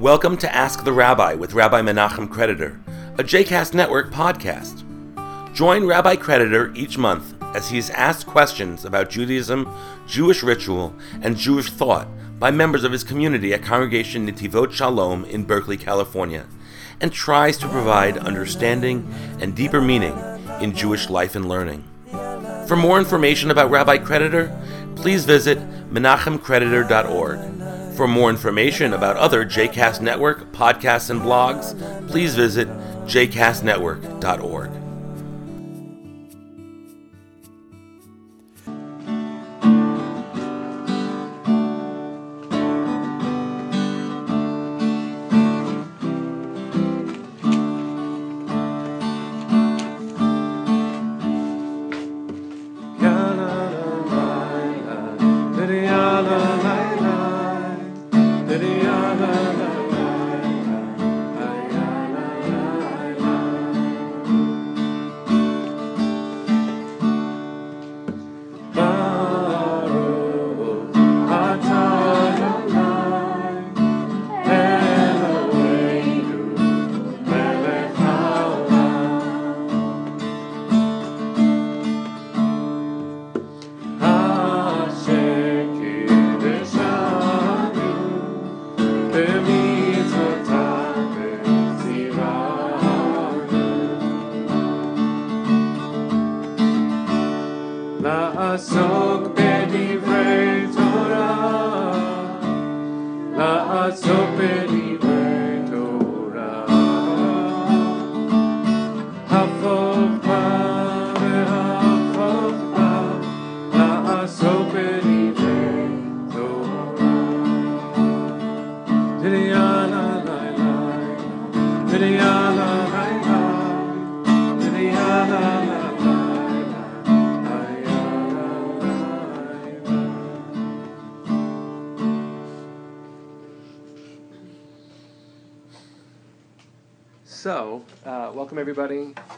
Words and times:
Welcome 0.00 0.38
to 0.38 0.54
Ask 0.54 0.84
the 0.84 0.94
Rabbi 0.94 1.34
with 1.34 1.52
Rabbi 1.52 1.82
Menachem 1.82 2.30
Creditor, 2.30 2.80
a 3.18 3.22
JCast 3.22 3.74
Network 3.74 4.10
podcast. 4.10 4.82
Join 5.52 5.84
Rabbi 5.84 6.16
Creditor 6.16 6.72
each 6.74 6.96
month 6.96 7.34
as 7.54 7.68
he 7.68 7.76
is 7.76 7.90
asked 7.90 8.26
questions 8.26 8.86
about 8.86 9.10
Judaism, 9.10 9.70
Jewish 10.06 10.42
ritual, 10.42 10.94
and 11.20 11.36
Jewish 11.36 11.68
thought 11.68 12.08
by 12.38 12.50
members 12.50 12.82
of 12.82 12.92
his 12.92 13.04
community 13.04 13.52
at 13.52 13.62
Congregation 13.62 14.26
Netivot 14.26 14.72
Shalom 14.72 15.26
in 15.26 15.44
Berkeley, 15.44 15.76
California, 15.76 16.46
and 16.98 17.12
tries 17.12 17.58
to 17.58 17.68
provide 17.68 18.16
understanding 18.16 19.06
and 19.38 19.54
deeper 19.54 19.82
meaning 19.82 20.18
in 20.62 20.74
Jewish 20.74 21.10
life 21.10 21.36
and 21.36 21.46
learning. 21.46 21.84
For 22.66 22.74
more 22.74 22.98
information 22.98 23.50
about 23.50 23.70
Rabbi 23.70 23.98
Creditor, 23.98 24.50
please 24.96 25.26
visit 25.26 25.58
menachemcreditor.org. 25.92 27.59
For 28.00 28.08
more 28.08 28.30
information 28.30 28.94
about 28.94 29.18
other 29.18 29.44
JCast 29.44 30.00
Network 30.00 30.50
podcasts 30.52 31.10
and 31.10 31.20
blogs, 31.20 31.76
please 32.08 32.34
visit 32.34 32.66
jcastnetwork.org. 33.04 34.79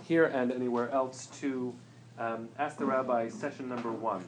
here 0.07 0.25
and 0.25 0.53
anywhere 0.53 0.91
else 0.91 1.27
to 1.41 1.75
um, 2.19 2.49
Ask 2.59 2.79
the 2.79 2.85
Rabbi 2.85 3.29
session 3.29 3.69
number 3.69 3.91
one. 3.91 4.23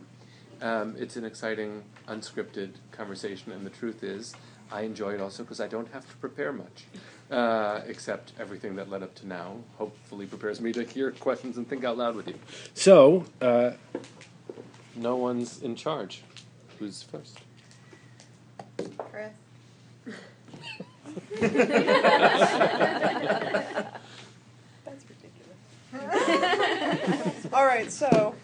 Um, 0.63 0.95
it's 0.99 1.17
an 1.17 1.25
exciting, 1.25 1.83
unscripted 2.09 2.71
conversation, 2.91 3.53
and 3.53 3.67
the 3.67 3.71
truth 3.71 4.03
is, 4.03 4.35
I 4.73 4.83
enjoy 4.83 5.15
it 5.15 5.21
also 5.21 5.43
because 5.43 5.61
I 5.61 5.69
don't 5.69 5.93
have 5.93 6.09
to 6.09 6.17
prepare 6.17 6.53
much, 6.53 6.85
uh, 7.31 7.81
except 7.87 8.33
everything 8.39 8.77
that 8.77 8.89
led 8.89 9.03
up 9.03 9.15
to 9.17 9.27
now. 9.27 9.57
Hopefully, 9.77 10.27
prepares 10.27 10.61
me 10.61 10.73
to 10.73 10.85
hear 10.85 11.11
questions 11.11 11.59
and 11.59 11.69
think 11.69 11.85
out 11.85 11.99
loud 11.99 12.17
with 12.17 12.29
you. 12.29 12.35
So, 12.73 13.27
uh, 13.43 13.73
no 14.97 15.17
one's 15.17 15.61
in 15.63 15.77
charge. 15.77 16.23
Who's 16.79 17.03
first? 17.03 17.39
Chris. 18.99 19.33
That's 24.85 25.05
ridiculous. 25.09 25.59
All 27.55 27.67
right, 27.67 27.89
so 27.93 28.35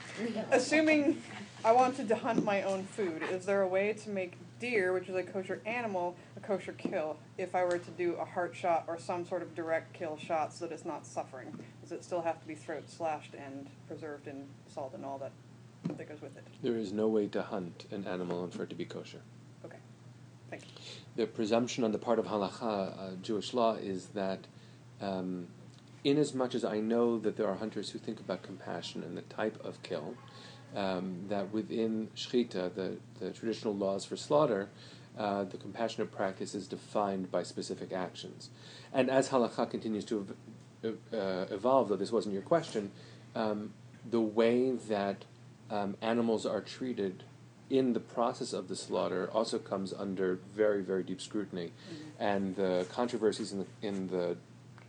assuming 0.53 1.21
I 1.65 1.73
wanted 1.73 2.07
to 2.11 2.15
hunt 2.15 2.45
my 2.45 2.63
own 2.63 2.85
food, 2.85 3.25
is 3.29 3.45
there 3.45 3.63
a 3.63 3.67
way 3.67 3.93
to 4.05 4.09
make 4.09 4.35
deer, 4.61 4.93
which 4.93 5.09
is 5.09 5.17
a 5.17 5.25
kosher 5.25 5.61
animal, 5.67 6.15
a 6.37 6.41
kosher 6.41 6.73
kill? 6.75 7.17
If 7.37 7.57
I 7.57 7.65
were 7.65 7.79
to 7.79 7.91
do 7.91 8.15
a 8.21 8.25
heart 8.25 8.55
shot 8.55 8.85
or 8.87 9.01
some 9.01 9.27
sort 9.27 9.43
of 9.43 9.53
direct 9.57 9.95
kill 9.95 10.17
shot 10.17 10.53
so 10.53 10.65
that 10.65 10.73
it's 10.73 10.85
not 10.85 11.05
suffering, 11.05 11.59
does 11.83 11.91
it 11.91 12.05
still 12.05 12.23
have 12.23 12.41
to 12.41 12.47
be 12.47 12.55
throat 12.55 12.89
slashed 12.89 13.35
and 13.35 13.67
preserved 13.89 14.29
in 14.29 14.47
salt 14.73 14.93
and 14.95 15.05
all 15.05 15.19
that 15.19 15.33
that 15.97 16.09
goes 16.09 16.23
with 16.23 16.37
it? 16.37 16.47
There 16.63 16.77
is 16.77 16.93
no 16.93 17.09
way 17.09 17.27
to 17.27 17.43
hunt 17.43 17.87
an 17.91 18.07
animal 18.07 18.45
and 18.45 18.55
for 18.55 18.63
it 18.63 18.71
to 18.71 18.77
be 18.77 18.85
kosher. 18.85 19.23
Okay, 19.65 19.79
thank 20.51 20.63
you. 20.63 20.69
The 21.17 21.27
presumption 21.27 21.83
on 21.83 21.91
the 21.91 21.99
part 21.99 22.21
of 22.21 22.27
halacha, 22.27 22.63
uh, 22.63 23.11
Jewish 23.23 23.55
law, 23.55 23.75
is 23.75 24.07
that 24.15 24.47
um, 25.01 25.49
inasmuch 26.05 26.55
as 26.55 26.65
I 26.65 26.81
know 26.81 27.19
that 27.19 27.37
there 27.37 27.49
are 27.49 27.57
hunters 27.57 27.91
who 27.91 27.99
think 27.99 28.21
about 28.21 28.43
compassion 28.43 29.03
and 29.03 29.17
the 29.17 29.23
type 29.23 29.63
of 29.65 29.83
kill, 29.83 30.15
um, 30.75 31.25
that 31.29 31.53
within 31.53 32.09
shechita, 32.17 32.75
the, 32.75 32.97
the 33.19 33.31
traditional 33.33 33.75
laws 33.75 34.05
for 34.05 34.17
slaughter, 34.17 34.69
uh, 35.19 35.45
the 35.45 35.57
compassionate 35.57 36.13
practice 36.13 36.55
is 36.55 36.69
defined 36.69 37.31
by 37.31 37.43
specific 37.43 37.93
actions. 37.93 38.51
And 38.93 39.11
as 39.11 39.29
halacha 39.29 39.71
continues 39.71 40.05
to 40.07 40.27
ev- 40.85 40.99
uh, 41.13 41.47
evolve, 41.51 41.89
though 41.89 41.97
this 41.97 42.13
wasn't 42.13 42.35
your 42.35 42.43
question, 42.43 42.93
um, 43.35 43.73
the 44.09 44.21
way 44.21 44.71
that 44.71 45.25
um, 45.71 45.97
animals 46.01 46.47
are 46.47 46.61
treated 46.61 47.25
in 47.69 47.93
the 47.93 48.01
process 48.01 48.53
of 48.53 48.67
the 48.69 48.75
slaughter 48.75 49.31
also 49.33 49.59
comes 49.59 49.93
under 49.93 50.41
very, 50.55 50.83
very 50.83 51.05
deep 51.05 51.21
scrutiny. 51.21 51.73
And 52.19 52.57
the 52.57 52.87
controversies 52.91 53.53
in 53.53 53.61
the, 53.61 53.67
in 53.87 54.09
the 54.09 54.37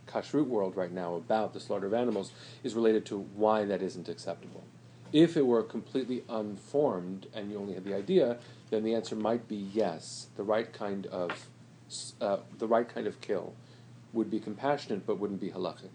kashrut 0.06 0.46
world 0.46 0.76
right 0.76 0.92
now 0.92 1.14
about 1.14 1.54
the 1.54 1.60
slaughter 1.60 1.86
of 1.86 1.94
animals 1.94 2.32
is 2.62 2.74
related 2.74 3.06
to 3.06 3.18
why 3.18 3.64
that 3.64 3.82
isn't 3.82 4.08
acceptable. 4.08 4.64
If 5.12 5.36
it 5.36 5.46
were 5.46 5.62
completely 5.62 6.24
unformed 6.28 7.26
and 7.34 7.50
you 7.50 7.58
only 7.58 7.74
had 7.74 7.84
the 7.84 7.94
idea, 7.94 8.38
then 8.70 8.82
the 8.82 8.94
answer 8.94 9.14
might 9.14 9.46
be 9.46 9.56
yes. 9.56 10.28
The 10.36 10.42
right 10.42 10.72
kind 10.72 11.06
of 11.06 11.46
uh, 12.20 12.38
the 12.58 12.66
right 12.66 12.88
kind 12.88 13.06
of 13.06 13.20
kill 13.20 13.52
would 14.14 14.30
be 14.30 14.40
compassionate, 14.40 15.06
but 15.06 15.18
wouldn't 15.18 15.40
be 15.40 15.50
halachic. 15.50 15.90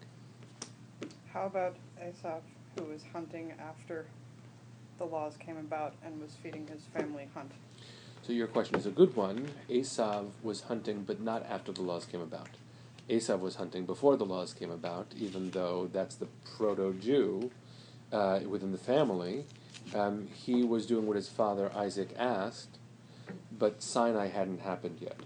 How 1.34 1.47
about 1.47 1.75
Asaph, 2.00 2.44
who 2.78 2.85
was 2.85 3.01
hunting 3.12 3.53
after 3.59 4.06
the 5.00 5.06
laws 5.06 5.34
came 5.39 5.57
about 5.57 5.95
and 6.03 6.19
was 6.22 6.34
feeding 6.41 6.68
his 6.68 6.84
family 6.95 7.28
hunt? 7.34 7.51
So 8.24 8.34
your 8.34 8.47
question 8.47 8.75
is 8.75 8.86
a 8.86 8.92
good 8.92 9.15
one. 9.15 9.48
Esav 9.69 10.27
was 10.44 10.62
hunting, 10.62 11.03
but 11.03 11.21
not 11.21 11.45
after 11.50 11.71
the 11.71 11.81
laws 11.81 12.06
came 12.06 12.21
about. 12.21 12.50
Esav 13.09 13.39
was 13.39 13.56
hunting 13.56 13.86
before 13.86 14.18
the 14.18 14.25
laws 14.25 14.54
came 14.54 14.71
about, 14.71 15.13
even 15.18 15.51
though 15.51 15.89
that's 15.92 16.15
the 16.15 16.27
proto-Jew 16.57 17.51
uh, 18.12 18.39
within 18.48 18.71
the 18.71 18.77
family. 18.77 19.45
Um, 19.95 20.27
he 20.33 20.63
was 20.63 20.86
doing 20.86 21.07
what 21.07 21.15
his 21.15 21.30
father 21.30 21.71
Isaac 21.74 22.09
asked, 22.18 22.77
but 23.57 23.81
Sinai 23.81 24.27
hadn't 24.27 24.62
happened 24.62 24.98
yet. 25.00 25.18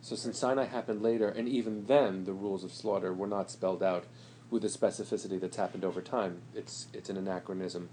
So 0.00 0.16
since 0.16 0.38
Sinai 0.38 0.64
happened 0.64 1.02
later, 1.02 1.28
and 1.28 1.48
even 1.48 1.86
then 1.86 2.24
the 2.24 2.32
rules 2.32 2.64
of 2.64 2.72
slaughter 2.72 3.12
were 3.12 3.26
not 3.26 3.50
spelled 3.50 3.82
out 3.82 4.04
with 4.50 4.62
the 4.62 4.68
specificity 4.68 5.40
that's 5.40 5.56
happened 5.56 5.84
over 5.84 6.00
time, 6.00 6.42
it's 6.54 6.88
it's 6.92 7.08
an 7.08 7.16
anachronism 7.16 7.88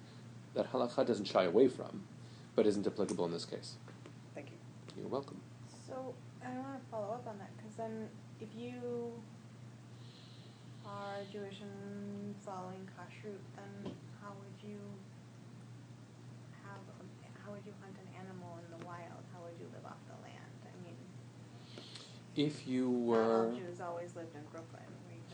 that 0.55 0.71
halakha 0.71 1.05
doesn't 1.05 1.25
shy 1.25 1.43
away 1.43 1.67
from, 1.67 2.03
but 2.55 2.65
isn't 2.65 2.87
applicable 2.87 3.25
in 3.25 3.31
this 3.31 3.45
case. 3.45 3.75
Thank 4.33 4.47
you. 4.49 4.57
You're 4.97 5.07
welcome. 5.07 5.39
So 5.87 6.15
I 6.43 6.49
want 6.49 6.81
to 6.81 6.89
follow 6.89 7.13
up 7.13 7.27
on 7.27 7.37
that 7.37 7.55
because 7.57 7.75
then, 7.75 8.09
if 8.41 8.47
you 8.57 9.11
are 10.85 11.17
Jewish 11.31 11.61
and 11.61 12.35
following 12.45 12.87
kashrut, 12.97 13.37
then 13.55 13.93
how 14.21 14.29
would 14.39 14.69
you 14.69 14.77
have? 16.63 16.79
A, 16.99 17.45
how 17.45 17.51
would 17.51 17.65
you 17.65 17.73
hunt 17.81 17.95
an 17.99 18.07
animal 18.19 18.59
in 18.63 18.79
the 18.79 18.85
wild? 18.85 19.21
How 19.33 19.41
would 19.43 19.53
you 19.59 19.67
live 19.73 19.85
off 19.85 19.97
the 20.07 20.15
land? 20.23 20.59
I 20.63 20.83
mean, 20.83 20.97
if 22.35 22.67
you 22.67 22.87
Not 22.89 23.07
were. 23.07 23.45
all 23.47 23.51
Jews 23.55 23.81
always 23.81 24.15
lived 24.15 24.35
in 24.35 24.41
Brooklyn. 24.51 24.83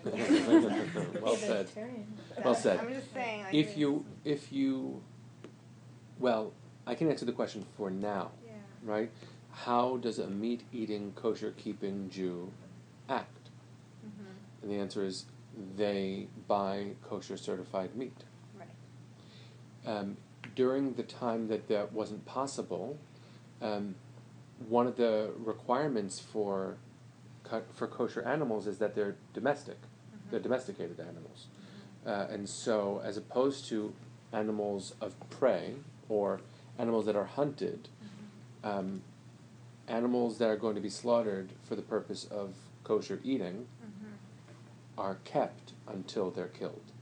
We 0.05 0.11
well 1.21 1.35
said. 1.35 1.67
That- 1.67 2.45
Well 2.45 2.53
said. 2.53 2.79
I'm 2.79 2.93
just 2.93 3.11
saying. 3.11 3.43
Like, 3.45 3.53
If 3.55 3.75
you, 3.75 4.05
if 4.23 4.51
you, 4.51 5.01
well, 6.19 6.53
I 6.85 6.93
can 6.93 7.09
answer 7.09 7.25
the 7.25 7.31
question 7.31 7.65
for 7.75 7.89
now, 7.89 8.29
Yeah. 8.45 8.51
right? 8.83 9.09
How 9.51 9.97
does 9.97 10.19
a 10.19 10.27
meat 10.27 10.61
eating, 10.71 11.13
kosher 11.15 11.55
keeping 11.57 12.07
Jew 12.11 12.51
act? 13.09 13.49
hmm 14.01 14.25
And 14.61 14.71
the 14.71 14.75
answer 14.75 15.03
is 15.03 15.25
they 15.77 16.27
buy 16.47 16.91
kosher 17.07 17.37
certified 17.37 17.95
meat. 17.95 18.23
Right. 18.57 18.67
Um, 19.85 20.17
during 20.55 20.93
the 20.93 21.03
time 21.03 21.47
that 21.47 21.67
that 21.67 21.93
wasn't 21.93 22.25
possible, 22.25 22.97
um, 23.61 23.95
one 24.67 24.87
of 24.87 24.95
the 24.97 25.31
requirements 25.37 26.19
for 26.19 26.77
for 27.73 27.87
kosher 27.87 28.23
animals 28.23 28.65
is 28.65 28.79
that 28.79 28.95
they're 28.95 29.15
domestic, 29.33 29.77
they're 30.31 30.39
domesticated 30.39 30.99
animals, 30.99 31.45
uh, 32.05 32.25
and 32.31 32.49
so 32.49 33.01
as 33.03 33.17
opposed 33.17 33.67
to 33.67 33.93
animals 34.33 34.95
of 34.99 35.13
prey 35.29 35.75
or 36.09 36.41
animals 36.79 37.05
that 37.05 37.15
are 37.15 37.25
hunted, 37.25 37.87
um, 38.63 39.03
animals 39.87 40.39
that 40.39 40.49
are 40.49 40.55
going 40.57 40.73
to 40.73 40.81
be 40.81 40.89
slaughtered 40.89 41.49
for 41.63 41.75
the 41.75 41.83
purpose 41.83 42.25
of 42.25 42.55
kosher 42.85 43.19
eating 43.23 43.67
hmm 43.81 44.13
are 44.97 45.17
kept 45.25 45.73
until 45.87 46.31
they're 46.31 46.47
killed. 46.47 46.93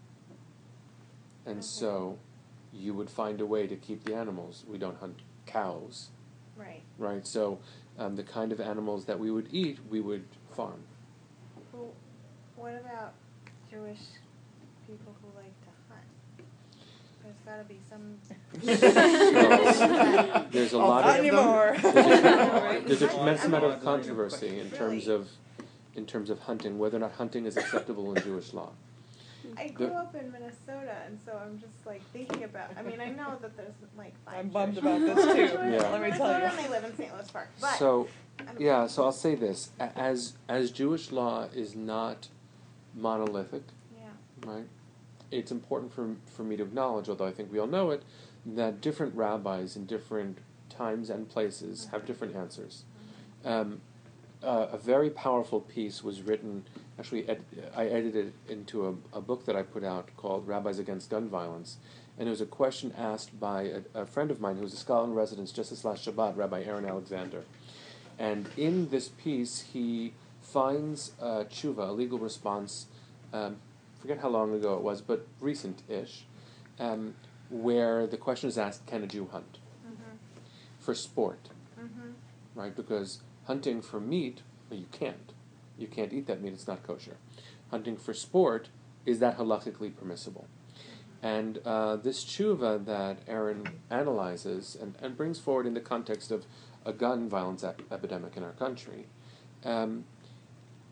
And 1.46 1.58
Okay. 1.58 1.62
so 1.62 2.18
you 2.72 2.96
would 2.96 3.10
find 3.12 3.40
a 3.40 3.46
way 3.46 3.68
to 3.68 3.76
keep 3.76 4.04
the 4.04 4.16
animals. 4.16 4.64
We 4.68 4.80
don't 4.80 4.98
hunt 4.98 5.20
cows, 5.46 6.10
Right. 6.58 6.82
right? 6.98 7.28
So 7.28 7.60
um, 8.00 8.16
the 8.16 8.24
kind 8.24 8.52
of 8.52 8.60
animals 8.60 9.06
that 9.06 9.20
we 9.20 9.30
would 9.30 9.48
eat, 9.52 9.78
we 9.92 10.02
would 10.02 10.26
farm. 10.56 10.82
Well, 11.72 11.94
what 12.56 12.74
about 12.84 13.14
Jewish 13.70 14.00
people 14.88 15.16
who 15.22 15.28
like 15.38 15.54
to 15.62 15.70
hunt? 15.90 16.48
There's 17.24 17.36
got 17.46 17.58
to 17.58 17.64
be 17.66 17.80
some. 17.88 18.18
So, 19.32 20.48
there's 20.52 20.74
a 20.74 20.78
lot 20.80 21.06
not 21.06 21.12
of 21.12 21.16
anymore. 21.20 21.76
there's 22.88 23.02
a 23.04 23.08
tremendous 23.08 23.46
amount 23.46 23.66
of 23.66 23.84
controversy 23.84 24.60
in 24.60 24.72
terms 24.72 25.08
of 25.08 25.30
in 25.96 26.06
terms 26.06 26.30
of 26.30 26.40
hunting, 26.40 26.78
whether 26.80 26.98
or 26.98 27.02
not 27.02 27.14
hunting 27.14 27.46
is 27.46 27.58
acceptable 27.58 28.14
in 28.16 28.22
Jewish 28.24 28.54
law. 28.54 28.70
I 29.58 29.68
grew 29.68 29.88
up 29.88 30.16
in 30.16 30.32
Minnesota, 30.32 30.96
and 31.06 31.20
so 31.26 31.38
I'm 31.44 31.60
just 31.60 31.86
like 31.86 32.02
thinking 32.12 32.44
about. 32.44 32.70
I 32.78 32.82
mean, 32.82 33.00
I 33.02 33.10
know 33.10 33.38
that 33.42 33.56
there's 33.58 33.74
like 33.98 34.14
five. 34.26 34.36
I'm 34.36 34.50
bummed 34.50 34.78
about 34.78 35.00
this 35.02 35.26
too, 35.36 35.42
Yeah. 35.42 35.90
let 35.92 36.02
me 36.02 36.10
tell 36.12 36.28
Minnesota, 36.28 36.40
you. 36.40 36.46
And 36.46 36.58
they 36.60 36.70
live 36.70 36.84
in 36.86 36.96
St. 36.98 37.14
Louis 37.14 37.32
Park, 37.32 37.50
but 37.62 37.76
So 37.78 38.08
yeah, 38.58 38.88
so 38.88 39.04
I'll 39.04 39.12
say 39.12 39.36
this: 39.36 39.70
as 39.80 40.34
as 40.48 40.72
Jewish 40.72 41.12
law 41.12 41.48
is 41.54 41.76
not 41.76 42.30
monolithic, 42.96 43.64
Yeah. 43.96 44.50
right? 44.52 44.66
It's 45.30 45.52
important 45.52 45.92
for, 45.94 46.16
for 46.32 46.44
me 46.44 46.56
to 46.58 46.64
acknowledge, 46.64 47.10
although 47.10 47.26
I 47.26 47.32
think 47.32 47.52
we 47.52 47.60
all 47.60 47.68
know 47.68 47.90
it, 47.92 48.04
that 48.46 48.82
different 48.82 49.16
rabbis 49.16 49.76
in 49.76 49.86
different 49.86 50.38
times 50.70 51.10
and 51.10 51.28
places 51.28 51.88
have 51.92 52.06
different 52.06 52.36
answers. 52.36 52.84
Um, 53.44 53.82
uh, 54.44 54.68
a 54.72 54.78
very 54.78 55.10
powerful 55.10 55.62
piece 55.62 56.04
was 56.04 56.22
written, 56.22 56.64
actually, 57.00 57.28
ed- 57.30 57.44
I 57.76 57.86
edited 57.86 58.28
it 58.28 58.52
into 58.52 58.88
a, 58.88 59.18
a 59.18 59.22
book 59.22 59.46
that 59.46 59.56
I 59.56 59.64
put 59.64 59.84
out 59.84 60.10
called 60.18 60.48
Rabbis 60.48 60.80
Against 60.80 61.10
Gun 61.10 61.28
Violence. 61.30 61.78
And 62.20 62.28
it 62.28 62.32
was 62.32 62.42
a 62.42 62.46
question 62.46 62.94
asked 62.98 63.40
by 63.40 63.64
a, 63.96 64.02
a 64.02 64.06
friend 64.06 64.30
of 64.30 64.40
mine 64.40 64.58
who's 64.58 64.74
a 64.74 64.78
scholar 64.78 65.06
in 65.06 65.14
residence 65.16 65.52
just 65.52 65.72
this 65.72 65.84
last 65.84 66.06
Shabbat, 66.06 66.38
Rabbi 66.38 66.62
Aaron 66.64 66.86
Alexander. 66.86 67.44
And 68.20 68.48
in 68.58 68.90
this 68.90 69.08
piece, 69.10 69.62
he 69.74 70.14
finds 70.42 71.14
uh, 71.20 71.46
tshuva, 71.50 71.90
a 71.90 71.92
legal 71.92 72.20
response, 72.20 72.86
um, 73.34 73.56
forget 74.00 74.20
how 74.20 74.30
long 74.30 74.54
ago 74.54 74.76
it 74.76 74.82
was, 74.82 75.02
but 75.02 75.26
recent-ish, 75.42 76.26
um, 76.80 77.16
where 77.50 78.06
the 78.06 78.18
question 78.18 78.48
is 78.50 78.58
asked, 78.60 78.86
can 78.86 79.02
a 79.04 79.08
Jew 79.08 79.28
hunt? 79.32 79.58
Mhm. 79.88 80.18
For 80.80 80.94
sport, 80.94 81.50
Mhm. 81.80 82.14
right? 82.54 82.76
Because 82.76 83.22
hunting 83.46 83.82
for 83.82 84.00
meat, 84.00 84.42
well, 84.70 84.80
you 84.80 84.88
can't. 84.92 85.34
You 85.78 85.88
can't 85.88 86.14
eat 86.14 86.28
that 86.28 86.42
meat, 86.42 86.54
it's 86.54 86.68
not 86.68 86.84
kosher. 86.84 87.18
Hunting 87.72 87.98
for 87.98 88.14
sport, 88.14 88.70
is 89.06 89.20
that 89.20 89.38
halakhically 89.38 89.96
permissible? 89.96 90.48
And 91.22 91.60
uh, 91.66 91.96
this 91.96 92.24
tshuva 92.24 92.86
that 92.86 93.20
Aaron 93.28 93.68
analyzes 93.90 94.78
and, 94.80 94.96
and 95.02 95.16
brings 95.16 95.40
forward 95.40 95.66
in 95.66 95.74
the 95.74 95.80
context 95.80 96.32
of 96.32 96.46
a 96.86 96.92
gun 96.92 97.30
violence 97.30 97.64
ep- 97.64 97.82
epidemic 97.92 98.36
in 98.36 98.44
our 98.44 98.52
country 98.52 99.06
um, 99.64 100.04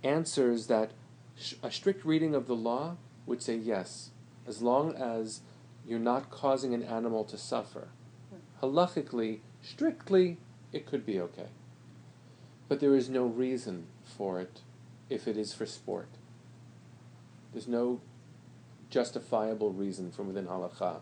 answers 0.03 0.67
that 0.67 0.91
sh- 1.37 1.55
a 1.61 1.71
strict 1.71 2.05
reading 2.05 2.33
of 2.33 2.47
the 2.47 2.55
law 2.55 2.95
would 3.25 3.41
say 3.41 3.55
yes, 3.55 4.11
as 4.47 4.61
long 4.61 4.95
as 4.95 5.41
you're 5.85 5.99
not 5.99 6.29
causing 6.29 6.73
an 6.73 6.83
animal 6.83 7.23
to 7.25 7.37
suffer. 7.37 7.89
Halachically, 8.61 9.39
strictly, 9.61 10.37
it 10.71 10.85
could 10.85 11.05
be 11.05 11.19
okay. 11.19 11.47
But 12.71 12.79
there 12.79 12.95
is 12.95 13.09
no 13.09 13.25
reason 13.25 13.87
for 14.01 14.39
it 14.39 14.61
if 15.09 15.27
it 15.27 15.35
is 15.35 15.53
for 15.53 15.65
sport. 15.65 16.07
There's 17.51 17.67
no 17.67 17.99
justifiable 18.89 19.73
reason 19.73 20.09
from 20.09 20.27
within 20.27 20.47
halakha 20.47 21.01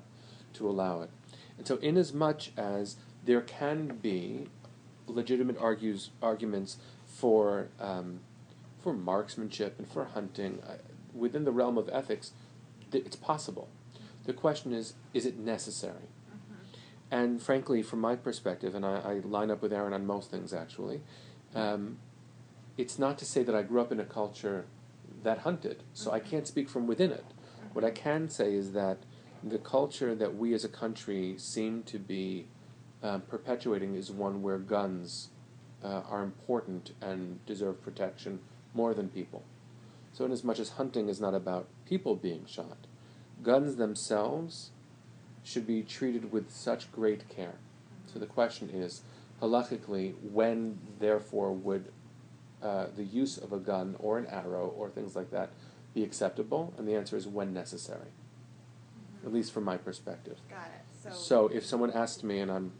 to 0.53 0.67
allow 0.67 1.03
it. 1.03 1.11
And 1.59 1.67
so, 1.67 1.75
inasmuch 1.75 2.57
as 2.57 2.95
there 3.23 3.41
can 3.41 3.99
be 4.01 4.47
legitimate 5.05 5.59
argues, 5.59 6.09
arguments 6.23 6.77
for, 7.05 7.67
um, 7.79 8.21
for 8.81 8.91
marksmanship 8.91 9.77
and 9.77 9.87
for 9.87 10.05
hunting 10.05 10.63
uh, 10.67 10.77
within 11.13 11.43
the 11.43 11.51
realm 11.51 11.77
of 11.77 11.87
ethics, 11.93 12.31
th- 12.91 13.05
it's 13.05 13.15
possible. 13.15 13.69
The 14.23 14.33
question 14.33 14.73
is, 14.73 14.95
is 15.13 15.27
it 15.27 15.37
necessary? 15.37 16.09
And 17.11 17.41
frankly, 17.41 17.81
from 17.81 18.01
my 18.01 18.15
perspective, 18.15 18.75
and 18.75 18.85
I, 18.85 18.97
I 18.97 19.13
line 19.23 19.49
up 19.49 19.61
with 19.61 19.73
Aaron 19.73 19.93
on 19.93 20.05
most 20.05 20.29
things 20.29 20.53
actually, 20.53 21.01
um, 21.55 21.97
it's 22.77 22.99
not 22.99 23.17
to 23.19 23.25
say 23.25 23.43
that 23.43 23.55
I 23.55 23.61
grew 23.61 23.81
up 23.81 23.91
in 23.91 23.99
a 23.99 24.05
culture 24.05 24.65
that 25.23 25.39
hunted, 25.39 25.83
so 25.93 26.11
I 26.11 26.19
can't 26.19 26.47
speak 26.47 26.69
from 26.69 26.87
within 26.87 27.11
it. 27.11 27.25
What 27.73 27.83
I 27.83 27.91
can 27.91 28.29
say 28.29 28.53
is 28.53 28.71
that 28.73 28.99
the 29.43 29.57
culture 29.57 30.15
that 30.15 30.35
we 30.35 30.53
as 30.53 30.63
a 30.63 30.69
country 30.69 31.35
seem 31.37 31.83
to 31.83 31.99
be 31.99 32.47
um, 33.01 33.21
perpetuating 33.21 33.95
is 33.95 34.11
one 34.11 34.41
where 34.41 34.57
guns 34.57 35.29
uh, 35.83 36.01
are 36.09 36.23
important 36.23 36.93
and 37.01 37.43
deserve 37.45 37.81
protection 37.81 38.39
more 38.73 38.93
than 38.93 39.09
people. 39.09 39.43
So, 40.11 40.25
in 40.25 40.31
as 40.31 40.43
much 40.43 40.59
as 40.59 40.71
hunting 40.71 41.07
is 41.07 41.21
not 41.21 41.33
about 41.33 41.67
people 41.85 42.15
being 42.15 42.45
shot, 42.45 42.87
guns 43.41 43.75
themselves 43.77 44.71
should 45.43 45.65
be 45.65 45.81
treated 45.81 46.31
with 46.31 46.51
such 46.51 46.91
great 46.91 47.29
care. 47.29 47.55
So 48.11 48.19
the 48.19 48.25
question 48.25 48.69
is, 48.69 49.01
halachically, 49.41 50.13
when 50.21 50.79
therefore 50.99 51.53
would 51.53 51.91
uh, 52.61 52.87
the 52.95 53.03
use 53.03 53.37
of 53.37 53.53
a 53.53 53.57
gun 53.57 53.95
or 53.99 54.17
an 54.17 54.27
arrow 54.27 54.73
or 54.77 54.89
things 54.89 55.15
like 55.15 55.31
that 55.31 55.51
be 55.93 56.03
acceptable? 56.03 56.73
And 56.77 56.87
the 56.87 56.95
answer 56.95 57.15
is 57.17 57.27
when 57.27 57.53
necessary, 57.53 58.09
at 59.25 59.33
least 59.33 59.53
from 59.53 59.63
my 59.63 59.77
perspective. 59.77 60.37
Got 60.49 60.67
it. 60.67 61.13
So. 61.13 61.17
So 61.17 61.47
if 61.47 61.65
someone 61.65 61.91
asked 61.91 62.23
me, 62.23 62.39
and 62.39 62.51
I'm, 62.51 62.73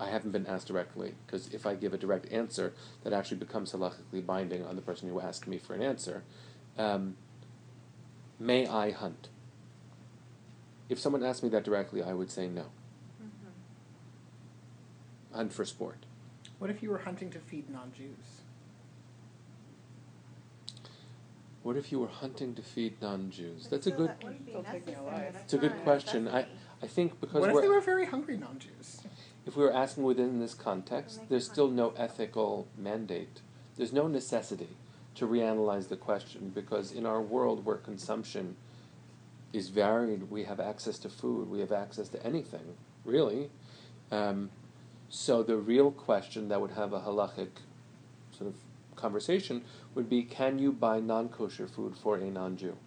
I 0.00 0.08
haven't 0.08 0.30
been 0.30 0.46
asked 0.46 0.68
directly, 0.68 1.14
because 1.26 1.52
if 1.52 1.66
I 1.66 1.74
give 1.74 1.92
a 1.92 1.98
direct 1.98 2.32
answer, 2.32 2.72
that 3.04 3.12
actually 3.12 3.36
becomes 3.36 3.72
halachically 3.72 4.24
binding 4.24 4.64
on 4.64 4.76
the 4.76 4.82
person 4.82 5.08
who 5.08 5.20
asked 5.20 5.46
me 5.46 5.58
for 5.58 5.74
an 5.74 5.82
answer. 5.82 6.24
Um, 6.78 7.16
may 8.38 8.66
I 8.66 8.90
hunt? 8.90 9.28
If 10.88 10.98
someone 10.98 11.22
asked 11.22 11.42
me 11.42 11.48
that 11.50 11.64
directly, 11.64 12.02
I 12.02 12.14
would 12.14 12.30
say 12.30 12.48
no. 12.48 12.66
Hunt 15.32 15.52
for 15.52 15.64
sport. 15.64 15.98
What 16.58 16.70
if 16.70 16.82
you 16.82 16.90
were 16.90 16.98
hunting 16.98 17.30
to 17.30 17.38
feed 17.38 17.70
non-Jews? 17.70 18.42
What 21.62 21.76
if 21.76 21.92
you 21.92 22.00
were 22.00 22.08
hunting 22.08 22.54
to 22.54 22.62
feed 22.62 23.00
non-Jews? 23.00 23.68
That's 23.68 23.86
a 23.86 23.90
good. 23.90 24.08
That 24.08 24.24
wouldn't 24.24 24.66
take 24.66 24.86
me 24.86 24.94
alive. 24.94 25.32
That's 25.32 25.44
It's 25.44 25.54
a 25.54 25.58
good 25.58 25.82
question. 25.84 26.28
I. 26.28 26.46
I 26.82 26.88
think 26.88 27.20
because 27.20 27.40
What 27.40 27.50
if 27.50 27.54
we're, 27.54 27.62
they 27.62 27.68
were 27.68 27.80
very 27.80 28.06
hungry 28.06 28.36
non-Jews? 28.36 29.02
if 29.46 29.56
we 29.56 29.62
were 29.62 29.72
asking 29.72 30.02
within 30.02 30.40
this 30.40 30.54
context, 30.54 31.20
there's 31.28 31.44
still 31.44 31.68
no 31.68 31.94
ethical 31.96 32.66
mandate. 32.76 33.40
There's 33.76 33.92
no 33.92 34.08
necessity 34.08 34.76
to 35.14 35.26
reanalyze 35.26 35.88
the 35.88 35.96
question 35.96 36.50
because 36.54 36.90
in 36.92 37.06
our 37.06 37.20
world 37.20 37.64
where 37.64 37.76
consumption 37.76 38.56
is 39.52 39.68
varied, 39.68 40.30
we 40.30 40.44
have 40.44 40.58
access 40.58 40.98
to 41.00 41.08
food, 41.08 41.48
we 41.50 41.60
have 41.60 41.72
access 41.72 42.08
to 42.08 42.26
anything, 42.26 42.76
really. 43.04 43.50
Um, 44.10 44.50
so 45.14 45.42
the 45.42 45.58
real 45.58 45.90
question 45.90 46.48
that 46.48 46.58
would 46.58 46.70
have 46.70 46.94
a 46.94 47.00
halachic 47.00 47.50
sort 48.36 48.48
of 48.48 48.54
conversation 48.96 49.62
would 49.94 50.08
be 50.08 50.22
can 50.22 50.58
you 50.58 50.72
buy 50.72 51.00
non 51.00 51.28
kosher 51.28 51.66
food 51.66 51.94
for 51.94 52.16
a 52.16 52.30
non 52.30 52.56
Jew? 52.56 52.78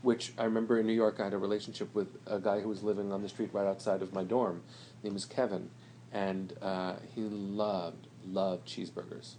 Which 0.00 0.32
I 0.38 0.44
remember 0.44 0.80
in 0.80 0.86
New 0.86 0.94
York, 0.94 1.16
I 1.20 1.24
had 1.24 1.34
a 1.34 1.38
relationship 1.38 1.94
with 1.94 2.08
a 2.26 2.38
guy 2.38 2.60
who 2.60 2.70
was 2.70 2.82
living 2.82 3.12
on 3.12 3.20
the 3.20 3.28
street 3.28 3.50
right 3.52 3.66
outside 3.66 4.00
of 4.00 4.14
my 4.14 4.24
dorm. 4.24 4.62
His 4.94 5.04
name 5.04 5.12
was 5.12 5.26
Kevin, 5.26 5.68
and 6.12 6.54
uh, 6.62 6.94
he 7.14 7.20
loved, 7.20 8.06
loved 8.26 8.66
cheeseburgers. 8.66 9.34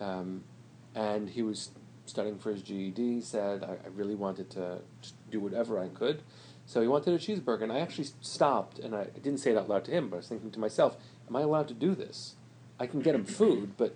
Um, 0.00 0.42
and 0.94 1.28
he 1.28 1.42
was 1.42 1.72
studying 2.06 2.38
for 2.38 2.50
his 2.50 2.62
GED. 2.62 3.20
Said, 3.20 3.62
I, 3.62 3.72
I 3.72 3.88
really 3.94 4.14
wanted 4.14 4.48
to 4.52 4.78
do 5.30 5.38
whatever 5.38 5.78
I 5.78 5.88
could. 5.88 6.22
So 6.72 6.80
he 6.80 6.88
wanted 6.88 7.12
a 7.12 7.18
cheeseburger. 7.18 7.64
And 7.64 7.72
I 7.72 7.80
actually 7.80 8.08
stopped, 8.22 8.78
and 8.78 8.96
I 8.96 9.04
didn't 9.22 9.40
say 9.40 9.50
it 9.50 9.58
out 9.58 9.68
loud 9.68 9.84
to 9.84 9.90
him, 9.90 10.08
but 10.08 10.16
I 10.16 10.18
was 10.20 10.28
thinking 10.28 10.50
to 10.52 10.58
myself, 10.58 10.96
Am 11.28 11.36
I 11.36 11.42
allowed 11.42 11.68
to 11.68 11.74
do 11.74 11.94
this? 11.94 12.36
I 12.80 12.86
can 12.86 13.00
get 13.00 13.14
him 13.14 13.26
food, 13.26 13.74
but 13.76 13.94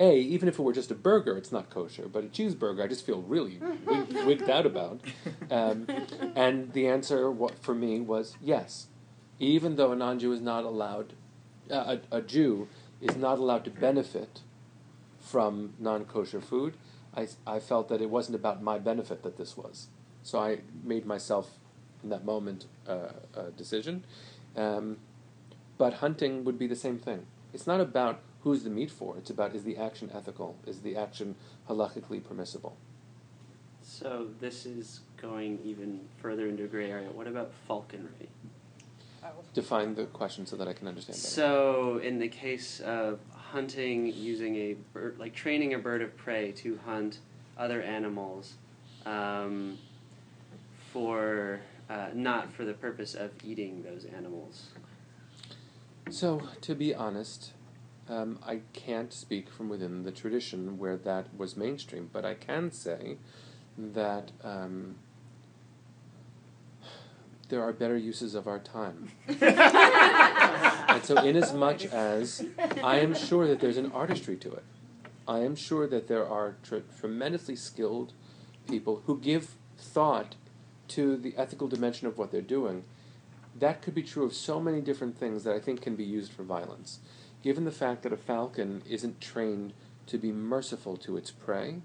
A, 0.00 0.18
even 0.18 0.48
if 0.48 0.58
it 0.58 0.62
were 0.62 0.72
just 0.72 0.90
a 0.90 0.96
burger, 0.96 1.36
it's 1.36 1.52
not 1.52 1.70
kosher. 1.70 2.08
But 2.08 2.24
a 2.24 2.26
cheeseburger, 2.26 2.82
I 2.82 2.88
just 2.88 3.06
feel 3.06 3.22
really 3.22 3.60
wigged, 3.86 4.26
wigged 4.26 4.50
out 4.50 4.66
about. 4.66 5.00
Um, 5.48 5.86
and 6.34 6.72
the 6.72 6.88
answer 6.88 7.32
for 7.60 7.74
me 7.74 8.00
was 8.00 8.36
yes. 8.42 8.88
Even 9.38 9.76
though 9.76 9.92
a 9.92 9.96
non 9.96 10.18
Jew 10.18 10.32
is 10.32 10.40
not 10.40 10.64
allowed, 10.64 11.12
uh, 11.70 11.98
a, 12.10 12.16
a 12.16 12.20
Jew 12.20 12.66
is 13.00 13.14
not 13.14 13.38
allowed 13.38 13.64
to 13.64 13.70
benefit 13.70 14.40
from 15.20 15.74
non 15.78 16.04
kosher 16.04 16.40
food, 16.40 16.76
I, 17.16 17.28
I 17.46 17.60
felt 17.60 17.88
that 17.90 18.02
it 18.02 18.10
wasn't 18.10 18.34
about 18.34 18.60
my 18.60 18.80
benefit 18.80 19.22
that 19.22 19.36
this 19.36 19.56
was. 19.56 19.86
So 20.24 20.40
I 20.40 20.62
made 20.82 21.06
myself, 21.06 21.58
in 22.02 22.10
that 22.10 22.24
moment, 22.24 22.66
uh, 22.88 23.08
a 23.36 23.50
decision. 23.56 24.04
Um, 24.56 24.98
but 25.78 25.94
hunting 25.94 26.44
would 26.44 26.58
be 26.58 26.66
the 26.66 26.76
same 26.76 26.98
thing. 26.98 27.26
It's 27.52 27.66
not 27.66 27.80
about 27.80 28.20
who's 28.40 28.64
the 28.64 28.70
meat 28.70 28.90
for, 28.90 29.16
it's 29.16 29.30
about 29.30 29.54
is 29.54 29.64
the 29.64 29.76
action 29.76 30.10
ethical, 30.14 30.56
is 30.66 30.80
the 30.80 30.96
action 30.96 31.36
halachically 31.68 32.22
permissible. 32.22 32.76
So 33.82 34.28
this 34.40 34.66
is 34.66 35.00
going 35.16 35.58
even 35.64 36.00
further 36.20 36.46
into 36.46 36.64
a 36.64 36.66
gray 36.66 36.90
area. 36.90 37.10
What 37.10 37.26
about 37.26 37.52
falconry? 37.66 38.28
Define 39.54 39.94
the 39.94 40.06
question 40.06 40.46
so 40.46 40.56
that 40.56 40.66
I 40.66 40.72
can 40.72 40.88
understand 40.88 41.16
better. 41.16 41.28
So 41.28 42.00
in 42.02 42.18
the 42.18 42.28
case 42.28 42.80
of 42.80 43.20
hunting 43.32 44.12
using 44.12 44.56
a 44.56 44.76
bird, 44.92 45.18
like 45.18 45.34
training 45.34 45.74
a 45.74 45.78
bird 45.78 46.02
of 46.02 46.16
prey 46.16 46.52
to 46.52 46.78
hunt 46.84 47.18
other 47.56 47.82
animals, 47.82 48.54
um, 49.06 49.78
for 50.92 51.60
uh, 51.92 52.08
not 52.14 52.50
for 52.52 52.64
the 52.64 52.72
purpose 52.72 53.14
of 53.14 53.30
eating 53.44 53.82
those 53.82 54.06
animals. 54.06 54.68
So, 56.10 56.48
to 56.62 56.74
be 56.74 56.94
honest, 56.94 57.52
um, 58.08 58.38
I 58.44 58.60
can't 58.72 59.12
speak 59.12 59.50
from 59.50 59.68
within 59.68 60.02
the 60.04 60.10
tradition 60.10 60.78
where 60.78 60.96
that 60.96 61.26
was 61.36 61.56
mainstream, 61.56 62.08
but 62.10 62.24
I 62.24 62.34
can 62.34 62.70
say 62.70 63.18
that 63.76 64.32
um, 64.42 64.96
there 67.50 67.62
are 67.62 67.72
better 67.72 67.96
uses 67.96 68.34
of 68.34 68.46
our 68.46 68.58
time. 68.58 69.10
and 69.28 71.04
so, 71.04 71.22
inasmuch 71.22 71.84
as 71.84 72.42
much 72.42 72.72
as 72.72 72.82
I 72.82 73.00
am 73.00 73.14
sure 73.14 73.46
that 73.46 73.60
there's 73.60 73.76
an 73.76 73.92
artistry 73.92 74.36
to 74.38 74.52
it, 74.52 74.64
I 75.28 75.40
am 75.40 75.56
sure 75.56 75.86
that 75.86 76.08
there 76.08 76.26
are 76.26 76.56
tr- 76.62 76.78
tremendously 76.98 77.56
skilled 77.56 78.14
people 78.66 79.02
who 79.06 79.18
give 79.18 79.56
thought 79.76 80.36
to 80.88 81.16
the 81.16 81.34
ethical 81.36 81.68
dimension 81.68 82.06
of 82.06 82.18
what 82.18 82.30
they're 82.30 82.40
doing 82.40 82.84
that 83.58 83.82
could 83.82 83.94
be 83.94 84.02
true 84.02 84.24
of 84.24 84.34
so 84.34 84.60
many 84.60 84.80
different 84.80 85.18
things 85.18 85.44
that 85.44 85.54
I 85.54 85.60
think 85.60 85.82
can 85.82 85.96
be 85.96 86.04
used 86.04 86.32
for 86.32 86.42
violence. 86.42 87.00
Given 87.42 87.64
the 87.64 87.72
fact 87.72 88.02
that 88.02 88.12
a 88.12 88.16
falcon 88.16 88.82
isn't 88.88 89.20
trained 89.20 89.72
to 90.06 90.18
be 90.18 90.32
merciful 90.32 90.96
to 90.98 91.16
its 91.16 91.30
prey, 91.30 91.76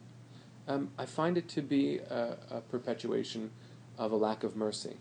um, 0.67 0.91
I 0.97 1.05
find 1.05 1.37
it 1.37 1.47
to 1.49 1.61
be 1.61 1.97
a, 1.97 2.37
a, 2.49 2.61
perpetuation 2.61 3.51
of 3.97 4.11
a 4.11 4.15
lack 4.15 4.43
of 4.43 4.55
mercy. 4.55 4.97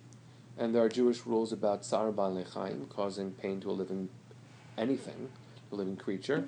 And 0.56 0.74
there 0.74 0.82
are 0.82 0.88
Jewish 0.88 1.26
rules 1.26 1.52
about 1.52 1.84
tsar 1.84 2.10
lechaim, 2.12 2.88
causing 2.88 3.32
pain 3.32 3.60
to 3.60 3.70
a 3.70 3.72
living 3.72 4.08
anything, 4.78 5.30
a 5.72 5.74
living 5.74 5.96
creature. 5.96 6.46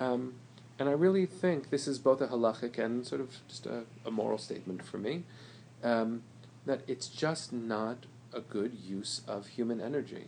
Um, 0.00 0.34
and 0.78 0.88
I 0.88 0.92
really 0.92 1.26
think 1.26 1.70
this 1.70 1.88
is 1.88 1.98
both 1.98 2.20
a 2.20 2.28
halachic 2.28 2.78
and 2.78 3.06
sort 3.06 3.20
of 3.20 3.36
just 3.48 3.66
a, 3.66 3.84
a 4.04 4.10
moral 4.10 4.38
statement 4.38 4.84
for 4.84 4.98
me, 4.98 5.24
um, 5.82 6.22
that 6.66 6.82
it's 6.86 7.08
just 7.08 7.52
not 7.52 8.06
a 8.32 8.40
good 8.40 8.74
use 8.74 9.22
of 9.26 9.48
human 9.48 9.80
energy. 9.80 10.26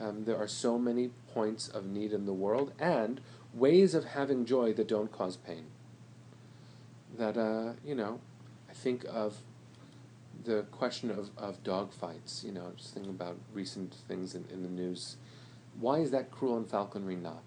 Um, 0.00 0.24
there 0.24 0.36
are 0.36 0.48
so 0.48 0.78
many 0.78 1.10
points 1.34 1.68
of 1.68 1.86
need 1.86 2.12
in 2.12 2.24
the 2.24 2.32
world 2.32 2.72
and 2.78 3.20
ways 3.52 3.94
of 3.94 4.04
having 4.04 4.46
joy 4.46 4.72
that 4.72 4.88
don't 4.88 5.12
cause 5.12 5.36
pain. 5.36 5.66
That, 7.18 7.36
uh, 7.36 7.72
you 7.84 7.94
know, 7.94 8.20
I 8.68 8.72
think 8.72 9.04
of 9.04 9.38
the 10.44 10.62
question 10.70 11.10
of, 11.10 11.30
of 11.36 11.62
dog 11.62 11.92
fights, 11.92 12.42
you 12.44 12.52
know, 12.52 12.72
just 12.76 12.94
thinking 12.94 13.10
about 13.10 13.36
recent 13.52 13.94
things 14.08 14.34
in, 14.34 14.46
in 14.50 14.62
the 14.62 14.68
news. 14.68 15.16
Why 15.78 15.98
is 15.98 16.10
that 16.12 16.30
cruel 16.30 16.56
and 16.56 16.68
falconry 16.68 17.16
not? 17.16 17.42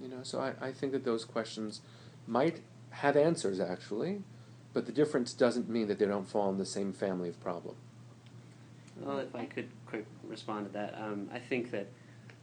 You 0.00 0.08
know, 0.08 0.20
so 0.22 0.40
I, 0.40 0.68
I 0.68 0.72
think 0.72 0.92
that 0.92 1.04
those 1.04 1.24
questions 1.24 1.80
might 2.26 2.60
have 2.90 3.16
answers 3.16 3.58
actually, 3.58 4.22
but 4.74 4.86
the 4.86 4.92
difference 4.92 5.32
doesn't 5.32 5.68
mean 5.68 5.86
that 5.86 5.98
they 5.98 6.04
don't 6.04 6.28
fall 6.28 6.50
in 6.50 6.58
the 6.58 6.66
same 6.66 6.92
family 6.92 7.28
of 7.28 7.40
problem. 7.40 7.76
Well, 9.00 9.18
if 9.18 9.34
I 9.34 9.46
could 9.46 9.68
quick 9.86 10.04
respond 10.28 10.66
to 10.66 10.72
that, 10.72 10.94
um, 11.00 11.30
I 11.32 11.38
think 11.38 11.70
that 11.70 11.86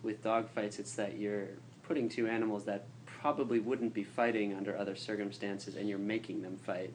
with 0.02 0.24
dog 0.24 0.50
fights, 0.50 0.80
it's 0.80 0.96
that 0.96 1.18
you're 1.18 1.50
putting 1.84 2.10
two 2.10 2.28
animals 2.28 2.66
that 2.66 2.86
probably 3.06 3.60
wouldn't 3.60 3.94
be 3.94 4.04
fighting 4.04 4.56
under 4.56 4.76
other 4.78 4.96
circumstances, 4.96 5.76
and 5.76 5.88
you're 5.88 6.00
making 6.00 6.42
them 6.42 6.58
fight. 6.58 6.92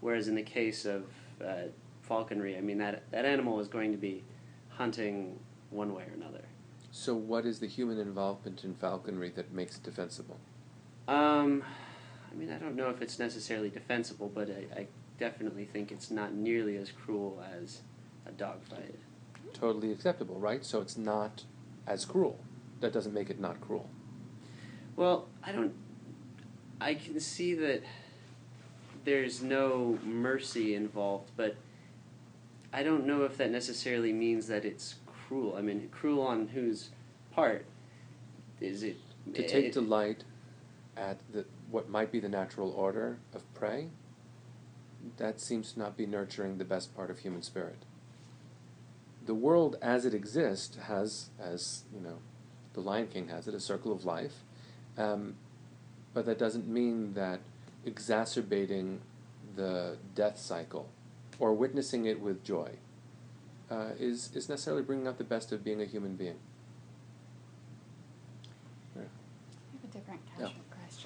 Whereas 0.00 0.28
in 0.28 0.34
the 0.34 0.42
case 0.42 0.84
of 0.86 1.04
uh, 1.44 1.68
falconry, 2.02 2.56
I 2.56 2.60
mean 2.60 2.78
that 2.78 3.02
that 3.10 3.24
animal 3.24 3.60
is 3.60 3.68
going 3.68 3.92
to 3.92 3.98
be 3.98 4.22
hunting 4.68 5.38
one 5.70 5.94
way 5.94 6.04
or 6.04 6.14
another. 6.14 6.42
So, 6.92 7.14
what 7.14 7.44
is 7.44 7.58
the 7.58 7.66
human 7.66 7.98
involvement 7.98 8.64
in 8.64 8.74
falconry 8.74 9.30
that 9.30 9.52
makes 9.52 9.76
it 9.76 9.82
defensible? 9.82 10.38
Um, 11.08 11.62
I 12.36 12.38
mean, 12.38 12.50
I 12.50 12.58
don't 12.58 12.76
know 12.76 12.90
if 12.90 13.00
it's 13.00 13.18
necessarily 13.18 13.70
defensible, 13.70 14.30
but 14.32 14.50
I, 14.50 14.80
I 14.80 14.86
definitely 15.18 15.64
think 15.64 15.90
it's 15.90 16.10
not 16.10 16.34
nearly 16.34 16.76
as 16.76 16.90
cruel 16.90 17.42
as 17.62 17.80
a 18.26 18.32
dogfight. 18.32 18.94
Totally 19.54 19.90
acceptable, 19.90 20.38
right? 20.38 20.62
So 20.62 20.82
it's 20.82 20.98
not 20.98 21.44
as 21.86 22.04
cruel. 22.04 22.38
That 22.80 22.92
doesn't 22.92 23.14
make 23.14 23.30
it 23.30 23.40
not 23.40 23.58
cruel. 23.62 23.88
Well, 24.96 25.28
I 25.42 25.52
don't. 25.52 25.72
I 26.78 26.92
can 26.94 27.18
see 27.20 27.54
that 27.54 27.82
there's 29.04 29.42
no 29.42 29.98
mercy 30.04 30.74
involved, 30.74 31.30
but 31.38 31.56
I 32.70 32.82
don't 32.82 33.06
know 33.06 33.24
if 33.24 33.38
that 33.38 33.50
necessarily 33.50 34.12
means 34.12 34.46
that 34.48 34.66
it's 34.66 34.96
cruel. 35.06 35.56
I 35.56 35.62
mean, 35.62 35.88
cruel 35.90 36.26
on 36.26 36.48
whose 36.48 36.90
part? 37.32 37.64
Is 38.60 38.82
it 38.82 38.96
to 39.32 39.48
take 39.48 39.66
it, 39.66 39.72
delight 39.72 40.24
at 40.98 41.18
the 41.32 41.46
what 41.70 41.88
might 41.88 42.12
be 42.12 42.20
the 42.20 42.28
natural 42.28 42.70
order 42.70 43.18
of 43.34 43.42
prey? 43.54 43.88
That 45.18 45.40
seems 45.40 45.72
to 45.72 45.78
not 45.78 45.96
be 45.96 46.06
nurturing 46.06 46.58
the 46.58 46.64
best 46.64 46.94
part 46.96 47.10
of 47.10 47.20
human 47.20 47.42
spirit 47.42 47.84
the 49.26 49.34
world 49.34 49.76
as 49.82 50.06
it 50.06 50.14
exists 50.14 50.76
has, 50.76 51.30
as 51.38 51.82
you 51.92 52.00
know, 52.00 52.18
the 52.72 52.80
Lion 52.80 53.08
King 53.08 53.28
has 53.28 53.46
it, 53.48 53.54
a 53.54 53.60
circle 53.60 53.92
of 53.92 54.04
life. 54.04 54.34
Um, 54.96 55.34
but 56.14 56.24
that 56.26 56.38
doesn't 56.38 56.66
mean 56.66 57.14
that 57.14 57.40
exacerbating 57.84 59.00
the 59.56 59.96
death 60.14 60.38
cycle 60.38 60.88
or 61.38 61.52
witnessing 61.52 62.06
it 62.06 62.20
with 62.20 62.42
joy 62.42 62.70
uh, 63.70 63.90
is, 63.98 64.30
is 64.34 64.48
necessarily 64.48 64.82
bringing 64.82 65.06
out 65.06 65.18
the 65.18 65.24
best 65.24 65.52
of 65.52 65.62
being 65.62 65.82
a 65.82 65.84
human 65.84 66.14
being. 66.14 66.38
I 68.96 69.00
have 69.82 69.90
a 69.90 69.98
different 69.98 70.20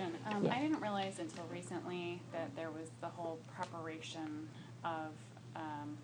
question. 0.00 0.18
Um, 0.26 0.44
Yeah. 0.44 0.54
I 0.54 0.60
didn't 0.60 0.80
realize 0.80 1.18
until 1.18 1.44
recently 1.46 2.20
that 2.32 2.54
there 2.56 2.70
was 2.70 2.88
the 3.00 3.08
whole 3.08 3.38
preparation 3.54 4.48
of 4.84 5.12
um, 5.56 5.96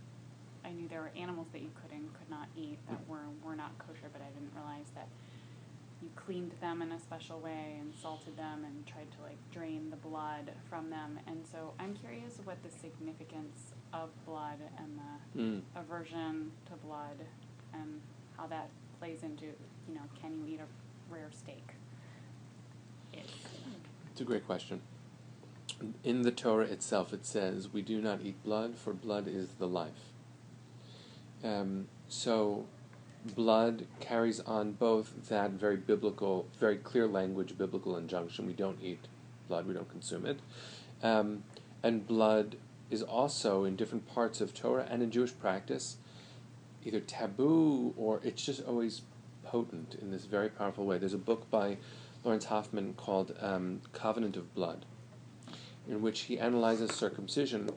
I 0.64 0.70
knew 0.72 0.88
there 0.88 1.00
were 1.00 1.12
animals 1.16 1.46
that 1.52 1.62
you 1.62 1.70
could 1.80 1.92
and 1.92 2.12
could 2.14 2.28
not 2.28 2.48
eat 2.56 2.78
that 2.88 3.06
were 3.08 3.24
were 3.44 3.54
not 3.56 3.76
kosher, 3.78 4.08
but 4.12 4.20
I 4.20 4.28
didn't 4.30 4.52
realize 4.54 4.90
that 4.94 5.08
you 6.02 6.10
cleaned 6.16 6.52
them 6.60 6.82
in 6.82 6.92
a 6.92 6.98
special 7.00 7.38
way 7.40 7.76
and 7.80 7.94
salted 7.94 8.36
them 8.36 8.64
and 8.64 8.84
tried 8.86 9.10
to 9.12 9.22
like 9.22 9.38
drain 9.52 9.88
the 9.90 9.96
blood 9.96 10.50
from 10.68 10.90
them. 10.90 11.18
And 11.26 11.46
so 11.50 11.72
I'm 11.78 11.94
curious 11.94 12.38
what 12.44 12.58
the 12.62 12.70
significance 12.70 13.72
of 13.92 14.10
blood 14.26 14.58
and 14.78 14.98
the 14.98 15.02
Mm. 15.36 15.62
aversion 15.76 16.50
to 16.66 16.72
blood 16.86 17.18
and 17.74 18.00
how 18.38 18.46
that 18.46 18.70
plays 18.98 19.22
into 19.22 19.44
you 19.44 19.94
know 19.94 20.00
can 20.20 20.34
you 20.34 20.46
eat 20.54 20.60
a 20.60 21.12
rare 21.12 21.30
steak? 21.30 21.68
Is. 23.12 23.55
It's 24.16 24.22
a 24.22 24.24
great 24.24 24.46
question. 24.46 24.80
In 26.02 26.22
the 26.22 26.30
Torah 26.30 26.64
itself, 26.64 27.12
it 27.12 27.26
says, 27.26 27.70
We 27.70 27.82
do 27.82 28.00
not 28.00 28.20
eat 28.24 28.42
blood, 28.42 28.78
for 28.78 28.94
blood 28.94 29.28
is 29.28 29.50
the 29.58 29.68
life. 29.68 30.14
Um, 31.44 31.88
so, 32.08 32.64
blood 33.34 33.86
carries 34.00 34.40
on 34.40 34.72
both 34.72 35.28
that 35.28 35.50
very 35.50 35.76
biblical, 35.76 36.46
very 36.58 36.78
clear 36.78 37.06
language, 37.06 37.58
biblical 37.58 37.98
injunction 37.98 38.46
we 38.46 38.54
don't 38.54 38.78
eat 38.82 39.00
blood, 39.48 39.66
we 39.66 39.74
don't 39.74 39.90
consume 39.90 40.24
it. 40.24 40.38
Um, 41.02 41.44
and 41.82 42.06
blood 42.06 42.56
is 42.90 43.02
also 43.02 43.64
in 43.64 43.76
different 43.76 44.08
parts 44.08 44.40
of 44.40 44.54
Torah 44.54 44.86
and 44.88 45.02
in 45.02 45.10
Jewish 45.10 45.38
practice 45.38 45.98
either 46.86 47.00
taboo 47.00 47.92
or 47.98 48.22
it's 48.24 48.46
just 48.46 48.64
always 48.64 49.02
potent 49.44 49.94
in 50.00 50.10
this 50.10 50.24
very 50.24 50.48
powerful 50.48 50.86
way. 50.86 50.96
There's 50.96 51.12
a 51.12 51.18
book 51.18 51.50
by 51.50 51.76
Lawrence 52.26 52.46
Hoffman 52.46 52.94
called 52.94 53.36
um, 53.40 53.80
Covenant 53.92 54.36
of 54.36 54.52
Blood, 54.52 54.84
in 55.88 56.02
which 56.02 56.22
he 56.22 56.38
analyzes 56.40 56.90
circumcision 56.90 57.70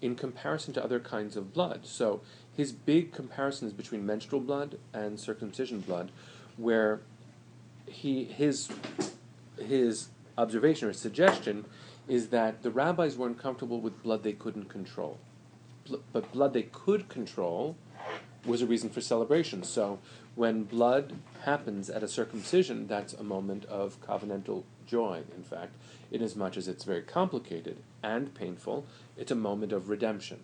in 0.00 0.14
comparison 0.14 0.72
to 0.74 0.84
other 0.84 1.00
kinds 1.00 1.36
of 1.36 1.52
blood. 1.52 1.84
So 1.84 2.20
his 2.56 2.70
big 2.70 3.12
comparisons 3.12 3.72
between 3.72 4.06
menstrual 4.06 4.40
blood 4.40 4.78
and 4.94 5.18
circumcision 5.18 5.80
blood, 5.80 6.12
where 6.56 7.00
he 7.86 8.22
his 8.24 8.68
his 9.58 10.08
observation 10.36 10.88
or 10.88 10.92
suggestion 10.92 11.64
is 12.06 12.28
that 12.28 12.62
the 12.62 12.70
rabbis 12.70 13.16
weren't 13.16 13.38
comfortable 13.38 13.80
with 13.80 14.00
blood 14.04 14.22
they 14.22 14.32
couldn't 14.32 14.68
control. 14.68 15.18
But 16.12 16.30
blood 16.32 16.52
they 16.52 16.62
could 16.62 17.08
control 17.08 17.76
was 18.46 18.62
a 18.62 18.66
reason 18.66 18.90
for 18.90 19.00
celebration. 19.00 19.64
So 19.64 19.98
when 20.38 20.62
blood 20.62 21.14
happens 21.42 21.90
at 21.90 22.04
a 22.04 22.06
circumcision, 22.06 22.86
that's 22.86 23.12
a 23.12 23.24
moment 23.24 23.64
of 23.64 24.00
covenantal 24.00 24.62
joy, 24.86 25.20
in 25.36 25.42
fact, 25.42 25.74
inasmuch 26.12 26.56
as 26.56 26.68
it's 26.68 26.84
very 26.84 27.02
complicated 27.02 27.76
and 28.04 28.32
painful, 28.34 28.86
it's 29.16 29.32
a 29.32 29.34
moment 29.34 29.72
of 29.72 29.88
redemption. 29.88 30.38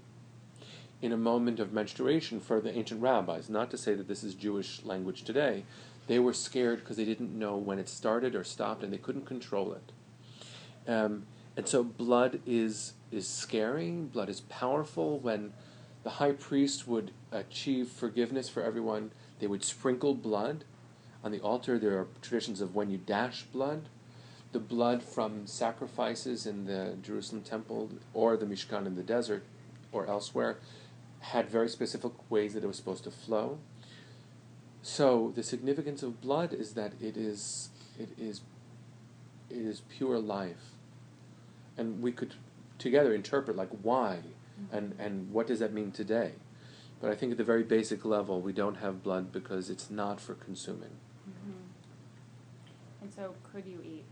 In 1.00 1.12
a 1.12 1.16
moment 1.16 1.60
of 1.60 1.72
menstruation 1.72 2.40
for 2.40 2.60
the 2.60 2.76
ancient 2.76 3.02
rabbis, 3.02 3.48
not 3.48 3.70
to 3.70 3.78
say 3.78 3.94
that 3.94 4.08
this 4.08 4.24
is 4.24 4.34
Jewish 4.34 4.82
language 4.84 5.22
today, 5.22 5.62
they 6.08 6.18
were 6.18 6.32
scared 6.32 6.80
because 6.80 6.96
they 6.96 7.04
didn't 7.04 7.38
know 7.38 7.56
when 7.56 7.78
it 7.78 7.88
started 7.88 8.34
or 8.34 8.42
stopped 8.42 8.82
and 8.82 8.92
they 8.92 8.98
couldn't 8.98 9.26
control 9.26 9.74
it. 9.74 10.90
Um, 10.90 11.28
and 11.56 11.68
so 11.68 11.84
blood 11.84 12.40
is 12.44 12.94
is 13.12 13.28
scary. 13.28 13.92
Blood 13.92 14.28
is 14.28 14.40
powerful. 14.40 15.20
When 15.20 15.52
the 16.02 16.10
high 16.10 16.32
priest 16.32 16.88
would 16.88 17.12
achieve 17.30 17.88
forgiveness 17.88 18.48
for 18.48 18.60
everyone, 18.60 19.12
they 19.40 19.46
would 19.46 19.64
sprinkle 19.64 20.14
blood 20.14 20.64
on 21.22 21.32
the 21.32 21.40
altar. 21.40 21.78
There 21.78 21.98
are 21.98 22.06
traditions 22.22 22.60
of 22.60 22.74
when 22.74 22.90
you 22.90 22.98
dash 22.98 23.44
blood, 23.44 23.88
the 24.52 24.58
blood 24.60 25.02
from 25.02 25.46
sacrifices 25.46 26.46
in 26.46 26.66
the 26.66 26.96
Jerusalem 27.02 27.42
temple 27.42 27.90
or 28.12 28.36
the 28.36 28.46
Mishkan 28.46 28.86
in 28.86 28.94
the 28.94 29.02
desert 29.02 29.44
or 29.92 30.06
elsewhere 30.06 30.58
had 31.20 31.48
very 31.48 31.68
specific 31.68 32.12
ways 32.30 32.54
that 32.54 32.62
it 32.62 32.66
was 32.66 32.76
supposed 32.76 33.04
to 33.04 33.10
flow. 33.10 33.58
So 34.82 35.32
the 35.34 35.42
significance 35.42 36.02
of 36.02 36.20
blood 36.20 36.52
is 36.52 36.74
that 36.74 36.92
it 37.00 37.16
is 37.16 37.70
it 37.98 38.10
is 38.18 38.42
it 39.48 39.56
is 39.56 39.80
pure 39.88 40.18
life. 40.18 40.72
And 41.78 42.02
we 42.02 42.12
could 42.12 42.34
together 42.78 43.14
interpret 43.14 43.56
like 43.56 43.70
why 43.82 44.18
mm-hmm. 44.60 44.76
and, 44.76 44.94
and 44.98 45.30
what 45.32 45.46
does 45.46 45.60
that 45.60 45.72
mean 45.72 45.90
today. 45.90 46.32
But 47.04 47.12
I 47.12 47.16
think 47.16 47.32
at 47.32 47.36
the 47.36 47.44
very 47.44 47.64
basic 47.64 48.06
level 48.06 48.40
we 48.40 48.54
don't 48.54 48.76
have 48.76 49.02
blood 49.02 49.30
because 49.30 49.68
it's 49.68 49.90
not 49.90 50.22
for 50.22 50.32
consuming. 50.32 50.88
And 53.02 53.12
so, 53.14 53.34
could 53.52 53.66
you 53.66 53.82
eat 53.84 54.04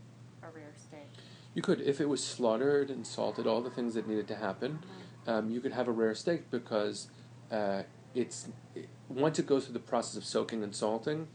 a 0.43 0.55
rare 0.55 0.69
steak? 0.77 1.07
You 1.55 1.63
could, 1.63 1.81
if 1.81 1.99
it 1.99 2.07
was 2.07 2.23
slaughtered 2.23 2.91
and 2.91 3.07
salted, 3.07 3.47
all 3.47 3.61
the 3.61 3.71
things 3.71 3.95
that 3.95 4.07
needed 4.07 4.27
to 4.27 4.35
happen, 4.35 4.77
um, 5.25 5.49
you 5.49 5.59
could 5.59 5.71
have 5.71 5.87
a 5.87 5.91
rare 5.91 6.13
steak 6.13 6.51
because 6.51 7.07
uh, 7.51 7.81
it's 8.13 8.49
it, 8.75 8.87
once 9.09 9.39
it 9.39 9.47
goes 9.47 9.65
through 9.65 9.73
the 9.73 9.79
process 9.79 10.15
of 10.15 10.23
soaking 10.23 10.61
and 10.61 10.75
salting, 10.75 11.27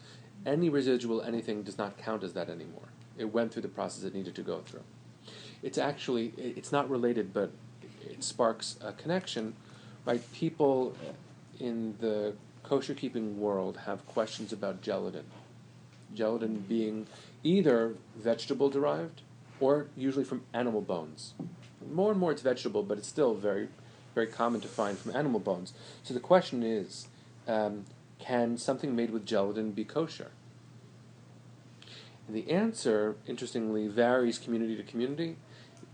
any 0.47 0.69
residual 0.69 1.23
anything 1.23 1.65
does 1.65 1.77
not 1.77 1.99
count 1.99 2.23
as 2.23 2.35
that 2.35 2.49
anymore. 2.49 2.91
It 3.17 3.33
went 3.35 3.53
through 3.53 3.63
the 3.63 3.69
process 3.69 4.05
it 4.05 4.15
needed 4.15 4.37
to 4.37 4.43
go 4.43 4.61
through. 4.61 4.85
It's 5.65 5.77
actually 5.77 6.35
it- 6.37 6.57
it's 6.57 6.71
not 6.71 6.89
related, 6.89 7.33
but 7.33 7.51
it 8.09 8.23
sparks 8.23 8.77
a 8.81 8.93
connection. 8.93 9.55
Right, 10.07 10.23
people 10.33 10.95
in 11.61 11.97
the 12.01 12.35
kosher 12.63 12.95
keeping 12.95 13.41
world 13.41 13.79
have 13.87 14.07
questions 14.07 14.53
about 14.53 14.83
gelatin. 14.83 15.25
Gelatin 16.15 16.65
being 16.69 17.07
either 17.43 17.95
vegetable 18.17 18.69
derived 18.69 19.23
or 19.61 19.87
usually 19.97 20.25
from 20.25 20.43
animal 20.53 20.81
bones. 20.81 21.35
More 21.91 22.11
and 22.11 22.21
more 22.21 22.33
it's 22.33 22.43
vegetable, 22.43 22.83
but 22.83 22.99
it's 22.99 23.09
still 23.09 23.35
very, 23.35 23.69
very 24.15 24.27
common 24.27 24.61
to 24.61 24.69
find 24.69 24.99
from 24.99 25.15
animal 25.17 25.41
bones. 25.41 25.73
So 26.03 26.15
the 26.15 26.21
question 26.21 26.63
is 26.63 27.09
um, 27.47 27.85
can 28.19 28.59
something 28.59 28.95
made 28.95 29.11
with 29.11 29.25
gelatin 29.25 29.73
be 29.73 29.85
kosher? 29.85 30.31
And 32.27 32.37
the 32.37 32.51
answer, 32.51 33.17
interestingly, 33.27 33.89
varies 33.89 34.39
community 34.39 34.77
to 34.77 34.83
community. 34.83 35.37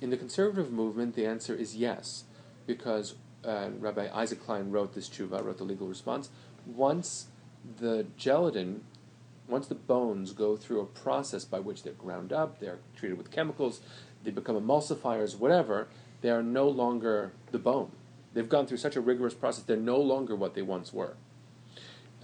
In 0.00 0.10
the 0.10 0.16
conservative 0.16 0.72
movement, 0.72 1.14
the 1.14 1.26
answer 1.26 1.54
is 1.54 1.76
yes, 1.76 2.24
because 2.66 3.14
uh, 3.46 3.70
Rabbi 3.78 4.08
Isaac 4.12 4.44
Klein 4.44 4.70
wrote 4.70 4.94
this 4.94 5.08
tshuva, 5.08 5.44
wrote 5.44 5.58
the 5.58 5.64
legal 5.64 5.86
response. 5.86 6.30
Once 6.66 7.28
the 7.78 8.06
gelatin 8.16 8.82
once 9.48 9.66
the 9.66 9.74
bones 9.74 10.32
go 10.32 10.56
through 10.56 10.80
a 10.80 10.86
process 10.86 11.44
by 11.44 11.60
which 11.60 11.82
they're 11.82 11.92
ground 11.92 12.32
up, 12.32 12.60
they're 12.60 12.78
treated 12.96 13.18
with 13.18 13.30
chemicals, 13.30 13.80
they 14.22 14.30
become 14.30 14.56
emulsifiers, 14.56 15.38
whatever, 15.38 15.88
they 16.22 16.30
are 16.30 16.42
no 16.42 16.68
longer 16.68 17.32
the 17.50 17.58
bone. 17.58 17.90
They've 18.32 18.48
gone 18.48 18.66
through 18.66 18.78
such 18.78 18.96
a 18.96 19.00
rigorous 19.00 19.34
process, 19.34 19.64
they're 19.64 19.76
no 19.76 19.98
longer 19.98 20.34
what 20.34 20.54
they 20.54 20.62
once 20.62 20.92
were. 20.92 21.16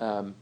Um, 0.01 0.35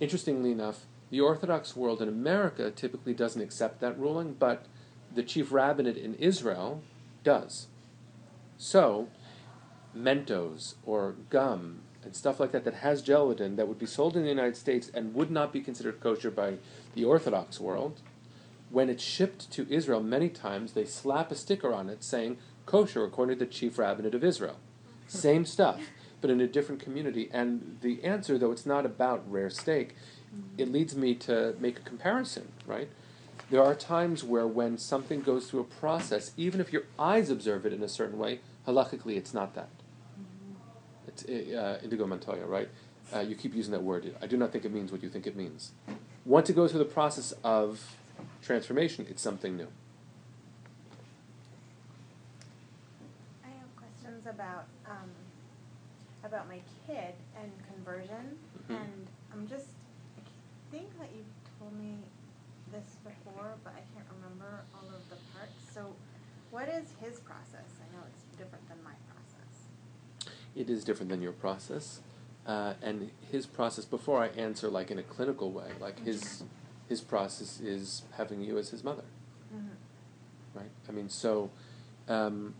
interestingly 0.00 0.50
enough, 0.50 0.86
the 1.10 1.20
Orthodox 1.20 1.76
world 1.76 2.02
in 2.02 2.08
America 2.08 2.70
typically 2.70 3.14
doesn't 3.14 3.40
accept 3.40 3.80
that 3.80 3.98
ruling, 3.98 4.34
but 4.34 4.66
the 5.14 5.22
chief 5.22 5.52
rabbinate 5.52 5.96
in 5.96 6.14
Israel 6.14 6.82
does. 7.22 7.68
So, 8.58 9.08
Mentos 9.96 10.74
or 10.84 11.14
gum 11.30 11.80
and 12.04 12.14
stuff 12.14 12.38
like 12.38 12.52
that 12.52 12.64
that 12.64 12.74
has 12.74 13.02
gelatin 13.02 13.56
that 13.56 13.66
would 13.66 13.78
be 13.78 13.86
sold 13.86 14.16
in 14.16 14.22
the 14.22 14.28
United 14.28 14.56
States 14.56 14.90
and 14.92 15.14
would 15.14 15.30
not 15.30 15.52
be 15.52 15.60
considered 15.60 16.00
kosher 16.00 16.30
by 16.30 16.54
the 16.94 17.04
Orthodox 17.04 17.58
world, 17.58 18.00
when 18.70 18.90
it's 18.90 19.02
shipped 19.02 19.50
to 19.52 19.66
Israel, 19.70 20.02
many 20.02 20.28
times 20.28 20.72
they 20.72 20.84
slap 20.84 21.30
a 21.30 21.34
sticker 21.34 21.72
on 21.72 21.88
it 21.88 22.02
saying 22.02 22.38
kosher 22.66 23.04
according 23.04 23.38
to 23.38 23.44
the 23.44 23.50
chief 23.50 23.78
rabbinate 23.78 24.14
of 24.14 24.24
Israel. 24.24 24.56
Same 25.06 25.44
stuff, 25.44 25.80
but 26.20 26.30
in 26.30 26.40
a 26.40 26.46
different 26.46 26.82
community. 26.82 27.28
And 27.32 27.78
the 27.82 28.02
answer, 28.02 28.36
though 28.36 28.52
it's 28.52 28.66
not 28.66 28.84
about 28.84 29.22
rare 29.30 29.50
steak, 29.50 29.94
it 30.58 30.72
leads 30.72 30.96
me 30.96 31.14
to 31.14 31.54
make 31.60 31.78
a 31.78 31.82
comparison, 31.82 32.48
right? 32.66 32.88
There 33.50 33.62
are 33.62 33.74
times 33.74 34.24
where 34.24 34.46
when 34.46 34.78
something 34.78 35.20
goes 35.20 35.48
through 35.48 35.60
a 35.60 35.64
process, 35.64 36.32
even 36.36 36.60
if 36.60 36.72
your 36.72 36.84
eyes 36.98 37.30
observe 37.30 37.66
it 37.66 37.72
in 37.72 37.82
a 37.82 37.88
certain 37.88 38.18
way, 38.18 38.40
halachically 38.66 39.16
it's 39.16 39.34
not 39.34 39.54
that. 39.54 39.68
It's 41.22 41.52
uh, 41.54 41.78
Inigo 41.82 42.06
Montoya, 42.06 42.44
right? 42.46 42.68
Uh, 43.14 43.20
you 43.20 43.36
keep 43.36 43.54
using 43.54 43.72
that 43.72 43.82
word. 43.82 44.14
I 44.20 44.26
do 44.26 44.36
not 44.36 44.50
think 44.52 44.64
it 44.64 44.72
means 44.72 44.90
what 44.90 45.02
you 45.02 45.08
think 45.08 45.26
it 45.26 45.36
means. 45.36 45.72
Once 46.24 46.48
it 46.50 46.54
goes 46.56 46.70
through 46.70 46.80
the 46.80 46.84
process 46.86 47.32
of 47.44 47.96
transformation, 48.42 49.06
it's 49.08 49.22
something 49.22 49.56
new. 49.56 49.68
I 53.44 53.48
have 53.48 53.76
questions 53.76 54.26
about 54.26 54.66
um, 54.86 55.10
about 56.24 56.48
my 56.48 56.60
kid 56.86 57.14
and 57.40 57.52
conversion, 57.74 58.38
Mhm. 58.68 58.76
and 58.80 59.06
I'm 59.32 59.46
just 59.46 59.68
I 60.18 60.76
think 60.76 60.98
that 60.98 61.10
you 61.14 61.22
told 61.60 61.72
me 61.78 61.98
this 62.72 62.96
before, 63.04 63.54
but 63.62 63.74
I 63.74 63.82
can't 63.94 64.08
remember 64.16 64.62
all 64.74 64.88
of 64.88 65.08
the 65.10 65.16
parts. 65.36 65.54
So, 65.72 65.94
what 66.50 66.68
is 66.68 66.90
his 67.00 67.20
process? 67.20 67.68
I 67.78 67.86
know 67.94 68.02
it's 68.08 68.24
different 68.36 68.66
than 68.68 68.82
my 68.82 68.94
process. 69.06 69.68
It 70.56 70.70
is 70.70 70.84
different 70.84 71.10
than 71.10 71.20
your 71.22 71.32
process, 71.32 72.00
uh, 72.46 72.74
and 72.82 73.10
his 73.32 73.46
process. 73.46 73.84
Before 73.84 74.22
I 74.22 74.28
answer, 74.28 74.68
like 74.68 74.90
in 74.90 74.98
a 74.98 75.02
clinical 75.02 75.50
way, 75.50 75.70
like 75.80 76.04
his 76.04 76.44
his 76.88 77.00
process 77.00 77.60
is 77.60 78.02
having 78.16 78.40
you 78.42 78.58
as 78.58 78.70
his 78.70 78.84
mother, 78.84 79.04
Mm-hmm. 79.54 80.58
right? 80.58 80.70
I 80.88 80.92
mean, 80.92 81.08
so 81.08 81.50
um, 82.08 82.54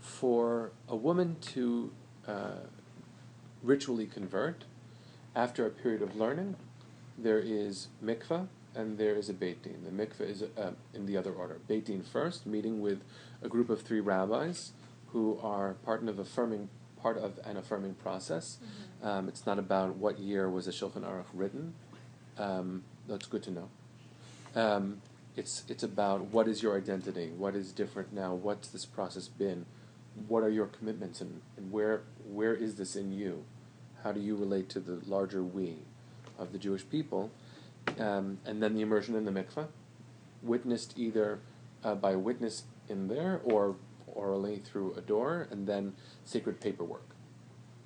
for 0.00 0.72
a 0.88 0.96
woman 0.96 1.36
to 1.52 1.92
uh, 2.26 2.52
ritually 3.62 4.06
convert 4.06 4.64
after 5.36 5.64
a 5.66 5.70
period 5.70 6.02
of 6.02 6.16
learning, 6.16 6.56
there 7.16 7.38
is 7.38 7.88
mikvah 8.02 8.48
and 8.74 8.98
there 8.98 9.14
is 9.14 9.28
a 9.28 9.32
beit 9.32 9.62
din. 9.62 9.84
The 9.84 9.90
mikvah 9.90 10.28
is 10.28 10.42
uh, 10.42 10.72
in 10.94 11.06
the 11.06 11.16
other 11.16 11.32
order. 11.32 11.58
Beit 11.68 11.86
din 11.86 12.02
first, 12.02 12.46
meeting 12.46 12.80
with 12.80 13.02
a 13.42 13.48
group 13.48 13.70
of 13.70 13.82
three 13.82 14.00
rabbis 14.00 14.72
who 15.08 15.38
are 15.42 15.74
part 15.84 16.06
of 16.08 16.18
affirming 16.18 16.68
part 17.02 17.18
of 17.18 17.38
an 17.44 17.56
affirming 17.56 17.94
process. 17.94 18.58
Um, 19.02 19.28
it's 19.28 19.46
not 19.46 19.58
about 19.58 19.96
what 19.96 20.18
year 20.18 20.48
was 20.48 20.66
the 20.66 20.72
Shulchan 20.72 21.02
Aruch 21.02 21.26
written. 21.32 21.74
Um, 22.38 22.84
that's 23.08 23.26
good 23.26 23.42
to 23.44 23.50
know. 23.50 23.68
Um, 24.54 25.00
it's 25.36 25.64
it's 25.68 25.82
about 25.82 26.22
what 26.26 26.48
is 26.48 26.62
your 26.62 26.76
identity, 26.76 27.30
what 27.36 27.54
is 27.54 27.72
different 27.72 28.12
now, 28.12 28.34
what's 28.34 28.68
this 28.68 28.84
process 28.84 29.28
been, 29.28 29.64
what 30.28 30.42
are 30.42 30.50
your 30.50 30.66
commitments, 30.66 31.20
and, 31.20 31.40
and 31.56 31.70
where 31.70 32.02
where 32.28 32.54
is 32.54 32.74
this 32.74 32.96
in 32.96 33.12
you? 33.12 33.44
How 34.02 34.12
do 34.12 34.20
you 34.20 34.36
relate 34.36 34.68
to 34.70 34.80
the 34.80 35.00
larger 35.06 35.42
we 35.42 35.76
of 36.38 36.52
the 36.52 36.58
Jewish 36.58 36.88
people? 36.88 37.30
Um, 37.98 38.38
and 38.44 38.62
then 38.62 38.74
the 38.74 38.82
immersion 38.82 39.14
in 39.14 39.24
the 39.24 39.30
mikveh, 39.30 39.66
witnessed 40.42 40.94
either 40.96 41.38
uh, 41.84 41.94
by 41.94 42.12
a 42.12 42.18
witness 42.18 42.64
in 42.88 43.08
there 43.08 43.40
or 43.44 43.76
orally 44.06 44.58
through 44.58 44.94
a 44.94 45.00
door, 45.00 45.46
and 45.50 45.66
then 45.66 45.94
sacred 46.30 46.60
paperwork. 46.60 47.08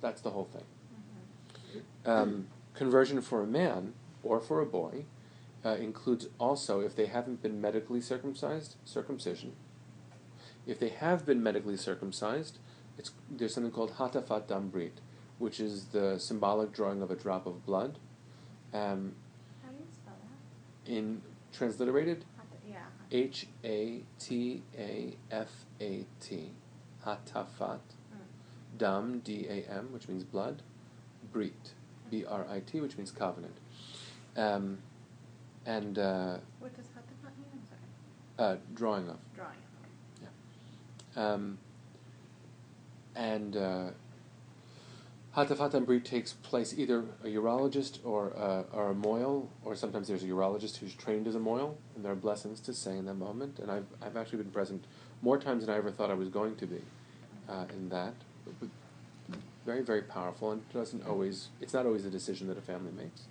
That's 0.01 0.21
the 0.21 0.29
whole 0.29 0.47
thing. 0.55 1.81
Um, 2.05 2.47
conversion 2.73 3.21
for 3.21 3.41
a 3.41 3.47
man 3.47 3.93
or 4.23 4.39
for 4.39 4.61
a 4.61 4.65
boy 4.65 5.05
uh, 5.65 5.69
includes 5.87 6.27
also 6.39 6.79
if 6.79 6.95
they 6.95 7.07
haven't 7.07 7.41
been 7.41 7.59
medically 7.59 8.01
circumcised, 8.01 8.75
circumcision. 8.85 9.53
If 10.67 10.79
they 10.79 10.89
have 10.89 11.25
been 11.25 11.41
medically 11.41 11.77
circumcised, 11.77 12.59
it's, 12.97 13.11
there's 13.29 13.53
something 13.55 13.71
called 13.71 13.93
hatafat 13.93 14.47
dam 14.47 14.69
brit, 14.69 14.99
which 15.39 15.59
is 15.59 15.85
the 15.85 16.19
symbolic 16.19 16.71
drawing 16.71 17.01
of 17.01 17.09
a 17.11 17.15
drop 17.15 17.45
of 17.47 17.65
blood. 17.65 17.97
Um, 18.73 19.15
How 19.63 19.71
do 19.71 19.77
you 19.79 19.87
spell 19.91 20.17
that? 20.85 20.91
in 20.91 21.21
transliterated, 21.51 22.25
H 23.11 23.47
A 23.63 24.01
T 24.19 24.63
A 24.77 25.15
F 25.31 25.51
A 25.81 26.05
T, 26.19 26.51
hatafat 27.05 27.79
Dam 28.77 29.19
D 29.19 29.47
A 29.49 29.71
M, 29.71 29.89
which 29.91 30.07
means 30.07 30.23
blood, 30.23 30.61
brit, 31.31 31.73
B 32.09 32.25
R 32.25 32.45
I 32.49 32.59
T, 32.59 32.81
which 32.81 32.97
means 32.97 33.11
covenant. 33.11 33.55
Um, 34.35 34.79
and 35.65 35.97
uh, 35.97 36.37
What 36.59 36.75
does 36.75 36.85
mean? 37.37 37.47
I'm 37.53 37.65
sorry. 38.37 38.53
uh, 38.53 38.57
drawing 38.73 39.09
of. 39.09 39.17
Drawing. 39.35 39.55
Um, 41.15 41.57
and 43.15 43.55
uh, 43.55 43.91
Hatafat 45.35 45.71
dam 45.71 45.85
brit 45.85 46.03
takes 46.03 46.33
place 46.33 46.73
either 46.77 47.05
a 47.23 47.27
urologist 47.27 47.99
or 48.03 48.29
a, 48.29 48.65
or 48.73 48.91
a 48.91 48.93
mohel, 48.93 49.47
or 49.63 49.75
sometimes 49.75 50.07
there's 50.09 50.23
a 50.23 50.27
urologist 50.27 50.77
who's 50.77 50.93
trained 50.93 51.27
as 51.27 51.35
a 51.35 51.39
mohel, 51.39 51.75
and 51.95 52.03
there 52.03 52.11
are 52.11 52.15
blessings 52.15 52.59
to 52.61 52.73
say 52.73 52.97
in 52.97 53.05
that 53.05 53.15
moment. 53.15 53.59
And 53.59 53.71
I've, 53.71 53.85
I've 54.01 54.17
actually 54.17 54.39
been 54.39 54.51
present 54.51 54.83
more 55.21 55.37
times 55.39 55.65
than 55.65 55.73
I 55.73 55.77
ever 55.77 55.91
thought 55.91 56.11
I 56.11 56.15
was 56.15 56.29
going 56.29 56.55
to 56.57 56.67
be 56.67 56.81
uh, 57.49 57.65
in 57.73 57.89
that. 57.89 58.13
Very, 59.65 59.81
very 59.81 60.03
powerful, 60.03 60.51
and 60.51 60.67
doesn't 60.71 61.07
always, 61.07 61.49
it's 61.59 61.73
not 61.73 61.85
always 61.85 62.05
a 62.05 62.09
decision 62.09 62.47
that 62.47 62.57
a 62.57 62.61
family 62.61 62.91
makes. 62.91 63.23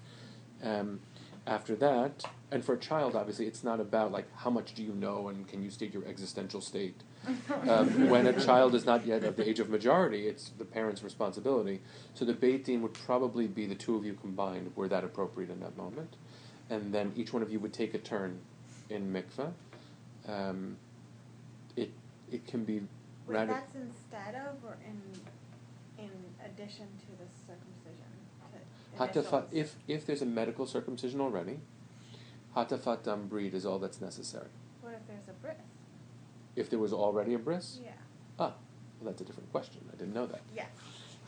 Um, 0.62 1.00
after 1.46 1.76
that, 1.76 2.24
and 2.50 2.64
for 2.64 2.74
a 2.74 2.78
child, 2.78 3.14
obviously, 3.14 3.46
it's 3.46 3.62
not 3.62 3.78
about 3.78 4.10
like 4.10 4.26
how 4.36 4.50
much 4.50 4.74
do 4.74 4.82
you 4.82 4.92
know 4.92 5.28
and 5.28 5.46
can 5.46 5.62
you 5.62 5.70
state 5.70 5.92
your 5.92 6.04
existential 6.06 6.60
state. 6.60 7.02
Um, 7.68 8.08
when 8.08 8.26
a 8.26 8.32
child 8.32 8.74
is 8.74 8.86
not 8.86 9.06
yet 9.06 9.24
of 9.24 9.36
the 9.36 9.48
age 9.48 9.60
of 9.60 9.68
majority, 9.68 10.26
it's 10.26 10.50
the 10.58 10.64
parent's 10.64 11.02
responsibility. 11.02 11.80
So 12.14 12.24
the 12.24 12.32
Beit 12.32 12.64
Din 12.64 12.82
would 12.82 12.94
probably 12.94 13.46
be 13.46 13.66
the 13.66 13.74
two 13.74 13.94
of 13.96 14.04
you 14.04 14.14
combined, 14.14 14.72
were 14.74 14.88
that 14.88 15.04
appropriate 15.04 15.50
in 15.50 15.60
that 15.60 15.76
moment. 15.76 16.16
And 16.70 16.94
then 16.94 17.12
each 17.14 17.32
one 17.32 17.42
of 17.42 17.52
you 17.52 17.60
would 17.60 17.74
take 17.74 17.92
a 17.94 17.98
turn 17.98 18.40
in 18.88 19.12
mikveh. 19.12 19.52
Um, 20.26 20.78
it, 21.76 21.90
it 22.32 22.46
can 22.46 22.64
be 22.64 22.82
Wait, 23.26 23.46
that's 23.46 23.74
instead 23.74 24.34
of 24.34 24.64
or 24.64 24.76
in 24.84 25.00
in 25.98 26.10
addition 26.44 26.86
to 26.98 27.10
the 27.18 27.28
circumcision? 27.46 28.04
To 28.98 29.18
initials? 29.18 29.44
if, 29.52 29.74
if 29.88 30.06
there's 30.06 30.22
a 30.22 30.26
medical 30.26 30.66
circumcision 30.66 31.20
already, 31.20 31.58
hatafat 32.56 33.02
dam 33.02 33.26
brit 33.26 33.54
is 33.54 33.66
all 33.66 33.78
that's 33.78 34.00
necessary. 34.00 34.48
What 34.80 34.94
if 34.94 35.06
there's 35.08 35.28
a 35.28 35.32
bris? 35.42 35.56
If 36.54 36.70
there 36.70 36.78
was 36.78 36.92
already 36.92 37.34
a 37.34 37.38
bris, 37.38 37.80
Yeah. 37.82 37.90
ah, 38.38 38.52
well, 39.00 39.10
that's 39.10 39.20
a 39.20 39.24
different 39.24 39.50
question. 39.50 39.80
I 39.92 39.96
didn't 39.96 40.14
know 40.14 40.26
that. 40.26 40.40
Yes. 40.54 40.68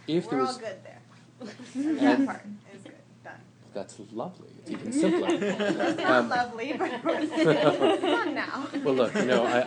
If 0.07 0.27
We're 0.27 0.31
there 0.31 0.41
was, 0.41 0.55
all 0.55 0.61
good 0.61 0.79
there. 0.85 1.01
that 2.17 2.27
part 2.27 2.43
is 2.75 2.83
good. 2.83 2.95
Done. 3.25 3.41
That's 3.77 4.01
lovely. 4.11 4.49
It's 4.61 4.71
even 4.71 4.91
simpler. 4.91 5.29
It's 5.31 5.99
not 5.99 6.11
Um, 6.11 6.29
lovely, 6.31 6.73
but 6.79 6.91
it's 7.05 8.01
fun 8.01 8.35
now. 8.35 8.67
Well, 8.83 8.95
look, 8.95 9.15
you 9.15 9.27
know, 9.27 9.45
I, 9.45 9.65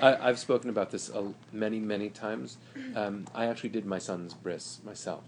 I, 0.00 0.18
I've 0.28 0.38
spoken 0.38 0.70
about 0.70 0.92
this 0.92 1.08
a, 1.08 1.32
many, 1.52 1.80
many 1.80 2.10
times. 2.10 2.58
Um, 2.94 3.26
I 3.34 3.46
actually 3.46 3.70
did 3.70 3.86
my 3.86 3.98
son's 3.98 4.34
bris 4.34 4.78
myself, 4.84 5.24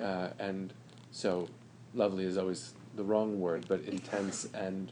Yeah. 0.00 0.04
uh, 0.04 0.32
and 0.40 0.72
so 1.12 1.48
lovely 1.94 2.24
is 2.24 2.36
always 2.36 2.74
the 2.96 3.04
wrong 3.04 3.40
word, 3.40 3.66
but 3.68 3.82
intense 3.82 4.48
and 4.52 4.90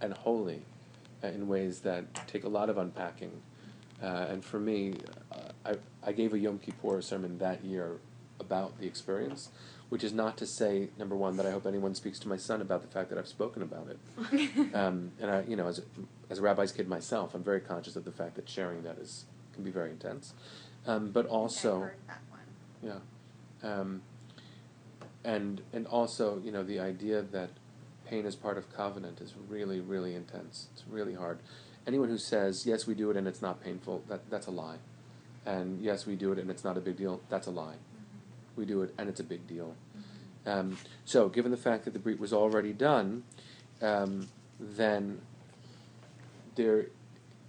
and 0.00 0.14
holy 0.14 0.62
uh, 1.22 1.26
in 1.26 1.48
ways 1.48 1.80
that 1.80 2.04
take 2.26 2.44
a 2.44 2.48
lot 2.48 2.70
of 2.70 2.78
unpacking. 2.78 3.42
Uh, 4.02 4.26
and 4.30 4.42
for 4.44 4.58
me, 4.60 4.94
uh, 5.32 5.36
I, 5.66 5.74
I 6.08 6.12
gave 6.12 6.32
a 6.32 6.38
Yom 6.38 6.58
Kippur 6.60 7.02
sermon 7.02 7.36
that 7.38 7.62
year 7.64 7.98
about 8.48 8.78
the 8.80 8.86
experience, 8.86 9.50
which 9.90 10.02
is 10.02 10.12
not 10.12 10.38
to 10.38 10.46
say, 10.46 10.88
number 10.98 11.14
one, 11.14 11.36
that 11.36 11.46
I 11.46 11.50
hope 11.50 11.66
anyone 11.66 11.94
speaks 11.94 12.18
to 12.20 12.28
my 12.28 12.38
son 12.38 12.62
about 12.62 12.80
the 12.80 12.88
fact 12.88 13.10
that 13.10 13.18
I've 13.18 13.28
spoken 13.28 13.62
about 13.62 13.88
it. 13.88 14.74
um, 14.74 15.12
and 15.20 15.30
I, 15.30 15.42
you 15.46 15.56
know, 15.56 15.66
as 15.66 15.80
a, 15.80 15.82
as 16.30 16.38
a 16.38 16.42
rabbi's 16.42 16.72
kid 16.72 16.88
myself, 16.88 17.34
I'm 17.34 17.44
very 17.44 17.60
conscious 17.60 17.94
of 17.96 18.04
the 18.04 18.12
fact 18.12 18.36
that 18.36 18.48
sharing 18.48 18.82
that 18.82 18.98
is 18.98 19.26
can 19.52 19.64
be 19.64 19.70
very 19.70 19.90
intense. 19.90 20.32
Um, 20.86 21.10
but 21.10 21.26
I 21.26 21.28
I 21.28 21.32
also, 21.32 21.80
heard 21.80 21.94
that 22.06 22.20
one. 22.30 23.00
yeah, 23.62 23.70
um, 23.70 24.02
and 25.24 25.60
and 25.72 25.86
also, 25.86 26.40
you 26.42 26.52
know, 26.52 26.62
the 26.62 26.80
idea 26.80 27.22
that 27.22 27.50
pain 28.08 28.24
is 28.24 28.34
part 28.34 28.56
of 28.56 28.72
covenant 28.74 29.20
is 29.20 29.34
really, 29.48 29.80
really 29.80 30.14
intense. 30.14 30.68
It's 30.72 30.84
really 30.88 31.14
hard. 31.14 31.38
Anyone 31.86 32.08
who 32.08 32.18
says 32.18 32.66
yes, 32.66 32.86
we 32.86 32.94
do 32.94 33.10
it 33.10 33.16
and 33.16 33.26
it's 33.28 33.42
not 33.42 33.62
painful, 33.62 34.02
that 34.08 34.30
that's 34.30 34.46
a 34.46 34.50
lie. 34.50 34.76
And 35.46 35.80
yes, 35.80 36.06
we 36.06 36.16
do 36.16 36.32
it 36.32 36.38
and 36.38 36.50
it's 36.50 36.64
not 36.64 36.76
a 36.76 36.80
big 36.80 36.96
deal, 36.96 37.20
that's 37.28 37.46
a 37.46 37.50
lie. 37.50 37.76
We 38.58 38.66
do 38.66 38.82
it 38.82 38.94
and 38.98 39.08
it's 39.08 39.20
a 39.20 39.24
big 39.24 39.46
deal. 39.46 39.74
Um, 40.44 40.76
so, 41.04 41.28
given 41.28 41.50
the 41.50 41.56
fact 41.56 41.84
that 41.84 41.92
the 41.92 41.98
Brit 41.98 42.18
was 42.18 42.32
already 42.32 42.72
done, 42.72 43.24
um, 43.80 44.28
then 44.58 45.20
there 46.56 46.86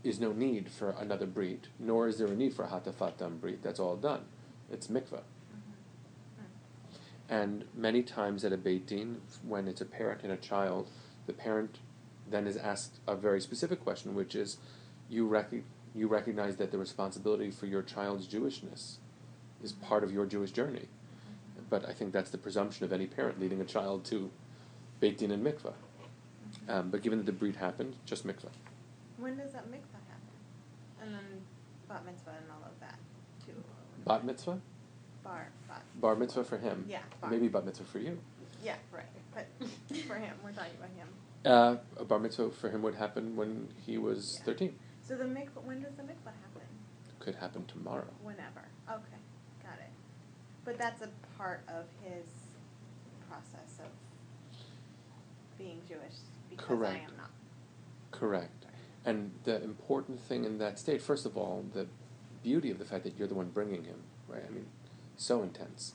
is 0.04 0.20
no 0.20 0.32
need 0.32 0.70
for 0.70 0.92
another 1.00 1.26
Brit, 1.26 1.68
nor 1.80 2.08
is 2.08 2.18
there 2.18 2.28
a 2.28 2.36
need 2.36 2.54
for 2.54 2.64
a 2.64 2.68
hatafat 2.68 3.42
Brit. 3.42 3.64
That's 3.64 3.80
all 3.80 3.96
done. 3.96 4.26
It's 4.72 4.88
mikvah. 4.88 5.24
And 7.30 7.66
many 7.76 8.02
times 8.02 8.44
at 8.44 8.52
a 8.52 8.58
Beit 8.58 8.88
Din, 8.88 9.22
when 9.48 9.68
it's 9.68 9.82
a 9.82 9.86
parent 9.86 10.22
and 10.24 10.32
a 10.32 10.38
child, 10.38 10.90
the 11.28 11.34
parent 11.34 11.78
then 12.28 12.48
is 12.48 12.58
asked 12.58 13.00
a 13.08 13.16
very 13.16 13.40
specific 13.40 13.84
question, 13.84 14.16
which 14.16 14.36
is, 14.36 14.58
you, 15.10 15.28
rec- 15.28 15.54
you 15.94 16.08
recognize 16.08 16.58
that 16.58 16.72
the 16.72 16.78
responsibility 16.80 17.52
for 17.52 17.68
your 17.68 17.84
child's 17.84 18.28
Jewishness 18.28 18.98
is 19.64 19.74
part 19.74 20.04
of 20.04 20.12
your 20.12 20.26
Jewish 20.26 20.52
journey. 20.52 20.88
But 21.70 21.88
I 21.88 21.94
think 21.94 22.14
that's 22.14 22.32
the 22.32 22.38
presumption 22.38 22.86
of 22.86 22.94
any 22.94 23.06
parent 23.06 23.40
leading 23.40 23.62
a 23.62 23.66
child 23.66 24.06
to 24.06 24.30
Beit 25.00 25.18
Din 25.18 25.32
and 25.32 25.46
mikvah. 25.46 25.74
Um, 26.68 26.90
but 26.90 27.02
given 27.02 27.20
that 27.20 27.26
the 27.26 27.32
brit 27.32 27.56
happened, 27.56 27.96
just 28.06 28.26
mikvah. 28.26 28.50
When 29.18 29.38
does 29.38 29.52
that 29.54 29.68
mikvah 29.70 30.02
happen? 30.08 31.02
And 31.02 31.14
then 31.14 31.42
bat 31.88 32.06
mitzvah 32.06 32.32
and 32.32 32.46
all 32.52 32.68
of 32.68 32.80
that 32.80 32.98
too. 33.46 33.54
Bat 34.06 34.26
mitzvah? 34.26 34.60
Bar, 35.24 35.50
bat. 35.68 35.84
Bar 36.00 36.16
mitzvah 36.16 36.44
for 36.44 36.58
him. 36.58 36.86
Yeah, 36.88 37.00
bar. 37.22 37.30
Maybe 37.30 37.48
bat 37.48 37.66
mitzvah 37.66 37.86
for 37.86 38.00
you. 38.00 38.18
Yeah, 38.64 38.76
right. 38.92 39.06
But 39.34 39.48
for 40.08 40.16
him, 40.16 40.34
we're 40.44 40.52
talking 40.52 40.72
about 40.78 40.90
him. 40.98 41.08
Uh, 41.46 41.76
a 41.98 42.06
bar 42.06 42.20
mitzvah 42.20 42.50
for 42.52 42.70
him 42.70 42.82
would 42.82 42.96
happen 42.96 43.36
when 43.36 43.70
he 43.86 43.98
was 43.98 44.38
Yeah. 44.40 44.46
13. 44.46 44.76
So 45.02 45.16
the 45.16 45.24
mikvah, 45.26 45.64
when 45.64 45.82
does 45.82 45.94
the 45.96 46.04
mikvah 46.04 46.26
happen? 46.26 46.62
Could 47.20 47.36
happen 47.36 47.66
tomorrow. 47.66 48.08
Whenever. 48.22 48.66
Okay, 50.70 50.78
got 50.78 50.94
it. 50.94 50.94
But 50.96 51.00
that's 51.00 51.02
a 51.02 51.38
part 51.38 51.64
of 51.68 51.86
his 52.04 52.26
process 53.30 53.80
of 53.80 53.92
being 55.58 55.82
Jewish 55.88 56.16
because 56.50 56.66
Correct. 56.68 56.96
I 56.96 57.12
am 57.12 57.18
not. 57.18 57.32
Correct. 58.12 58.66
And 59.06 59.32
the 59.44 59.64
important 59.64 60.20
thing 60.20 60.46
in 60.46 60.58
that 60.60 60.80
state, 60.80 61.02
first 61.02 61.26
of 61.26 61.38
all, 61.38 61.66
the 61.74 61.88
beauty 62.44 62.72
of 62.72 62.80
the 62.80 62.86
fact 62.86 63.04
that 63.06 63.18
you're 63.18 63.28
the 63.28 63.36
one 63.36 63.50
bringing 63.50 63.84
him, 63.84 64.04
right? 64.28 64.44
I 64.48 64.52
mean, 64.52 64.68
so 65.18 65.42
intense. 65.42 65.94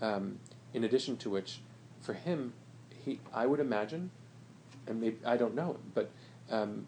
Um, 0.00 0.38
in 0.74 0.84
addition 0.84 1.16
to 1.18 1.30
which, 1.30 1.60
for 2.00 2.14
him, 2.14 2.54
he, 3.04 3.20
I 3.32 3.46
would 3.46 3.60
imagine, 3.60 4.10
and 4.86 5.00
maybe 5.00 5.18
I 5.24 5.36
don't 5.36 5.54
know 5.54 5.78
but 5.94 6.10
um, 6.50 6.86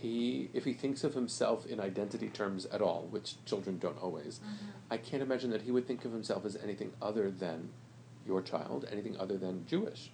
he, 0.00 0.50
if 0.52 0.64
he 0.64 0.72
thinks 0.72 1.04
of 1.04 1.14
himself 1.14 1.66
in 1.66 1.80
identity 1.80 2.28
terms 2.28 2.66
at 2.66 2.82
all, 2.82 3.06
which 3.10 3.34
children 3.44 3.78
don't 3.78 4.00
always, 4.02 4.38
mm-hmm. 4.38 4.66
I 4.90 4.96
can't 4.96 5.22
imagine 5.22 5.50
that 5.50 5.62
he 5.62 5.70
would 5.70 5.86
think 5.86 6.04
of 6.04 6.12
himself 6.12 6.44
as 6.44 6.56
anything 6.56 6.92
other 7.00 7.30
than 7.30 7.70
your 8.26 8.42
child, 8.42 8.86
anything 8.90 9.16
other 9.18 9.36
than 9.36 9.66
Jewish. 9.66 10.10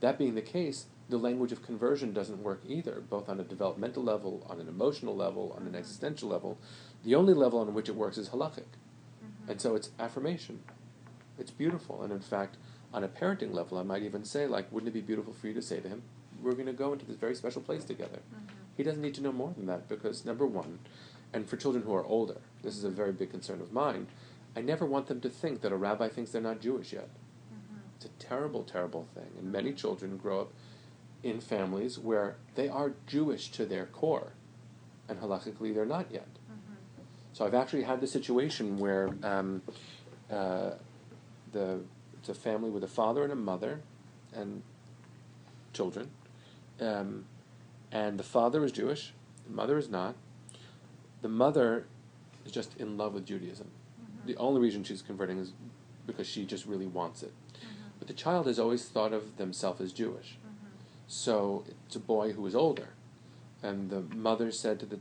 That 0.00 0.18
being 0.18 0.34
the 0.34 0.42
case, 0.42 0.86
the 1.08 1.18
language 1.18 1.52
of 1.52 1.62
conversion 1.62 2.12
doesn't 2.12 2.42
work 2.42 2.62
either, 2.66 3.02
both 3.08 3.28
on 3.28 3.40
a 3.40 3.44
developmental 3.44 4.02
level, 4.02 4.46
on 4.48 4.60
an 4.60 4.68
emotional 4.68 5.14
level, 5.14 5.52
on 5.56 5.62
an 5.62 5.68
mm-hmm. 5.68 5.76
existential 5.76 6.28
level. 6.28 6.58
The 7.04 7.14
only 7.14 7.34
level 7.34 7.58
on 7.60 7.74
which 7.74 7.88
it 7.88 7.94
works 7.94 8.18
is 8.18 8.30
halachic. 8.30 8.64
Mm-hmm. 9.22 9.50
And 9.50 9.60
so 9.60 9.74
it's 9.74 9.90
affirmation. 9.98 10.60
It's 11.38 11.50
beautiful. 11.50 12.02
And 12.02 12.12
in 12.12 12.20
fact, 12.20 12.56
on 12.92 13.04
a 13.04 13.08
parenting 13.08 13.52
level, 13.52 13.78
I 13.78 13.82
might 13.82 14.02
even 14.02 14.24
say, 14.24 14.46
like, 14.46 14.70
wouldn't 14.72 14.88
it 14.88 14.94
be 14.94 15.00
beautiful 15.00 15.32
for 15.32 15.48
you 15.48 15.54
to 15.54 15.62
say 15.62 15.80
to 15.80 15.88
him, 15.88 16.02
we're 16.42 16.52
going 16.52 16.66
to 16.66 16.72
go 16.72 16.92
into 16.92 17.04
this 17.04 17.16
very 17.16 17.34
special 17.34 17.62
place 17.62 17.84
together? 17.84 18.20
He 18.76 18.82
doesn't 18.82 19.02
need 19.02 19.14
to 19.14 19.22
know 19.22 19.32
more 19.32 19.52
than 19.56 19.66
that 19.66 19.88
because, 19.88 20.24
number 20.24 20.46
one, 20.46 20.80
and 21.32 21.48
for 21.48 21.56
children 21.56 21.84
who 21.84 21.94
are 21.94 22.04
older, 22.04 22.38
this 22.62 22.76
is 22.76 22.84
a 22.84 22.90
very 22.90 23.12
big 23.12 23.30
concern 23.30 23.60
of 23.60 23.72
mine, 23.72 24.06
I 24.56 24.60
never 24.60 24.84
want 24.86 25.06
them 25.06 25.20
to 25.20 25.28
think 25.28 25.60
that 25.62 25.72
a 25.72 25.76
rabbi 25.76 26.08
thinks 26.08 26.30
they're 26.30 26.40
not 26.40 26.60
Jewish 26.60 26.92
yet. 26.92 27.08
It's 27.96 28.04
a 28.04 28.08
terrible, 28.24 28.62
terrible 28.62 29.06
thing. 29.14 29.30
And 29.38 29.50
many 29.50 29.72
children 29.72 30.16
grow 30.16 30.42
up 30.42 30.52
in 31.22 31.40
families 31.40 31.98
where 31.98 32.36
they 32.54 32.68
are 32.68 32.92
Jewish 33.06 33.50
to 33.52 33.64
their 33.64 33.86
core, 33.86 34.32
and 35.08 35.20
halachically 35.20 35.74
they're 35.74 35.86
not 35.86 36.06
yet. 36.10 36.28
So 37.32 37.44
I've 37.44 37.54
actually 37.54 37.82
had 37.82 38.00
the 38.00 38.06
situation 38.06 38.78
where 38.78 39.10
um, 39.24 39.62
uh, 40.30 40.72
the 41.52 41.80
it's 42.18 42.28
a 42.28 42.34
family 42.34 42.70
with 42.70 42.84
a 42.84 42.88
father 42.88 43.22
and 43.22 43.32
a 43.32 43.36
mother, 43.36 43.80
and 44.34 44.62
children. 45.72 46.10
Um, 46.80 47.26
and 47.94 48.18
the 48.18 48.24
father 48.24 48.64
is 48.64 48.72
Jewish, 48.72 49.14
the 49.46 49.54
mother 49.54 49.78
is 49.78 49.88
not. 49.88 50.16
The 51.22 51.28
mother 51.28 51.86
is 52.44 52.52
just 52.52 52.76
in 52.76 52.98
love 52.98 53.14
with 53.14 53.24
Judaism. 53.24 53.68
Mm-hmm. 53.68 54.26
The 54.26 54.36
only 54.36 54.60
reason 54.60 54.82
she's 54.82 55.00
converting 55.00 55.38
is 55.38 55.52
because 56.06 56.26
she 56.26 56.44
just 56.44 56.66
really 56.66 56.86
wants 56.86 57.22
it. 57.22 57.32
Mm-hmm. 57.54 57.68
But 58.00 58.08
the 58.08 58.14
child 58.14 58.46
has 58.46 58.58
always 58.58 58.84
thought 58.84 59.12
of 59.12 59.36
themselves 59.36 59.80
as 59.80 59.92
Jewish. 59.92 60.36
Mm-hmm. 60.44 60.66
So 61.06 61.64
it's 61.86 61.96
a 61.96 62.00
boy 62.00 62.32
who 62.32 62.44
is 62.46 62.54
older, 62.54 62.88
and 63.62 63.88
the 63.88 64.00
mother 64.00 64.50
said 64.50 64.80
to 64.80 64.86
the 64.86 64.98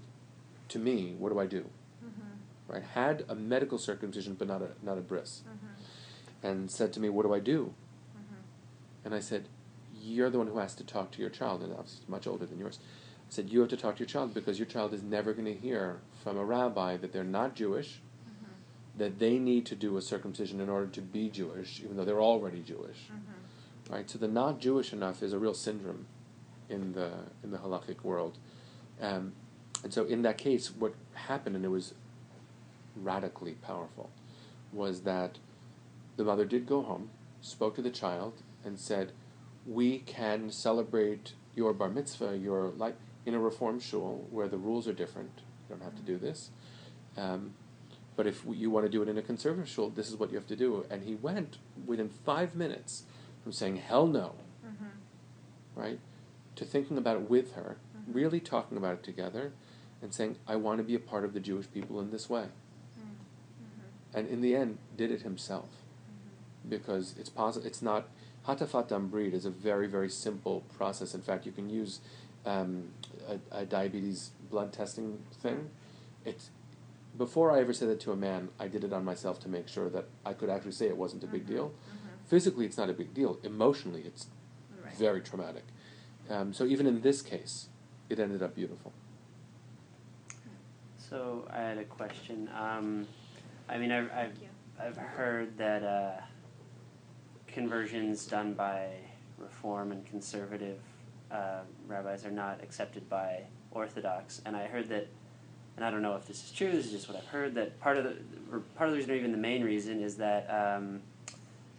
to 0.70 0.80
me, 0.80 1.16
"What 1.18 1.34
do 1.34 1.40
I 1.40 1.48
do?" 1.48 1.66
Right? 2.68 2.84
Had 2.84 3.26
a 3.28 3.36
medical 3.36 3.78
circumcision, 3.78 4.36
but 4.36 4.48
not 4.48 4.62
a 4.62 4.70
not 4.82 4.98
a 4.98 5.02
bris, 5.02 5.42
and 6.42 6.72
said 6.72 6.94
to 6.94 7.00
me, 7.00 7.10
"What 7.10 7.26
do 7.26 7.34
I 7.34 7.40
do?" 7.40 7.74
And 9.06 9.14
I 9.14 9.20
said, 9.20 9.50
"You're 10.04 10.30
the 10.30 10.38
one 10.38 10.48
who 10.48 10.60
has 10.60 10.76
to 10.76 10.84
talk 10.84 11.12
to 11.12 11.22
your 11.22 11.30
child, 11.30 11.64
and 11.64 11.74
obviously 11.74 12.06
much 12.08 12.28
older 12.28 12.46
than 12.46 12.60
yours." 12.60 12.80
I 12.82 13.30
said, 13.30 13.50
"You 13.50 13.62
have 13.62 13.70
to 13.70 13.78
talk 13.78 13.96
to 13.96 14.00
your 14.00 14.08
child 14.08 14.34
because 14.34 14.60
your 14.60 14.68
child 14.68 14.94
is 14.94 15.02
never 15.02 15.34
going 15.34 15.46
to 15.46 15.54
hear 15.54 16.02
from 16.24 16.38
a 16.38 16.46
rabbi 16.46 16.98
that 16.98 17.12
they're 17.14 17.24
not 17.24 17.56
Jewish." 17.56 18.02
That 18.96 19.18
they 19.18 19.40
need 19.40 19.66
to 19.68 19.76
do 19.76 19.98
a 19.98 20.04
circumcision 20.04 20.60
in 20.60 20.70
order 20.70 20.86
to 20.86 21.02
be 21.02 21.28
Jewish, 21.28 21.82
even 21.84 21.98
though 21.98 22.06
they're 22.06 22.22
already 22.22 22.62
Jewish 22.62 23.10
right? 23.90 24.10
So 24.10 24.18
the 24.18 24.28
not 24.28 24.60
Jewish 24.60 24.94
enough 24.94 25.22
is 25.24 25.34
a 25.34 25.40
real 25.40 25.54
syndrome 25.54 26.06
in 26.70 26.94
the 26.94 27.12
in 27.44 27.52
the 27.52 27.58
halakhic 27.58 28.04
world, 28.04 28.38
um, 29.02 29.34
and 29.84 29.94
so 29.94 30.06
in 30.06 30.22
that 30.22 30.38
case, 30.38 30.72
what 30.72 30.94
happened, 31.14 31.56
and 31.56 31.66
it 31.66 31.70
was 31.70 31.94
radically 32.96 33.54
powerful, 33.54 34.10
was 34.72 35.02
that 35.02 35.40
the 36.16 36.24
mother 36.24 36.46
did 36.46 36.66
go 36.66 36.82
home, 36.82 37.10
spoke 37.42 37.76
to 37.76 37.82
the 37.82 37.90
child, 37.90 38.34
and 38.64 38.80
said, 38.80 39.12
"We 39.66 40.00
can 40.00 40.52
celebrate 40.52 41.34
your 41.56 41.74
bar 41.74 41.90
mitzvah, 41.90 42.38
your 42.38 42.70
life, 42.70 42.96
in 43.26 43.34
a 43.34 43.40
reform 43.40 43.80
shul 43.80 44.28
where 44.32 44.48
the 44.48 44.58
rules 44.58 44.88
are 44.88 44.94
different. 44.94 45.32
You 45.38 45.76
don't 45.76 45.84
have 45.84 45.96
to 45.96 46.02
do 46.02 46.18
this." 46.18 46.50
Um, 47.16 47.54
but 48.16 48.28
if 48.28 48.44
you 48.48 48.70
want 48.70 48.86
to 48.86 48.92
do 48.92 49.02
it 49.02 49.10
in 49.10 49.18
a 49.18 49.22
conservative 49.22 49.70
shul, 49.70 49.90
this 49.90 50.10
is 50.10 50.16
what 50.16 50.32
you 50.32 50.38
have 50.38 50.48
to 50.48 50.56
do. 50.56 50.86
And 50.90 51.04
he 51.04 51.16
went 51.16 51.58
within 51.86 52.10
five 52.10 52.56
minutes 52.56 53.04
from 53.42 53.52
saying 53.52 53.78
hell 53.78 54.08
no, 54.08 54.36
mm-hmm. 54.66 55.80
right, 55.80 56.00
to 56.56 56.66
thinking 56.66 56.98
about 56.98 57.18
it 57.18 57.30
with 57.30 57.54
her, 57.54 57.78
mm-hmm. 57.98 58.14
really 58.14 58.40
talking 58.40 58.78
about 58.78 58.94
it 58.94 59.04
together, 59.04 59.52
and 60.02 60.14
saying, 60.14 60.38
I 60.48 60.58
want 60.58 60.78
to 60.78 60.84
be 60.84 60.96
a 60.96 61.00
part 61.00 61.26
of 61.26 61.34
the 61.34 61.40
Jewish 61.40 61.72
people 61.72 62.00
in 62.00 62.12
this 62.12 62.30
way. 62.30 62.48
Mm-hmm. 63.00 64.18
And 64.18 64.28
in 64.28 64.42
the 64.42 64.56
end, 64.56 64.78
did 64.96 65.12
it 65.12 65.22
himself. 65.24 65.70
Because 66.68 67.16
it's 67.20 67.30
positive, 67.30 67.68
it's 67.68 67.82
not, 67.82 68.08
Hatafat 68.48 68.90
dam 68.90 69.08
brit 69.08 69.34
is 69.34 69.46
a 69.46 69.50
very, 69.50 69.88
very 69.88 70.10
simple 70.10 70.62
process. 70.76 71.14
In 71.14 71.22
fact, 71.22 71.46
you 71.46 71.52
can 71.52 71.70
use 71.70 72.00
um, 72.46 72.90
a, 73.28 73.60
a 73.60 73.66
diabetes 73.66 74.32
blood 74.50 74.74
testing 74.74 75.20
thing. 75.42 75.70
It's, 76.26 76.50
before 77.18 77.52
I 77.52 77.60
ever 77.62 77.74
said 77.74 77.90
that 77.90 78.00
to 78.02 78.12
a 78.12 78.16
man, 78.16 78.50
I 78.60 78.68
did 78.68 78.84
it 78.84 78.92
on 78.92 79.06
myself 79.06 79.40
to 79.42 79.50
make 79.50 79.68
sure 79.68 79.90
that 79.90 80.06
I 80.26 80.34
could 80.34 80.50
actually 80.50 80.72
say 80.74 80.88
it 80.88 80.98
wasn't 80.98 81.24
a 81.24 81.28
big 81.28 81.46
deal. 81.46 81.74
Physically, 82.28 82.66
it's 82.66 82.78
not 82.78 82.90
a 82.90 82.94
big 82.94 83.14
deal. 83.14 83.40
Emotionally, 83.44 84.02
it's 84.06 84.28
Right. 84.84 84.94
very 84.96 85.22
traumatic. 85.22 85.64
Um, 86.30 86.52
so 86.54 86.66
even 86.66 86.86
in 86.88 87.02
this 87.02 87.22
case, 87.22 87.70
it 88.10 88.20
ended 88.20 88.42
up 88.44 88.56
beautiful. 88.56 88.92
So 90.98 91.48
I 91.50 91.60
had 91.62 91.78
a 91.78 91.86
question. 91.86 92.50
Um, 92.58 93.08
I 93.70 93.78
mean, 93.78 93.92
I've, 93.92 94.12
I've, 94.12 94.38
I've 94.80 94.98
heard 94.98 95.58
that 95.58 95.84
uh, 95.84 96.22
conversions 97.54 98.26
done 98.26 98.54
by 98.54 98.88
Reform 99.38 99.92
and 99.92 100.06
conservative 100.06 100.80
uh, 101.32 101.62
rabbis 101.88 102.26
are 102.26 102.32
not 102.32 102.60
accepted 102.62 103.08
by 103.10 103.42
Orthodox, 103.72 104.42
and 104.46 104.56
I 104.56 104.66
heard 104.66 104.90
that, 104.90 105.08
and 105.76 105.86
I 105.86 105.92
don't 105.92 106.02
know 106.02 106.16
if 106.16 106.28
this 106.28 106.44
is 106.44 106.52
true. 106.52 106.72
This 106.72 106.86
is 106.86 106.92
just 106.92 107.08
what 107.08 107.18
I've 107.18 107.28
heard. 107.28 107.56
That 107.56 107.80
part 107.80 107.98
of 107.98 108.04
the, 108.04 108.16
part 108.76 108.90
of 108.90 108.92
the 108.92 108.98
reason, 108.98 109.12
or 109.12 109.16
even 109.16 109.32
the 109.32 109.38
main 109.38 109.64
reason, 109.64 110.02
is 110.02 110.16
that 110.18 110.48
um, 110.50 111.02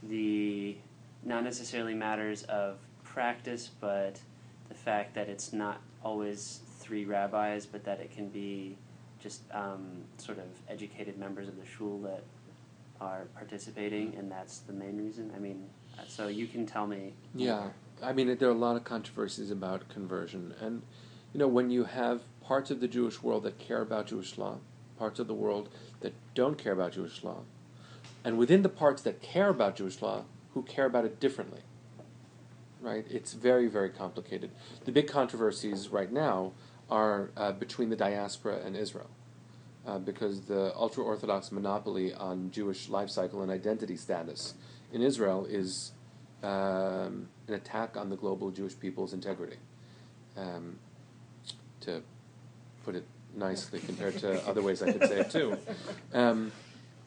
the 0.03 0.77
not 1.23 1.45
necessarily 1.45 1.95
matters 1.95 2.43
of 2.45 2.79
practice, 3.03 3.71
but 3.81 4.21
the 4.69 4.75
fact 4.75 5.15
that 5.15 5.29
it's 5.29 5.53
not 5.53 5.81
always 6.03 6.61
three 6.79 7.05
rabbis, 7.05 7.65
but 7.67 7.85
that 7.85 8.01
it 8.01 8.11
can 8.11 8.29
be 8.29 8.77
just 9.21 9.43
um, 9.53 10.03
sort 10.19 10.39
of 10.39 10.45
educated 10.69 11.17
members 11.17 11.49
of 11.49 11.57
the 11.57 11.65
shul 11.65 11.99
that 12.01 12.23
are 13.01 13.27
participating, 13.35 14.15
and 14.17 14.31
that's 14.31 14.59
the 14.59 14.73
main 14.73 14.97
reason. 14.97 15.33
I 15.35 15.39
mean, 15.39 15.69
so 16.07 16.29
you 16.29 16.47
can 16.47 16.67
tell 16.67 16.87
me. 16.87 17.15
Yeah, 17.35 17.69
I 18.03 18.13
mean, 18.13 18.37
there 18.39 18.49
are 18.49 18.53
a 18.53 18.55
lot 18.55 18.77
of 18.77 18.85
controversies 18.85 19.51
about 19.51 19.89
conversion, 19.89 20.55
and 20.61 20.83
you 21.33 21.41
know, 21.41 21.49
when 21.49 21.71
you 21.71 21.85
have 21.85 22.23
parts 22.41 22.71
of 22.71 22.81
the 22.81 22.89
Jewish 22.89 23.23
world 23.23 23.43
that 23.45 23.59
care 23.59 23.83
about 23.83 24.07
Jewish 24.07 24.39
law, 24.39 24.59
parts 24.99 25.19
of 25.19 25.27
the 25.27 25.35
world 25.35 25.69
that 26.01 26.15
don't 26.35 26.57
care 26.57 26.73
about 26.73 26.93
Jewish 26.93 27.25
law, 27.25 27.41
and 28.25 28.39
within 28.39 28.63
the 28.63 28.69
parts 28.69 29.03
that 29.03 29.21
care 29.21 29.49
about 29.49 29.77
Jewish 29.77 30.01
law, 30.01 30.25
who 30.55 30.63
care 30.63 30.87
about 30.87 31.05
it 31.05 31.21
differently, 31.21 31.61
right? 32.81 33.05
It's 33.11 33.33
very, 33.33 33.67
very 33.67 33.91
complicated. 33.91 34.51
The 34.85 34.93
big 34.93 35.09
controversies 35.09 35.89
right 35.89 36.13
now 36.13 36.53
are 36.91 37.31
uh, 37.37 37.53
between 37.53 37.91
the 37.91 37.97
diaspora 37.97 38.61
and 38.65 38.77
Israel. 38.77 39.11
Uh, 39.87 39.99
because 39.99 40.41
the 40.43 40.75
ultra 40.77 41.05
Orthodox 41.05 41.53
monopoly 41.53 42.15
on 42.15 42.51
Jewish 42.51 42.89
life 42.89 43.11
cycle 43.11 43.43
and 43.43 43.51
identity 43.51 43.97
status 43.97 44.55
in 44.95 45.03
Israel 45.03 45.45
is 45.45 45.93
um, 46.43 47.29
an 47.49 47.55
attack 47.55 47.97
on 47.97 48.09
the 48.09 48.17
global 48.17 48.51
Jewish 48.51 48.79
people's 48.79 49.13
integrity. 49.13 49.57
Um, 50.37 50.79
to 51.81 52.03
put 52.85 52.95
it 52.95 53.05
nicely, 53.37 53.81
compared 53.81 54.17
to 54.19 54.47
other 54.47 54.63
ways 54.63 54.83
I 54.83 54.93
could 54.93 55.07
say 55.09 55.21
it 55.21 55.31
too. 55.31 55.59
Um, 56.13 56.53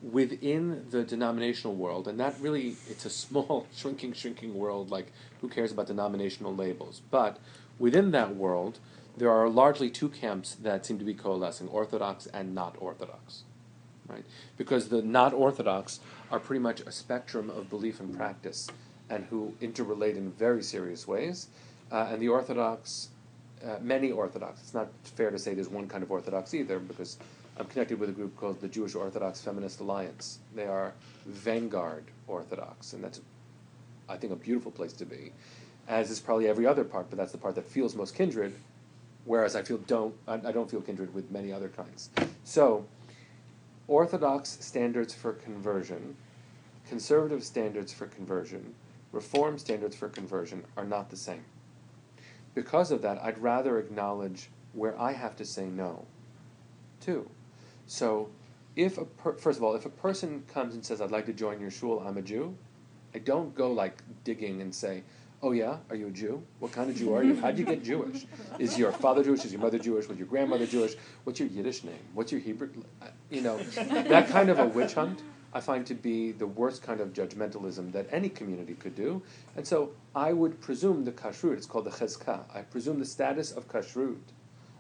within 0.02 0.86
the 0.92 1.04
denominational 1.04 1.76
world, 1.76 2.08
and 2.08 2.20
that 2.20 2.36
really, 2.40 2.76
it's 2.90 3.06
a 3.06 3.10
small, 3.10 3.66
shrinking, 3.76 4.14
shrinking 4.14 4.54
world, 4.54 4.92
like 4.92 5.12
who 5.42 5.50
cares 5.50 5.72
about 5.72 5.88
denominational 5.88 6.56
labels? 6.56 7.02
But 7.10 7.40
within 7.80 8.12
that 8.12 8.36
world, 8.36 8.80
there 9.18 9.32
are 9.32 9.50
largely 9.50 9.90
two 9.90 10.10
camps 10.10 10.56
that 10.62 10.86
seem 10.86 11.00
to 11.00 11.06
be 11.06 11.14
coalescing 11.14 11.68
Orthodox 11.68 12.28
and 12.28 12.54
not 12.54 12.76
Orthodox. 12.80 13.44
Right? 14.08 14.24
Because 14.58 14.88
the 14.88 15.02
not 15.02 15.34
Orthodox 15.34 16.00
are 16.32 16.40
pretty 16.40 16.62
much 16.62 16.82
a 16.82 16.92
spectrum 16.92 17.50
of 17.50 17.70
belief 17.70 18.00
and 18.00 18.16
practice 18.16 18.70
and 19.10 19.26
who 19.26 19.54
interrelate 19.62 20.16
in 20.16 20.32
very 20.32 20.64
serious 20.64 21.08
ways. 21.08 21.48
Uh, 21.92 22.08
and 22.12 22.22
the 22.22 22.28
Orthodox, 22.28 23.10
uh, 23.66 23.78
many 23.82 24.12
Orthodox, 24.12 24.62
it's 24.62 24.74
not 24.74 24.88
fair 25.04 25.32
to 25.32 25.40
say 25.40 25.54
there's 25.54 25.70
one 25.70 25.88
kind 25.88 26.04
of 26.04 26.12
Orthodox 26.12 26.54
either 26.54 26.80
because 26.80 27.18
I'm 27.58 27.66
connected 27.66 28.00
with 28.00 28.10
a 28.10 28.14
group 28.14 28.36
called 28.38 28.62
the 28.62 28.68
Jewish 28.68 28.94
Orthodox 28.94 29.42
Feminist 29.42 29.80
Alliance. 29.80 30.40
They 30.56 30.68
are 30.68 30.94
vanguard 31.26 32.06
Orthodox, 32.28 32.94
and 32.94 33.04
that's, 33.04 33.20
I 34.08 34.16
think, 34.18 34.32
a 34.32 34.36
beautiful 34.36 34.72
place 34.72 34.94
to 34.94 35.06
be, 35.06 35.32
as 35.88 36.12
is 36.12 36.20
probably 36.20 36.48
every 36.48 36.68
other 36.68 36.84
part, 36.84 37.10
but 37.10 37.18
that's 37.18 37.32
the 37.32 37.38
part 37.38 37.56
that 37.56 37.66
feels 37.66 37.96
most 37.96 38.14
kindred, 38.14 38.54
whereas 39.28 39.56
I 39.56 39.62
feel 39.62 39.78
don't 39.78 40.16
I, 40.28 40.36
I 40.36 40.52
don't 40.52 40.72
feel 40.72 40.82
kindred 40.82 41.14
with 41.14 41.30
many 41.30 41.52
other 41.54 41.68
kinds. 41.68 42.10
So, 42.44 42.86
Orthodox 43.88 44.58
standards 44.62 45.14
for 45.14 45.34
conversion, 45.34 46.16
conservative 46.90 47.44
standards 47.44 47.94
for 47.94 48.08
conversion, 48.08 48.74
reform 49.12 49.60
standards 49.60 49.96
for 49.96 50.10
conversion 50.10 50.64
are 50.76 50.86
not 50.86 51.10
the 51.10 51.18
same. 51.18 51.44
Because 52.56 52.92
of 52.92 53.02
that, 53.04 53.24
I'd 53.24 53.38
rather 53.38 53.78
acknowledge 53.78 54.50
where 54.74 55.00
I 55.00 55.12
have 55.12 55.36
to 55.36 55.46
say 55.46 55.66
no, 55.68 56.06
too. 57.00 57.30
So, 57.86 58.30
if 58.76 58.98
a 58.98 59.06
per- 59.06 59.38
first 59.38 59.60
of 59.60 59.64
all, 59.64 59.76
if 59.76 59.86
a 59.86 59.90
person 59.90 60.44
comes 60.54 60.74
and 60.74 60.84
says, 60.84 61.02
"I'd 61.02 61.12
like 61.12 61.26
to 61.28 61.34
join 61.34 61.60
your 61.60 61.72
shul," 61.72 62.00
I'm 62.00 62.18
a 62.18 62.22
Jew. 62.22 62.56
I 63.14 63.20
don't 63.20 63.54
go 63.56 63.72
like 63.72 64.04
digging 64.24 64.62
and 64.62 64.74
say, 64.74 65.04
"Oh 65.42 65.52
yeah, 65.52 65.78
are 65.90 65.96
you 65.96 66.08
a 66.08 66.12
Jew? 66.12 66.44
What 66.60 66.72
kind 66.72 66.90
of 66.90 66.96
Jew 66.96 67.14
are 67.14 67.24
you? 67.24 67.36
How 67.40 67.48
would 67.48 67.60
you 67.60 67.66
get 67.66 67.84
Jewish? 67.84 68.26
Is 68.60 68.78
your 68.78 68.92
father 68.92 69.24
Jewish? 69.24 69.46
Is 69.46 69.52
your 69.52 69.62
mother 69.62 69.80
Jewish? 69.80 70.08
Was 70.08 70.18
your 70.18 70.28
grandmother 70.28 70.66
Jewish? 70.66 70.96
What's 71.24 71.40
your 71.40 71.50
Yiddish 71.50 71.84
name? 71.84 72.00
What's 72.14 72.32
your 72.32 72.42
Hebrew?" 72.42 72.70
You 73.30 73.42
know, 73.42 73.58
that 73.58 74.30
kind 74.30 74.50
of 74.50 74.60
a 74.60 74.66
witch 74.66 74.94
hunt. 74.94 75.22
I 75.54 75.60
find 75.60 75.86
to 75.88 75.96
be 75.96 76.34
the 76.34 76.46
worst 76.46 76.84
kind 76.84 77.00
of 77.00 77.14
judgmentalism 77.14 77.92
that 77.94 78.08
any 78.12 78.30
community 78.30 78.76
could 78.76 78.96
do. 78.96 79.24
And 79.56 79.66
so 79.66 79.92
I 80.14 80.34
would 80.34 80.60
presume 80.60 81.06
the 81.06 81.12
kashrut, 81.12 81.54
it's 81.58 81.66
called 81.66 81.86
the 81.86 81.92
chezkah, 81.92 82.44
I 82.54 82.62
presume 82.62 83.00
the 83.00 83.06
status 83.06 83.52
of 83.54 83.68
kashrut 83.68 84.20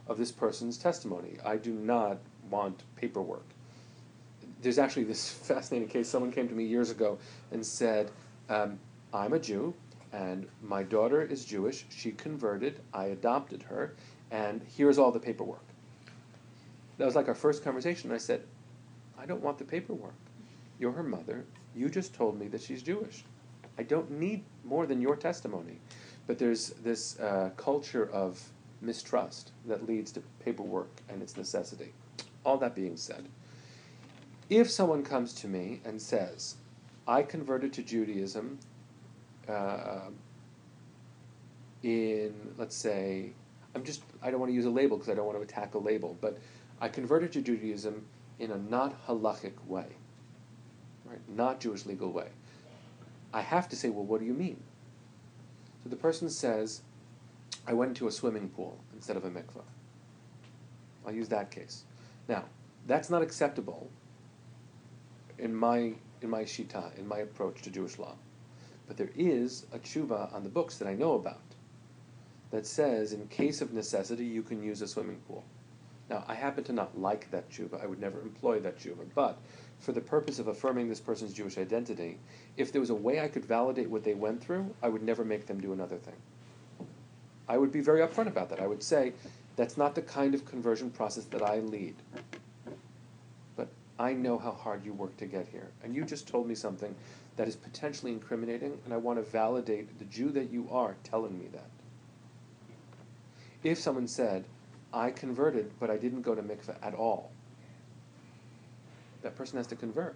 of 0.07 0.17
this 0.17 0.31
person's 0.31 0.77
testimony. 0.77 1.37
I 1.45 1.57
do 1.57 1.73
not 1.73 2.19
want 2.49 2.83
paperwork. 2.95 3.45
There's 4.61 4.77
actually 4.77 5.05
this 5.05 5.29
fascinating 5.49 5.89
case. 5.89 6.09
Someone 6.09 6.31
came 6.31 6.47
to 6.47 6.53
me 6.53 6.65
years 6.65 6.91
ago 6.91 7.17
and 7.51 7.65
said, 7.65 8.11
um, 8.49 8.79
I'm 9.13 9.33
a 9.33 9.39
Jew, 9.39 9.73
and 10.13 10.47
my 10.61 10.83
daughter 10.83 11.21
is 11.21 11.45
Jewish. 11.45 11.85
She 11.89 12.11
converted, 12.11 12.79
I 12.93 13.05
adopted 13.05 13.63
her, 13.63 13.95
and 14.31 14.61
here's 14.75 14.97
all 14.97 15.11
the 15.11 15.19
paperwork. 15.19 15.63
That 16.97 17.05
was 17.05 17.15
like 17.15 17.27
our 17.27 17.35
first 17.35 17.63
conversation. 17.63 18.11
I 18.11 18.17
said, 18.17 18.43
I 19.17 19.25
don't 19.25 19.41
want 19.41 19.57
the 19.57 19.65
paperwork. 19.65 20.13
You're 20.79 20.91
her 20.93 21.03
mother. 21.03 21.45
You 21.75 21.89
just 21.89 22.13
told 22.13 22.39
me 22.39 22.47
that 22.47 22.61
she's 22.61 22.81
Jewish. 22.81 23.23
I 23.77 23.83
don't 23.83 24.11
need 24.11 24.43
more 24.63 24.85
than 24.85 25.01
your 25.01 25.15
testimony. 25.15 25.79
But 26.25 26.39
there's 26.39 26.69
this 26.83 27.19
uh, 27.19 27.51
culture 27.55 28.09
of 28.11 28.41
mistrust 28.81 29.51
that 29.65 29.87
leads 29.87 30.11
to 30.13 30.21
paperwork 30.43 30.89
and 31.09 31.21
its 31.21 31.37
necessity. 31.37 31.93
All 32.43 32.57
that 32.57 32.75
being 32.75 32.97
said, 32.97 33.25
if 34.49 34.69
someone 34.69 35.03
comes 35.03 35.33
to 35.35 35.47
me 35.47 35.81
and 35.85 36.01
says, 36.01 36.55
I 37.07 37.23
converted 37.23 37.73
to 37.73 37.83
Judaism 37.83 38.59
uh, 39.49 40.09
in, 41.83 42.33
let's 42.57 42.75
say, 42.75 43.31
I'm 43.75 43.83
just, 43.83 44.01
I 44.21 44.31
don't 44.31 44.39
want 44.39 44.51
to 44.51 44.55
use 44.55 44.65
a 44.65 44.69
label 44.69 44.97
because 44.97 45.11
I 45.11 45.15
don't 45.15 45.25
want 45.25 45.37
to 45.37 45.43
attack 45.43 45.75
a 45.75 45.77
label, 45.77 46.17
but 46.21 46.37
I 46.81 46.89
converted 46.89 47.31
to 47.33 47.41
Judaism 47.41 48.05
in 48.39 48.51
a 48.51 48.57
not 48.57 49.07
halachic 49.07 49.53
way, 49.67 49.87
right? 51.05 51.19
Not 51.29 51.59
Jewish 51.59 51.85
legal 51.85 52.11
way. 52.11 52.27
I 53.33 53.41
have 53.41 53.67
to 53.69 53.75
say, 53.75 53.89
well, 53.89 54.05
what 54.05 54.19
do 54.19 54.25
you 54.25 54.33
mean? 54.33 54.61
So 55.83 55.89
the 55.89 55.95
person 55.95 56.29
says, 56.29 56.81
I 57.67 57.73
went 57.73 57.89
into 57.89 58.07
a 58.07 58.11
swimming 58.11 58.49
pool 58.49 58.79
instead 58.93 59.17
of 59.17 59.25
a 59.25 59.29
mikveh. 59.29 59.63
I'll 61.05 61.13
use 61.13 61.29
that 61.29 61.51
case. 61.51 61.83
Now, 62.27 62.45
that's 62.85 63.09
not 63.09 63.21
acceptable 63.21 63.89
in 65.37 65.53
my 65.53 65.93
in 66.21 66.29
my 66.29 66.43
shita, 66.43 66.97
in 66.97 67.07
my 67.07 67.19
approach 67.19 67.61
to 67.61 67.69
Jewish 67.69 67.99
law. 67.99 68.15
But 68.87 68.97
there 68.97 69.11
is 69.15 69.65
a 69.73 69.79
tshuva 69.79 70.33
on 70.33 70.43
the 70.43 70.49
books 70.49 70.77
that 70.77 70.87
I 70.87 70.93
know 70.93 71.13
about 71.13 71.41
that 72.51 72.65
says, 72.65 73.13
in 73.13 73.27
case 73.27 73.61
of 73.61 73.73
necessity, 73.73 74.25
you 74.25 74.41
can 74.41 74.63
use 74.63 74.81
a 74.81 74.87
swimming 74.87 75.19
pool. 75.27 75.43
Now, 76.09 76.23
I 76.27 76.35
happen 76.35 76.63
to 76.65 76.73
not 76.73 76.97
like 76.97 77.29
that 77.31 77.49
tshuva. 77.49 77.83
I 77.83 77.85
would 77.85 77.99
never 77.99 78.21
employ 78.21 78.59
that 78.61 78.79
tshuva. 78.79 79.05
But 79.13 79.37
for 79.79 79.91
the 79.91 80.01
purpose 80.01 80.39
of 80.39 80.47
affirming 80.47 80.87
this 80.87 81.01
person's 81.01 81.33
Jewish 81.33 81.57
identity, 81.57 82.17
if 82.55 82.71
there 82.71 82.79
was 82.79 82.89
a 82.89 82.95
way 82.95 83.19
I 83.19 83.27
could 83.27 83.43
validate 83.43 83.89
what 83.89 84.05
they 84.05 84.13
went 84.13 84.41
through, 84.41 84.73
I 84.81 84.87
would 84.87 85.03
never 85.03 85.25
make 85.25 85.45
them 85.45 85.59
do 85.59 85.73
another 85.73 85.97
thing. 85.97 86.15
I 87.49 87.57
would 87.57 87.71
be 87.71 87.81
very 87.81 87.99
upfront 87.99 88.27
about 88.27 88.49
that. 88.49 88.61
I 88.61 88.67
would 88.67 88.83
say, 88.83 89.13
that's 89.57 89.77
not 89.77 89.95
the 89.95 90.01
kind 90.01 90.33
of 90.33 90.45
conversion 90.45 90.89
process 90.89 91.25
that 91.25 91.41
I 91.41 91.59
lead. 91.59 91.95
But 93.55 93.67
I 93.99 94.13
know 94.13 94.37
how 94.37 94.51
hard 94.51 94.85
you 94.85 94.93
work 94.93 95.17
to 95.17 95.25
get 95.25 95.47
here. 95.47 95.71
And 95.83 95.93
you 95.93 96.05
just 96.05 96.27
told 96.27 96.47
me 96.47 96.55
something 96.55 96.95
that 97.37 97.47
is 97.47 97.55
potentially 97.55 98.11
incriminating, 98.11 98.79
and 98.83 98.93
I 98.93 98.97
want 98.97 99.19
to 99.19 99.23
validate 99.23 99.97
the 99.99 100.05
Jew 100.05 100.31
that 100.31 100.51
you 100.51 100.67
are 100.71 100.95
telling 101.03 101.39
me 101.39 101.47
that. 101.53 101.69
If 103.63 103.77
someone 103.77 104.07
said, 104.07 104.45
I 104.91 105.11
converted, 105.11 105.71
but 105.79 105.89
I 105.89 105.97
didn't 105.97 106.23
go 106.23 106.35
to 106.35 106.41
mikveh 106.41 106.75
at 106.81 106.95
all, 106.95 107.31
that 109.21 109.35
person 109.35 109.57
has 109.57 109.67
to 109.67 109.75
convert. 109.75 110.15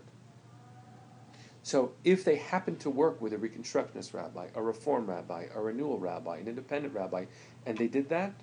So 1.63 1.91
if 2.03 2.23
they 2.23 2.37
happen 2.37 2.75
to 2.77 2.89
work 2.89 3.21
with 3.21 3.33
a 3.33 3.37
Reconstructionist 3.37 4.15
rabbi, 4.15 4.47
a 4.55 4.61
Reform 4.61 5.07
rabbi, 5.07 5.45
a 5.53 5.61
Renewal 5.61 5.99
rabbi, 5.99 6.37
an 6.37 6.47
Independent 6.47 6.93
rabbi, 6.93 7.25
and 7.67 7.77
they 7.77 7.87
did 7.87 8.09
that, 8.09 8.33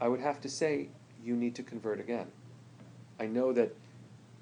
I 0.00 0.08
would 0.08 0.20
have 0.20 0.40
to 0.42 0.50
say, 0.50 0.88
you 1.24 1.34
need 1.34 1.54
to 1.54 1.62
convert 1.62 1.98
again. 1.98 2.26
I 3.18 3.26
know 3.26 3.52
that 3.54 3.74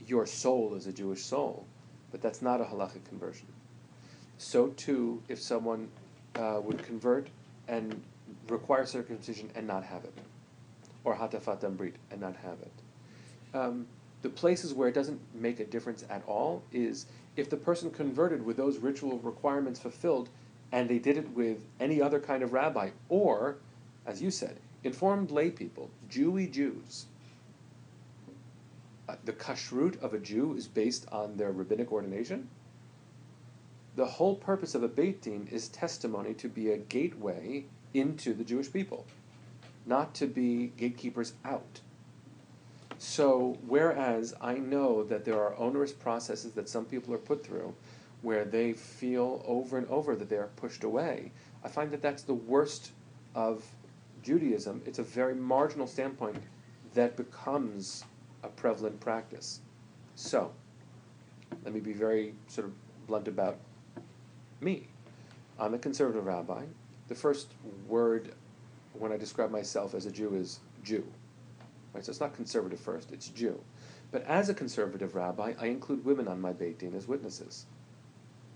your 0.06 0.26
soul 0.26 0.74
is 0.74 0.86
a 0.86 0.92
Jewish 0.92 1.22
soul, 1.22 1.66
but 2.10 2.20
that's 2.20 2.42
not 2.42 2.60
a 2.60 2.64
halachic 2.64 3.04
conversion. 3.04 3.46
So 4.40 4.68
too, 4.68 5.22
if 5.28 5.38
someone 5.38 5.88
uh, 6.34 6.62
would 6.64 6.82
convert 6.82 7.28
and 7.68 8.02
require 8.48 8.86
circumcision 8.86 9.50
and 9.54 9.66
not 9.66 9.84
have 9.84 10.02
it, 10.04 10.14
or 11.04 11.14
hatafat 11.14 11.76
brit 11.76 11.96
and 12.10 12.22
not 12.22 12.34
have 12.36 12.56
it. 12.62 12.72
Um, 13.54 13.86
the 14.22 14.30
places 14.30 14.72
where 14.72 14.88
it 14.88 14.94
doesn't 14.94 15.20
make 15.34 15.60
a 15.60 15.66
difference 15.66 16.06
at 16.08 16.22
all 16.26 16.62
is 16.72 17.04
if 17.36 17.50
the 17.50 17.56
person 17.58 17.90
converted 17.90 18.42
with 18.42 18.56
those 18.56 18.78
ritual 18.78 19.18
requirements 19.18 19.78
fulfilled 19.78 20.30
and 20.72 20.88
they 20.88 20.98
did 20.98 21.18
it 21.18 21.28
with 21.36 21.58
any 21.78 22.00
other 22.00 22.18
kind 22.18 22.42
of 22.42 22.54
rabbi, 22.54 22.88
or, 23.10 23.58
as 24.06 24.22
you 24.22 24.30
said, 24.30 24.56
informed 24.84 25.30
lay 25.30 25.50
people, 25.50 25.90
Jewy 26.10 26.50
Jews. 26.50 27.04
Uh, 29.06 29.16
the 29.26 29.34
kashrut 29.34 30.00
of 30.00 30.14
a 30.14 30.18
Jew 30.18 30.54
is 30.54 30.66
based 30.66 31.06
on 31.12 31.36
their 31.36 31.52
rabbinic 31.52 31.92
ordination. 31.92 32.48
The 34.00 34.06
whole 34.06 34.34
purpose 34.34 34.74
of 34.74 34.82
a 34.82 34.88
Beit 34.88 35.20
Din 35.20 35.46
is 35.50 35.68
testimony 35.68 36.32
to 36.32 36.48
be 36.48 36.70
a 36.70 36.78
gateway 36.78 37.66
into 37.92 38.32
the 38.32 38.44
Jewish 38.44 38.72
people, 38.72 39.04
not 39.84 40.14
to 40.14 40.26
be 40.26 40.72
gatekeepers 40.78 41.34
out. 41.44 41.82
So, 42.96 43.58
whereas 43.66 44.32
I 44.40 44.54
know 44.54 45.04
that 45.04 45.26
there 45.26 45.38
are 45.38 45.54
onerous 45.58 45.92
processes 45.92 46.52
that 46.52 46.66
some 46.66 46.86
people 46.86 47.12
are 47.12 47.18
put 47.18 47.44
through 47.44 47.74
where 48.22 48.46
they 48.46 48.72
feel 48.72 49.44
over 49.46 49.76
and 49.76 49.86
over 49.88 50.16
that 50.16 50.30
they 50.30 50.38
are 50.38 50.48
pushed 50.56 50.82
away, 50.82 51.32
I 51.62 51.68
find 51.68 51.90
that 51.90 52.00
that's 52.00 52.22
the 52.22 52.32
worst 52.32 52.92
of 53.34 53.66
Judaism. 54.22 54.80
It's 54.86 54.98
a 54.98 55.02
very 55.02 55.34
marginal 55.34 55.86
standpoint 55.86 56.42
that 56.94 57.18
becomes 57.18 58.04
a 58.42 58.48
prevalent 58.48 58.98
practice. 58.98 59.60
So, 60.14 60.52
let 61.64 61.74
me 61.74 61.80
be 61.80 61.92
very 61.92 62.34
sort 62.48 62.66
of 62.66 62.72
blunt 63.06 63.28
about 63.28 63.58
me. 64.60 64.88
I'm 65.58 65.74
a 65.74 65.78
conservative 65.78 66.26
rabbi. 66.26 66.64
The 67.08 67.14
first 67.14 67.48
word 67.88 68.32
when 68.92 69.12
I 69.12 69.16
describe 69.16 69.50
myself 69.50 69.94
as 69.94 70.06
a 70.06 70.10
Jew 70.10 70.34
is 70.34 70.60
Jew. 70.84 71.04
Right? 71.92 72.04
So 72.04 72.10
it's 72.10 72.20
not 72.20 72.34
conservative 72.34 72.80
first, 72.80 73.12
it's 73.12 73.28
Jew. 73.28 73.60
But 74.12 74.24
as 74.24 74.48
a 74.48 74.54
conservative 74.54 75.14
rabbi, 75.14 75.54
I 75.60 75.66
include 75.66 76.04
women 76.04 76.28
on 76.28 76.40
my 76.40 76.52
Beit 76.52 76.78
Din 76.78 76.94
as 76.94 77.06
witnesses. 77.06 77.66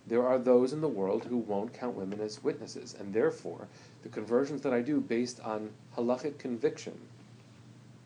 There 0.06 0.26
are 0.26 0.38
those 0.38 0.72
in 0.72 0.80
the 0.80 0.88
world 0.88 1.24
who 1.24 1.38
won't 1.38 1.72
count 1.72 1.96
women 1.96 2.20
as 2.20 2.42
witnesses, 2.42 2.94
and 2.98 3.14
therefore, 3.14 3.68
the 4.02 4.08
conversions 4.10 4.60
that 4.62 4.74
I 4.74 4.82
do 4.82 5.00
based 5.00 5.40
on 5.40 5.70
halachic 5.96 6.38
conviction, 6.38 6.98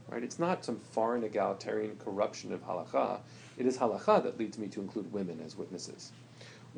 right? 0.09 0.23
It's 0.23 0.39
not 0.39 0.65
some 0.65 0.79
foreign 0.79 1.25
egalitarian 1.25 1.97
corruption 1.97 2.53
of 2.53 2.65
halacha. 2.65 3.21
It 3.57 3.67
is 3.67 3.79
halacha 3.79 4.23
that 4.23 4.39
leads 4.39 4.59
me 4.59 4.69
to 4.69 4.81
include 4.81 5.13
women 5.13 5.41
as 5.45 5.57
witnesses. 5.57 6.13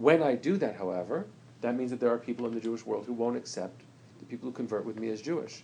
When 0.01 0.23
I 0.23 0.35
do 0.35 0.57
that, 0.57 0.77
however, 0.77 1.27
that 1.61 1.77
means 1.77 1.91
that 1.91 2.01
there 2.01 2.11
are 2.11 2.17
people 2.17 2.47
in 2.47 2.55
the 2.55 2.61
Jewish 2.61 2.87
world 2.87 3.05
who 3.05 3.13
won't 3.13 3.37
accept 3.37 3.83
the 4.19 4.25
people 4.25 4.49
who 4.49 4.53
convert 4.55 4.87
with 4.87 4.99
me 4.99 5.11
as 5.11 5.21
Jewish. 5.21 5.63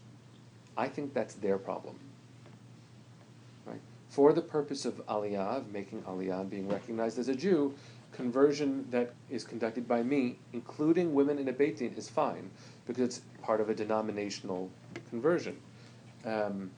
I 0.76 0.88
think 0.88 1.14
that's 1.14 1.32
their 1.36 1.56
problem. 1.56 1.98
Right? 3.64 3.80
For 4.10 4.34
the 4.34 4.42
purpose 4.42 4.84
of 4.84 4.94
Aliyah, 5.06 5.56
of 5.56 5.72
making 5.72 6.02
Aliyah 6.02 6.42
and 6.42 6.50
being 6.50 6.68
recognized 6.68 7.18
as 7.18 7.28
a 7.28 7.34
Jew, 7.34 7.74
conversion 8.12 8.86
that 8.90 9.14
is 9.30 9.42
conducted 9.42 9.88
by 9.88 10.02
me, 10.02 10.36
including 10.52 11.14
women 11.14 11.38
in 11.38 11.48
a 11.48 11.52
Beit 11.52 11.78
Din, 11.78 11.94
is 11.96 12.10
fine 12.10 12.50
because 12.86 13.02
it's 13.02 13.22
part 13.40 13.62
of 13.62 13.70
a 13.70 13.74
denominational 13.74 14.70
conversion. 15.08 15.56
Um, 16.26 16.70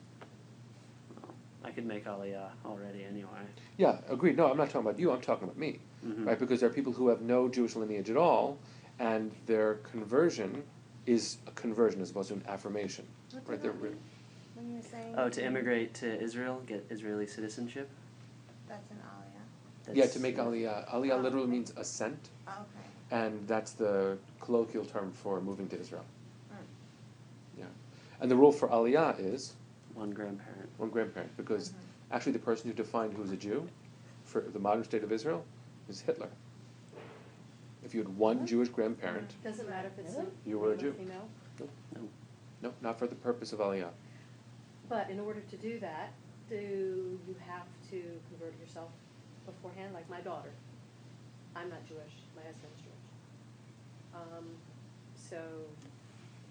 I 1.64 1.70
could 1.72 1.86
make 1.86 2.04
Aliyah 2.04 2.50
already 2.64 3.02
anyway. 3.02 3.40
yeah, 3.78 3.98
agreed. 4.08 4.36
No, 4.36 4.48
I'm 4.48 4.56
not 4.56 4.70
talking 4.70 4.88
about 4.88 5.00
you. 5.00 5.10
I'm 5.10 5.20
talking 5.20 5.42
about 5.42 5.58
me, 5.58 5.80
Mhm. 6.04 6.26
right? 6.26 6.38
Because 6.38 6.60
there 6.60 6.68
are 6.68 6.72
people 6.72 6.92
who 6.92 7.08
have 7.08 7.20
no 7.22 7.48
Jewish 7.48 7.74
lineage 7.76 8.10
at 8.10 8.16
all, 8.16 8.58
and 8.98 9.32
their 9.46 9.74
conversion 9.76 10.62
is 11.06 11.38
a 11.46 11.50
conversion 11.52 12.00
as 12.00 12.10
opposed 12.10 12.28
to 12.28 12.34
an 12.34 12.44
affirmation, 12.48 13.06
What 13.32 13.48
right? 13.48 13.60
They're 13.62 13.72
that 13.72 13.78
re- 13.82 13.88
mean? 13.90 13.98
When 14.54 14.70
you're 14.72 14.82
saying 14.82 15.14
Oh, 15.16 15.28
to 15.28 15.44
immigrate 15.44 15.94
to 15.94 16.20
Israel, 16.20 16.62
get 16.66 16.84
Israeli 16.90 17.26
citizenship. 17.26 17.88
That's 18.68 18.90
an 18.90 18.98
aliyah. 18.98 19.96
yeah, 19.96 20.06
to 20.06 20.20
make 20.20 20.36
aliyah. 20.36 20.88
Aliyah 20.90 21.12
Oh, 21.18 21.20
literally 21.22 21.44
okay. 21.44 21.50
means 21.52 21.72
ascent, 21.76 22.28
Okay. 22.46 22.88
and 23.10 23.46
that's 23.48 23.72
the 23.72 24.18
colloquial 24.40 24.84
term 24.84 25.12
for 25.12 25.40
moving 25.40 25.68
to 25.68 25.78
Israel. 25.80 26.04
Mm. 26.52 26.56
Yeah, 27.60 27.64
and 28.20 28.30
the 28.30 28.36
rule 28.36 28.52
for 28.52 28.68
aliyah 28.68 29.18
is 29.18 29.54
one 29.94 30.10
grandparent. 30.10 30.68
one 30.76 30.90
grandparent, 30.90 31.34
because 31.36 31.70
Mhm. 31.70 31.74
actually 32.12 32.32
the 32.32 32.38
person 32.40 32.68
who 32.70 32.74
defined 32.76 33.14
who 33.14 33.22
is 33.22 33.32
a 33.32 33.36
Jew 33.36 33.66
for 34.24 34.42
the 34.42 34.58
modern 34.58 34.84
state 34.84 35.02
of 35.02 35.10
Israel 35.12 35.44
is 35.88 36.00
Hitler. 36.00 36.28
If 37.84 37.94
you 37.94 38.00
had 38.00 38.16
one 38.16 38.46
Jewish 38.46 38.68
grandparent, 38.68 39.34
Doesn't 39.42 39.68
matter 39.68 39.88
if 39.96 40.04
it's 40.04 40.16
a 40.16 40.26
You 40.46 40.58
were 40.58 40.72
a 40.72 40.76
male 40.76 40.78
or 40.78 40.90
Jew. 40.90 40.92
female. 40.92 41.28
No. 41.94 42.08
no, 42.62 42.72
not 42.82 42.98
for 42.98 43.06
the 43.06 43.14
purpose 43.14 43.52
of 43.52 43.60
aliyah. 43.60 43.90
But 44.88 45.10
in 45.10 45.20
order 45.20 45.40
to 45.40 45.56
do 45.56 45.78
that, 45.80 46.12
do 46.48 47.18
you 47.26 47.36
have 47.46 47.66
to 47.90 48.02
convert 48.28 48.58
yourself 48.60 48.90
beforehand, 49.46 49.94
like 49.94 50.08
my 50.10 50.20
daughter? 50.20 50.50
I'm 51.56 51.70
not 51.70 51.86
Jewish, 51.86 52.12
my 52.36 52.42
husband's 52.42 52.76
Jewish. 52.80 54.14
Um, 54.14 54.44
so 55.16 55.40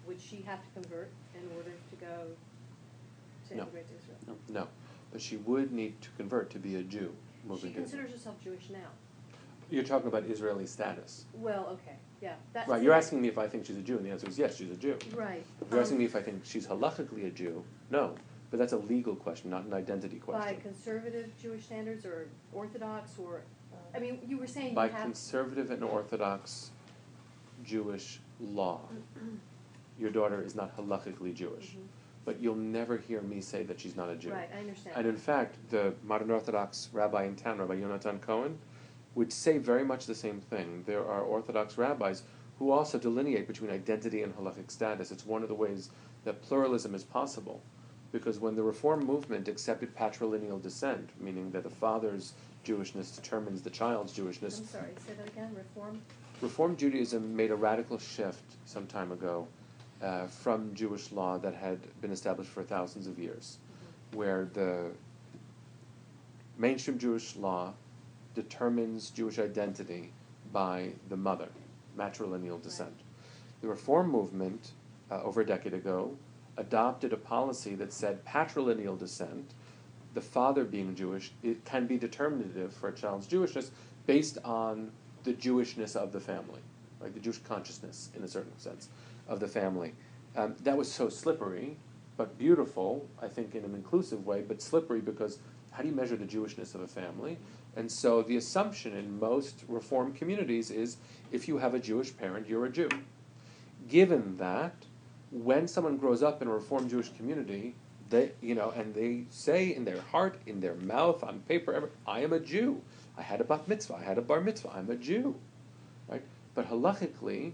would 0.07 0.19
she 0.21 0.37
have 0.45 0.59
to 0.63 0.69
convert 0.81 1.09
in 1.35 1.55
order 1.57 1.71
to 1.71 1.95
go 1.97 2.27
to 3.49 3.55
No. 3.55 3.63
immigrate 3.63 3.85
to 3.89 3.95
Israel? 3.97 4.37
No, 4.49 4.67
but 5.11 5.21
she 5.21 5.37
would 5.37 5.71
need 5.71 6.01
to 6.01 6.09
convert 6.17 6.49
to 6.51 6.59
be 6.59 6.75
a 6.75 6.83
Jew 6.83 7.13
She 7.59 7.67
to 7.69 7.73
considers 7.73 8.11
herself 8.11 8.41
Jewish 8.43 8.69
now. 8.69 8.89
You're 9.69 9.83
talking 9.83 10.07
about 10.07 10.23
Israeli 10.25 10.65
status. 10.65 11.25
Well, 11.33 11.67
okay, 11.73 11.95
yeah, 12.21 12.35
that's. 12.53 12.69
Right, 12.69 12.81
you're 12.81 12.93
asking 12.93 13.21
me 13.21 13.27
if 13.27 13.37
I 13.37 13.47
think 13.47 13.65
she's 13.65 13.77
a 13.77 13.81
Jew, 13.81 13.97
and 13.97 14.05
the 14.05 14.11
answer 14.11 14.27
is 14.27 14.39
yes, 14.39 14.55
she's 14.55 14.71
a 14.71 14.75
Jew. 14.75 14.97
Right. 15.15 15.45
You're 15.69 15.81
asking 15.81 15.95
Um, 15.95 15.99
me 15.99 16.05
if 16.05 16.15
I 16.15 16.21
think 16.21 16.45
she's 16.45 16.65
halachically 16.67 17.27
a 17.27 17.29
Jew, 17.29 17.63
no. 17.89 18.15
But 18.49 18.59
that's 18.59 18.71
a 18.71 18.77
legal 18.77 19.13
question, 19.13 19.49
not 19.49 19.65
an 19.65 19.73
identity 19.73 20.19
question. 20.19 20.39
By 20.39 20.53
question. 20.53 20.71
conservative 20.71 21.37
Jewish 21.37 21.65
standards 21.65 22.05
or 22.05 22.29
Orthodox 22.53 23.19
or, 23.19 23.41
I 23.93 23.99
mean, 23.99 24.19
you 24.25 24.37
were 24.37 24.47
saying 24.47 24.69
you 24.69 24.75
By 24.75 24.87
have. 24.87 25.01
conservative 25.01 25.69
and 25.69 25.83
Orthodox 25.83 26.71
Jewish 27.65 28.21
law, 28.39 28.79
your 29.99 30.11
daughter 30.11 30.41
is 30.41 30.55
not 30.55 30.77
halachically 30.77 31.33
Jewish. 31.33 31.75
Mhm. 31.75 31.87
But 32.23 32.39
you'll 32.39 32.55
never 32.55 32.95
hear 32.97 33.21
me 33.21 33.41
say 33.41 33.63
that 33.63 33.79
she's 33.81 33.95
not 33.97 34.09
a 34.09 34.15
Jew. 34.15 34.31
Right, 34.31 34.49
I 34.55 34.59
understand. 34.59 34.95
And 34.95 35.07
in 35.07 35.17
fact, 35.17 35.57
the 35.69 35.93
modern 36.03 36.31
Orthodox 36.31 36.89
rabbi 36.93 37.23
in 37.25 37.35
town, 37.35 37.57
Rabbi 37.57 37.75
Yonatan 37.75 38.21
Cohen, 38.21 38.57
would 39.17 39.33
say 39.33 39.57
very 39.57 39.83
much 39.83 40.05
the 40.05 40.13
same 40.13 40.39
thing. 40.39 40.83
There 40.85 41.03
are 41.03 41.21
Orthodox 41.21 41.75
rabbis 41.75 42.21
who 42.59 42.69
also 42.69 42.99
delineate 42.99 43.47
between 43.47 43.71
identity 43.71 44.21
and 44.21 44.33
halachic 44.37 44.69
status. 44.69 45.11
It's 45.11 45.25
one 45.25 45.41
of 45.41 45.49
the 45.49 45.55
ways 45.55 45.89
that 46.23 46.43
pluralism 46.43 46.93
is 46.93 47.03
possible. 47.03 47.61
Because 48.11 48.39
when 48.39 48.55
the 48.55 48.61
Reform 48.61 49.03
movement 49.05 49.47
accepted 49.47 49.95
patrilineal 49.95 50.61
descent, 50.61 51.09
meaning 51.19 51.49
that 51.51 51.63
the 51.63 51.69
father's 51.69 52.33
Jewishness 52.63 53.15
determines 53.15 53.63
the 53.63 53.71
child's 53.71 54.13
Jewishness, 54.13 54.59
I'm 54.59 54.65
sorry, 54.67 54.91
say 55.05 55.13
that 55.17 55.27
again, 55.27 55.55
reform? 55.55 55.99
Reform 56.39 56.77
Judaism 56.77 57.35
made 57.35 57.49
a 57.49 57.55
radical 57.55 57.97
shift 57.97 58.43
some 58.65 58.85
time 58.85 59.11
ago 59.11 59.47
uh, 60.01 60.27
from 60.27 60.75
Jewish 60.75 61.11
law 61.11 61.39
that 61.39 61.55
had 61.55 61.79
been 62.01 62.11
established 62.11 62.51
for 62.51 62.61
thousands 62.61 63.07
of 63.07 63.17
years, 63.17 63.57
where 64.13 64.47
the 64.53 64.91
mainstream 66.57 66.99
Jewish 66.99 67.35
law 67.35 67.73
determines 68.37 69.09
Jewish 69.09 69.39
identity 69.39 70.11
by 70.53 70.91
the 71.09 71.17
mother, 71.17 71.49
matrilineal 71.97 72.61
descent. 72.61 72.93
The 73.61 73.67
Reform 73.67 74.11
movement, 74.11 74.73
uh, 75.09 75.23
over 75.23 75.41
a 75.41 75.45
decade 75.45 75.73
ago, 75.73 76.15
adopted 76.55 77.13
a 77.13 77.17
policy 77.17 77.73
that 77.73 77.91
said 77.91 78.23
patrilineal 78.25 78.97
descent, 78.97 79.55
the 80.13 80.21
father 80.21 80.63
being 80.63 80.93
Jewish, 80.93 81.31
it 81.41 81.65
can 81.65 81.87
be 81.87 81.97
determinative 81.97 82.73
for 82.73 82.89
a 82.89 82.93
child's 82.93 83.25
Jewishness 83.25 83.71
based 84.05 84.37
on 84.45 84.91
the 85.23 85.33
Jewishness 85.33 85.95
of 85.95 86.11
the 86.13 86.19
family, 86.19 86.61
like 87.01 87.15
the 87.15 87.19
Jewish 87.19 87.39
consciousness, 87.39 88.11
in 88.15 88.23
a 88.23 88.27
certain 88.27 88.57
sense, 88.59 88.89
of 89.27 89.39
the 89.39 89.47
family. 89.47 89.93
Um, 90.35 90.55
that 90.61 90.77
was 90.77 90.91
so 90.91 91.09
slippery, 91.09 91.77
but 92.17 92.37
beautiful, 92.37 93.07
I 93.19 93.27
think, 93.29 93.55
in 93.55 93.65
an 93.65 93.73
inclusive 93.73 94.27
way, 94.27 94.43
but 94.47 94.61
slippery 94.61 95.01
because 95.01 95.39
how 95.77 95.83
do 95.83 95.89
you 95.89 95.95
measure 95.95 96.15
the 96.15 96.25
Jewishness 96.25 96.73
of 96.73 96.81
a 96.81 96.87
family? 96.87 97.37
And 97.77 97.91
so 97.91 98.23
the 98.23 98.37
assumption 98.37 98.93
in 98.97 99.19
most 99.19 99.63
Reform 99.67 100.11
communities 100.11 100.71
is 100.71 100.97
if 101.31 101.47
you 101.47 101.59
have 101.59 101.75
a 101.75 101.79
Jewish 101.79 102.17
parent, 102.17 102.49
you're 102.49 102.65
a 102.65 102.71
Jew. 102.71 102.89
Given 103.87 104.35
that, 104.37 104.73
when 105.29 105.67
someone 105.67 105.97
grows 105.97 106.23
up 106.23 106.41
in 106.41 106.47
a 106.47 106.51
Reform 106.51 106.89
Jewish 106.89 107.09
community, 107.09 107.75
they, 108.09 108.31
you 108.41 108.55
know, 108.55 108.71
and 108.71 108.95
they 108.95 109.25
say 109.29 109.75
in 109.75 109.85
their 109.85 110.01
heart, 110.01 110.39
in 110.47 110.59
their 110.59 110.73
mouth, 110.73 111.23
on 111.23 111.41
paper, 111.41 111.91
I 112.07 112.21
am 112.21 112.33
a 112.33 112.39
Jew. 112.39 112.81
I 113.15 113.21
had 113.21 113.41
a 113.41 113.43
bat 113.43 113.67
mitzvah. 113.67 113.95
I 113.95 114.03
had 114.03 114.17
a 114.17 114.21
bar 114.21 114.41
mitzvah. 114.41 114.71
I'm 114.73 114.89
a 114.89 114.95
Jew, 114.95 115.35
right? 116.07 116.23
But 116.55 116.71
halachically, 116.71 117.51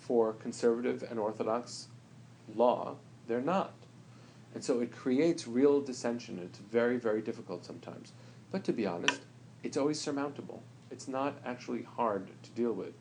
for 0.00 0.32
conservative 0.32 1.04
and 1.08 1.20
Orthodox 1.20 1.86
law, 2.56 2.96
they're 3.28 3.40
not, 3.40 3.74
and 4.52 4.64
so 4.64 4.80
it 4.80 4.90
creates 4.90 5.46
real 5.46 5.80
dissension. 5.80 6.40
It's 6.42 6.58
very, 6.58 6.96
very 6.96 7.22
difficult 7.22 7.64
sometimes. 7.64 8.12
But 8.50 8.64
to 8.64 8.72
be 8.72 8.86
honest, 8.86 9.20
it's 9.62 9.76
always 9.76 10.00
surmountable. 10.00 10.62
It's 10.90 11.08
not 11.08 11.38
actually 11.44 11.82
hard 11.82 12.30
to 12.42 12.50
deal 12.50 12.72
with 12.72 12.94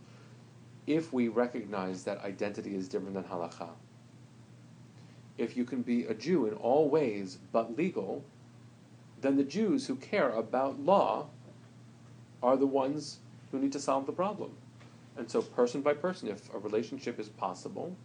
if 0.88 1.14
we 1.14 1.28
recognize 1.28 2.04
that 2.04 2.24
identity 2.24 2.76
is 2.76 2.88
different 2.88 3.14
than 3.14 3.24
halacha. 3.24 3.70
If 5.38 5.56
you 5.56 5.64
can 5.64 5.84
be 5.84 6.06
a 6.06 6.14
Jew 6.14 6.48
in 6.48 6.54
all 6.56 6.90
ways 6.90 7.38
but 7.52 7.78
legal, 7.78 8.24
then 9.22 9.38
the 9.38 9.44
Jews 9.44 9.88
who 9.88 9.96
care 9.96 10.32
about 10.32 10.80
law 10.80 11.28
are 12.42 12.58
the 12.58 12.66
ones 12.66 13.20
who 13.52 13.60
need 13.60 13.72
to 13.74 13.80
solve 13.80 14.06
the 14.06 14.12
problem. 14.12 14.52
And 15.18 15.30
so, 15.30 15.42
person 15.42 15.82
by 15.82 15.94
person, 15.94 16.30
if 16.30 16.54
a 16.54 16.58
relationship 16.58 17.20
is 17.20 17.30
possible, 17.30 17.96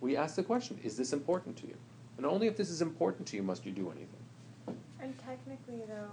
we 0.00 0.16
ask 0.16 0.36
the 0.36 0.42
question 0.42 0.78
is 0.82 0.96
this 0.96 1.12
important 1.12 1.56
to 1.58 1.66
you? 1.66 1.76
And 2.16 2.26
only 2.26 2.46
if 2.46 2.56
this 2.56 2.70
is 2.70 2.82
important 2.82 3.28
to 3.28 3.36
you 3.36 3.42
must 3.42 3.66
you 3.66 3.72
do 3.72 3.90
anything. 3.90 4.76
And 5.00 5.14
technically, 5.18 5.82
though, 5.86 6.10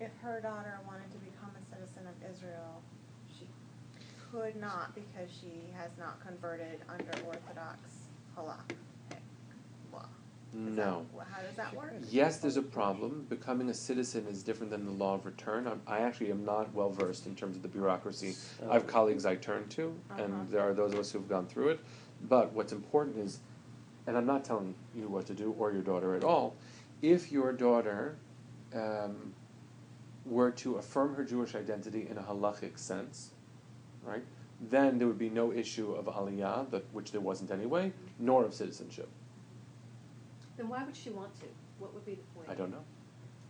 if 0.00 0.10
her 0.22 0.40
daughter 0.40 0.78
wanted 0.86 1.10
to 1.12 1.18
become 1.18 1.50
a 1.60 1.74
citizen 1.74 2.04
of 2.06 2.30
Israel, 2.34 2.82
she 3.38 3.46
could 4.30 4.56
not 4.60 4.94
because 4.94 5.30
she 5.40 5.72
has 5.76 5.90
not 5.98 6.20
converted 6.24 6.80
under 6.88 7.10
Orthodox 7.26 7.80
halakhic 8.36 8.76
law. 9.92 10.06
Is 10.52 10.58
No. 10.60 11.06
wh- 11.16 11.22
How 11.30 11.42
does 11.42 11.56
that 11.56 11.74
work? 11.74 11.92
Yes, 12.10 12.38
there's 12.38 12.56
a 12.56 12.62
problem. 12.62 13.26
Becoming 13.28 13.68
a 13.70 13.74
citizen 13.74 14.26
is 14.26 14.42
different 14.42 14.70
than 14.70 14.84
the 14.84 14.92
law 14.92 15.14
of 15.14 15.26
return. 15.26 15.66
I'm, 15.66 15.80
I 15.86 15.98
actually 16.00 16.30
am 16.30 16.44
not 16.44 16.72
well 16.74 16.90
versed 16.90 17.26
in 17.26 17.34
terms 17.34 17.56
of 17.56 17.62
the 17.62 17.68
bureaucracy. 17.68 18.34
I 18.68 18.74
have 18.74 18.86
colleagues 18.86 19.26
I 19.26 19.36
turn 19.36 19.68
to, 19.70 19.94
Uh-huh. 20.10 20.22
and 20.22 20.48
there 20.50 20.62
are 20.62 20.74
those 20.74 20.92
of 20.94 21.00
us 21.00 21.10
who've 21.12 21.28
gone 21.28 21.46
through 21.46 21.68
it. 21.70 21.80
But 22.28 22.52
what's 22.52 22.72
important 22.72 23.16
is, 23.18 23.40
and 24.06 24.16
I'm 24.16 24.26
not 24.26 24.44
telling 24.44 24.74
you 24.94 25.08
what 25.08 25.26
to 25.26 25.34
do 25.34 25.54
or 25.58 25.72
your 25.72 25.82
daughter 25.82 26.14
at 26.14 26.24
all, 26.24 26.54
if 27.02 27.30
your 27.30 27.52
daughter 27.52 28.16
um, 28.74 29.32
were 30.28 30.50
to 30.50 30.76
affirm 30.76 31.14
her 31.14 31.24
Jewish 31.24 31.54
identity 31.54 32.06
in 32.08 32.18
a 32.18 32.22
halachic 32.22 32.78
sense, 32.78 33.30
right, 34.04 34.24
then 34.70 34.98
there 34.98 35.06
would 35.06 35.18
be 35.18 35.30
no 35.30 35.52
issue 35.52 35.92
of 35.92 36.06
aliyah, 36.06 36.70
that, 36.70 36.84
which 36.92 37.12
there 37.12 37.20
wasn't 37.20 37.50
anyway, 37.50 37.92
nor 38.18 38.44
of 38.44 38.54
citizenship. 38.54 39.08
Then 40.56 40.68
why 40.68 40.84
would 40.84 40.96
she 40.96 41.10
want 41.10 41.34
to? 41.40 41.46
What 41.78 41.94
would 41.94 42.04
be 42.04 42.14
the 42.14 42.22
point? 42.34 42.48
I 42.48 42.54
don't 42.54 42.70
know. 42.70 42.84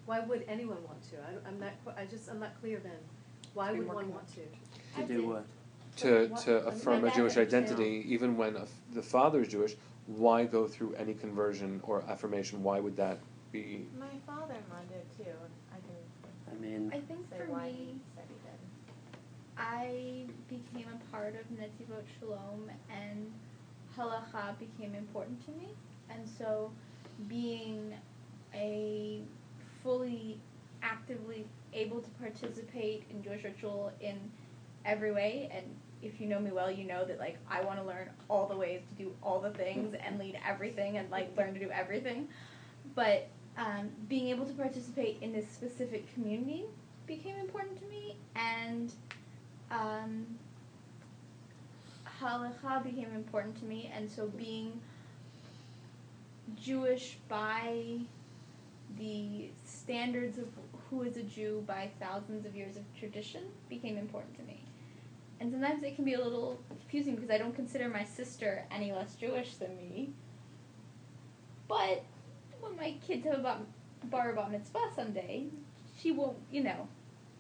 Why 0.07 0.21
would 0.21 0.45
anyone 0.49 0.83
want 0.85 1.03
to? 1.11 1.17
I, 1.17 1.49
I'm 1.49 1.59
not, 1.59 1.73
I 1.97 2.05
just, 2.05 2.29
I'm 2.31 2.41
not 2.41 2.59
clear 2.61 2.81
then. 2.83 2.99
Why 3.55 3.73
would 3.73 3.87
one 3.87 4.11
want 4.11 4.27
to? 4.35 5.01
To 5.01 5.07
do 5.07 5.27
what? 5.29 5.45
to, 5.99 6.29
to 6.29 6.57
affirm 6.67 7.05
a 7.05 7.15
Jewish 7.15 7.37
identity, 7.37 8.05
even 8.09 8.37
when 8.37 8.57
a 8.57 8.63
f 8.63 8.71
the 8.95 9.03
father 9.03 9.43
is 9.43 9.49
Jewish, 9.49 9.75
why 10.07 10.45
go 10.45 10.67
through 10.67 10.95
any 10.95 11.15
conversion 11.15 11.81
or 11.83 12.03
affirmation? 12.09 12.63
Why 12.63 12.81
would 12.81 12.97
that 12.97 13.19
be? 13.53 13.87
My 13.99 14.07
father-in-law 14.27 14.83
did 14.89 15.25
too. 15.25 15.33
And 16.63 16.77
I 16.77 16.79
mean, 16.79 16.93
I 16.93 17.01
think 17.01 17.21
say 17.31 17.39
for 17.39 17.45
why 17.47 17.69
me, 17.69 17.73
he 17.73 18.01
said 18.15 18.25
he 18.29 18.37
did. 18.45 18.61
I 19.57 20.27
became 20.49 20.87
a 20.93 21.11
part 21.11 21.35
of 21.35 21.47
Netivot 21.57 22.05
Shalom 22.19 22.71
and 22.91 23.33
halacha 23.97 24.59
became 24.59 24.95
important 24.95 25.45
to 25.47 25.53
me. 25.53 25.69
And 26.11 26.29
so 26.29 26.71
being 27.29 27.95
a 28.55 29.23
fully 29.83 30.41
actively 30.83 31.47
able 31.73 32.01
to 32.01 32.11
participate 32.13 33.05
in 33.11 33.23
Jewish 33.23 33.45
ritual 33.45 33.93
in 34.01 34.31
every 34.85 35.13
way 35.13 35.51
and 35.53 35.65
if 36.03 36.21
you 36.21 36.29
know 36.29 36.39
me 36.39 36.53
well, 36.53 36.71
you 36.71 36.85
know 36.85 37.05
that 37.05 37.19
like 37.19 37.39
I 37.51 37.63
want 37.63 37.81
to 37.81 37.85
learn 37.85 38.11
all 38.29 38.47
the 38.47 38.57
ways 38.57 38.83
to 38.89 39.05
do 39.05 39.13
all 39.23 39.41
the 39.41 39.51
things 39.51 39.95
and 40.05 40.19
lead 40.19 40.39
everything 40.47 40.99
and 40.99 41.11
like 41.11 41.37
learn 41.37 41.55
to 41.55 41.61
do 41.61 41.71
everything. 41.71 42.29
But 42.95 43.29
um, 43.59 43.91
being 44.09 44.29
able 44.29 44.47
to 44.47 44.53
participate 44.53 45.19
in 45.21 45.33
this 45.33 45.49
specific 45.51 46.13
community 46.15 46.65
became 47.07 47.37
important 47.37 47.79
to 47.81 47.87
me, 47.87 48.17
and 48.37 48.93
um, 49.71 50.27
halacha 52.21 52.85
became 52.85 53.13
important 53.15 53.59
to 53.59 53.65
me, 53.65 53.91
and 53.95 54.11
so 54.11 54.29
being 54.29 54.81
Jewish 56.57 57.19
by 57.29 57.99
the 58.99 59.51
standards 59.65 60.39
of 60.39 60.47
who 60.89 61.03
is 61.03 61.17
a 61.17 61.23
Jew 61.23 61.63
by 61.67 61.91
thousands 62.01 62.47
of 62.47 62.55
years 62.57 62.77
of 62.77 62.83
tradition 62.99 63.43
became 63.69 63.99
important 63.99 64.37
to 64.39 64.43
me. 64.45 64.63
And 65.41 65.53
sometimes 65.53 65.83
it 65.83 65.95
can 65.95 66.05
be 66.05 66.15
a 66.15 66.21
little 66.21 66.59
confusing 66.69 67.15
because 67.15 67.31
I 67.31 67.39
don't 67.39 67.55
consider 67.55 67.89
my 67.89 68.05
sister 68.05 68.65
any 68.71 68.93
less 68.93 69.15
Jewish 69.15 69.57
than 69.57 69.77
me. 69.77 70.11
But 71.69 72.03
when 72.61 72.77
my 72.77 72.95
kids 73.07 73.25
have 73.25 73.41
a 73.41 73.43
bar, 73.43 73.59
bar 74.05 74.33
bat 74.35 74.51
mitzvah 74.51 74.91
someday, 74.95 75.47
she 75.99 76.11
won't, 76.13 76.37
you 76.51 76.63
know, 76.63 76.89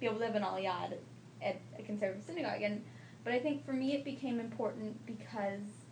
be 0.00 0.06
able 0.06 0.18
to 0.18 0.26
have 0.26 0.34
an 0.34 0.42
aliyah 0.42 0.84
at, 0.92 0.98
at 1.42 1.60
a 1.78 1.82
conservative 1.82 2.24
synagogue. 2.24 2.62
And 2.62 2.84
but 3.24 3.32
I 3.32 3.38
think 3.40 3.64
for 3.64 3.72
me 3.72 3.94
it 3.94 4.04
became 4.04 4.40
important 4.40 5.04
because, 5.06 5.84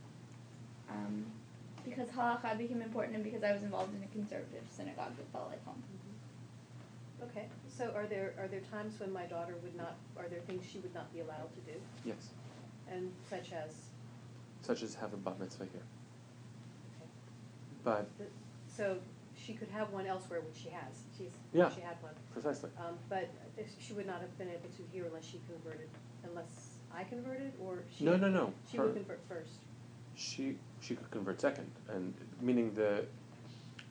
um, 0.88 1.26
because 1.84 2.08
halacha 2.08 2.56
became 2.56 2.80
important 2.82 3.14
and 3.16 3.24
because 3.24 3.42
I 3.42 3.52
was 3.52 3.62
involved 3.62 3.94
in 3.94 4.02
a 4.02 4.06
conservative 4.12 4.64
synagogue 4.70 5.16
that 5.16 5.30
felt 5.32 5.50
like 5.50 5.64
home. 5.64 5.82
Okay, 7.22 7.46
so 7.66 7.92
are 7.94 8.06
there, 8.06 8.34
are 8.38 8.46
there 8.46 8.60
times 8.60 9.00
when 9.00 9.10
my 9.12 9.24
daughter 9.24 9.54
would 9.62 9.74
not, 9.74 9.96
are 10.18 10.28
there 10.28 10.40
things 10.40 10.64
she 10.70 10.78
would 10.78 10.94
not 10.94 11.12
be 11.14 11.20
allowed 11.20 11.48
to 11.54 11.72
do? 11.72 11.78
Yes, 12.04 12.28
And 12.90 13.10
such 13.28 13.52
as, 13.52 13.72
such 14.60 14.82
as 14.82 14.94
have 14.96 15.14
a 15.14 15.16
bat 15.16 15.40
mitzvah 15.40 15.64
here. 15.64 15.82
okay, 17.00 17.08
But 17.82 18.18
the- 18.18 18.24
so 18.68 18.98
she 19.46 19.52
could 19.54 19.68
have 19.68 19.90
one 19.92 20.06
elsewhere, 20.06 20.40
which 20.40 20.56
she 20.60 20.70
has, 20.70 21.02
she's, 21.16 21.30
Yeah. 21.52 21.70
she 21.70 21.80
had 21.80 21.96
one. 22.02 22.14
precisely, 22.32 22.70
Um, 22.78 22.98
but 23.08 23.28
if 23.56 23.68
she 23.80 23.92
would 23.92 24.06
not 24.06 24.20
have 24.20 24.36
been 24.38 24.48
able 24.48 24.68
to 24.76 24.82
here 24.92 25.04
unless 25.06 25.24
she 25.24 25.40
converted, 25.48 25.88
unless 26.24 26.78
I 26.92 27.04
converted, 27.04 27.52
or 27.60 27.78
she? 27.96 28.04
No, 28.04 28.16
no, 28.16 28.28
no. 28.28 28.52
She 28.70 28.78
would 28.78 28.94
convert 28.94 29.20
first. 29.28 29.58
she 30.16 30.58
she 30.80 30.94
could 30.96 31.10
convert 31.10 31.40
second, 31.40 31.70
and 31.88 32.14
meaning 32.40 32.74
the 32.74 33.04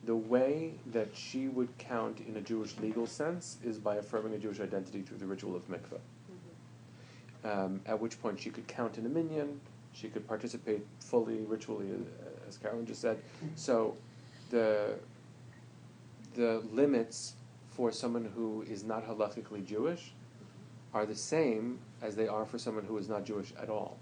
the 0.04 0.14
way 0.16 0.74
that 0.86 1.08
she 1.16 1.48
would 1.48 1.76
count 1.78 2.20
in 2.20 2.36
a 2.36 2.40
Jewish 2.40 2.76
legal 2.78 3.06
sense 3.06 3.58
is 3.64 3.78
by 3.78 3.96
affirming 3.96 4.34
a 4.34 4.38
Jewish 4.38 4.60
identity 4.60 5.02
through 5.02 5.18
the 5.18 5.26
ritual 5.26 5.56
of 5.56 5.66
mikveh. 5.68 5.98
Mhm. 6.30 7.48
um, 7.48 7.80
at 7.86 8.00
which 8.00 8.20
point 8.20 8.38
she 8.40 8.50
could 8.50 8.66
count 8.68 8.98
in 8.98 9.06
a 9.06 9.08
minyan, 9.08 9.60
She 9.92 10.08
could 10.10 10.26
participate 10.28 10.84
fully 11.00 11.38
ritually, 11.44 11.90
uh, 11.90 12.46
as 12.48 12.58
Carolyn 12.58 12.84
just 12.84 13.00
said. 13.00 13.18
So, 13.54 13.96
the 14.50 14.98
the 16.36 16.62
limits 16.72 17.34
for 17.70 17.90
someone 17.90 18.30
who 18.34 18.62
is 18.68 18.84
not 18.84 19.06
halachically 19.08 19.64
Jewish 19.66 20.12
are 20.94 21.04
the 21.06 21.14
same 21.16 21.78
as 22.02 22.14
they 22.14 22.28
are 22.28 22.44
for 22.44 22.58
someone 22.58 22.84
who 22.84 22.96
is 22.98 23.08
not 23.08 23.24
Jewish 23.24 23.52
at 23.60 23.68
all. 23.68 23.98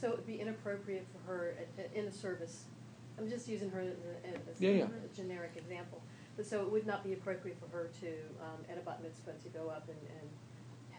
So 0.00 0.12
it'd 0.12 0.26
be 0.26 0.40
inappropriate 0.40 1.06
for 1.12 1.30
her 1.30 1.54
at- 1.58 1.84
at- 1.84 1.92
in 1.94 2.06
a 2.06 2.12
service, 2.12 2.64
I'm 3.18 3.28
just 3.28 3.48
using 3.48 3.70
her 3.70 3.80
as 3.80 3.88
a, 3.88 4.50
as 4.50 4.60
Yeah, 4.60 4.70
yeah. 4.70 4.84
a 5.04 5.14
generic 5.14 5.52
example. 5.56 6.00
But 6.36 6.46
so 6.46 6.62
it 6.62 6.70
would 6.70 6.86
not 6.86 7.02
be 7.02 7.12
appropriate 7.12 7.58
for 7.58 7.66
her 7.76 7.90
to, 8.00 8.08
um, 8.40 8.64
at 8.70 8.78
a 8.78 8.80
bat 8.80 9.02
mitzvah, 9.02 9.32
to 9.42 9.48
go 9.48 9.68
up 9.68 9.88
and, 9.88 9.98
and 10.20 10.28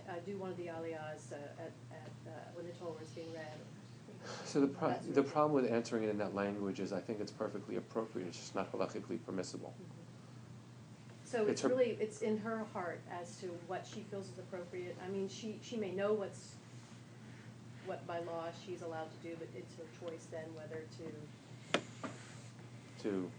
uh, 0.09 0.19
do 0.25 0.37
one 0.37 0.49
of 0.51 0.57
the 0.57 0.65
aliyahs 0.65 1.31
uh, 1.31 1.35
at, 1.57 1.71
at, 1.91 2.11
uh, 2.27 2.31
when 2.55 2.65
the 2.65 2.73
Torah 2.73 3.01
is 3.01 3.09
being 3.11 3.31
read. 3.33 3.45
So 4.43 4.59
the 4.59 4.67
pro- 4.67 4.95
the 5.13 5.23
problem 5.23 5.53
with 5.53 5.71
answering 5.71 6.03
it 6.03 6.09
in 6.09 6.17
that 6.17 6.35
language 6.35 6.81
is 6.81 6.91
I 6.91 6.99
think 6.99 7.21
it's 7.21 7.31
perfectly 7.31 7.77
appropriate. 7.77 8.27
It's 8.27 8.37
just 8.37 8.53
not 8.53 8.69
halachically 8.73 9.23
permissible. 9.25 9.73
So 11.29 11.41
It's 11.43 11.51
it's 11.51 11.61
her- 11.61 11.69
really, 11.69 11.95
it's 11.99 12.21
in 12.23 12.39
her 12.39 12.63
heart 12.73 13.01
as 13.21 13.35
to 13.37 13.47
what 13.67 13.85
she 13.85 13.99
feels 14.09 14.25
is 14.29 14.39
appropriate. 14.39 14.95
I 15.05 15.09
mean, 15.09 15.29
she, 15.29 15.59
she 15.61 15.77
may 15.77 15.91
know 15.91 16.13
what's, 16.13 16.55
what 17.85 18.05
by 18.07 18.19
law 18.21 18.45
she's 18.65 18.81
allowed 18.81 19.09
to 19.11 19.29
do, 19.29 19.35
but 19.37 19.47
it's 19.55 19.75
her 19.75 19.83
choice 20.03 20.25
then 20.31 20.45
whether 20.55 20.81
to, 20.97 21.79
To 23.03 23.29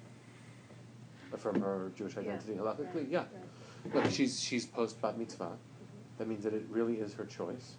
affirm 1.32 1.61
her 1.61 1.91
Jewish 1.97 2.14
Yeah. 2.14 2.20
identity 2.20 2.55
halakhically, 2.55 2.95
Right, 2.95 3.09
yeah. 3.11 3.24
right. 3.84 3.95
Look, 3.95 4.11
she's 4.12 4.41
she's 4.41 4.66
post 4.66 5.01
bat 5.03 5.18
mitzvah. 5.18 5.57
That 6.18 6.28
means 6.28 6.45
that 6.45 6.55
it 6.55 6.64
really 6.70 6.95
is 7.01 7.14
her 7.14 7.24
choice. 7.24 7.74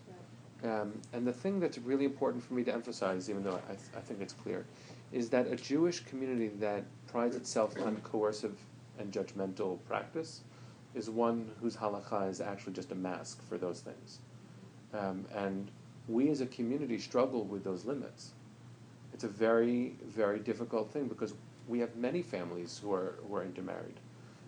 Um, 0.64 0.94
and 1.14 1.26
the 1.26 1.34
thing 1.34 1.60
that's 1.60 1.78
really 1.80 2.06
important 2.06 2.44
for 2.44 2.54
me 2.54 2.64
to 2.66 2.74
emphasize, 2.74 3.30
even 3.30 3.44
though 3.44 3.60
I, 3.70 3.74
I 3.98 4.02
think 4.02 4.22
it's 4.22 4.34
clear, 4.34 4.66
is 5.12 5.30
that 5.30 5.48
a 5.48 5.56
Jewish 5.56 6.02
community 6.02 6.50
that 6.60 6.84
prides 7.08 7.36
itself 7.36 7.76
on 7.82 7.96
coercive 7.98 8.56
and 9.02 9.12
judgmental 9.12 9.80
practice 9.88 10.42
is 10.94 11.10
one 11.10 11.50
whose 11.60 11.76
halakha 11.76 12.30
is 12.30 12.40
actually 12.40 12.74
just 12.74 12.92
a 12.92 12.96
mask 12.96 13.42
for 13.48 13.58
those 13.58 13.82
things. 13.82 14.20
Um, 14.94 15.26
and 15.36 15.70
we 16.08 16.30
as 16.30 16.42
a 16.42 16.46
community 16.46 17.00
struggle 17.00 17.44
with 17.44 17.64
those 17.64 17.86
limits. 17.86 18.32
It's 19.14 19.24
a 19.24 19.30
very, 19.30 19.96
very 20.06 20.40
difficult 20.40 20.92
thing 20.92 21.08
because 21.08 21.34
we 21.68 21.80
have 21.80 21.96
many 21.96 22.22
families 22.22 22.80
who 22.82 22.94
are, 22.94 23.16
who 23.28 23.36
are 23.36 23.44
intermarried. 23.44 24.00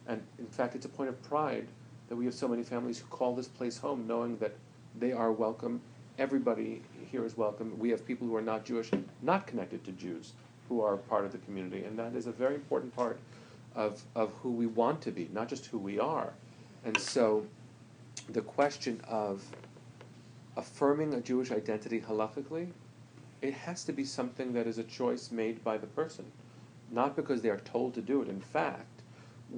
And 0.07 0.21
in 0.37 0.47
fact, 0.47 0.75
it's 0.75 0.85
a 0.85 0.89
point 0.89 1.09
of 1.09 1.21
pride 1.23 1.67
that 2.09 2.15
we 2.15 2.25
have 2.25 2.33
so 2.33 2.47
many 2.47 2.63
families 2.63 2.99
who 2.99 3.07
call 3.07 3.33
this 3.35 3.47
place 3.47 3.77
home 3.77 4.05
knowing 4.07 4.37
that 4.37 4.53
they 4.99 5.13
are 5.13 5.31
welcome. 5.31 5.81
Everybody 6.19 6.81
here 7.09 7.25
is 7.25 7.37
welcome. 7.37 7.77
We 7.79 7.89
have 7.89 8.05
people 8.05 8.27
who 8.27 8.35
are 8.35 8.41
not 8.41 8.65
Jewish, 8.65 8.91
not 9.21 9.47
connected 9.47 9.83
to 9.85 9.91
Jews, 9.93 10.33
who 10.67 10.81
are 10.81 10.97
part 10.97 11.23
of 11.23 11.31
the 11.31 11.37
community. 11.39 11.85
And 11.85 11.97
that 11.97 12.15
is 12.15 12.27
a 12.27 12.31
very 12.31 12.55
important 12.55 12.93
part 12.95 13.19
of, 13.75 14.03
of 14.15 14.31
who 14.41 14.51
we 14.51 14.65
want 14.65 15.01
to 15.01 15.11
be, 15.11 15.29
not 15.33 15.47
just 15.47 15.67
who 15.67 15.77
we 15.77 15.99
are. 15.99 16.33
And 16.85 16.97
so 16.97 17.45
the 18.29 18.41
question 18.41 19.01
of 19.07 19.43
affirming 20.55 21.13
a 21.13 21.21
Jewish 21.21 21.51
identity 21.51 22.01
halakhically, 22.01 22.69
it 23.41 23.53
has 23.53 23.83
to 23.85 23.91
be 23.91 24.05
something 24.05 24.53
that 24.53 24.67
is 24.67 24.77
a 24.77 24.83
choice 24.83 25.31
made 25.31 25.63
by 25.63 25.77
the 25.77 25.87
person, 25.87 26.25
not 26.91 27.15
because 27.15 27.41
they 27.41 27.49
are 27.49 27.59
told 27.59 27.93
to 27.95 28.01
do 28.01 28.21
it. 28.21 28.29
In 28.29 28.39
fact, 28.39 29.01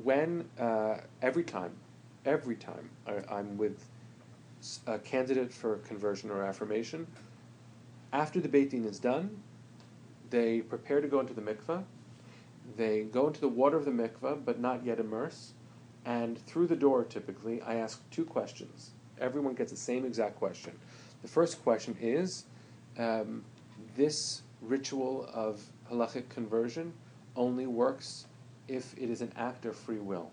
when 0.03 0.49
uh, 0.59 0.97
every 1.21 1.43
time, 1.43 1.71
every 2.25 2.55
time 2.55 2.89
I, 3.05 3.21
I'm 3.29 3.57
with 3.57 3.85
a 4.87 4.97
candidate 4.97 5.53
for 5.53 5.77
conversion 5.79 6.31
or 6.31 6.43
affirmation, 6.43 7.05
after 8.11 8.39
the 8.39 8.47
Beit 8.47 8.73
is 8.73 8.99
done, 8.99 9.41
they 10.29 10.61
prepare 10.61 11.01
to 11.01 11.07
go 11.07 11.19
into 11.19 11.33
the 11.33 11.41
mikveh. 11.41 11.83
They 12.75 13.03
go 13.03 13.27
into 13.27 13.41
the 13.41 13.47
water 13.47 13.77
of 13.77 13.85
the 13.85 13.91
mikveh, 13.91 14.43
but 14.43 14.59
not 14.59 14.85
yet 14.85 14.99
immerse. 14.99 15.53
And 16.05 16.37
through 16.45 16.67
the 16.67 16.75
door, 16.75 17.03
typically, 17.03 17.61
I 17.61 17.75
ask 17.75 18.01
two 18.11 18.25
questions. 18.25 18.91
Everyone 19.19 19.55
gets 19.55 19.71
the 19.71 19.77
same 19.77 20.05
exact 20.05 20.35
question. 20.35 20.77
The 21.21 21.27
first 21.27 21.63
question 21.63 21.97
is 21.99 22.45
um, 22.97 23.43
this 23.95 24.41
ritual 24.61 25.29
of 25.33 25.63
halachic 25.89 26.29
conversion 26.29 26.93
only 27.35 27.65
works 27.65 28.27
if 28.67 28.93
it 28.97 29.09
is 29.09 29.21
an 29.21 29.31
act 29.37 29.65
of 29.65 29.75
free 29.75 29.99
will. 29.99 30.31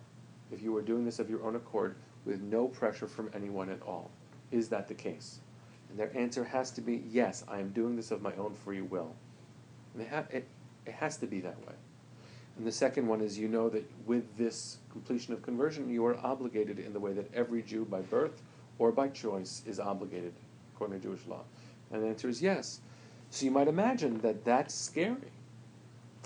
If 0.51 0.63
you 0.63 0.77
are 0.77 0.83
doing 0.83 1.05
this 1.05 1.19
of 1.19 1.31
your 1.31 1.43
own 1.45 1.57
accord 1.57 1.97
with 2.25 2.41
no 2.43 2.69
pressure 2.69 3.07
from 3.07 3.31
anyone 3.35 3.69
at 3.69 3.83
all. 3.83 4.11
Is 4.51 4.69
that 4.69 4.89
the 4.89 4.95
case? 4.95 5.41
And 5.89 5.99
their 5.99 6.15
answer 6.17 6.45
has 6.45 6.71
to 6.73 6.81
be 6.81 7.05
yes, 7.09 7.45
I 7.49 7.59
am 7.59 7.71
doing 7.71 7.97
this 7.97 8.11
of 8.11 8.23
my 8.23 8.35
own 8.35 8.55
free 8.55 8.81
will. 8.81 9.15
Ha- 10.11 10.25
it, 10.31 10.47
it 10.87 10.95
has 10.95 11.17
to 11.19 11.27
be 11.27 11.41
that 11.41 11.59
way. 11.67 11.75
And 12.57 12.67
the 12.67 12.73
second 12.73 13.07
one 13.07 13.21
is 13.21 13.39
you 13.39 13.49
know 13.49 13.69
that 13.71 13.85
with 14.07 14.37
this 14.37 14.79
completion 14.91 15.33
of 15.33 15.43
conversion, 15.43 15.89
you 15.89 16.05
are 16.05 16.17
obligated 16.19 16.79
in 16.79 16.93
the 16.93 17.01
way 17.01 17.13
that 17.13 17.33
every 17.35 17.63
Jew 17.63 17.85
by 17.85 18.01
birth 18.03 18.43
or 18.79 18.93
by 18.93 19.09
choice 19.09 19.63
is 19.67 19.81
obligated 19.81 20.35
according 20.75 21.01
to 21.01 21.09
Jewish 21.09 21.27
law. 21.27 21.43
And 21.91 22.03
the 22.03 22.09
answer 22.09 22.29
is 22.29 22.43
yes. 22.43 22.81
So 23.31 23.45
you 23.47 23.51
might 23.51 23.69
imagine 23.69 24.19
that 24.19 24.45
that's 24.45 24.75
scary. 24.75 25.33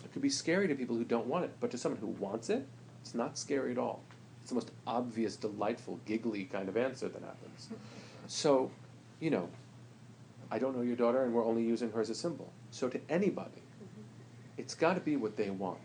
It 0.04 0.12
could 0.12 0.22
be 0.22 0.28
scary 0.28 0.66
to 0.68 0.74
people 0.74 0.96
who 0.96 1.04
don't 1.04 1.26
want 1.26 1.44
it, 1.44 1.52
but 1.60 1.70
to 1.70 1.78
someone 1.78 2.00
who 2.00 2.08
wants 2.08 2.50
it, 2.50 2.66
it's 3.00 3.14
not 3.14 3.38
scary 3.38 3.70
at 3.70 3.78
all. 3.78 4.02
It's 4.40 4.50
the 4.50 4.56
most 4.56 4.72
obvious, 4.86 5.36
delightful, 5.36 6.00
giggly 6.06 6.44
kind 6.44 6.68
of 6.68 6.76
answer 6.76 7.08
that 7.08 7.22
happens. 7.22 7.68
So, 8.26 8.70
you 9.20 9.30
know, 9.30 9.48
I 10.50 10.58
don't 10.58 10.76
know 10.76 10.82
your 10.82 10.96
daughter, 10.96 11.24
and 11.24 11.32
we're 11.32 11.44
only 11.44 11.62
using 11.62 11.90
her 11.92 12.00
as 12.00 12.10
a 12.10 12.14
symbol. 12.14 12.52
So 12.70 12.88
to 12.88 13.00
anybody, 13.08 13.62
it's 14.56 14.74
got 14.74 14.94
to 14.94 15.00
be 15.00 15.16
what 15.16 15.36
they 15.36 15.50
want. 15.50 15.78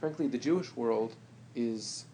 Frankly, 0.00 0.28
the 0.28 0.38
Jewish 0.38 0.74
world 0.76 1.14
is. 1.54 2.04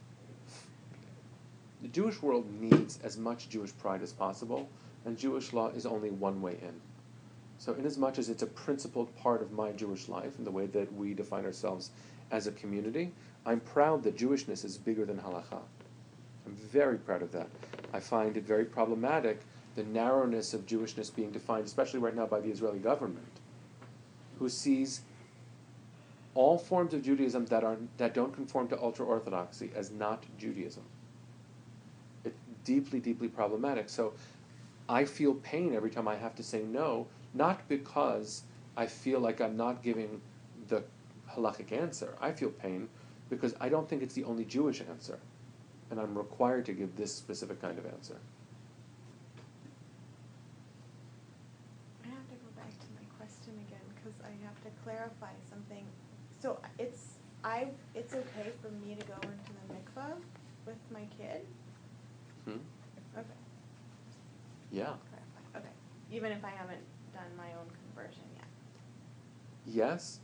The 1.82 1.88
Jewish 1.88 2.22
world 2.22 2.46
needs 2.60 2.98
as 3.04 3.18
much 3.18 3.50
Jewish 3.50 3.76
pride 3.76 4.02
as 4.02 4.12
possible, 4.12 4.68
and 5.04 5.18
Jewish 5.18 5.52
law 5.52 5.68
is 5.68 5.84
only 5.84 6.10
one 6.10 6.40
way 6.40 6.52
in. 6.62 6.80
So, 7.58 7.74
inasmuch 7.74 8.18
as 8.18 8.30
it's 8.30 8.42
a 8.42 8.46
principled 8.46 9.14
part 9.16 9.42
of 9.42 9.52
my 9.52 9.72
Jewish 9.72 10.08
life 10.08 10.38
and 10.38 10.46
the 10.46 10.50
way 10.50 10.66
that 10.66 10.92
we 10.94 11.12
define 11.12 11.44
ourselves 11.44 11.90
as 12.30 12.46
a 12.46 12.52
community, 12.52 13.12
I'm 13.44 13.60
proud 13.60 14.02
that 14.04 14.16
Jewishness 14.16 14.64
is 14.64 14.78
bigger 14.78 15.04
than 15.04 15.18
halacha. 15.18 15.60
I'm 16.46 16.54
very 16.56 16.96
proud 16.96 17.22
of 17.22 17.32
that. 17.32 17.48
I 17.92 18.00
find 18.00 18.36
it 18.36 18.44
very 18.44 18.64
problematic 18.64 19.40
the 19.76 19.84
narrowness 19.84 20.54
of 20.54 20.66
Jewishness 20.66 21.14
being 21.14 21.30
defined, 21.30 21.66
especially 21.66 22.00
right 22.00 22.14
now 22.14 22.26
by 22.26 22.40
the 22.40 22.50
Israeli 22.50 22.78
government, 22.78 23.40
who 24.38 24.48
sees 24.48 25.02
all 26.34 26.58
forms 26.58 26.94
of 26.94 27.02
Judaism 27.02 27.46
that 27.46 27.62
are 27.64 27.76
that 27.96 28.14
don't 28.14 28.32
conform 28.32 28.68
to 28.68 28.80
ultra 28.80 29.06
orthodoxy 29.06 29.70
as 29.74 29.90
not 29.90 30.24
Judaism. 30.38 30.82
It's 32.24 32.36
deeply, 32.64 33.00
deeply 33.00 33.28
problematic. 33.28 33.88
So 33.88 34.14
I 34.88 35.04
feel 35.04 35.34
pain 35.34 35.74
every 35.74 35.90
time 35.90 36.08
I 36.08 36.16
have 36.16 36.34
to 36.36 36.42
say 36.42 36.62
no, 36.62 37.06
not 37.32 37.66
because 37.68 38.42
I 38.76 38.86
feel 38.86 39.20
like 39.20 39.40
I'm 39.40 39.56
not 39.56 39.82
giving 39.82 40.20
the 40.68 40.82
halachic 41.30 41.72
answer. 41.72 42.16
I 42.20 42.32
feel 42.32 42.50
pain 42.50 42.88
because 43.30 43.54
I 43.60 43.68
don't 43.68 43.88
think 43.88 44.02
it's 44.02 44.14
the 44.14 44.24
only 44.24 44.44
Jewish 44.44 44.82
answer. 44.88 45.18
And 45.90 46.00
I'm 46.00 46.16
required 46.16 46.66
to 46.66 46.72
give 46.72 46.96
this 46.96 47.14
specific 47.14 47.60
kind 47.60 47.78
of 47.78 47.86
answer. 47.86 48.16
I 52.04 52.08
have 52.08 52.28
to 52.28 52.34
go 52.34 52.50
back 52.56 52.70
to 52.70 52.86
my 52.96 53.06
question 53.16 53.54
again 53.68 53.84
because 53.94 54.18
I 54.24 54.32
have 54.44 54.60
to 54.64 54.70
clarify 54.82 55.32
I 57.44 57.68
it's 57.94 58.14
okay 58.14 58.50
for 58.62 58.70
me 58.70 58.94
to 58.94 59.04
go 59.06 59.14
into 59.14 59.52
the 59.68 59.74
mikvah 59.74 60.14
with 60.66 60.76
my 60.90 61.06
kid. 61.18 61.44
Hmm? 62.44 62.52
Okay, 63.16 63.28
Yeah. 64.72 64.84
clarify. 64.84 65.58
Okay, 65.58 65.74
even 66.10 66.32
if 66.32 66.44
I 66.44 66.50
haven't 66.50 66.82
done 67.12 67.30
my 67.36 67.48
own 67.58 67.68
conversion 67.94 68.24
yet. 68.34 68.44
Yes. 69.66 70.20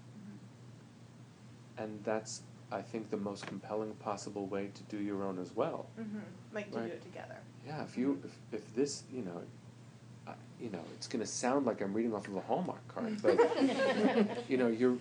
And 1.79 1.99
that's, 2.05 2.43
I 2.71 2.83
think, 2.83 3.11
the 3.11 3.17
most 3.17 3.47
compelling 3.47 3.93
possible 3.95 4.47
way 4.47 4.71
to 4.75 4.83
do 4.95 4.99
your 5.03 5.25
own 5.25 5.39
as 5.39 5.55
well. 5.57 5.87
Mm-hmm. 5.99 6.19
Like 6.53 6.71
to 6.73 6.79
Right. 6.79 6.87
do 6.89 6.93
it 6.93 7.03
together. 7.03 7.37
Yeah, 7.67 7.83
if 7.85 7.97
you 7.97 8.21
if, 8.25 8.37
if 8.61 8.75
this 8.75 9.05
you 9.13 9.23
know, 9.23 9.41
I, 10.27 10.33
you 10.61 10.69
know, 10.71 10.83
it's 10.95 11.07
going 11.07 11.21
to 11.21 11.27
sound 11.31 11.65
like 11.65 11.81
I'm 11.81 11.95
reading 11.95 12.15
off 12.15 12.29
of 12.29 12.37
a 12.37 12.41
Hallmark 12.41 12.87
card, 12.89 13.21
but 13.23 13.39
you 14.49 14.57
know, 14.59 14.69
you're. 14.69 14.97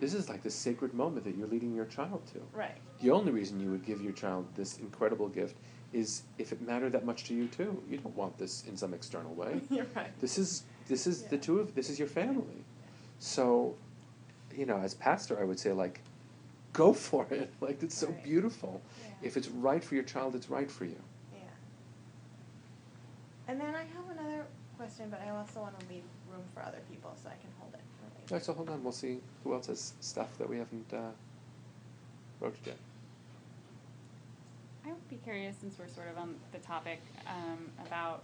This 0.00 0.14
is 0.14 0.28
like 0.28 0.42
the 0.42 0.50
sacred 0.50 0.94
moment 0.94 1.24
that 1.24 1.36
you're 1.36 1.46
leading 1.48 1.74
your 1.74 1.84
child 1.86 2.22
to. 2.32 2.40
Right. 2.52 2.76
The 3.00 3.10
only 3.10 3.32
reason 3.32 3.60
you 3.60 3.70
would 3.70 3.84
give 3.84 4.00
your 4.02 4.12
child 4.12 4.46
this 4.54 4.78
incredible 4.78 5.28
gift 5.28 5.56
is 5.92 6.22
if 6.38 6.52
it 6.52 6.60
mattered 6.60 6.92
that 6.92 7.04
much 7.04 7.24
to 7.24 7.34
you 7.34 7.46
too. 7.48 7.82
You 7.88 7.98
don't 7.98 8.14
want 8.16 8.36
this 8.38 8.64
in 8.66 8.76
some 8.76 8.92
external 8.94 9.34
way. 9.34 9.60
You're 9.70 9.86
right. 9.94 10.10
This 10.20 10.38
is 10.38 10.64
this 10.88 11.06
is 11.06 11.22
the 11.24 11.38
two 11.38 11.58
of 11.60 11.74
this 11.74 11.88
is 11.90 11.98
your 11.98 12.08
family. 12.08 12.64
So, 13.18 13.74
you 14.54 14.66
know, 14.66 14.78
as 14.78 14.94
pastor, 14.94 15.38
I 15.40 15.44
would 15.44 15.58
say 15.58 15.72
like, 15.72 16.00
go 16.72 16.92
for 16.92 17.26
it. 17.30 17.52
Like 17.60 17.82
it's 17.82 17.96
so 17.96 18.08
Right. 18.08 18.24
beautiful. 18.24 18.80
Yeah. 19.00 19.28
If 19.28 19.36
it's 19.36 19.48
right 19.48 19.82
for 19.82 19.94
your 19.94 20.04
child, 20.04 20.34
it's 20.34 20.50
right 20.50 20.70
for 20.70 20.84
you. 20.84 21.00
Yeah. 21.34 21.40
And 23.48 23.60
then 23.60 23.74
I 23.74 23.80
have 23.84 24.15
question, 24.76 25.08
but 25.10 25.20
I 25.26 25.30
also 25.30 25.60
want 25.60 25.78
to 25.80 25.86
leave 25.86 26.02
room 26.30 26.42
for 26.54 26.62
other 26.62 26.80
people 26.90 27.14
so 27.22 27.28
I 27.28 27.36
can 27.40 27.50
hold 27.58 27.74
it. 27.74 27.80
All 28.30 28.36
right, 28.36 28.44
so 28.44 28.52
hold 28.52 28.70
on. 28.70 28.82
We'll 28.82 28.92
see 28.92 29.18
who 29.44 29.54
else 29.54 29.66
has 29.66 29.94
stuff 30.00 30.36
that 30.38 30.48
we 30.48 30.58
haven't 30.58 30.92
uh, 30.92 31.10
broached 32.40 32.66
yet. 32.66 32.76
I 34.84 34.88
would 34.88 35.08
be 35.08 35.16
curious, 35.16 35.56
since 35.60 35.78
we're 35.78 35.88
sort 35.88 36.08
of 36.08 36.18
on 36.18 36.34
the 36.52 36.58
topic, 36.58 37.00
um, 37.26 37.70
about 37.86 38.22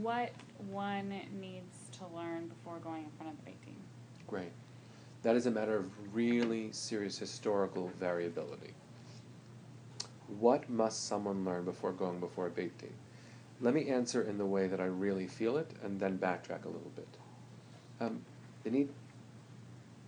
what 0.00 0.32
one 0.70 1.08
needs 1.40 1.76
to 1.98 2.06
learn 2.16 2.48
before 2.48 2.78
going 2.78 3.04
in 3.04 3.10
front 3.16 3.32
of 3.32 3.38
the 3.38 3.50
beit 3.50 3.64
din. 3.64 3.74
Great. 4.26 4.52
That 5.22 5.36
is 5.36 5.46
a 5.46 5.50
matter 5.50 5.76
of 5.76 5.90
really 6.14 6.70
serious 6.72 7.18
historical 7.18 7.90
variability. 7.98 8.74
What 10.38 10.68
must 10.68 11.06
someone 11.06 11.44
learn 11.44 11.64
before 11.64 11.92
going 11.92 12.20
before 12.20 12.46
a 12.46 12.50
beit 12.50 12.76
din? 12.78 12.92
Let 13.60 13.74
me 13.74 13.88
answer 13.88 14.22
in 14.22 14.38
the 14.38 14.46
way 14.46 14.66
that 14.66 14.80
I 14.80 14.84
really 14.84 15.26
feel 15.26 15.56
it, 15.56 15.70
and 15.82 15.98
then 15.98 16.18
backtrack 16.18 16.64
a 16.64 16.68
little 16.68 16.92
bit. 16.94 17.08
Um, 18.00 18.20
they 18.62 18.70
need 18.70 18.90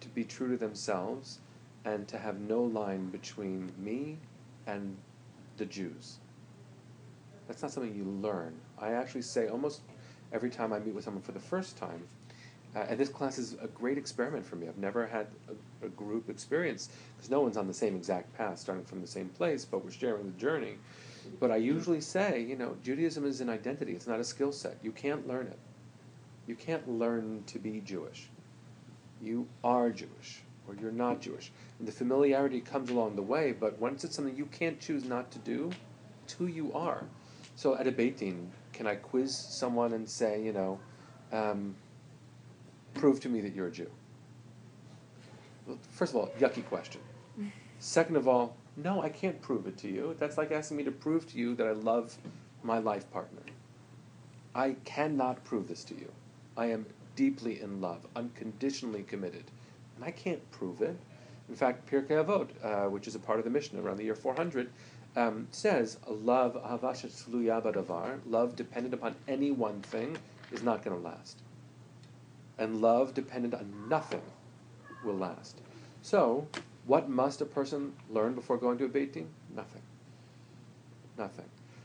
to 0.01 0.09
be 0.09 0.25
true 0.25 0.51
to 0.51 0.57
themselves, 0.57 1.39
and 1.85 2.07
to 2.09 2.19
have 2.19 2.41
no 2.41 2.63
line 2.63 3.09
between 3.09 3.73
me 3.79 4.19
and 4.67 4.97
the 5.57 5.65
Jews. 5.65 6.19
That's 7.47 7.63
not 7.63 7.71
something 7.71 7.95
you 7.95 8.05
learn. 8.05 8.55
I 8.79 8.93
actually 8.93 9.23
say 9.23 9.49
almost 9.49 9.81
every 10.33 10.51
time 10.51 10.73
I 10.73 10.79
meet 10.79 10.95
with 10.95 11.05
someone 11.05 11.23
for 11.23 11.33
the 11.33 11.41
first 11.41 11.79
time, 11.79 12.07
uh, 12.77 12.81
and 12.81 13.01
this 13.01 13.09
class 13.09 13.39
is 13.39 13.57
a 13.63 13.69
great 13.69 13.97
experiment 13.97 14.45
for 14.45 14.57
me. 14.57 14.69
I've 14.69 14.77
never 14.77 15.07
had 15.07 15.27
a, 15.49 15.87
a 15.87 15.89
group 15.89 16.29
experience 16.29 16.91
because 17.17 17.31
no 17.31 17.41
one's 17.41 17.57
on 17.57 17.67
the 17.67 17.75
same 17.75 17.97
exact 17.97 18.37
path, 18.37 18.59
starting 18.59 18.85
from 18.85 19.01
the 19.01 19.07
same 19.07 19.31
place, 19.31 19.65
but 19.65 19.83
we're 19.83 19.91
sharing 19.91 20.27
the 20.27 20.39
journey. 20.39 20.75
But 21.41 21.51
I 21.51 21.57
usually 21.57 22.01
say, 22.01 22.43
you 22.43 22.57
know, 22.57 22.77
Judaism 22.83 23.25
is 23.25 23.41
an 23.41 23.49
identity, 23.49 23.93
it's 23.93 24.07
not 24.07 24.21
a 24.21 24.25
skill 24.25 24.53
set. 24.53 24.79
You 24.83 24.93
can't 24.93 25.27
learn 25.27 25.47
it. 25.47 25.59
You 26.47 26.55
can't 26.55 26.89
learn 26.89 27.45
to 27.47 27.59
be 27.59 27.81
Jewish. 27.85 28.29
You 29.21 29.47
are 29.63 29.91
Jewish, 29.91 30.41
or 30.67 30.75
you're 30.75 30.93
not 30.93 31.21
Jewish. 31.21 31.53
And 31.79 31.87
the 31.87 31.93
familiarity 31.93 32.61
comes 32.61 32.91
along 32.91 33.17
the 33.17 33.23
way, 33.23 33.53
but 33.53 33.79
once 33.79 34.05
it's 34.05 34.17
something 34.17 34.37
you 34.37 34.47
can't 34.47 34.81
choose 34.81 35.05
not 35.05 35.31
to 35.33 35.39
do, 35.41 35.71
it's 36.25 36.33
who 36.33 36.47
you 36.47 36.73
are. 36.73 37.05
So 37.57 37.77
at 37.77 37.87
a 37.87 37.93
Beit 37.93 38.19
Din, 38.19 38.51
can 38.73 38.87
I 38.87 38.95
quiz 38.95 39.37
someone 39.37 39.93
and 39.93 40.09
say, 40.09 40.43
you 40.43 40.53
know, 40.53 40.79
um, 41.33 41.75
prove 42.95 43.21
to 43.21 43.29
me 43.29 43.41
that 43.41 43.55
you're 43.55 43.67
a 43.67 43.73
Jew? 43.73 43.91
Well, 45.67 45.79
first 45.91 46.15
of 46.15 46.21
all, 46.21 46.31
yucky 46.39 46.65
question. 46.65 47.01
Second 47.79 48.17
of 48.17 48.29
all, 48.29 48.57
no, 48.83 49.03
I 49.03 49.09
can't 49.09 49.41
prove 49.43 49.67
it 49.67 49.77
to 49.79 49.89
you. 49.89 50.15
That's 50.19 50.39
like 50.39 50.53
asking 50.53 50.77
me 50.77 50.85
to 50.85 50.91
prove 50.91 51.27
to 51.29 51.39
you 51.39 51.55
that 51.57 51.67
I 51.67 51.73
love 51.73 52.17
my 52.63 52.79
life 52.79 53.11
partner. 53.13 53.43
I 54.55 54.77
cannot 54.85 55.45
prove 55.45 55.69
this 55.69 55.85
to 55.85 55.95
you. 55.95 56.11
I 56.57 56.67
am 56.67 56.87
deeply 57.17 57.61
in 57.61 57.81
love, 57.81 58.07
unconditionally 58.15 59.03
committed, 59.03 59.45
and 59.97 60.05
I 60.05 60.11
can't 60.11 60.49
prove 60.51 60.81
it. 60.81 60.97
In 61.49 61.57
fact, 61.57 61.91
Pirkei 61.91 62.25
Avot, 62.25 62.49
uh, 62.63 62.89
which 62.89 63.09
is 63.09 63.15
a 63.15 63.19
part 63.19 63.39
of 63.39 63.45
the 63.45 63.51
Mishnah 63.51 63.83
around 63.83 63.97
the 63.97 64.05
year 64.05 64.15
400, 64.15 64.71
um, 65.17 65.49
says 65.51 65.99
love 66.07 66.55
davar, 66.55 68.21
love 68.27 68.55
dependent 68.55 68.95
upon 68.95 69.17
any 69.27 69.51
one 69.51 69.81
thing 69.83 70.17
is 70.53 70.63
not 70.63 70.85
going 70.85 70.97
to 70.97 71.03
last, 71.03 71.39
and 72.59 72.81
love 72.81 73.15
dependent 73.15 73.55
on 73.55 73.89
nothing 73.89 74.23
will 75.05 75.17
last. 75.17 75.57
So, 76.03 76.47
what 76.89 77.09
must 77.09 77.43
a 77.43 77.45
person 77.45 77.93
learn 78.11 78.35
before 78.35 78.57
going 78.57 78.79
to 78.79 78.87
a 78.87 78.89
beit 78.89 79.13
din? 79.13 79.29
Nothing. 79.55 79.83
Nothing. 81.19 81.45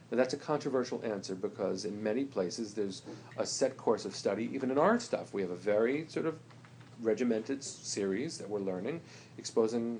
Now 0.09 0.17
that's 0.17 0.33
a 0.33 0.37
controversial 0.37 1.01
answer 1.03 1.35
because 1.35 1.83
in 1.85 2.01
many 2.01 2.23
places 2.23 2.73
there's 2.73 3.03
a 3.37 3.45
set 3.45 3.75
course 3.75 4.05
of 4.05 4.15
study. 4.15 4.49
Even 4.53 4.71
in 4.71 4.77
our 4.77 4.99
stuff, 4.99 5.33
we 5.33 5.41
have 5.41 5.51
a 5.51 5.55
very 5.55 6.05
sort 6.07 6.25
of 6.25 6.39
regimented 7.01 7.63
series 7.63 8.37
that 8.37 8.49
we're 8.49 8.59
learning, 8.59 9.01
exposing 9.37 9.99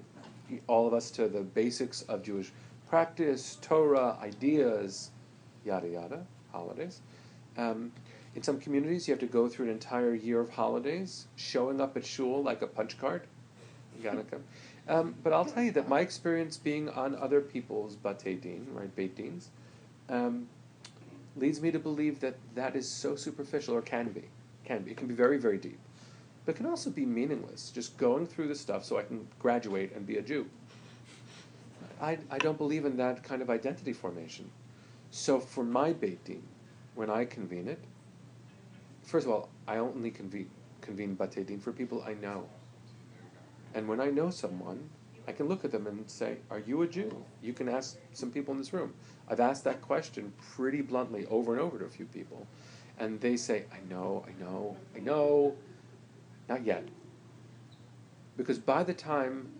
all 0.67 0.87
of 0.87 0.93
us 0.93 1.11
to 1.11 1.27
the 1.27 1.41
basics 1.41 2.03
of 2.03 2.23
Jewish 2.23 2.51
practice, 2.87 3.57
Torah, 3.61 4.17
ideas, 4.21 5.11
yada 5.65 5.89
yada, 5.89 6.25
holidays. 6.51 7.01
Um, 7.57 7.91
in 8.35 8.41
some 8.41 8.59
communities, 8.59 9.07
you 9.07 9.11
have 9.11 9.19
to 9.19 9.27
go 9.27 9.49
through 9.49 9.65
an 9.65 9.71
entire 9.71 10.15
year 10.15 10.39
of 10.39 10.49
holidays, 10.49 11.27
showing 11.35 11.81
up 11.81 11.97
at 11.97 12.05
shul 12.05 12.41
like 12.41 12.61
a 12.61 12.67
punch 12.67 12.97
card. 12.99 13.23
You 13.97 14.03
gotta 14.03 14.23
come. 14.31 14.43
Um, 14.87 15.15
but 15.23 15.31
I'll 15.31 15.45
tell 15.45 15.63
you 15.63 15.71
that 15.71 15.87
my 15.87 16.01
experience 16.01 16.57
being 16.57 16.89
on 16.89 17.15
other 17.15 17.39
people's 17.39 17.95
batei 17.95 18.39
din, 18.39 18.67
right, 18.73 19.15
dins, 19.15 19.49
um, 20.09 20.47
leads 21.35 21.61
me 21.61 21.71
to 21.71 21.79
believe 21.79 22.19
that 22.19 22.35
that 22.55 22.75
is 22.75 22.89
so 22.89 23.15
superficial, 23.15 23.75
or 23.75 23.81
can 23.81 24.09
be, 24.09 24.23
can 24.65 24.83
be. 24.83 24.91
It 24.91 24.97
can 24.97 25.07
be 25.07 25.13
very, 25.13 25.37
very 25.37 25.57
deep, 25.57 25.79
but 26.45 26.55
can 26.55 26.65
also 26.65 26.89
be 26.89 27.05
meaningless. 27.05 27.71
Just 27.71 27.97
going 27.97 28.27
through 28.27 28.49
the 28.49 28.55
stuff 28.55 28.83
so 28.83 28.97
I 28.97 29.03
can 29.03 29.27
graduate 29.39 29.93
and 29.95 30.05
be 30.05 30.17
a 30.17 30.21
Jew. 30.21 30.47
I, 32.01 32.17
I 32.29 32.37
don't 32.37 32.57
believe 32.57 32.83
in 32.83 32.97
that 32.97 33.23
kind 33.23 33.41
of 33.41 33.49
identity 33.49 33.93
formation. 33.93 34.49
So 35.11 35.39
for 35.39 35.63
my 35.63 35.93
beit 35.93 36.25
din, 36.25 36.43
when 36.95 37.09
I 37.09 37.23
convene 37.23 37.69
it, 37.69 37.79
first 39.03 39.25
of 39.25 39.31
all, 39.31 39.49
I 39.67 39.77
only 39.77 40.11
convene 40.11 40.49
convene 40.81 41.15
din 41.15 41.59
for 41.59 41.71
people 41.71 42.03
I 42.05 42.15
know. 42.15 42.45
And 43.73 43.87
when 43.87 43.99
I 43.99 44.09
know 44.09 44.29
someone, 44.29 44.89
I 45.27 45.31
can 45.31 45.47
look 45.47 45.63
at 45.63 45.71
them 45.71 45.87
and 45.87 46.09
say, 46.09 46.37
Are 46.49 46.59
you 46.59 46.81
a 46.81 46.87
Jew? 46.87 47.23
You 47.41 47.53
can 47.53 47.69
ask 47.69 47.97
some 48.13 48.31
people 48.31 48.53
in 48.53 48.57
this 48.57 48.73
room. 48.73 48.93
I've 49.29 49.39
asked 49.39 49.63
that 49.63 49.81
question 49.81 50.33
pretty 50.55 50.81
bluntly 50.81 51.25
over 51.27 51.53
and 51.53 51.61
over 51.61 51.79
to 51.79 51.85
a 51.85 51.89
few 51.89 52.05
people. 52.05 52.45
And 52.99 53.19
they 53.21 53.37
say, 53.37 53.65
I 53.71 53.77
know, 53.89 54.25
I 54.27 54.43
know, 54.43 54.77
I 54.95 54.99
know. 54.99 55.55
Not 56.49 56.65
yet. 56.65 56.83
Because 58.37 58.59
by 58.59 58.83
the 58.83 58.93
time 58.93 59.51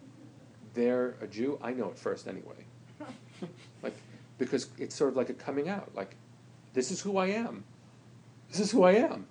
they're 0.73 1.15
a 1.21 1.27
Jew, 1.27 1.59
I 1.61 1.73
know 1.73 1.89
it 1.89 1.97
first 1.97 2.27
anyway. 2.27 2.65
like, 3.83 3.95
because 4.37 4.67
it's 4.77 4.95
sort 4.95 5.11
of 5.11 5.17
like 5.17 5.29
a 5.29 5.33
coming 5.33 5.69
out. 5.69 5.91
Like, 5.95 6.15
this 6.73 6.91
is 6.91 7.01
who 7.01 7.17
I 7.17 7.27
am. 7.27 7.63
This 8.49 8.59
is 8.59 8.71
who 8.71 8.83
I 8.83 8.93
am. 8.93 9.27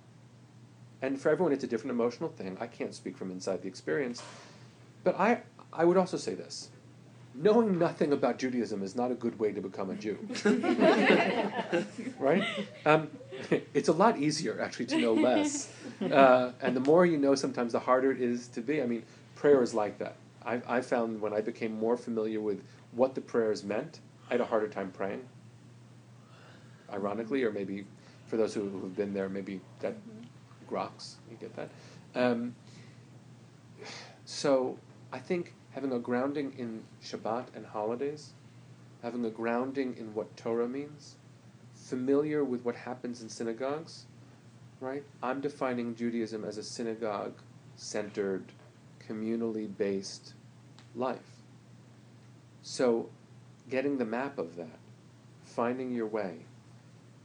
And 1.01 1.19
for 1.19 1.29
everyone, 1.29 1.51
it's 1.51 1.63
a 1.63 1.67
different 1.67 1.91
emotional 1.91 2.29
thing. 2.29 2.57
I 2.59 2.67
can't 2.67 2.93
speak 2.93 3.17
from 3.17 3.29
inside 3.29 3.61
the 3.61 3.67
experience. 3.67 4.23
But 5.03 5.19
I, 5.19 5.41
I 5.71 5.85
would 5.85 5.97
also 5.97 6.17
say 6.17 6.33
this 6.33 6.69
knowing 7.35 7.79
nothing 7.79 8.13
about 8.13 8.37
Judaism 8.37 8.83
is 8.83 8.95
not 8.95 9.11
a 9.11 9.15
good 9.15 9.37
way 9.39 9.51
to 9.51 9.61
become 9.61 9.89
a 9.89 9.95
Jew. 9.95 10.17
right? 12.19 12.43
Um, 12.85 13.09
it's 13.73 13.89
a 13.89 13.93
lot 13.93 14.17
easier, 14.17 14.61
actually, 14.61 14.85
to 14.87 14.97
know 14.97 15.13
less. 15.13 15.71
Uh, 16.01 16.51
and 16.61 16.75
the 16.75 16.81
more 16.81 17.05
you 17.05 17.17
know, 17.17 17.33
sometimes 17.33 17.71
the 17.71 17.79
harder 17.79 18.11
it 18.11 18.21
is 18.21 18.47
to 18.49 18.61
be. 18.61 18.81
I 18.81 18.85
mean, 18.85 19.03
prayer 19.35 19.63
is 19.63 19.73
like 19.73 19.97
that. 19.99 20.15
I, 20.45 20.61
I 20.67 20.81
found 20.81 21.21
when 21.21 21.33
I 21.33 21.41
became 21.41 21.79
more 21.79 21.95
familiar 21.97 22.41
with 22.41 22.61
what 22.91 23.15
the 23.15 23.21
prayers 23.21 23.63
meant, 23.63 23.99
I 24.29 24.33
had 24.33 24.41
a 24.41 24.45
harder 24.45 24.67
time 24.67 24.91
praying. 24.91 25.25
Ironically, 26.91 27.43
or 27.43 27.51
maybe 27.51 27.85
for 28.27 28.37
those 28.37 28.53
who, 28.53 28.69
who've 28.69 28.95
been 28.95 29.13
there, 29.13 29.29
maybe 29.29 29.61
that 29.79 29.95
grokks. 30.69 31.15
You 31.31 31.37
get 31.39 31.55
that? 31.55 31.69
Um, 32.15 32.53
so 34.25 34.77
I 35.13 35.19
think 35.19 35.53
having 35.69 35.91
a 35.91 35.99
grounding 35.99 36.53
in 36.57 36.81
Shabbat 37.03 37.45
and 37.55 37.67
holidays, 37.67 38.31
having 39.03 39.23
a 39.25 39.29
grounding 39.29 39.95
in 39.95 40.15
what 40.15 40.35
Torah 40.35 40.67
means, 40.67 41.17
familiar 41.75 42.43
with 42.43 42.65
what 42.65 42.75
happens 42.75 43.21
in 43.21 43.29
synagogues, 43.29 44.07
right? 44.79 45.03
I'm 45.21 45.39
defining 45.39 45.95
Judaism 45.95 46.43
as 46.43 46.57
a 46.57 46.63
synagogue 46.63 47.35
centered, 47.75 48.45
communally 49.07 49.69
based 49.77 50.33
life. 50.95 51.43
So, 52.63 53.09
getting 53.69 53.99
the 53.99 54.05
map 54.05 54.39
of 54.39 54.55
that, 54.55 54.79
finding 55.43 55.93
your 55.93 56.07
way, 56.07 56.37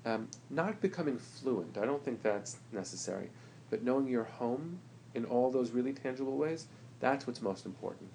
um, 0.05 0.29
not 0.51 0.83
becoming 0.83 1.19
fluent, 1.19 1.79
I 1.79 1.87
don't 1.87 2.05
think 2.05 2.23
that's 2.23 2.59
necessary, 2.71 3.31
but 3.71 3.83
knowing 3.83 4.09
your 4.09 4.25
home 4.25 4.81
in 5.15 5.25
all 5.25 5.51
those 5.51 5.71
really 5.71 5.95
tangible 5.95 6.37
ways, 6.37 6.67
that's 7.01 7.27
what's 7.27 7.41
most 7.43 7.67
important. 7.67 8.11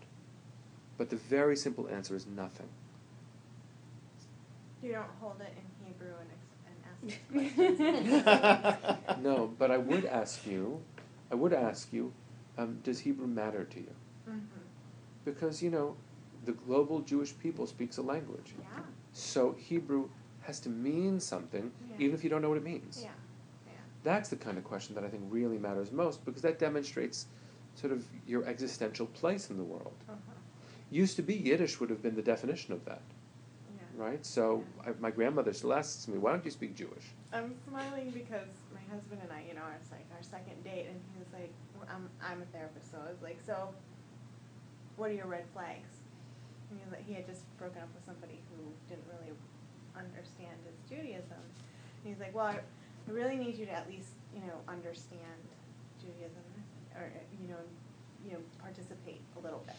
But 0.97 1.09
the 1.09 1.15
very 1.15 1.55
simple 1.55 1.87
answer 1.89 2.15
is 2.15 2.25
nothing. 2.27 2.67
You 4.81 4.91
don't 4.93 5.09
hold 5.19 5.41
it 5.41 5.53
in 5.57 5.85
Hebrew 5.87 6.13
and, 6.19 6.29
ex- 7.09 7.17
and 7.37 7.55
ask 8.13 8.25
questions. 9.05 9.23
no, 9.23 9.53
but 9.57 9.71
I 9.71 9.77
would 9.77 10.05
ask 10.05 10.45
you, 10.45 10.81
I 11.31 11.35
would 11.35 11.53
ask 11.53 11.91
you, 11.93 12.11
um, 12.57 12.79
does 12.83 12.99
Hebrew 12.99 13.27
matter 13.27 13.63
to 13.63 13.79
you? 13.79 13.91
Mhm. 14.29 14.41
Because, 15.25 15.63
you 15.63 15.69
know, 15.69 15.95
the 16.45 16.51
global 16.51 16.99
Jewish 16.99 17.37
people 17.39 17.65
speaks 17.65 17.97
a 17.97 18.01
language. 18.01 18.53
Yeah. 18.59 18.81
So 19.13 19.53
Hebrew 19.53 20.09
has 20.41 20.59
to 20.61 20.69
mean 20.69 21.19
something, 21.21 21.71
Yeah. 21.89 21.95
even 21.99 22.13
if 22.15 22.23
you 22.23 22.29
don't 22.29 22.41
know 22.41 22.49
what 22.49 22.57
it 22.57 22.63
means. 22.65 22.99
Yeah. 23.01 23.11
Yeah. 23.65 23.73
That's 24.03 24.27
the 24.29 24.35
kind 24.35 24.57
of 24.57 24.65
question 24.65 24.93
that 24.95 25.05
I 25.05 25.09
think 25.09 25.23
really 25.29 25.57
matters 25.57 25.91
most 25.93 26.25
because 26.25 26.41
that 26.41 26.59
demonstrates 26.59 27.27
sort 27.75 27.93
of 27.93 28.05
your 28.27 28.45
existential 28.45 29.05
place 29.07 29.49
in 29.49 29.57
the 29.57 29.63
world. 29.63 29.95
Uh-huh. 30.09 30.17
Used 30.91 31.15
to 31.15 31.21
be 31.21 31.33
Yiddish 31.33 31.79
would 31.79 31.89
have 31.89 32.01
been 32.03 32.15
the 32.15 32.21
definition 32.21 32.73
of 32.73 32.85
that, 32.85 33.01
Yeah. 33.75 34.03
right? 34.05 34.25
So 34.25 34.63
I, 34.85 34.91
my 34.99 35.09
grandmother 35.11 35.53
still 35.53 35.73
asks 35.73 36.07
me, 36.07 36.17
why 36.19 36.31
don't 36.31 36.45
you 36.45 36.51
speak 36.51 36.75
Jewish? 36.75 37.05
I'm 37.33 37.55
smiling 37.67 38.11
because 38.11 38.47
my 38.73 38.81
husband 38.93 39.21
and 39.23 39.31
I, 39.31 39.43
you 39.47 39.55
know, 39.55 39.63
it's 39.81 39.89
like 39.91 40.05
our 40.15 40.21
second 40.21 40.63
date, 40.63 40.85
and 40.87 41.01
he 41.13 41.17
was 41.17 41.33
like, 41.33 41.51
"I'm 41.89 42.07
I'm 42.21 42.43
a 42.43 42.45
therapist, 42.53 42.91
so 42.91 42.99
I 43.01 43.09
was 43.09 43.21
like, 43.23 43.39
so, 43.43 43.73
what 44.97 45.09
are 45.09 45.13
your 45.13 45.25
red 45.25 45.45
flags?" 45.51 45.89
And 46.69 46.77
he 46.77 46.85
was 46.85 46.93
like, 46.93 47.07
he 47.07 47.13
had 47.13 47.25
just 47.25 47.41
broken 47.57 47.81
up 47.81 47.89
with 47.95 48.05
somebody 48.05 48.37
who 48.53 48.69
didn't 48.87 49.05
really 49.09 49.33
understand 49.97 50.53
his 50.69 50.77
Judaism. 50.85 51.41
And 51.41 52.05
he's 52.05 52.19
like, 52.19 52.35
"Well, 52.35 52.45
I, 52.45 52.61
I 52.61 53.11
really 53.11 53.37
need 53.37 53.57
you 53.57 53.65
to 53.65 53.71
at 53.73 53.89
least, 53.89 54.13
you 54.29 54.41
know, 54.45 54.61
understand 54.69 55.41
Judaism, 55.97 56.45
or 56.93 57.09
know, 57.53 57.59
you 58.25 58.33
know, 58.33 58.39
participate 58.61 59.21
a 59.37 59.39
little 59.39 59.63
bit. 59.65 59.75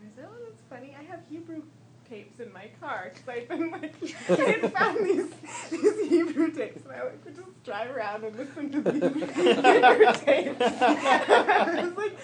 I 0.00 0.14
said, 0.14 0.26
oh, 0.28 0.36
that's 0.44 0.62
funny. 0.68 0.96
I 0.98 1.02
have 1.04 1.20
Hebrew 1.28 1.62
tapes 2.08 2.38
in 2.40 2.52
my 2.52 2.70
car 2.80 3.12
because 3.12 3.28
I've 3.28 3.48
been 3.48 3.70
like, 3.70 3.94
I 4.28 4.34
had 4.34 4.72
found 4.72 5.04
these, 5.04 5.30
these 5.70 6.08
Hebrew 6.08 6.50
tapes, 6.52 6.84
and 6.84 6.92
I 6.92 7.02
like 7.02 7.24
like, 7.24 7.36
just 7.36 7.64
drive 7.64 7.90
around 7.90 8.24
and 8.24 8.36
listen 8.36 8.70
to 8.70 8.80
these 8.80 9.02
Hebrew 9.34 10.12
tapes. 10.12 10.60
I 10.60 11.82
was 11.82 11.96
like, 11.96 12.18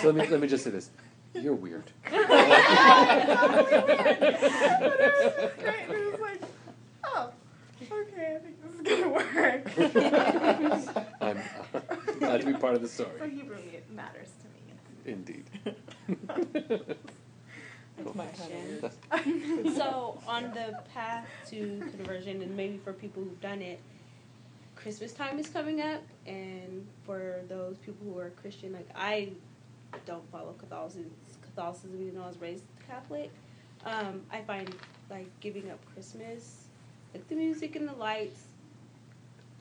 so 0.00 0.10
let 0.10 0.14
me 0.14 0.26
let 0.28 0.40
me 0.40 0.48
just 0.48 0.64
say 0.64 0.70
this. 0.70 0.90
You're 1.34 1.54
weird. 1.54 1.84
totally 2.10 2.28
weird. 2.28 2.40
But 3.98 4.20
it 4.20 4.32
was, 5.40 5.52
great. 5.58 5.88
it 5.88 6.12
was 6.12 6.20
like, 6.20 6.42
oh, 7.04 7.30
okay, 7.90 8.36
I 8.36 8.38
think 8.38 8.61
gonna 8.88 9.08
work. 9.08 9.70
I'm 11.20 11.38
glad 12.18 12.40
to 12.40 12.46
be 12.46 12.54
part 12.54 12.74
of 12.74 12.82
the 12.82 12.88
So 12.88 13.04
story. 13.16 13.30
Hebrew 13.30 13.56
me- 13.56 13.80
matters 13.94 14.28
to 14.42 14.46
me. 14.48 14.60
yes. 14.68 14.78
Indeed. 15.06 15.44
Cool. 18.02 18.12
question. 18.12 18.90
so 19.76 20.18
on 20.26 20.44
the 20.54 20.78
path 20.92 21.26
to 21.50 21.78
conversion, 21.96 22.42
and 22.42 22.56
maybe 22.56 22.78
for 22.78 22.92
people 22.92 23.22
who've 23.22 23.40
done 23.40 23.62
it, 23.62 23.80
Christmas 24.74 25.12
time 25.12 25.38
is 25.38 25.48
coming 25.48 25.80
up, 25.80 26.02
and 26.26 26.86
for 27.04 27.42
those 27.48 27.76
people 27.78 28.06
who 28.12 28.18
are 28.18 28.30
Christian, 28.30 28.72
like 28.72 28.88
I 28.96 29.30
don't 30.06 30.28
follow 30.32 30.54
Catholicism, 30.58 31.10
Catholicism 31.42 31.90
even 32.00 32.14
though 32.16 32.24
I 32.24 32.28
was 32.28 32.40
raised 32.40 32.64
Catholic. 32.88 33.30
Um, 33.84 34.22
I 34.32 34.40
find 34.42 34.74
like 35.10 35.28
giving 35.40 35.70
up 35.70 35.78
Christmas, 35.92 36.64
like 37.14 37.28
the 37.28 37.34
music 37.36 37.76
and 37.76 37.86
the 37.88 37.92
lights, 37.94 38.40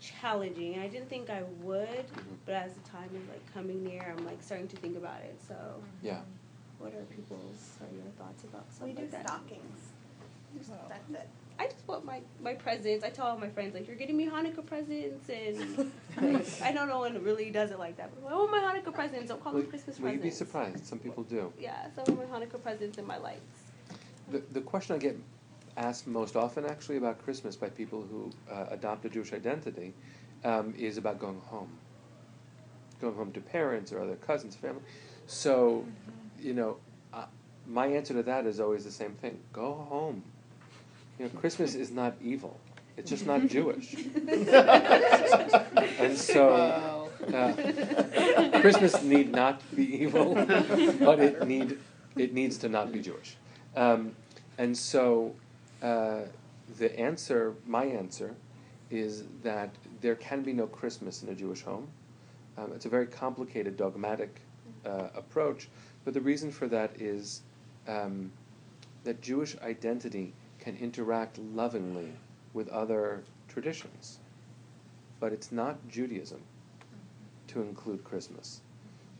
challenging. 0.02 0.74
And 0.74 0.84
I 0.84 0.88
didn't 0.88 1.10
think 1.10 1.30
I 1.30 1.44
would, 1.62 1.88
mm-hmm. 1.88 2.36
but 2.46 2.56
as 2.56 2.74
the 2.74 2.90
time 2.90 3.10
is 3.16 3.30
like 3.30 3.54
coming 3.54 3.84
near, 3.84 4.14
I'm 4.18 4.26
like 4.26 4.42
starting 4.42 4.68
to 4.68 4.76
think 4.78 4.98
about 4.98 5.22
it. 5.22 5.40
So, 5.48 5.54
mm-hmm. 5.54 6.08
Yeah. 6.08 6.20
what 6.80 6.94
are 6.94 7.04
people's 7.16 7.78
or 7.80 7.88
your 7.96 8.12
thoughts 8.18 8.44
about 8.44 8.66
We 8.82 8.94
do 8.94 9.04
like 9.04 9.12
that? 9.12 9.28
stockings. 9.28 9.80
That's 10.90 11.10
it. 11.12 11.30
I 11.60 11.68
just 11.68 11.88
want 11.88 12.04
my, 12.04 12.22
my 12.42 12.56
presents. 12.56 13.06
I 13.06 13.10
tell 13.10 13.28
all 13.28 13.38
my 13.38 13.50
friends 13.50 13.76
like 13.76 13.88
you're 13.88 13.96
getting 13.96 14.18
me 14.18 14.28
Hanukkah 14.28 14.66
presents, 14.66 15.30
and 15.30 15.92
like, 16.20 16.48
I 16.64 16.72
know 16.72 16.86
no 16.86 17.00
one 17.00 17.24
really 17.24 17.52
does 17.52 17.70
it 17.70 17.78
like 17.78 17.98
that. 17.98 18.10
But 18.20 18.34
I 18.34 18.36
want 18.36 18.52
my 18.52 18.60
Hanukkah 18.60 18.94
presents. 18.94 19.30
Don't 19.30 19.44
call 19.44 19.54
them 19.54 19.62
Well, 19.62 19.70
Christmas 19.70 20.00
well, 20.00 20.12
you'd 20.12 20.24
be 20.24 20.32
surprised. 20.32 20.86
Some 20.86 20.98
people 20.98 21.24
do. 21.24 21.54
Yeah, 21.60 21.86
some 21.96 22.06
of 22.08 22.18
my 22.18 22.40
Hanukkah 22.40 22.62
presents 22.62 22.98
and 22.98 23.06
my 23.06 23.18
lights. 23.18 23.42
The, 24.32 24.42
the 24.52 24.62
question 24.62 24.96
I 24.96 25.00
get 25.00 25.18
asked 25.82 26.08
most 26.08 26.36
often, 26.36 26.66
actually, 26.66 26.98
about 26.98 27.24
Christmas 27.24 27.56
by 27.56 27.70
people 27.70 28.06
who 28.10 28.32
uh, 28.52 28.66
adopt 28.70 29.06
a 29.06 29.10
Jewish 29.10 29.34
identity 29.34 29.94
um, 30.44 30.74
is 30.78 30.98
about 30.98 31.20
going 31.20 31.42
home. 31.48 31.70
Going 33.00 33.16
home 33.16 33.32
to 33.34 33.42
parents 33.42 33.92
or 33.92 34.00
other 34.00 34.16
cousins, 34.16 34.56
family. 34.56 34.82
So, 35.26 35.86
you 36.40 36.54
know, 36.54 36.78
uh, 37.14 37.26
my 37.68 37.88
answer 37.88 38.14
to 38.14 38.24
that 38.24 38.46
is 38.46 38.60
always 38.60 38.84
the 38.84 38.92
same 38.92 39.14
thing 39.14 39.40
go 39.54 39.74
home. 39.90 40.24
You 41.18 41.26
know, 41.26 41.32
Christmas 41.32 41.76
is 41.76 41.92
not 41.92 42.14
evil, 42.22 42.60
it's 42.98 43.10
just 43.10 43.26
not 43.26 43.48
Jewish. 43.48 43.94
and 46.04 46.18
so, 46.18 47.10
uh, 47.34 47.54
Christmas 48.62 49.04
need 49.04 49.32
not 49.32 49.62
be 49.76 50.04
evil, 50.04 50.34
but 50.36 51.20
it 51.20 51.48
need 51.48 51.78
it 52.16 52.34
needs 52.34 52.58
to 52.60 52.70
not 52.70 52.92
be 52.92 53.00
Jewish. 53.02 53.36
Um, 53.76 54.16
and 54.58 54.78
so, 54.78 55.34
uh, 55.82 56.22
the 56.78 57.00
answer, 57.00 57.56
my 57.66 57.86
answer, 57.86 58.36
is 58.90 59.24
that 59.44 59.74
there 60.02 60.16
can 60.16 60.44
be 60.44 60.54
no 60.54 60.68
Christmas 60.68 61.24
in 61.24 61.30
a 61.30 61.36
Jewish 61.36 61.62
home. 61.62 61.88
Um, 62.58 62.72
it's 62.74 62.86
a 62.86 62.90
very 62.90 63.08
complicated 63.08 63.78
dogmatic 63.78 64.42
uh, 64.86 65.08
approach, 65.16 65.70
but 66.04 66.14
the 66.14 66.22
reason 66.22 66.52
for 66.52 66.68
that 66.68 67.02
is 67.02 67.42
um, 67.88 68.32
that 69.04 69.22
Jewish 69.22 69.58
identity 69.60 70.34
can 70.60 70.76
interact 70.78 71.40
lovingly 71.40 72.12
with 72.54 72.68
other 72.70 73.24
traditions, 73.48 74.20
but 75.20 75.32
it's 75.32 75.52
not 75.52 75.78
Judaism 75.88 76.42
to 77.48 77.62
include 77.62 78.04
Christmas. 78.04 78.62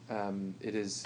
Um, 0.10 0.54
it 0.62 0.76
is 0.76 1.06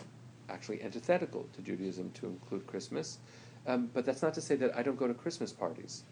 actually 0.50 0.82
antithetical 0.82 1.48
to 1.54 1.62
Judaism 1.62 2.12
to 2.12 2.28
include 2.28 2.66
Christmas, 2.68 3.20
um, 3.68 3.90
but 3.94 4.06
that's 4.06 4.22
not 4.22 4.34
to 4.36 4.42
say 4.42 4.56
that 4.56 4.76
I 4.78 4.84
don't 4.84 4.98
go 4.98 5.08
to 5.08 5.14
Christmas 5.14 5.52
parties. 5.52 6.04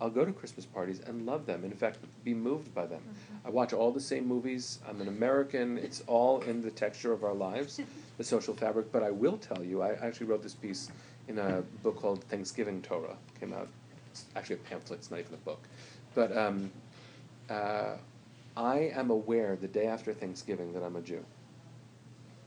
I'll 0.00 0.10
go 0.10 0.24
to 0.24 0.32
Christmas 0.32 0.66
parties 0.66 1.00
and 1.00 1.24
love 1.24 1.46
them. 1.46 1.64
In 1.64 1.72
fact, 1.72 1.98
be 2.22 2.34
moved 2.34 2.74
by 2.74 2.84
them. 2.86 3.00
I 3.44 3.50
watch 3.50 3.72
all 3.72 3.90
the 3.90 4.00
same 4.00 4.26
movies. 4.26 4.78
I'm 4.86 5.00
an 5.00 5.08
American. 5.08 5.78
It's 5.78 6.02
all 6.06 6.40
in 6.42 6.60
the 6.60 6.70
texture 6.70 7.12
of 7.12 7.24
our 7.24 7.32
lives, 7.32 7.80
the 8.18 8.24
social 8.24 8.54
fabric. 8.54 8.92
But 8.92 9.02
I 9.02 9.10
will 9.10 9.38
tell 9.38 9.64
you, 9.64 9.82
I 9.82 9.94
actually 9.94 10.26
wrote 10.26 10.42
this 10.42 10.54
piece 10.54 10.90
in 11.28 11.38
a 11.38 11.62
book 11.82 11.96
called 11.96 12.24
Thanksgiving 12.24 12.82
Torah. 12.82 13.16
Came 13.40 13.54
out. 13.54 13.68
It's 14.10 14.26
actually 14.36 14.56
a 14.56 14.68
pamphlet. 14.70 14.98
It's 14.98 15.10
not 15.10 15.20
even 15.20 15.34
a 15.34 15.38
book. 15.38 15.62
But 16.14 16.36
um, 16.36 16.70
uh, 17.48 17.96
I 18.56 18.90
am 18.94 19.10
aware 19.10 19.56
the 19.56 19.68
day 19.68 19.86
after 19.86 20.12
Thanksgiving 20.12 20.72
that 20.74 20.82
I'm 20.82 20.96
a 20.96 21.00
Jew. 21.00 21.24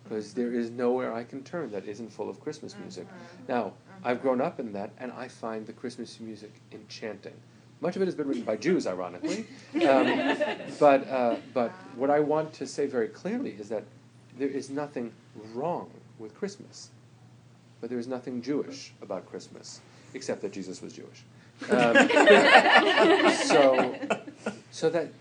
Because 0.09 0.33
there 0.33 0.51
is 0.51 0.71
nowhere 0.71 1.13
I 1.13 1.23
can 1.23 1.43
turn 1.43 1.71
that 1.71 1.87
isn't 1.87 2.11
full 2.11 2.29
of 2.29 2.41
Christmas 2.41 2.75
music. 2.81 3.07
Now, 3.47 3.73
I've 4.03 4.21
grown 4.21 4.41
up 4.41 4.59
in 4.59 4.73
that, 4.73 4.89
and 4.97 5.11
I 5.11 5.27
find 5.27 5.67
the 5.67 5.73
Christmas 5.73 6.19
music 6.19 6.51
enchanting. 6.71 7.35
Much 7.81 7.95
of 7.95 8.01
it 8.01 8.05
has 8.05 8.15
been 8.15 8.27
written 8.27 8.43
by 8.43 8.57
Jews, 8.57 8.87
ironically. 8.87 9.45
Um, 9.87 10.35
but, 10.79 11.07
uh, 11.07 11.35
but 11.53 11.71
what 11.95 12.09
I 12.09 12.19
want 12.19 12.51
to 12.53 12.65
say 12.65 12.87
very 12.87 13.07
clearly 13.07 13.51
is 13.51 13.69
that 13.69 13.83
there 14.37 14.47
is 14.47 14.69
nothing 14.69 15.11
wrong 15.53 15.89
with 16.17 16.35
Christmas, 16.35 16.89
but 17.79 17.89
there 17.89 17.99
is 17.99 18.07
nothing 18.07 18.41
Jewish 18.41 18.93
about 19.01 19.29
Christmas, 19.29 19.79
except 20.13 20.41
that 20.41 20.51
Jesus 20.51 20.81
was 20.81 20.93
Jewish. 20.93 21.23
Um, 21.69 22.09
so, 23.45 23.95
so 24.71 24.89
that 24.89 25.11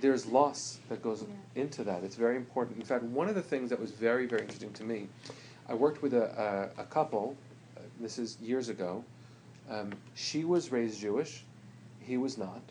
there's 0.00 0.26
loss 0.26 0.78
that 0.88 1.02
goes 1.02 1.24
into 1.54 1.84
that. 1.84 2.04
It's 2.04 2.16
very 2.16 2.36
important. 2.36 2.78
In 2.78 2.84
fact, 2.84 3.02
one 3.04 3.28
of 3.28 3.34
the 3.34 3.42
things 3.42 3.70
that 3.70 3.80
was 3.80 3.90
very, 3.90 4.26
very 4.26 4.42
interesting 4.42 4.72
to 4.74 4.84
me, 4.84 5.08
I 5.68 5.74
worked 5.74 6.02
with 6.02 6.14
a, 6.14 6.70
a, 6.78 6.82
a 6.82 6.84
couple, 6.84 7.36
uh, 7.76 7.80
this 8.00 8.18
is 8.18 8.38
years 8.40 8.68
ago. 8.68 9.04
Um, 9.70 9.92
she 10.14 10.44
was 10.44 10.72
raised 10.72 11.00
Jewish, 11.00 11.44
he 12.00 12.16
was 12.16 12.38
not. 12.38 12.62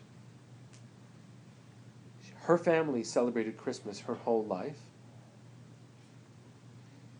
Her 2.40 2.58
family 2.58 3.04
celebrated 3.04 3.56
Christmas 3.56 4.00
her 4.00 4.14
whole 4.14 4.44
life. 4.44 4.78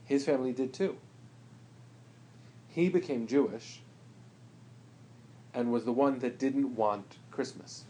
His 0.07 0.25
family 0.25 0.53
did 0.53 0.73
too. 0.73 0.97
He 2.69 2.89
became 2.89 3.27
Jewish 3.27 3.81
and 5.53 5.71
was 5.71 5.85
the 5.85 5.93
one 5.93 6.19
that 6.21 6.39
didn't 6.39 6.75
want 6.75 7.17
Christmas. 7.31 7.85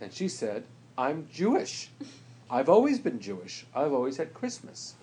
And 0.00 0.12
she 0.12 0.28
said, 0.28 0.64
I'm 0.98 1.28
Jewish. 1.32 1.90
I've 2.50 2.68
always 2.68 2.98
been 2.98 3.20
Jewish. 3.20 3.64
I've 3.72 3.92
always 3.92 4.16
had 4.16 4.34
Christmas. 4.34 4.94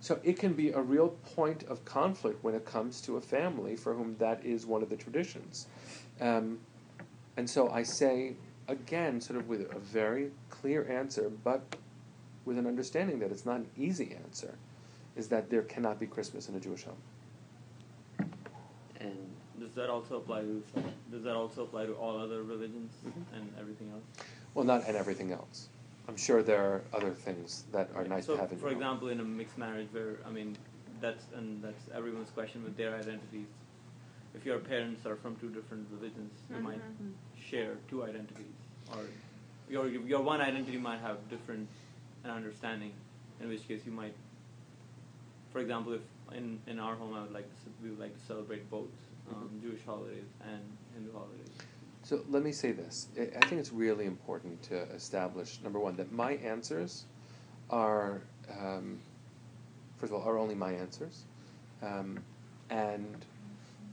So 0.00 0.18
it 0.24 0.38
can 0.38 0.54
be 0.54 0.70
a 0.70 0.80
real 0.80 1.10
point 1.36 1.64
of 1.64 1.84
conflict 1.84 2.42
when 2.42 2.54
it 2.54 2.64
comes 2.64 3.02
to 3.02 3.18
a 3.18 3.20
family 3.20 3.76
for 3.76 3.92
whom 3.94 4.16
that 4.18 4.42
is 4.44 4.64
one 4.64 4.82
of 4.82 4.88
the 4.88 4.96
traditions. 4.96 5.66
Um, 6.22 6.58
and 7.36 7.48
so 7.48 7.68
I 7.70 7.82
say, 7.82 8.34
again, 8.66 9.20
sort 9.20 9.38
of 9.38 9.48
with 9.48 9.62
a 9.70 9.78
very 9.78 10.30
clear 10.48 10.90
answer, 10.90 11.30
but 11.42 11.76
with 12.46 12.56
an 12.56 12.66
understanding 12.66 13.18
that 13.18 13.30
it's 13.30 13.44
not 13.44 13.56
an 13.56 13.66
easy 13.76 14.16
answer, 14.24 14.54
is 15.16 15.28
that 15.28 15.50
there 15.50 15.62
cannot 15.62 16.00
be 16.00 16.06
Christmas 16.06 16.48
in 16.48 16.54
a 16.54 16.60
Jewish 16.60 16.84
home. 16.84 18.28
And 19.00 19.16
Does 19.58 19.72
that 19.74 19.90
also 19.90 20.16
apply 20.16 20.40
to 20.40 20.62
does 21.10 21.22
that 21.22 21.36
also 21.36 21.62
apply 21.62 21.86
to 21.86 21.92
all 21.92 22.18
other 22.18 22.42
religions 22.42 22.92
and 23.32 23.52
everything 23.58 23.88
else? 23.92 24.26
Well, 24.54 24.64
not 24.64 24.86
and 24.86 24.96
everything 24.96 25.32
else. 25.32 25.68
I'm 26.08 26.16
sure 26.16 26.42
there 26.42 26.62
are 26.62 26.82
other 26.92 27.10
things 27.10 27.64
that 27.72 27.88
are 27.94 28.04
nice 28.04 28.26
so, 28.26 28.34
to 28.34 28.40
have 28.40 28.52
in 28.52 28.58
for 28.58 28.66
your 28.66 28.74
home. 28.74 28.82
example, 28.82 29.08
in 29.08 29.20
a 29.20 29.24
mixed 29.24 29.58
marriage, 29.58 29.88
where 29.92 30.16
I 30.26 30.30
mean, 30.30 30.56
that's 31.00 31.24
and 31.34 31.62
that's 31.62 31.84
everyone's 31.94 32.30
question 32.30 32.62
with 32.62 32.76
their 32.76 32.94
identities. 32.94 33.48
If 34.34 34.44
your 34.44 34.58
parents 34.58 35.06
are 35.06 35.16
from 35.16 35.36
two 35.36 35.48
different 35.48 35.86
religions, 35.90 36.32
you 36.50 36.60
might 36.62 36.78
mm-hmm, 36.78 37.04
mm-hmm. 37.04 37.50
share 37.50 37.76
two 37.88 38.04
identities, 38.04 38.54
or 38.92 39.00
your 39.68 39.88
your 39.88 40.20
one 40.20 40.40
identity 40.40 40.76
might 40.76 41.00
have 41.00 41.16
different 41.30 41.68
an 42.24 42.30
understanding. 42.30 42.92
In 43.40 43.48
which 43.48 43.66
case, 43.66 43.80
you 43.84 43.92
might, 43.92 44.14
for 45.52 45.60
example, 45.60 45.94
if 45.94 46.02
in 46.36 46.60
in 46.66 46.78
our 46.78 46.94
home, 46.94 47.14
I 47.14 47.22
would 47.22 47.32
like 47.32 47.48
to 47.64 47.70
we 47.82 47.90
would 47.90 48.00
like 48.00 48.14
to 48.18 48.26
celebrate 48.26 48.68
both 48.70 48.92
um, 49.30 49.36
mm-hmm. 49.36 49.68
Jewish 49.68 49.84
holidays 49.86 50.28
and 50.42 50.62
Hindu 50.94 51.12
holidays. 51.12 51.50
So 52.04 52.22
let 52.28 52.42
me 52.42 52.52
say 52.52 52.72
this. 52.72 53.08
I 53.18 53.46
think 53.46 53.60
it's 53.60 53.72
really 53.72 54.04
important 54.04 54.62
to 54.64 54.82
establish 54.92 55.60
number 55.62 55.80
one 55.80 55.96
that 55.96 56.12
my 56.12 56.32
answers 56.32 57.06
are, 57.70 58.20
um, 58.60 59.00
first 59.96 60.12
of 60.12 60.20
all, 60.20 60.28
are 60.28 60.36
only 60.36 60.54
my 60.54 60.72
answers, 60.72 61.24
um, 61.80 62.22
and 62.68 63.24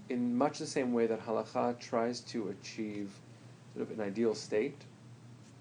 in 0.10 0.38
much 0.38 0.60
the 0.60 0.68
same 0.68 0.92
way 0.92 1.08
that 1.08 1.26
halacha 1.26 1.80
tries 1.80 2.20
to 2.20 2.50
achieve 2.50 3.18
sort 3.74 3.90
of 3.90 3.98
an 3.98 4.06
ideal 4.06 4.36
state. 4.36 4.84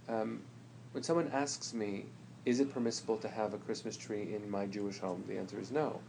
Um, 0.09 0.43
when 0.91 1.05
someone 1.05 1.29
asks 1.29 1.73
me, 1.73 2.07
"Is 2.45 2.59
it 2.59 2.73
permissible 2.75 3.19
to 3.19 3.29
have 3.29 3.55
a 3.55 3.59
Christmas 3.59 3.97
tree 3.97 4.35
in 4.35 4.51
my 4.51 4.67
Jewish 4.67 4.99
home?" 4.99 5.23
the 5.29 5.39
answer 5.39 5.61
is 5.61 5.71
no. 5.71 6.01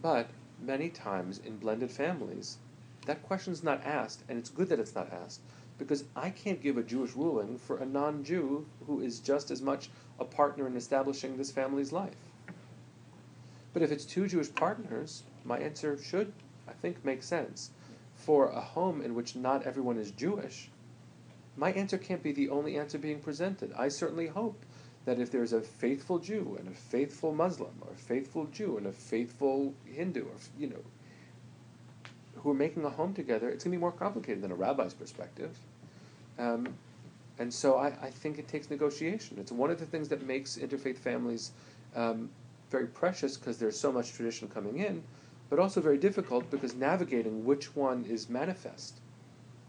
But 0.00 0.30
many 0.60 0.90
times 0.90 1.40
in 1.40 1.56
blended 1.56 1.90
families, 1.90 2.58
that 3.06 3.22
question 3.22 3.52
is 3.52 3.62
not 3.62 3.84
asked, 3.84 4.22
and 4.28 4.38
it's 4.38 4.50
good 4.50 4.68
that 4.68 4.80
it's 4.80 4.94
not 4.94 5.12
asked, 5.12 5.40
because 5.78 6.04
I 6.14 6.30
can't 6.30 6.62
give 6.62 6.76
a 6.76 6.82
Jewish 6.82 7.14
ruling 7.14 7.58
for 7.58 7.78
a 7.78 7.86
non 7.86 8.24
Jew 8.24 8.66
who 8.86 9.00
is 9.00 9.20
just 9.20 9.50
as 9.50 9.62
much 9.62 9.90
a 10.18 10.24
partner 10.24 10.66
in 10.66 10.76
establishing 10.76 11.36
this 11.36 11.50
family's 11.50 11.92
life. 11.92 12.16
But 13.72 13.82
if 13.82 13.92
it's 13.92 14.04
two 14.04 14.26
Jewish 14.26 14.54
partners, 14.54 15.22
my 15.44 15.58
answer 15.58 15.98
should, 15.98 16.32
I 16.66 16.72
think, 16.72 17.04
make 17.04 17.22
sense. 17.22 17.70
For 18.14 18.48
a 18.48 18.60
home 18.60 19.02
in 19.02 19.14
which 19.14 19.36
not 19.36 19.64
everyone 19.64 19.98
is 19.98 20.10
Jewish, 20.10 20.70
my 21.56 21.72
answer 21.72 21.98
can't 21.98 22.22
be 22.22 22.32
the 22.32 22.48
only 22.48 22.78
answer 22.78 22.98
being 22.98 23.20
presented. 23.20 23.72
I 23.76 23.88
certainly 23.88 24.26
hope 24.26 24.64
that 25.04 25.20
if 25.20 25.30
there's 25.30 25.52
a 25.52 25.60
faithful 25.60 26.18
Jew 26.18 26.56
and 26.58 26.68
a 26.68 26.72
faithful 26.72 27.32
Muslim, 27.32 27.74
or 27.80 27.92
a 27.92 27.96
faithful 27.96 28.46
Jew 28.46 28.76
and 28.76 28.86
a 28.86 28.92
faithful 28.92 29.74
Hindu, 29.84 30.24
or 30.24 30.36
you 30.58 30.68
know, 30.68 30.82
who 32.42 32.50
are 32.50 32.54
making 32.54 32.84
a 32.84 32.90
home 32.90 33.14
together, 33.14 33.48
it's 33.48 33.64
going 33.64 33.72
to 33.72 33.78
be 33.78 33.80
more 33.80 33.92
complicated 33.92 34.42
than 34.42 34.52
a 34.52 34.54
rabbi's 34.54 34.94
perspective. 34.94 35.56
Um, 36.38 36.68
and 37.38 37.52
so 37.52 37.76
I, 37.76 37.88
I 38.00 38.10
think 38.10 38.38
it 38.38 38.48
takes 38.48 38.70
negotiation. 38.70 39.36
It's 39.38 39.52
one 39.52 39.70
of 39.70 39.78
the 39.78 39.86
things 39.86 40.08
that 40.08 40.26
makes 40.26 40.56
interfaith 40.56 40.98
families 40.98 41.52
um, 41.94 42.30
very 42.70 42.86
precious 42.86 43.36
because 43.36 43.58
there's 43.58 43.78
so 43.78 43.92
much 43.92 44.12
tradition 44.12 44.48
coming 44.48 44.78
in, 44.78 45.02
but 45.50 45.58
also 45.58 45.80
very 45.80 45.98
difficult 45.98 46.50
because 46.50 46.74
navigating 46.74 47.44
which 47.44 47.76
one 47.76 48.04
is 48.08 48.28
manifest 48.28 49.00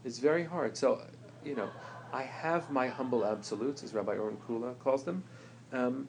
is 0.04 0.20
very 0.20 0.44
hard. 0.44 0.78
So, 0.78 1.02
you 1.46 1.56
know, 1.56 1.70
I 2.14 2.24
have 2.24 2.72
my 2.72 2.88
humble 2.88 3.26
absolutes, 3.26 3.84
as 3.84 3.94
Rabbi 3.94 4.14
Irwin 4.14 4.38
Kula 4.48 4.78
calls 4.80 5.04
them, 5.04 5.24
um, 5.74 6.08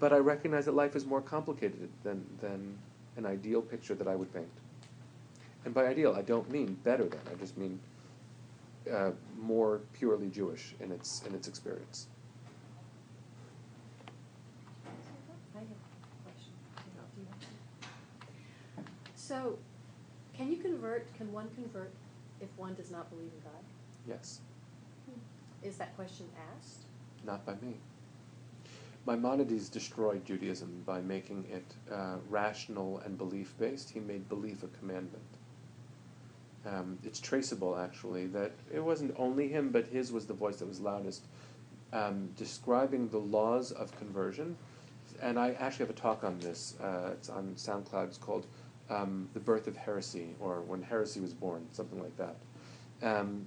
but 0.00 0.12
I 0.12 0.16
recognize 0.16 0.64
that 0.64 0.74
life 0.74 0.96
is 0.96 1.04
more 1.04 1.20
complicated 1.20 1.88
than, 2.02 2.24
than 2.40 2.78
an 3.16 3.26
ideal 3.26 3.60
picture 3.60 3.94
that 3.94 4.08
I 4.08 4.14
would 4.14 4.32
paint. 4.32 4.48
And 5.64 5.74
by 5.74 5.86
ideal, 5.86 6.14
I 6.16 6.22
don't 6.22 6.50
mean 6.50 6.78
better 6.84 7.04
than, 7.04 7.20
I 7.30 7.34
just 7.34 7.56
mean 7.58 7.78
uh, 8.92 9.10
more 9.38 9.80
purely 9.92 10.28
Jewish 10.28 10.74
in 10.80 10.90
its, 10.92 11.22
in 11.26 11.34
its 11.34 11.48
experience. 11.48 12.06
I 14.86 15.58
have 15.58 15.62
a 15.62 16.24
question. 16.24 16.52
Do 16.76 17.20
you 17.20 17.26
want 17.26 17.40
to? 17.40 17.46
So, 19.14 19.58
can 20.36 20.50
you 20.50 20.56
convert, 20.56 21.12
can 21.16 21.30
one 21.32 21.48
convert 21.54 21.92
if 22.40 22.48
one 22.56 22.74
does 22.74 22.90
not 22.90 23.10
believe 23.10 23.30
in 23.34 23.40
God? 23.40 23.62
Yes, 24.08 24.40
Is 25.62 25.76
that 25.76 25.94
question 25.96 26.26
asked? 26.56 26.84
not 27.26 27.44
by 27.44 27.54
me. 27.60 27.74
Maimonides 29.06 29.68
destroyed 29.68 30.24
Judaism 30.24 30.82
by 30.86 31.00
making 31.00 31.44
it 31.50 31.74
uh, 31.92 32.16
rational 32.30 32.98
and 33.04 33.18
belief 33.18 33.54
based. 33.58 33.90
He 33.90 34.00
made 34.00 34.28
belief 34.28 34.62
a 34.62 34.68
commandment. 34.78 35.24
Um, 36.68 36.98
it's 37.04 37.20
traceable, 37.20 37.78
actually, 37.78 38.26
that 38.28 38.52
it 38.72 38.80
wasn't 38.80 39.14
only 39.16 39.48
him, 39.48 39.70
but 39.70 39.86
his 39.86 40.12
was 40.12 40.26
the 40.26 40.34
voice 40.34 40.56
that 40.56 40.68
was 40.68 40.80
loudest, 40.80 41.24
um, 41.92 42.28
describing 42.36 43.08
the 43.08 43.18
laws 43.18 43.72
of 43.72 43.96
conversion. 43.98 44.56
And 45.22 45.38
I 45.38 45.52
actually 45.52 45.86
have 45.86 45.96
a 45.96 45.98
talk 45.98 46.24
on 46.24 46.38
this. 46.40 46.74
Uh, 46.80 47.10
it's 47.12 47.30
on 47.30 47.54
SoundCloud. 47.56 48.08
It's 48.08 48.18
called 48.18 48.46
um, 48.90 49.28
"The 49.34 49.40
Birth 49.40 49.66
of 49.66 49.76
Heresy" 49.76 50.34
or 50.40 50.60
"When 50.60 50.82
Heresy 50.82 51.20
Was 51.20 51.32
Born," 51.32 51.66
something 51.72 52.00
like 52.00 52.16
that. 52.16 52.36
Um, 53.02 53.46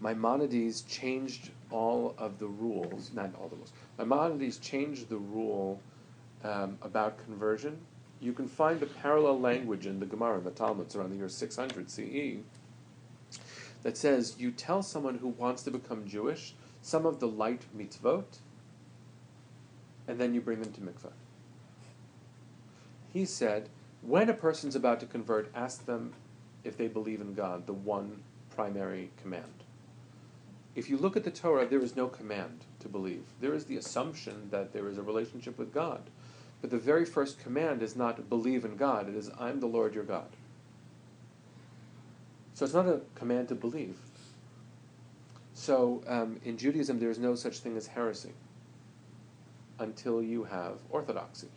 Maimonides 0.00 0.82
changed 0.82 1.50
all 1.70 2.14
of 2.18 2.38
the 2.38 2.46
rules, 2.46 3.10
not 3.14 3.30
all 3.40 3.48
the 3.48 3.56
rules. 3.56 3.72
Maimonides 3.98 4.58
changed 4.58 5.08
the 5.08 5.16
rule 5.16 5.80
um, 6.42 6.78
about 6.82 7.16
conversion. 7.24 7.78
You 8.24 8.32
can 8.32 8.48
find 8.48 8.82
a 8.82 8.86
parallel 8.86 9.38
language 9.38 9.84
in 9.84 10.00
the 10.00 10.06
Gemara 10.06 10.38
and 10.38 10.46
the 10.46 10.50
Talmuds 10.50 10.96
around 10.96 11.10
the 11.10 11.16
year 11.16 11.28
600 11.28 11.90
CE 11.90 12.38
that 13.82 13.98
says 13.98 14.36
you 14.38 14.50
tell 14.50 14.82
someone 14.82 15.18
who 15.18 15.28
wants 15.28 15.62
to 15.64 15.70
become 15.70 16.08
Jewish 16.08 16.54
some 16.80 17.04
of 17.04 17.20
the 17.20 17.28
light 17.28 17.62
mitzvot, 17.76 18.38
and 20.08 20.18
then 20.18 20.32
you 20.32 20.40
bring 20.40 20.62
them 20.62 20.72
to 20.72 20.80
mikvah. 20.80 21.12
He 23.12 23.26
said, 23.26 23.68
when 24.00 24.30
a 24.30 24.34
person's 24.34 24.74
about 24.74 25.00
to 25.00 25.06
convert, 25.06 25.50
ask 25.54 25.84
them 25.84 26.14
if 26.62 26.78
they 26.78 26.88
believe 26.88 27.20
in 27.20 27.34
God, 27.34 27.66
the 27.66 27.74
one 27.74 28.22
primary 28.54 29.10
command. 29.20 29.64
If 30.74 30.88
you 30.88 30.96
look 30.96 31.14
at 31.16 31.24
the 31.24 31.30
Torah, 31.30 31.66
there 31.66 31.82
is 31.82 31.94
no 31.94 32.08
command 32.08 32.64
to 32.80 32.88
believe. 32.88 33.24
There 33.40 33.54
is 33.54 33.66
the 33.66 33.76
assumption 33.76 34.48
that 34.50 34.72
there 34.72 34.88
is 34.88 34.96
a 34.96 35.02
relationship 35.02 35.58
with 35.58 35.74
God. 35.74 36.02
But 36.64 36.70
the 36.70 36.78
very 36.78 37.04
first 37.04 37.38
command 37.40 37.82
is 37.82 37.94
not 37.94 38.30
believe 38.30 38.64
in 38.64 38.76
God, 38.76 39.06
it 39.06 39.14
is 39.14 39.30
I'm 39.38 39.60
the 39.60 39.66
Lord 39.66 39.94
your 39.94 40.02
God. 40.02 40.28
So 42.54 42.64
it's 42.64 42.72
not 42.72 42.86
a 42.86 43.02
command 43.14 43.48
to 43.48 43.54
believe. 43.54 43.98
So 45.52 46.02
um, 46.06 46.40
in 46.42 46.56
Judaism, 46.56 46.98
there 46.98 47.10
is 47.10 47.18
no 47.18 47.34
such 47.34 47.58
thing 47.58 47.76
as 47.76 47.86
heresy 47.86 48.32
until 49.78 50.22
you 50.22 50.44
have 50.44 50.78
orthodoxy. 50.88 51.48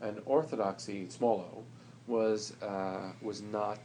And 0.00 0.20
orthodoxy, 0.26 1.08
small 1.08 1.38
o, 1.38 1.62
was, 2.08 2.54
uh, 2.60 3.12
was 3.22 3.40
not, 3.40 3.78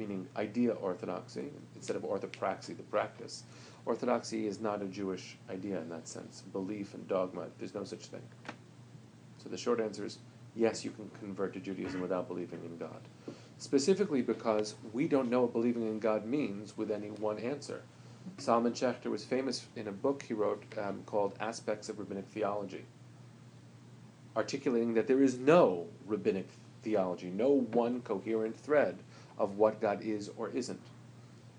meaning 0.00 0.26
idea 0.36 0.72
orthodoxy, 0.72 1.50
instead 1.76 1.94
of 1.94 2.02
orthopraxy, 2.02 2.76
the 2.76 2.82
practice. 2.84 3.44
Orthodoxy 3.84 4.46
is 4.46 4.60
not 4.60 4.82
a 4.82 4.86
Jewish 4.86 5.36
idea 5.50 5.78
in 5.78 5.90
that 5.90 6.08
sense. 6.08 6.42
Belief 6.52 6.94
and 6.94 7.06
dogma, 7.06 7.46
there's 7.58 7.74
no 7.74 7.84
such 7.84 8.06
thing. 8.06 8.22
So 9.42 9.48
the 9.50 9.58
short 9.58 9.80
answer 9.80 10.04
is 10.04 10.18
yes, 10.56 10.84
you 10.84 10.90
can 10.90 11.10
convert 11.20 11.52
to 11.52 11.60
Judaism 11.60 12.00
without 12.00 12.28
believing 12.28 12.60
in 12.64 12.76
God. 12.78 13.00
Specifically 13.58 14.22
because 14.22 14.74
we 14.92 15.06
don't 15.06 15.30
know 15.30 15.42
what 15.42 15.52
believing 15.52 15.82
in 15.82 15.98
God 15.98 16.24
means 16.24 16.76
with 16.76 16.90
any 16.90 17.08
one 17.08 17.38
answer. 17.38 17.82
Solomon 18.38 18.72
Schechter 18.72 19.10
was 19.10 19.24
famous 19.24 19.66
in 19.76 19.86
a 19.88 19.92
book 19.92 20.22
he 20.22 20.34
wrote 20.34 20.62
um, 20.78 21.02
called 21.04 21.34
Aspects 21.40 21.88
of 21.88 21.98
Rabbinic 21.98 22.26
Theology, 22.28 22.84
articulating 24.34 24.94
that 24.94 25.06
there 25.06 25.22
is 25.22 25.38
no 25.38 25.86
rabbinic 26.06 26.48
theology, 26.82 27.28
no 27.28 27.50
one 27.72 28.00
coherent 28.00 28.56
thread 28.56 28.98
of 29.40 29.56
what 29.56 29.80
God 29.80 30.02
is 30.02 30.30
or 30.36 30.50
isn't. 30.50 30.82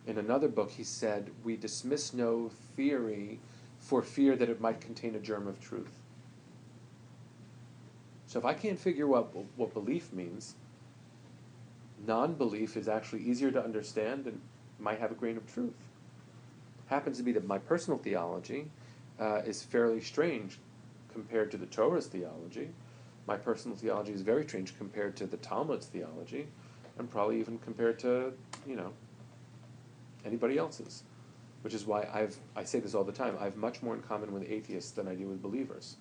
In 0.07 0.17
another 0.17 0.47
book, 0.47 0.71
he 0.71 0.84
said, 0.84 1.32
We 1.43 1.57
dismiss 1.57 2.13
no 2.13 2.51
theory 2.77 3.39
for 3.79 4.01
fear 4.01 4.36
that 4.36 4.49
it 4.49 4.61
might 4.61 4.79
contain 4.79 5.15
a 5.15 5.19
germ 5.19 5.47
of 5.47 5.59
truth. 5.59 5.97
So 8.27 8.39
if 8.39 8.45
I 8.45 8.53
can't 8.53 8.79
figure 8.79 9.13
out 9.15 9.36
what, 9.36 9.45
what 9.57 9.73
belief 9.73 10.13
means, 10.13 10.55
non 12.07 12.36
belief 12.36 12.77
is 12.77 12.88
actually 12.88 13.23
easier 13.23 13.51
to 13.51 13.61
understand 13.61 14.27
and 14.27 14.39
might 14.79 14.99
have 14.99 15.11
a 15.11 15.15
grain 15.15 15.36
of 15.36 15.51
truth. 15.51 15.75
Happens 16.86 17.17
to 17.17 17.23
be 17.23 17.32
that 17.34 17.47
my 17.47 17.57
personal 17.57 17.97
theology 17.97 18.69
uh, 19.19 19.41
is 19.45 19.63
fairly 19.63 20.01
strange 20.01 20.59
compared 21.11 21.51
to 21.51 21.57
the 21.57 21.65
Torah's 21.65 22.07
theology. 22.07 22.69
My 23.27 23.38
personal 23.38 23.75
theology 23.75 24.13
is 24.13 24.21
very 24.21 24.43
strange 24.47 24.77
compared 24.77 25.15
to 25.17 25.25
the 25.25 25.38
Talmud's 25.38 25.88
theology, 25.88 26.47
and 26.97 27.09
probably 27.09 27.39
even 27.39 27.57
compared 27.59 27.99
to, 27.99 28.33
you 28.67 28.75
know, 28.75 28.91
anybody 30.25 30.57
else's. 30.57 31.03
Which 31.61 31.75
is 31.75 31.85
why 31.85 32.07
I've 32.11 32.35
I 32.55 32.63
say 32.63 32.79
this 32.79 32.95
all 32.95 33.03
the 33.03 33.11
time. 33.11 33.35
I 33.39 33.43
have 33.43 33.55
much 33.55 33.83
more 33.83 33.93
in 33.93 34.01
common 34.01 34.33
with 34.33 34.49
atheists 34.49 34.91
than 34.91 35.07
I 35.07 35.13
do 35.13 35.27
with 35.27 35.43
believers, 35.43 35.97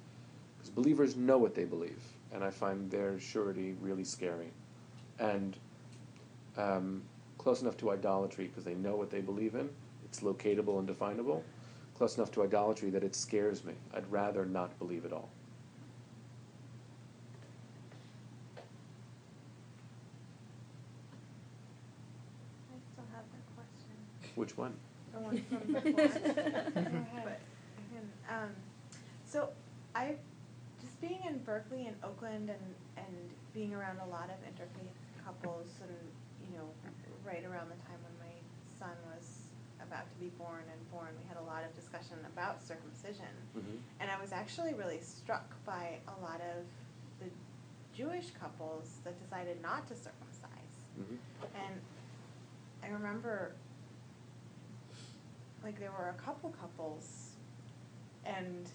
because 0.57 0.71
believers 0.71 1.17
know 1.17 1.37
what 1.37 1.55
they 1.55 1.65
believe, 1.65 2.03
and 2.33 2.43
I 2.43 2.49
find 2.51 2.91
their 2.91 3.21
surety 3.21 3.75
really 3.83 4.05
scary, 4.05 4.53
and 5.19 5.59
um, 6.57 7.03
close 7.37 7.61
enough 7.61 7.77
to 7.79 7.91
idolatry 7.91 8.47
because 8.47 8.65
they 8.65 8.75
know 8.75 8.97
what 8.97 9.11
they 9.11 9.21
believe 9.21 9.55
in. 9.55 9.69
It's 10.07 10.21
locatable 10.21 10.79
and 10.79 10.87
definable. 10.89 11.45
Close 11.95 12.17
enough 12.17 12.31
to 12.33 12.43
idolatry 12.43 12.89
that 12.91 13.05
it 13.05 13.15
scares 13.15 13.63
me. 13.65 13.75
I'd 13.95 14.11
rather 14.11 14.47
not 14.47 14.79
believe 14.79 15.05
at 15.05 15.13
all. 15.13 15.29
I 22.73 22.79
still 22.93 23.05
have 23.15 23.25
that 23.33 23.45
question. 23.55 23.97
Which 24.41 24.57
one? 24.57 24.73
The 25.13 25.21
one 25.21 25.37
from 25.53 25.59
before. 25.75 25.93
But 26.73 27.41
I 27.77 27.83
can, 27.93 28.05
um, 28.33 28.49
so 29.27 29.51
I, 29.95 30.15
just 30.81 30.99
being 31.03 31.21
in 31.29 31.41
Berkeley 31.45 31.87
and 31.87 31.97
Oakland 32.03 32.49
and, 32.49 32.75
and 32.97 33.15
being 33.53 33.75
around 33.75 33.99
a 34.01 34.07
lot 34.09 34.31
of 34.33 34.41
interfaith 34.49 34.97
couples 35.23 35.69
and, 35.83 35.93
you 36.49 36.57
know, 36.57 36.65
right 37.23 37.45
around 37.45 37.69
the 37.69 37.77
time 37.85 38.01
when 38.01 38.17
my 38.29 38.33
son 38.79 38.97
was 39.15 39.43
about 39.83 40.09
to 40.09 40.17
be 40.19 40.31
born 40.39 40.65
and 40.73 40.91
born, 40.91 41.09
we 41.21 41.29
had 41.29 41.37
a 41.37 41.45
lot 41.45 41.63
of 41.63 41.77
discussion 41.77 42.17
about 42.33 42.63
circumcision. 42.63 43.29
Mhm. 43.55 43.77
And 44.01 44.11
I 44.11 44.19
was 44.19 44.33
actually 44.33 44.73
really 44.73 45.01
struck 45.01 45.53
by 45.67 45.99
a 46.09 46.17
lot 46.25 46.41
of 46.41 46.65
the 47.21 47.29
Jewish 47.95 48.31
couples 48.41 49.01
that 49.05 49.21
decided 49.23 49.61
not 49.61 49.87
to 49.89 49.95
circumcise. 49.95 50.77
Mhm. 50.99 51.19
And 51.55 51.81
I 52.83 52.89
remember, 52.89 53.53
like, 55.63 55.79
there 55.79 55.91
were 55.93 56.09
a 56.17 56.21
couple 56.23 56.51
couples, 56.51 57.31
and 58.25 58.67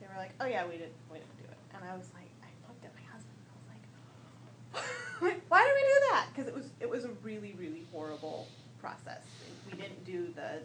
they 0.00 0.06
were 0.06 0.16
like, 0.18 0.32
"Oh 0.40 0.46
yeah, 0.46 0.64
we 0.66 0.72
didn't, 0.76 0.94
we 1.10 1.18
didn't 1.18 1.36
do 1.38 1.44
it." 1.44 1.58
And 1.74 1.84
I 1.84 1.96
was 1.96 2.10
like, 2.14 2.30
I 2.42 2.48
looked 2.68 2.84
at 2.84 2.92
my 2.94 3.02
husband, 3.10 3.36
and 3.40 3.48
I 3.50 3.56
was 3.56 5.32
like, 5.32 5.42
"Why 5.48 5.62
did 5.64 5.74
we 5.74 5.82
do 5.82 6.00
that?" 6.12 6.26
Because 6.34 6.48
it 6.48 6.54
was 6.54 6.70
it 6.80 6.88
was 6.88 7.04
a 7.04 7.10
really 7.22 7.54
really 7.58 7.84
horrible 7.92 8.46
process. 8.80 9.22
We 9.70 9.76
didn't 9.78 10.04
do 10.04 10.28
the 10.34 10.60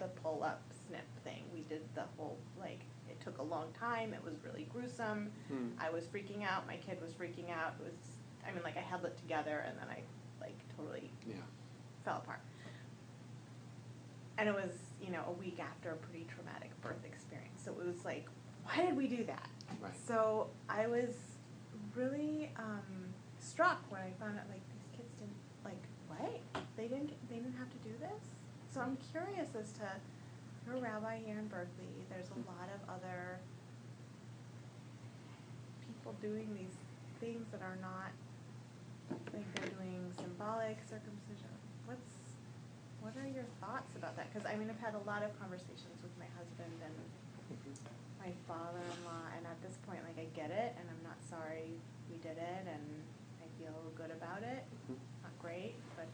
the 0.00 0.08
pull 0.22 0.42
up 0.42 0.62
snip 0.86 1.04
thing. 1.24 1.42
We 1.52 1.60
did 1.68 1.82
the 1.94 2.04
whole 2.16 2.38
like 2.58 2.80
it 3.10 3.20
took 3.20 3.38
a 3.38 3.42
long 3.42 3.66
time. 3.78 4.12
It 4.14 4.24
was 4.24 4.34
really 4.44 4.66
gruesome. 4.72 5.30
Hmm. 5.48 5.68
I 5.78 5.90
was 5.90 6.04
freaking 6.04 6.44
out. 6.44 6.66
My 6.66 6.76
kid 6.76 6.98
was 7.02 7.12
freaking 7.12 7.50
out. 7.50 7.74
It 7.80 7.84
was 7.84 7.94
I 8.46 8.52
mean 8.52 8.62
like 8.62 8.76
I 8.76 8.80
held 8.80 9.04
it 9.04 9.16
together 9.18 9.64
and 9.66 9.76
then 9.78 9.88
I 9.90 10.00
like 10.40 10.56
totally 10.76 11.10
Yeah. 11.26 11.34
fell 12.04 12.18
apart. 12.18 12.40
And 14.38 14.48
it 14.48 14.54
was, 14.54 14.70
you 15.02 15.12
know, 15.12 15.22
a 15.28 15.32
week 15.32 15.58
after 15.60 15.90
a 15.90 15.96
pretty 15.96 16.26
traumatic 16.34 16.70
birth 16.82 17.04
experience. 17.04 17.62
So 17.64 17.72
it 17.72 17.86
was 17.86 18.04
like, 18.04 18.26
why 18.64 18.84
did 18.84 18.96
we 18.96 19.06
do 19.06 19.24
that? 19.24 19.48
Right. 19.80 19.92
So 20.06 20.48
I 20.68 20.86
was 20.86 21.14
really 21.94 22.50
um, 22.56 23.14
struck 23.40 23.82
when 23.90 24.00
I 24.00 24.12
found 24.20 24.38
out 24.38 24.46
like 24.48 24.62
these 24.68 24.88
kids 24.96 25.12
didn't 25.18 25.34
like 25.64 25.82
what 26.08 26.40
they 26.76 26.88
didn't 26.88 27.12
they 27.28 27.36
didn't 27.36 27.56
have 27.58 27.70
to 27.70 27.78
do 27.88 27.94
this. 28.00 28.22
So 28.72 28.80
I'm 28.80 28.98
curious 29.10 29.48
as 29.58 29.72
to 29.78 29.88
you're 30.66 30.76
a 30.76 30.80
rabbi 30.80 31.18
here 31.24 31.38
in 31.38 31.48
Berkeley. 31.48 31.88
There's 32.10 32.28
a 32.30 32.40
lot 32.50 32.68
of 32.74 32.80
other 32.88 33.40
people 35.86 36.14
doing 36.20 36.48
these 36.54 36.76
things 37.20 37.46
that 37.52 37.62
are 37.62 37.78
not 37.80 38.12
like 39.32 39.44
they're 39.54 39.70
doing 39.70 40.12
symbolic 40.18 40.78
circumcision. 40.88 41.27
What 43.00 43.14
are 43.16 43.26
your 43.28 43.46
thoughts 43.60 43.94
about 43.96 44.16
that? 44.16 44.32
Because 44.32 44.46
I 44.46 44.56
mean, 44.56 44.68
I've 44.70 44.80
had 44.82 44.94
a 44.94 45.02
lot 45.06 45.22
of 45.22 45.30
conversations 45.38 46.02
with 46.02 46.12
my 46.18 46.26
husband 46.36 46.74
and 46.82 46.94
my 48.18 48.32
father-in-law, 48.50 49.24
and 49.36 49.46
at 49.46 49.56
this 49.62 49.78
point, 49.86 50.02
like 50.04 50.18
I 50.18 50.26
get 50.34 50.50
it, 50.50 50.74
and 50.78 50.84
I'm 50.90 51.02
not 51.06 51.16
sorry 51.30 51.78
we 52.10 52.16
did 52.18 52.36
it, 52.36 52.64
and 52.66 52.84
I 53.40 53.46
feel 53.62 53.74
good 53.96 54.10
about 54.10 54.42
it. 54.42 54.64
Mhm. 54.90 54.98
Not 55.22 55.34
great, 55.38 55.74
but 55.96 56.08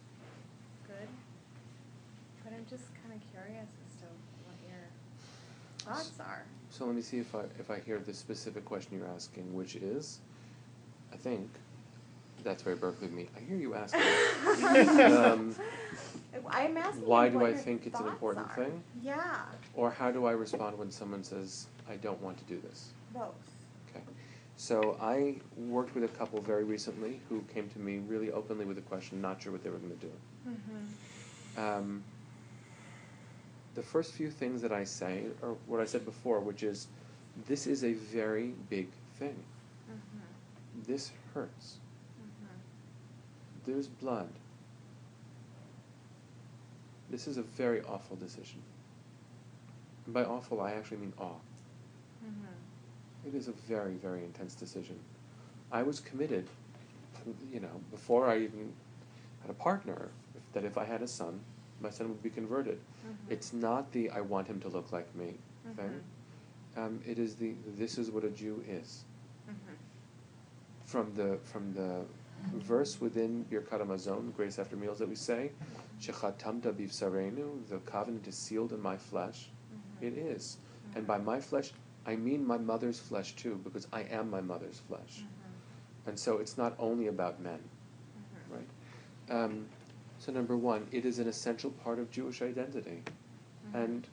good. 0.86 1.08
But 2.44 2.52
I'm 2.52 2.66
just 2.66 2.94
kind 3.02 3.14
of 3.14 3.20
curious 3.32 3.68
as 3.88 3.96
to 4.02 4.06
what 4.44 4.56
your 4.68 4.84
thoughts 5.78 6.20
are. 6.20 6.44
So 6.70 6.84
let 6.86 6.94
me 6.94 7.02
see 7.02 7.18
if 7.18 7.34
I 7.34 7.44
if 7.58 7.70
I 7.70 7.80
hear 7.80 7.98
the 7.98 8.12
specific 8.14 8.64
question 8.64 8.98
you're 8.98 9.08
asking, 9.08 9.54
which 9.54 9.76
is, 9.76 10.20
I 11.12 11.16
think, 11.16 11.48
that's 12.44 12.62
very 12.62 12.76
Berkeley 12.76 13.06
of 13.06 13.12
me. 13.12 13.28
I 13.36 13.40
hear 13.40 13.56
you 13.56 13.74
asking. 13.74 14.00
um, 15.16 15.54
I'm 16.50 16.76
asking. 16.76 17.06
why 17.06 17.26
you 17.26 17.32
do 17.32 17.38
what 17.38 17.46
I 17.46 17.50
your 17.50 17.58
think 17.58 17.86
it's 17.86 17.98
an 17.98 18.04
thoughts 18.04 18.12
important 18.12 18.46
are. 18.50 18.64
thing? 18.64 18.82
Yeah, 19.02 19.42
or 19.74 19.90
how 19.90 20.10
do 20.10 20.26
I 20.26 20.32
respond 20.32 20.78
when 20.78 20.90
someone 20.90 21.24
says 21.24 21.66
I 21.88 21.96
don't 21.96 22.20
want 22.20 22.38
to 22.38 22.44
do 22.44 22.60
this? 22.60 22.90
both. 23.14 23.34
Okay. 23.90 24.04
So 24.56 24.96
I 25.00 25.36
worked 25.56 25.94
with 25.94 26.04
a 26.04 26.08
couple 26.08 26.40
very 26.40 26.64
recently 26.64 27.20
who 27.28 27.42
came 27.54 27.68
to 27.70 27.78
me 27.78 28.00
really 28.06 28.30
openly 28.30 28.64
with 28.64 28.78
a 28.78 28.82
question, 28.82 29.20
not 29.20 29.40
sure 29.40 29.52
what 29.52 29.62
they 29.62 29.70
were 29.70 29.78
going 29.78 29.96
to 29.98 30.06
do. 30.06 30.12
Mm-hmm. 30.48 31.60
Um, 31.60 32.02
the 33.74 33.82
first 33.82 34.12
few 34.12 34.30
things 34.30 34.60
that 34.62 34.72
I 34.72 34.84
say 34.84 35.24
are 35.42 35.54
what 35.66 35.80
I 35.80 35.84
said 35.84 36.04
before, 36.04 36.40
which 36.40 36.62
is 36.62 36.88
this 37.46 37.66
is 37.66 37.84
a 37.84 37.92
very 37.94 38.54
big 38.68 38.88
thing. 39.18 39.36
Mm-hmm. 39.90 40.92
This 40.92 41.12
hurts. 41.32 41.78
Mm-hmm. 43.64 43.72
There's 43.72 43.88
blood. 43.88 44.28
This 47.10 47.26
is 47.26 47.36
a 47.36 47.42
very 47.42 47.82
awful 47.82 48.16
decision. 48.16 48.62
And 50.06 50.14
by 50.14 50.24
awful, 50.24 50.60
I 50.60 50.72
actually 50.72 50.98
mean 50.98 51.12
awe. 51.18 51.32
Mm-hmm. 52.24 53.28
It 53.28 53.34
is 53.34 53.48
a 53.48 53.52
very, 53.52 53.94
very 53.94 54.22
intense 54.24 54.54
decision. 54.54 54.98
I 55.72 55.82
was 55.82 56.00
committed, 56.00 56.46
you 57.52 57.60
know, 57.60 57.80
before 57.90 58.28
I 58.28 58.38
even 58.38 58.72
had 59.42 59.50
a 59.50 59.54
partner, 59.54 60.08
if, 60.36 60.52
that 60.52 60.64
if 60.64 60.78
I 60.78 60.84
had 60.84 61.02
a 61.02 61.08
son, 61.08 61.40
my 61.80 61.90
son 61.90 62.08
would 62.08 62.22
be 62.22 62.30
converted. 62.30 62.78
Mhm. 63.06 63.14
It's 63.30 63.52
not 63.52 63.90
the 63.92 64.10
I 64.10 64.20
want 64.20 64.46
him 64.46 64.60
to 64.60 64.68
look 64.68 64.92
like 64.92 65.12
me 65.14 65.34
thing. 65.76 66.02
Um, 66.76 67.00
it 67.06 67.18
is 67.18 67.36
the 67.36 67.54
this 67.76 67.98
is 67.98 68.10
what 68.10 68.24
a 68.24 68.30
Jew 68.30 68.62
is. 68.68 69.04
Mm-hmm. 69.48 69.74
From 70.86 71.14
the 71.14 71.38
from 71.44 71.72
the 71.74 72.04
verse 72.52 73.00
within 73.00 73.44
Birkat 73.50 73.80
Hamazon, 73.80 74.34
Grace 74.36 74.58
After 74.58 74.76
Meals, 74.76 74.98
that 74.98 75.08
we 75.08 75.14
say, 75.14 75.50
Shechatamta 76.00 76.72
bivsarenu, 76.72 77.66
the 77.68 77.78
covenant 77.78 78.26
is 78.26 78.36
sealed 78.36 78.72
in 78.72 78.80
my 78.80 78.96
flesh. 78.96 79.48
Mm-hmm. 79.72 80.06
It 80.06 80.18
is. 80.18 80.58
And 80.94 81.06
by 81.06 81.18
my 81.18 81.40
flesh, 81.40 81.72
I 82.06 82.16
mean 82.16 82.46
my 82.46 82.58
mother's 82.58 82.98
flesh 82.98 83.34
too, 83.36 83.60
because 83.64 83.86
I 83.92 84.02
am 84.02 84.30
my 84.30 84.40
mother's 84.40 84.80
flesh. 84.88 85.18
Mm-hmm. 85.18 86.08
And 86.10 86.18
so 86.18 86.38
it's 86.38 86.58
not 86.58 86.74
only 86.78 87.06
about 87.08 87.40
men, 87.40 87.60
right? 88.50 88.68
Um, 89.30 89.66
so 90.18 90.32
number 90.32 90.56
one, 90.56 90.86
it 90.92 91.04
is 91.04 91.18
an 91.18 91.28
essential 91.28 91.70
part 91.70 91.98
of 91.98 92.10
Jewish 92.10 92.42
identity. 92.42 93.02
And 93.72 94.06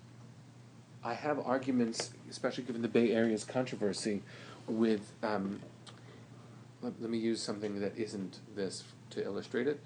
I 1.04 1.14
have 1.14 1.40
arguments, 1.40 2.12
especially 2.30 2.64
given 2.64 2.82
the 2.82 2.88
Bay 2.88 3.12
Area's 3.12 3.44
controversy, 3.44 4.22
with. 4.68 5.12
Um, 5.24 5.60
let, 6.82 7.00
let 7.02 7.10
me 7.10 7.18
use 7.18 7.42
something 7.42 7.80
that 7.80 7.98
isn't 7.98 8.40
this 8.56 8.84
to 9.12 9.24
illustrate 9.24 9.68
it. 9.68 9.80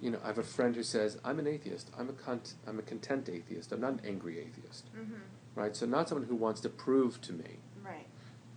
You 0.00 0.10
know, 0.10 0.18
I 0.22 0.26
have 0.28 0.38
a 0.38 0.42
friend 0.42 0.74
who 0.76 0.82
says, 0.82 1.18
"I'm 1.24 1.38
an 1.38 1.46
atheist. 1.46 1.90
I'm 1.98 2.08
a 2.08 2.12
cont- 2.12 2.54
I'm 2.66 2.78
a 2.78 2.82
content 2.82 3.28
atheist. 3.28 3.72
I'm 3.72 3.80
not 3.80 3.92
an 3.94 4.00
angry 4.06 4.38
atheist." 4.38 4.86
Mm-hmm. 4.94 5.14
Right. 5.54 5.74
So 5.74 5.86
not 5.86 6.08
someone 6.08 6.26
who 6.28 6.34
wants 6.36 6.60
to 6.62 6.68
prove 6.68 7.20
to 7.22 7.32
me, 7.32 7.58
Right. 7.82 8.06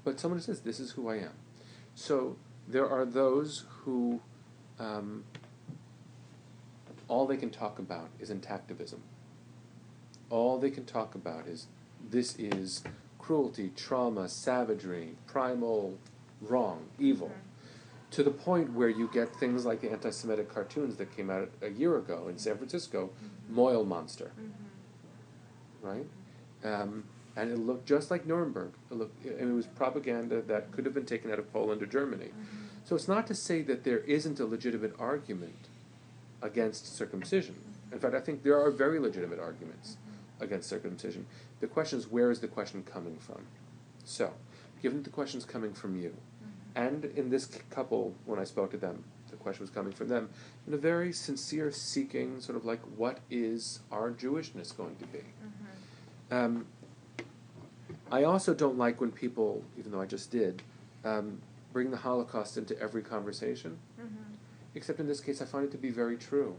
but 0.03 0.19
someone 0.19 0.39
who 0.39 0.43
says, 0.43 0.61
"This 0.61 0.79
is 0.79 0.91
who 0.91 1.07
I 1.09 1.15
am." 1.15 1.31
So 1.95 2.37
there 2.67 2.89
are 2.89 3.05
those 3.05 3.65
who. 3.83 4.21
Um, 4.79 5.23
all 7.07 7.25
they 7.25 7.37
can 7.37 7.49
talk 7.49 7.79
about 7.79 8.09
is 8.19 8.29
intactivism. 8.29 8.99
All 10.29 10.59
they 10.59 10.69
can 10.69 10.85
talk 10.85 11.15
about 11.15 11.47
is 11.47 11.65
this 12.07 12.37
is 12.37 12.83
cruelty, 13.17 13.71
trauma, 13.75 14.29
savagery, 14.29 15.15
primal 15.25 15.97
wrong, 16.41 16.85
evil. 16.99 17.31
To 18.11 18.23
the 18.23 18.31
point 18.31 18.73
where 18.73 18.89
you 18.89 19.09
get 19.13 19.35
things 19.35 19.65
like 19.65 19.81
the 19.81 19.91
anti 19.91 20.09
Semitic 20.09 20.51
cartoons 20.53 20.95
that 20.97 21.15
came 21.15 21.29
out 21.29 21.49
a 21.61 21.69
year 21.69 21.97
ago 21.97 22.27
in 22.27 22.37
San 22.37 22.57
Francisco, 22.57 23.11
mm-hmm. 23.23 23.59
Mohel 23.59 23.85
Monster, 23.85 24.31
mm-hmm. 24.39 25.87
right? 25.87 26.05
Um, 26.63 27.03
and 27.35 27.51
it 27.51 27.59
looked 27.59 27.85
just 27.85 28.09
like 28.09 28.25
Nuremberg. 28.25 28.71
It, 28.89 28.95
looked, 28.95 29.25
and 29.25 29.49
it 29.49 29.53
was 29.53 29.67
propaganda 29.67 30.41
that 30.41 30.71
could 30.71 30.85
have 30.85 30.93
been 30.93 31.05
taken 31.05 31.31
out 31.31 31.39
of 31.39 31.51
Poland 31.53 31.81
or 31.83 31.85
Germany. 31.85 32.25
Mm-hmm. 32.25 32.65
So 32.83 32.95
it's 32.95 33.07
not 33.07 33.27
to 33.27 33.35
say 33.35 33.61
that 33.61 33.83
there 33.83 33.99
isn't 33.99 34.39
a 34.39 34.45
legitimate 34.45 34.95
argument 34.97 35.67
against 36.41 36.95
circumcision. 36.97 37.55
In 37.91 37.99
fact, 37.99 38.15
I 38.15 38.19
think 38.19 38.43
there 38.43 38.59
are 38.59 38.71
very 38.71 38.99
legitimate 38.99 39.39
arguments 39.39 39.97
against 40.39 40.69
circumcision. 40.69 41.25
The 41.59 41.67
question 41.67 41.99
is, 41.99 42.07
where 42.07 42.31
is 42.31 42.39
the 42.39 42.47
question 42.47 42.83
coming 42.83 43.17
from? 43.17 43.45
So, 44.03 44.33
given 44.81 45.03
the 45.03 45.09
question's 45.09 45.45
coming 45.45 45.73
from 45.73 45.99
you, 45.99 46.15
and 46.75 47.05
in 47.05 47.29
this 47.29 47.45
couple, 47.69 48.13
when 48.25 48.39
I 48.39 48.43
spoke 48.43 48.71
to 48.71 48.77
them, 48.77 49.03
the 49.29 49.37
question 49.37 49.63
was 49.63 49.69
coming 49.69 49.93
from 49.93 50.07
them, 50.07 50.29
in 50.67 50.73
a 50.73 50.77
very 50.77 51.11
sincere 51.11 51.71
seeking, 51.71 52.39
sort 52.41 52.57
of 52.57 52.65
like, 52.65 52.79
what 52.95 53.19
is 53.29 53.79
our 53.91 54.11
Jewishness 54.11 54.75
going 54.75 54.95
to 54.97 55.05
be? 55.05 55.19
Um, 56.31 56.65
I 58.11 58.23
also 58.23 58.53
don't 58.53 58.77
like 58.77 59.01
when 59.01 59.11
people, 59.11 59.63
even 59.77 59.91
though 59.91 60.01
I 60.01 60.05
just 60.05 60.31
did, 60.31 60.61
um, 61.05 61.41
bring 61.73 61.91
the 61.91 61.97
Holocaust 61.97 62.57
into 62.57 62.79
every 62.79 63.01
conversation. 63.01 63.77
Mm-hmm. 63.99 64.33
Except 64.75 64.99
in 64.99 65.07
this 65.07 65.19
case, 65.19 65.41
I 65.41 65.45
find 65.45 65.65
it 65.65 65.71
to 65.71 65.77
be 65.77 65.89
very 65.89 66.17
true. 66.17 66.55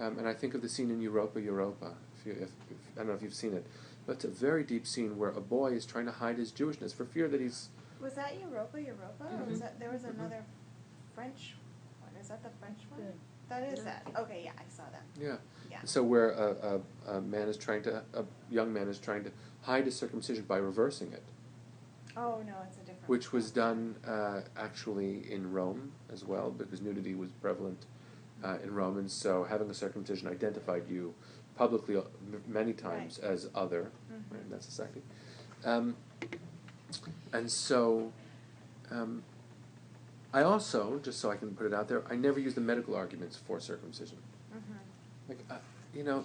Um, 0.00 0.18
and 0.18 0.28
I 0.28 0.34
think 0.34 0.54
of 0.54 0.62
the 0.62 0.68
scene 0.68 0.90
in 0.90 1.00
Europa, 1.00 1.40
Europa. 1.40 1.92
If 2.18 2.26
you, 2.26 2.32
if, 2.32 2.50
if, 2.70 2.76
I 2.94 2.98
don't 2.98 3.08
know 3.08 3.14
if 3.14 3.22
you've 3.22 3.34
seen 3.34 3.54
it, 3.54 3.64
but 4.06 4.12
it's 4.16 4.24
a 4.24 4.28
very 4.28 4.64
deep 4.64 4.86
scene 4.86 5.16
where 5.16 5.30
a 5.30 5.40
boy 5.40 5.72
is 5.72 5.86
trying 5.86 6.06
to 6.06 6.12
hide 6.12 6.38
his 6.38 6.50
Jewishness 6.50 6.94
for 6.94 7.04
fear 7.04 7.28
that 7.28 7.40
he's. 7.40 7.68
Was 8.00 8.14
that 8.14 8.38
Europa, 8.40 8.80
Europa, 8.80 9.24
or 9.38 9.44
was 9.44 9.58
Mhm. 9.58 9.62
that 9.62 9.78
there 9.80 9.90
was 9.90 10.02
Mhm. 10.02 10.10
another 10.14 10.44
French 11.14 11.56
one? 12.02 12.14
Is 12.20 12.28
that 12.28 12.42
the 12.42 12.50
French 12.60 12.80
one? 12.90 13.12
That 13.48 13.62
is 13.64 13.84
that. 13.84 14.06
Okay, 14.16 14.42
yeah, 14.44 14.52
I 14.58 14.64
saw 14.68 14.84
that. 14.90 15.02
Yeah. 15.16 15.36
Yeah. 15.70 15.80
So 15.84 16.02
where 16.02 16.30
a, 16.30 16.80
a, 17.06 17.16
a 17.16 17.20
man 17.20 17.48
is 17.48 17.56
trying 17.56 17.82
to, 17.82 18.02
a 18.14 18.24
young 18.50 18.72
man 18.72 18.88
is 18.88 18.98
trying 18.98 19.22
to 19.24 19.32
hide 19.62 19.84
his 19.84 19.96
circumcision 19.96 20.44
by 20.44 20.56
reversing 20.56 21.12
it, 21.12 21.22
Oh 22.16 22.42
no, 22.46 22.54
it's 22.66 22.76
a 22.76 22.80
different. 22.80 23.08
which 23.08 23.32
was 23.32 23.50
done 23.50 23.96
uh, 24.06 24.42
actually 24.56 25.30
in 25.30 25.52
Rome 25.52 25.92
as 26.12 26.24
well, 26.24 26.50
because 26.50 26.80
nudity 26.80 27.14
was 27.14 27.32
prevalent 27.32 27.86
uh, 28.42 28.58
in 28.62 28.74
Rome, 28.74 28.98
and 28.98 29.10
so 29.10 29.44
having 29.44 29.70
a 29.70 29.74
circumcision 29.74 30.28
identified 30.28 30.88
you 30.88 31.14
publicly 31.56 31.96
uh, 31.96 32.02
m- 32.32 32.42
many 32.46 32.72
times 32.72 33.18
as 33.18 33.48
other. 33.54 33.90
Mm-hmm. 34.12 34.34
Right, 34.34 34.50
that's 34.50 34.66
the 34.66 34.72
second. 34.72 35.02
Um, 35.64 35.96
and 37.32 37.50
so, 37.50 38.12
um, 38.90 39.22
I 40.32 40.42
also, 40.42 41.00
just 41.02 41.20
so 41.20 41.30
I 41.30 41.36
can 41.36 41.54
put 41.54 41.66
it 41.66 41.74
out 41.74 41.88
there, 41.88 42.02
I 42.10 42.16
never 42.16 42.40
use 42.40 42.54
the 42.54 42.60
medical 42.60 42.94
arguments 42.94 43.36
for 43.36 43.60
circumcision. 43.60 44.18
Mm-hmm. 44.54 45.28
Like, 45.28 45.38
uh, 45.50 45.56
you 45.94 46.02
know, 46.02 46.24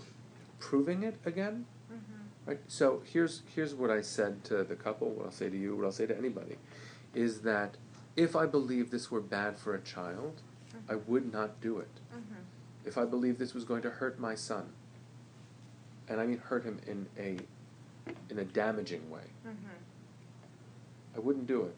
proving 0.60 1.04
it 1.04 1.16
again. 1.26 1.66
Mm-hmm. 1.92 2.50
Right. 2.50 2.60
So 2.68 3.02
here's 3.06 3.44
here's 3.54 3.76
what 3.76 3.92
I 3.92 4.02
said 4.02 4.44
to 4.46 4.64
the 4.64 4.76
couple. 4.76 5.10
What 5.10 5.26
I'll 5.28 5.32
say 5.32 5.50
to 5.50 5.58
you. 5.58 5.76
What 5.76 5.86
I'll 5.86 5.92
say 5.92 6.08
to 6.08 6.18
anybody, 6.18 6.58
is 7.14 7.42
that 7.42 7.76
if 8.16 8.36
I 8.36 8.46
believe 8.46 8.90
this 8.90 9.12
were 9.12 9.22
bad 9.22 9.58
for 9.58 9.76
a 9.76 9.82
child, 9.82 10.42
I 10.90 10.96
would 10.96 11.32
not 11.32 11.62
do 11.62 11.80
it. 11.80 12.00
Mm-hmm. 12.12 12.42
If 12.86 12.98
I 12.98 13.06
believe 13.06 13.38
this 13.38 13.54
was 13.54 13.64
going 13.64 13.84
to 13.84 13.90
hurt 13.90 14.20
my 14.20 14.36
son, 14.36 14.70
and 16.08 16.20
I 16.20 16.26
mean 16.26 16.40
hurt 16.40 16.64
him 16.64 16.80
in 16.88 17.08
a 17.18 17.38
in 18.32 18.40
a 18.40 18.46
damaging 18.46 19.10
way, 19.12 19.22
Mm-hmm. 19.48 19.68
I 21.16 21.20
wouldn't 21.20 21.48
do 21.48 21.64
it. 21.64 21.76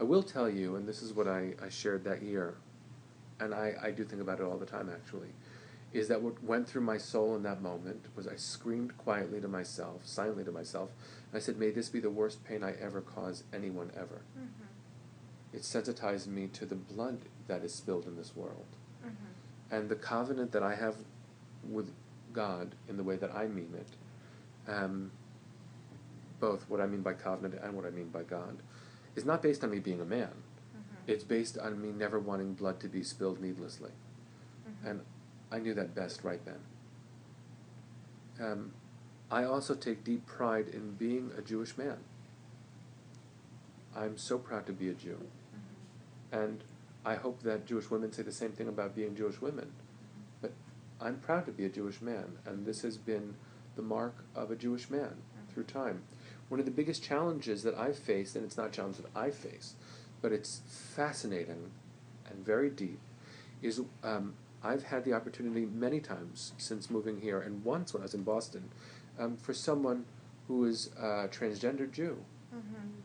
I 0.00 0.04
will 0.04 0.22
tell 0.22 0.48
you, 0.48 0.76
and 0.76 0.86
this 0.86 1.02
is 1.02 1.12
what 1.12 1.28
I, 1.28 1.52
I 1.62 1.68
shared 1.68 2.04
that 2.04 2.22
year, 2.22 2.56
and 3.38 3.54
I, 3.54 3.74
I 3.80 3.90
do 3.90 4.04
think 4.04 4.20
about 4.20 4.40
it 4.40 4.44
all 4.44 4.56
the 4.56 4.66
time 4.66 4.90
actually, 4.92 5.28
is 5.92 6.08
that 6.08 6.20
what 6.20 6.42
went 6.42 6.68
through 6.68 6.80
my 6.80 6.96
soul 6.96 7.36
in 7.36 7.42
that 7.42 7.60
moment 7.60 8.06
was 8.16 8.26
I 8.26 8.36
screamed 8.36 8.96
quietly 8.96 9.40
to 9.40 9.48
myself, 9.48 10.00
silently 10.04 10.44
to 10.44 10.52
myself, 10.52 10.90
and 11.30 11.40
I 11.40 11.40
said, 11.40 11.58
May 11.58 11.70
this 11.70 11.88
be 11.88 12.00
the 12.00 12.10
worst 12.10 12.42
pain 12.44 12.64
I 12.64 12.74
ever 12.80 13.00
cause 13.00 13.44
anyone 13.52 13.90
ever. 13.94 14.22
Mm-hmm. 14.36 15.56
It 15.56 15.64
sensitized 15.64 16.28
me 16.28 16.48
to 16.48 16.66
the 16.66 16.74
blood 16.74 17.20
that 17.46 17.62
is 17.62 17.74
spilled 17.74 18.06
in 18.06 18.16
this 18.16 18.34
world. 18.34 18.66
Mm-hmm. 19.04 19.74
And 19.74 19.88
the 19.88 19.96
covenant 19.96 20.52
that 20.52 20.62
I 20.62 20.74
have 20.74 20.96
with 21.68 21.92
God 22.32 22.74
in 22.88 22.96
the 22.96 23.02
way 23.02 23.16
that 23.16 23.34
I 23.34 23.46
mean 23.46 23.74
it, 23.76 24.70
um, 24.72 25.12
both 26.42 26.68
what 26.68 26.80
I 26.80 26.86
mean 26.86 27.02
by 27.02 27.12
covenant 27.12 27.62
and 27.62 27.72
what 27.74 27.86
I 27.86 27.90
mean 27.90 28.08
by 28.08 28.24
God, 28.24 28.58
is 29.14 29.24
not 29.24 29.42
based 29.42 29.62
on 29.62 29.70
me 29.70 29.78
being 29.78 30.00
a 30.00 30.04
man. 30.04 30.26
Mm-hmm. 30.26 30.96
It's 31.06 31.22
based 31.22 31.56
on 31.56 31.80
me 31.80 31.90
never 31.92 32.18
wanting 32.18 32.54
blood 32.54 32.80
to 32.80 32.88
be 32.88 33.04
spilled 33.04 33.40
needlessly. 33.40 33.92
Mm-hmm. 34.68 34.88
And 34.88 35.00
I 35.52 35.60
knew 35.60 35.72
that 35.74 35.94
best 35.94 36.24
right 36.24 36.40
then. 36.44 36.58
Um, 38.44 38.72
I 39.30 39.44
also 39.44 39.74
take 39.76 40.02
deep 40.02 40.26
pride 40.26 40.66
in 40.66 40.92
being 40.92 41.30
a 41.38 41.42
Jewish 41.42 41.78
man. 41.78 41.98
I'm 43.96 44.18
so 44.18 44.36
proud 44.36 44.66
to 44.66 44.72
be 44.72 44.88
a 44.88 44.94
Jew. 44.94 45.18
And 46.32 46.64
I 47.04 47.14
hope 47.14 47.42
that 47.42 47.66
Jewish 47.66 47.88
women 47.88 48.12
say 48.12 48.24
the 48.24 48.32
same 48.32 48.50
thing 48.50 48.66
about 48.66 48.96
being 48.96 49.14
Jewish 49.14 49.40
women. 49.40 49.70
But 50.40 50.52
I'm 51.00 51.16
proud 51.18 51.46
to 51.46 51.52
be 51.52 51.66
a 51.66 51.68
Jewish 51.68 52.02
man, 52.02 52.38
and 52.44 52.66
this 52.66 52.82
has 52.82 52.96
been 52.96 53.34
the 53.76 53.82
mark 53.82 54.24
of 54.34 54.50
a 54.50 54.56
Jewish 54.56 54.90
man 54.90 55.18
through 55.52 55.64
time. 55.64 56.02
One 56.52 56.60
of 56.60 56.66
the 56.66 56.70
biggest 56.70 57.02
challenges 57.02 57.62
that 57.62 57.78
I've 57.78 57.96
faced, 57.96 58.36
and 58.36 58.44
it's 58.44 58.58
not 58.58 58.66
a 58.66 58.70
challenge 58.70 58.98
that 58.98 59.06
I 59.16 59.30
face, 59.30 59.72
but 60.20 60.32
it's 60.32 60.60
fascinating 60.66 61.70
and 62.28 62.44
very 62.44 62.68
deep, 62.68 62.98
is 63.62 63.80
um, 64.04 64.34
I've 64.62 64.82
had 64.82 65.06
the 65.06 65.14
opportunity 65.14 65.64
many 65.64 65.98
times 65.98 66.52
since 66.58 66.90
moving 66.90 67.22
here, 67.22 67.40
and 67.40 67.64
once 67.64 67.94
when 67.94 68.02
I 68.02 68.04
was 68.04 68.12
in 68.12 68.22
Boston, 68.22 68.68
um, 69.18 69.38
for 69.38 69.54
someone 69.54 70.04
who 70.46 70.66
is 70.66 70.90
a 70.98 71.26
transgender 71.28 71.90
Jew, 71.90 72.18
Mm-hmm. 72.54 73.00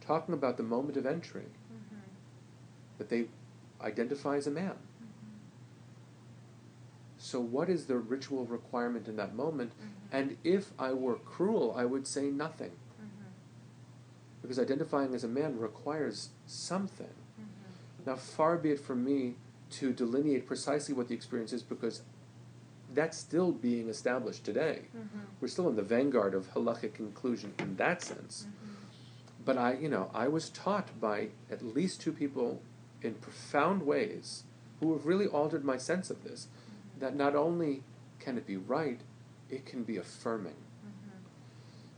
talking 0.00 0.32
about 0.32 0.56
the 0.56 0.62
moment 0.62 0.96
of 0.96 1.04
entry, 1.04 1.42
Mm-hmm. 1.42 2.00
that 2.96 3.10
they 3.10 3.26
identify 3.82 4.36
as 4.36 4.46
a 4.46 4.50
man. 4.50 4.76
So, 7.30 7.38
what 7.38 7.68
is 7.68 7.86
the 7.86 7.96
ritual 7.96 8.44
requirement 8.44 9.06
in 9.06 9.14
that 9.14 9.36
moment? 9.36 9.70
Mm-hmm. 9.70 10.16
And 10.16 10.36
if 10.42 10.72
I 10.80 10.92
were 10.92 11.14
cruel, 11.14 11.72
I 11.76 11.84
would 11.84 12.08
say 12.08 12.22
nothing. 12.22 12.72
Mm-hmm. 12.72 13.30
Because 14.42 14.58
identifying 14.58 15.14
as 15.14 15.22
a 15.22 15.28
man 15.28 15.56
requires 15.56 16.30
something. 16.46 17.06
Mm-hmm. 17.06 18.10
Now, 18.10 18.16
far 18.16 18.56
be 18.56 18.72
it 18.72 18.80
from 18.80 19.04
me 19.04 19.36
to 19.78 19.92
delineate 19.92 20.44
precisely 20.44 20.92
what 20.92 21.06
the 21.06 21.14
experience 21.14 21.52
is 21.52 21.62
because 21.62 22.02
that's 22.92 23.16
still 23.16 23.52
being 23.52 23.88
established 23.88 24.44
today. 24.44 24.86
We're 25.40 25.46
still 25.46 25.68
in 25.68 25.76
the 25.76 25.82
vanguard 25.82 26.34
of 26.34 26.52
halachic 26.54 26.94
conclusion 26.94 27.54
in 27.60 27.76
that 27.76 28.02
sense. 28.02 28.48
But 29.44 29.56
I, 29.56 29.74
you 29.74 29.88
know, 29.88 30.10
I 30.12 30.26
was 30.26 30.48
taught 30.50 31.00
by 31.00 31.28
at 31.48 31.62
least 31.62 32.00
two 32.00 32.12
people 32.12 32.60
in 33.00 33.14
profound 33.14 33.82
ways 33.82 34.42
who 34.80 34.92
have 34.94 35.06
really 35.06 35.28
altered 35.28 35.64
my 35.64 35.76
sense 35.76 36.10
of 36.10 36.24
this 36.24 36.48
that 37.00 37.16
not 37.16 37.34
only 37.34 37.82
can 38.18 38.36
it 38.38 38.46
be 38.46 38.56
right, 38.56 39.00
it 39.48 39.66
can 39.66 39.82
be 39.82 39.96
affirming. 39.96 40.54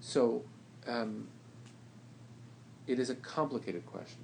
So, 0.00 0.42
um, 0.88 1.28
it 2.88 2.98
is 2.98 3.10
a 3.10 3.14
complicated 3.16 3.86
question. 3.86 4.22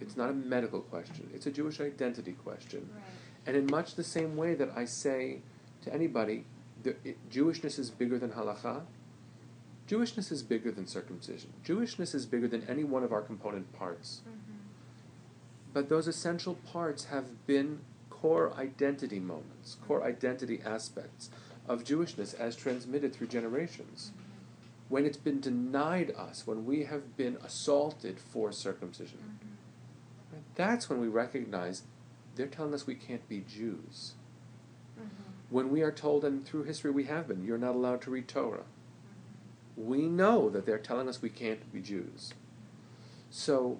It's 0.00 0.16
not 0.16 0.30
a 0.30 0.32
medical 0.32 0.80
question. 0.80 1.28
It's 1.34 1.46
a 1.46 1.50
Jewish 1.50 1.80
identity 1.80 2.32
question. 2.32 2.88
Right. 2.94 3.02
And 3.46 3.56
in 3.56 3.66
much 3.66 3.94
the 3.94 4.04
same 4.04 4.36
way 4.36 4.54
that 4.54 4.70
I 4.74 4.84
say 4.84 5.40
to 5.82 5.92
anybody, 5.92 6.44
the, 6.82 6.96
it, 7.04 7.30
Jewishness 7.30 7.78
is 7.78 7.90
bigger 7.90 8.18
than 8.18 8.30
halacha, 8.30 8.82
Jewishness 9.88 10.30
is 10.30 10.42
bigger 10.42 10.70
than 10.70 10.86
circumcision. 10.86 11.52
Jewishness 11.64 12.14
is 12.14 12.26
bigger 12.26 12.46
than 12.46 12.64
any 12.68 12.84
one 12.84 13.02
of 13.02 13.12
our 13.12 13.22
component 13.22 13.72
parts. 13.72 14.20
But 15.72 15.88
those 15.88 16.06
essential 16.06 16.54
parts 16.54 17.06
have 17.06 17.46
been 17.46 17.80
core 18.20 18.52
identity 18.56 19.20
moments, 19.20 19.76
core 19.86 20.04
identity 20.04 20.60
aspects 20.64 21.30
of 21.68 21.84
Jewishness 21.84 22.38
as 22.38 22.56
transmitted 22.56 23.14
through 23.14 23.28
generations. 23.28 24.12
When 24.88 25.04
it's 25.04 25.18
been 25.18 25.40
denied 25.40 26.14
us, 26.16 26.46
when 26.46 26.64
we 26.64 26.84
have 26.84 27.16
been 27.16 27.36
assaulted 27.44 28.18
for 28.18 28.50
circumcision, 28.52 29.38
right, 30.32 30.42
that's 30.54 30.88
when 30.88 31.00
we 31.00 31.08
recognize 31.08 31.82
they're 32.34 32.46
telling 32.46 32.74
us 32.74 32.86
we 32.86 32.94
can't 32.94 33.28
be 33.28 33.40
Jews. 33.40 34.14
Mm-hmm. 34.98 35.08
When 35.50 35.70
we 35.70 35.82
are 35.82 35.92
told, 35.92 36.24
and 36.24 36.44
through 36.44 36.64
history 36.64 36.90
we 36.90 37.04
have 37.04 37.28
been, 37.28 37.44
you're 37.44 37.58
not 37.58 37.74
allowed 37.74 38.00
to 38.02 38.10
read 38.10 38.28
Torah, 38.28 38.60
mm-hmm. 39.76 39.86
we 39.86 40.06
know 40.06 40.48
that 40.48 40.64
they're 40.64 40.78
telling 40.78 41.08
us 41.08 41.20
we 41.20 41.28
can't 41.28 41.70
be 41.72 41.80
Jews. 41.80 42.32
So 43.30 43.78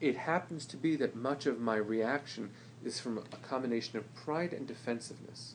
it 0.00 0.16
happens 0.16 0.66
to 0.66 0.76
be 0.76 0.96
that 0.96 1.14
much 1.14 1.46
of 1.46 1.60
my 1.60 1.76
reaction 1.76 2.50
is 2.84 2.98
from 3.00 3.18
a 3.18 3.36
combination 3.48 3.98
of 3.98 4.14
pride 4.14 4.52
and 4.52 4.66
defensiveness, 4.66 5.54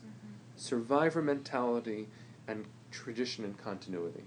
survivor 0.56 1.22
mentality, 1.22 2.08
and 2.46 2.64
tradition 2.90 3.44
and 3.44 3.56
continuity. 3.58 4.24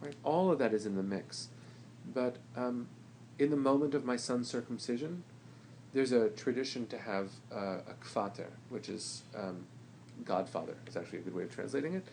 Right? 0.00 0.14
All 0.24 0.50
of 0.50 0.58
that 0.58 0.72
is 0.72 0.86
in 0.86 0.96
the 0.96 1.02
mix. 1.02 1.48
But 2.14 2.36
um, 2.56 2.88
in 3.38 3.50
the 3.50 3.56
moment 3.56 3.94
of 3.94 4.04
my 4.04 4.16
son's 4.16 4.48
circumcision, 4.48 5.24
there's 5.92 6.12
a 6.12 6.28
tradition 6.30 6.86
to 6.88 6.98
have 6.98 7.30
uh, 7.52 7.78
a 7.88 7.94
kvater, 8.02 8.48
which 8.68 8.88
is 8.88 9.22
um, 9.36 9.66
godfather. 10.24 10.74
Is 10.86 10.96
actually 10.96 11.18
a 11.20 11.22
good 11.22 11.34
way 11.34 11.44
of 11.44 11.54
translating 11.54 11.94
it. 11.94 12.06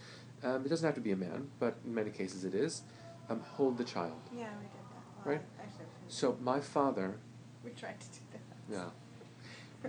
Um, 0.43 0.65
it 0.65 0.69
doesn't 0.69 0.85
have 0.85 0.95
to 0.95 1.01
be 1.01 1.11
a 1.11 1.15
man, 1.15 1.49
but 1.59 1.75
in 1.85 1.93
many 1.93 2.09
cases 2.09 2.43
it 2.43 2.53
is. 2.53 2.81
Um, 3.29 3.39
hold 3.53 3.77
the 3.77 3.83
child. 3.85 4.19
Yeah, 4.31 4.47
we 4.59 4.65
did 4.65 4.73
that. 4.73 5.25
Well, 5.25 5.35
Right. 5.35 5.41
Actually, 5.59 5.85
So 6.09 6.37
my 6.41 6.59
father, 6.59 7.15
we 7.63 7.71
tried 7.71 7.99
to 7.99 8.07
do 8.07 8.19
that. 8.33 8.73
yeah, 8.73 8.85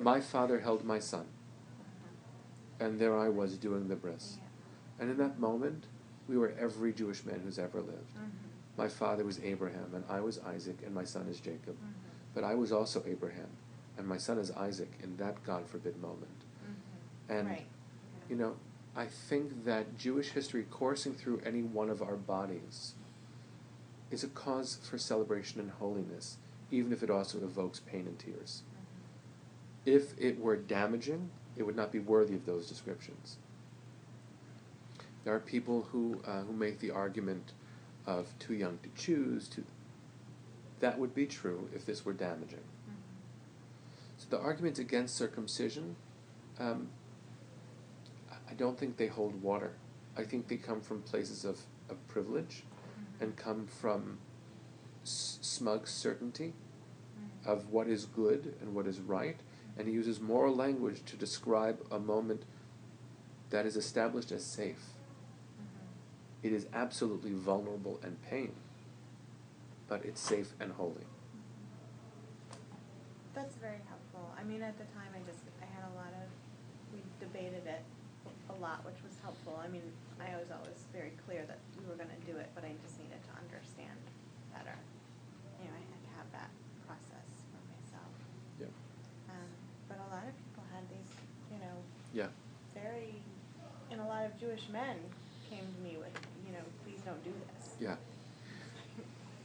my 0.00 0.20
father 0.20 0.60
held 0.60 0.84
my 0.84 0.98
son, 0.98 1.26
and 2.80 2.98
there 2.98 3.16
I 3.16 3.28
was 3.28 3.56
doing 3.56 3.88
the 3.88 3.96
bris. 3.96 4.38
And 4.98 5.10
in 5.10 5.16
that 5.18 5.38
moment, 5.38 5.86
we 6.28 6.36
were 6.36 6.54
every 6.58 6.92
Jewish 6.92 7.24
man 7.24 7.40
who's 7.44 7.58
ever 7.58 7.80
lived. 7.80 8.14
Mm-hmm. 8.14 8.28
My 8.76 8.88
father 8.88 9.24
was 9.24 9.40
Abraham, 9.42 9.92
and 9.94 10.04
I 10.08 10.20
was 10.20 10.38
Isaac, 10.40 10.78
and 10.84 10.94
my 10.94 11.04
son 11.04 11.26
is 11.28 11.38
Jacob. 11.38 11.76
Mm-hmm. 11.76 11.92
But 12.34 12.44
I 12.44 12.54
was 12.54 12.72
also 12.72 13.02
Abraham, 13.06 13.48
and 13.96 14.06
my 14.06 14.16
son 14.16 14.38
is 14.38 14.50
Isaac 14.50 14.90
in 15.02 15.16
that 15.18 15.42
God 15.44 15.66
forbid 15.68 16.00
moment. 16.00 16.40
Mm-hmm. 16.64 17.32
And, 17.32 17.48
Right. 17.48 17.66
you 18.28 18.36
know, 18.36 18.56
I 18.96 19.06
think 19.06 19.64
that 19.64 19.98
Jewish 19.98 20.30
history 20.30 20.64
coursing 20.70 21.14
through 21.14 21.40
any 21.44 21.62
one 21.62 21.90
of 21.90 22.02
our 22.02 22.16
bodies 22.16 22.94
is 24.10 24.22
a 24.24 24.28
cause 24.28 24.78
for 24.82 24.98
celebration 24.98 25.60
and 25.60 25.70
holiness, 25.70 26.36
even 26.70 26.92
if 26.92 27.02
it 27.02 27.10
also 27.10 27.38
evokes 27.38 27.80
pain 27.80 28.06
and 28.06 28.18
tears. 28.18 28.62
If 29.84 30.18
it 30.18 30.40
were 30.40 30.56
damaging, 30.56 31.30
it 31.56 31.62
would 31.62 31.76
not 31.76 31.92
be 31.92 31.98
worthy 31.98 32.34
of 32.34 32.46
those 32.46 32.68
descriptions. 32.68 33.36
There 35.24 35.34
are 35.34 35.40
people 35.40 35.88
who, 35.90 36.20
uh, 36.26 36.42
who 36.42 36.52
make 36.52 36.80
the 36.80 36.90
argument 36.90 37.52
of 38.06 38.38
too 38.38 38.54
young 38.54 38.78
to 38.82 38.88
choose. 38.94 39.48
To, 39.48 39.64
that 40.80 40.98
would 40.98 41.14
be 41.14 41.26
true 41.26 41.68
if 41.74 41.86
this 41.86 42.04
were 42.04 42.12
damaging. 42.12 42.64
So 44.18 44.26
the 44.30 44.38
arguments 44.38 44.78
against 44.78 45.14
circumcision, 45.16 45.96
um, 46.58 46.88
I- 48.30 48.54
don't 48.54 48.78
think 48.78 48.96
they 48.96 49.08
hold 49.08 49.42
water. 49.42 49.72
I 50.16 50.22
think 50.24 50.46
they 50.46 50.56
come 50.56 50.80
from 50.80 51.02
places 51.02 51.44
of, 51.44 51.58
of 51.88 52.06
privilege 52.06 52.62
and 53.20 53.36
come 53.36 53.66
from 53.66 54.18
s- 55.02 55.38
smug 55.42 55.88
certainty 55.88 56.52
of 57.44 57.70
what 57.70 57.88
is 57.88 58.04
good 58.04 58.54
and 58.60 58.74
what 58.74 58.86
is 58.86 59.00
right. 59.00 59.40
And 59.76 59.88
he 59.88 59.94
uses 59.94 60.20
moral 60.20 60.54
language 60.54 61.02
to 61.06 61.16
describe 61.16 61.84
a 61.90 61.98
moment 61.98 62.44
that 63.50 63.66
is 63.66 63.76
established 63.76 64.30
as 64.32 64.44
safe. 64.44 64.82
Mm-hmm. 65.60 66.46
It 66.46 66.52
is 66.52 66.66
absolutely 66.72 67.32
vulnerable 67.32 68.00
and 68.02 68.20
pain, 68.22 68.52
but 69.88 70.04
it's 70.04 70.20
safe 70.20 70.52
and 70.60 70.72
holy. 70.72 71.06
That's 73.34 73.56
very 73.56 73.82
helpful. 73.88 74.30
I 74.38 74.44
mean, 74.44 74.62
at 74.62 74.78
the 74.78 74.86
time, 74.94 75.10
I 75.10 75.18
just, 75.26 75.42
I 75.60 75.66
had 75.66 75.82
a 75.90 75.94
lot 75.98 76.14
of, 76.14 76.30
we 76.94 77.02
debated 77.18 77.66
it 77.66 77.82
a 78.48 78.56
lot, 78.62 78.84
which 78.86 79.02
was 79.02 79.18
helpful. 79.22 79.58
I 79.58 79.66
mean, 79.66 79.82
I 80.22 80.38
was 80.38 80.54
always 80.54 80.86
very 80.94 81.12
clear 81.26 81.42
that 81.50 81.58
we 81.74 81.82
were 81.90 81.98
gonna 81.98 82.18
do 82.22 82.38
it, 82.38 82.48
but 82.54 82.62
I 82.62 82.70
just 82.78 82.94
needed 83.02 83.18
to 83.18 83.32
understand 83.34 83.98
better. 84.54 84.78
You 85.58 85.66
know, 85.66 85.74
I 85.74 85.82
had 85.82 86.00
to 86.06 86.12
have 86.14 86.28
that 86.30 86.50
process 86.86 87.28
for 87.50 87.58
myself. 87.66 88.14
Yeah. 88.62 88.70
Um, 89.34 89.50
but 89.90 89.98
a 89.98 90.08
lot 90.14 90.24
of 90.30 90.34
people 90.38 90.62
had 90.70 90.86
these, 90.86 91.10
you 91.50 91.58
know, 91.58 91.76
Yeah. 92.14 92.30
very, 92.70 93.18
and 93.90 93.98
a 93.98 94.06
lot 94.06 94.24
of 94.24 94.38
Jewish 94.54 94.68
men 94.70 94.96
came 95.50 95.60
to 95.60 95.82
me 95.82 95.96
with, 95.96 96.12
you 96.46 96.52
know, 96.52 96.60
please 96.84 97.00
don't 97.04 97.22
do 97.24 97.30
this. 97.56 97.74
Yeah. 97.80 97.96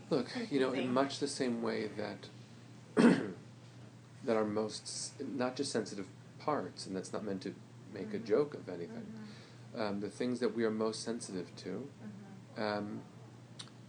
Look, 0.09 0.27
you 0.51 0.59
know, 0.59 0.71
in 0.73 0.93
much 0.93 1.19
the 1.19 1.27
same 1.27 1.61
way 1.61 1.89
that 1.97 2.27
that 4.25 4.35
our 4.35 4.45
most 4.45 5.13
not 5.35 5.55
just 5.55 5.71
sensitive 5.71 6.05
parts, 6.39 6.85
and 6.85 6.95
that's 6.95 7.11
not 7.13 7.23
meant 7.23 7.41
to 7.43 7.55
make 7.93 8.13
a 8.13 8.19
Mhm. 8.19 8.25
joke 8.25 8.53
of 8.53 8.69
anything. 8.69 9.05
Um, 9.75 9.99
the 9.99 10.09
things 10.09 10.39
that 10.39 10.55
we 10.55 10.63
are 10.63 10.71
most 10.71 11.03
sensitive 11.03 11.55
to 11.57 11.87
Mhm. 12.57 12.61
um, 12.61 13.01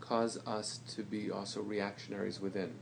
cause 0.01 0.38
us 0.47 0.78
to 0.94 1.02
be 1.02 1.30
also 1.30 1.62
reactionaries 1.62 2.40
within. 2.40 2.74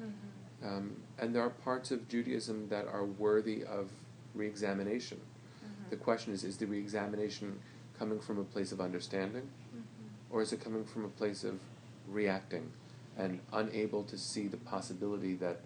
Mhm. 0.00 0.66
Um, 0.66 1.02
and 1.18 1.34
there 1.34 1.42
are 1.42 1.50
parts 1.50 1.90
of 1.90 2.08
Judaism 2.08 2.68
that 2.68 2.86
are 2.88 3.04
worthy 3.04 3.64
of 3.64 3.90
re-examination. 4.34 5.20
Mhm. 5.64 5.90
The 5.90 5.96
question 5.96 6.32
is: 6.32 6.44
Is 6.44 6.56
the 6.56 6.66
re-examination 6.66 7.60
coming 7.98 8.20
from 8.20 8.38
a 8.38 8.44
place 8.44 8.72
of 8.72 8.80
understanding, 8.80 9.48
Mhm. 9.74 9.82
or 10.30 10.42
is 10.42 10.52
it 10.52 10.60
coming 10.60 10.84
from 10.84 11.04
a 11.04 11.08
place 11.08 11.44
of 11.44 11.60
reacting 12.08 12.72
and 13.16 13.40
unable 13.52 14.04
to 14.04 14.18
see 14.18 14.46
the 14.46 14.56
possibility 14.58 15.34
that 15.36 15.60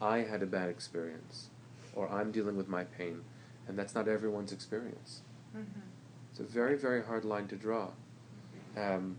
I 0.00 0.18
had 0.18 0.42
a 0.42 0.46
bad 0.46 0.68
experience, 0.68 1.48
or 1.94 2.08
I'm 2.08 2.30
dealing 2.32 2.56
with 2.56 2.68
my 2.68 2.84
pain, 2.84 3.24
and 3.66 3.78
that's 3.78 3.94
not 3.94 4.08
everyone's 4.08 4.52
experience. 4.52 5.22
Mhm. 5.54 5.64
It's 6.30 6.40
a 6.40 6.44
very, 6.44 6.76
very 6.76 7.02
hard 7.02 7.24
line 7.24 7.48
to 7.48 7.56
draw. 7.56 7.92
Um, 8.76 9.18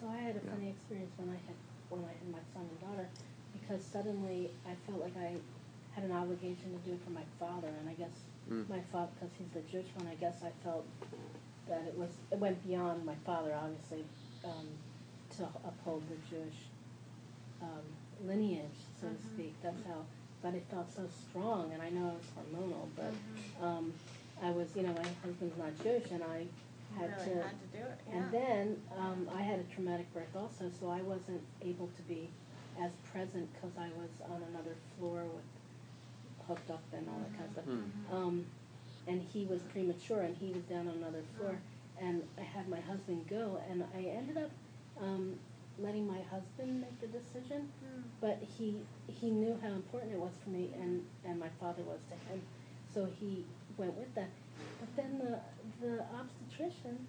So 0.00 0.08
I 0.08 0.16
had 0.16 0.34
a 0.36 0.40
Yeah. 0.44 0.50
funny 0.50 0.68
experience 0.70 1.12
when 1.16 1.28
I 1.30 1.36
had 1.46 1.54
when 1.88 2.04
I 2.04 2.12
had 2.12 2.28
my 2.32 2.40
son 2.54 2.66
and 2.68 2.80
daughter, 2.80 3.08
because 3.52 3.84
suddenly 3.84 4.50
I 4.66 4.74
felt 4.86 4.98
like 5.00 5.16
I 5.16 5.38
had 5.92 6.04
an 6.04 6.10
obligation 6.10 6.72
to 6.72 6.78
do 6.78 6.94
it 6.94 7.00
for 7.04 7.10
my 7.10 7.24
father, 7.38 7.68
and 7.68 7.88
I 7.88 7.92
guess 7.94 8.10
Mm. 8.52 8.68
my 8.68 8.80
father, 8.92 9.10
because 9.14 9.34
he's 9.38 9.48
the 9.54 9.60
Jewish 9.70 9.86
one, 9.94 10.06
I 10.06 10.14
guess 10.16 10.42
I 10.42 10.50
felt 10.64 10.86
that 11.68 11.82
it 11.86 11.96
was 11.96 12.10
it 12.30 12.38
went 12.38 12.62
beyond 12.66 13.04
my 13.06 13.14
father, 13.24 13.54
obviously, 13.54 14.04
um, 14.44 14.68
to 15.36 15.44
uphold 15.64 16.02
the 16.08 16.16
Jewish 16.28 16.68
um, 17.62 17.86
lineage, 18.26 18.80
so 19.00 19.06
to 19.08 19.12
Mhm. 19.14 19.34
speak. 19.34 19.54
That's 19.62 19.82
how. 19.84 20.04
But 20.42 20.54
it 20.54 20.64
felt 20.68 20.90
so 20.90 21.06
strong, 21.06 21.72
and 21.72 21.80
I 21.80 21.88
know 21.90 22.08
it 22.10 22.14
was 22.14 22.30
hormonal, 22.36 22.88
but 22.96 23.12
Mhm. 23.14 23.62
um, 23.62 23.92
I 24.42 24.50
was, 24.50 24.74
you 24.76 24.82
know, 24.82 24.92
my 24.92 25.06
husband's 25.24 25.56
not 25.56 25.76
Jewish, 25.82 26.10
and 26.10 26.22
I 26.24 26.40
You 26.40 26.48
had 26.98 27.10
really 27.10 27.24
to. 27.24 27.42
had 27.46 27.60
to 27.60 27.66
do 27.78 27.84
it, 27.84 28.00
yeah. 28.08 28.16
And 28.16 28.32
then 28.32 28.82
um, 28.98 29.28
I 29.32 29.40
had 29.42 29.60
a 29.60 29.64
traumatic 29.64 30.12
birth 30.12 30.34
also, 30.36 30.68
so 30.68 30.88
I 30.90 31.00
wasn't 31.02 31.42
able 31.62 31.88
to 31.96 32.02
be 32.02 32.28
as 32.80 32.90
present 33.12 33.50
because 33.54 33.76
I 33.78 33.88
was 33.90 34.10
on 34.28 34.42
another 34.42 34.74
floor 34.98 35.24
with 35.24 35.44
hooked 36.52 36.70
up 36.70 36.82
and 36.92 37.08
all 37.08 37.18
that 37.18 37.32
kind 37.36 37.44
of 37.46 37.52
stuff. 37.52 37.64
Hmm. 37.64 38.14
Um, 38.16 38.46
and 39.06 39.20
he 39.32 39.44
was 39.46 39.60
premature, 39.72 40.20
and 40.20 40.36
he 40.36 40.52
was 40.52 40.62
down 40.64 40.86
on 40.88 40.94
another 40.94 41.22
floor, 41.36 41.58
and 42.00 42.22
I 42.38 42.42
had 42.42 42.68
my 42.68 42.80
husband 42.80 43.26
go, 43.28 43.60
and 43.70 43.84
I 43.96 44.02
ended 44.04 44.36
up 44.36 44.50
um, 45.00 45.34
letting 45.78 46.06
my 46.06 46.20
husband 46.30 46.80
make 46.82 47.00
the 47.00 47.08
decision, 47.08 47.68
Mm. 47.82 48.02
but 48.20 48.38
he 48.56 48.76
he 49.08 49.30
knew 49.30 49.58
how 49.62 49.68
important 49.68 50.12
it 50.12 50.18
was 50.20 50.32
for 50.44 50.50
me, 50.50 50.70
and 50.80 51.04
and 51.24 51.40
my 51.40 51.48
father 51.60 51.82
was 51.82 51.98
to 52.10 52.14
him, 52.30 52.40
so 52.94 53.08
he 53.18 53.44
went 53.76 53.94
with 53.96 54.14
that. 54.14 54.30
But 54.78 54.94
then 54.96 55.18
the 55.18 55.40
the 55.84 56.04
obstetrician, 56.20 57.06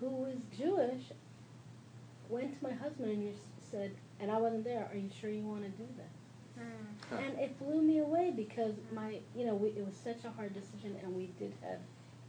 who 0.00 0.08
was 0.10 0.36
Jewish, 0.56 1.04
went 2.28 2.58
to 2.58 2.62
my 2.68 2.74
husband 2.74 3.10
and 3.12 3.34
said, 3.70 3.92
and 4.20 4.30
I 4.30 4.36
wasn't 4.38 4.64
there. 4.64 4.86
Are 4.92 4.96
you 4.96 5.08
sure 5.20 5.30
you 5.30 5.42
want 5.42 5.62
to 5.62 5.70
do 5.70 5.86
that? 5.96 6.10
Mm. 6.58 7.10
Huh. 7.10 7.16
And 7.24 7.38
it 7.38 7.58
blew 7.58 7.80
me 7.80 7.98
away 7.98 8.32
because 8.34 8.74
my, 8.92 9.20
you 9.36 9.46
know, 9.46 9.54
we, 9.54 9.68
it 9.70 9.84
was 9.86 9.96
such 9.96 10.24
a 10.24 10.30
hard 10.30 10.52
decision, 10.54 10.96
and 11.02 11.14
we 11.14 11.30
did 11.38 11.52
have 11.62 11.78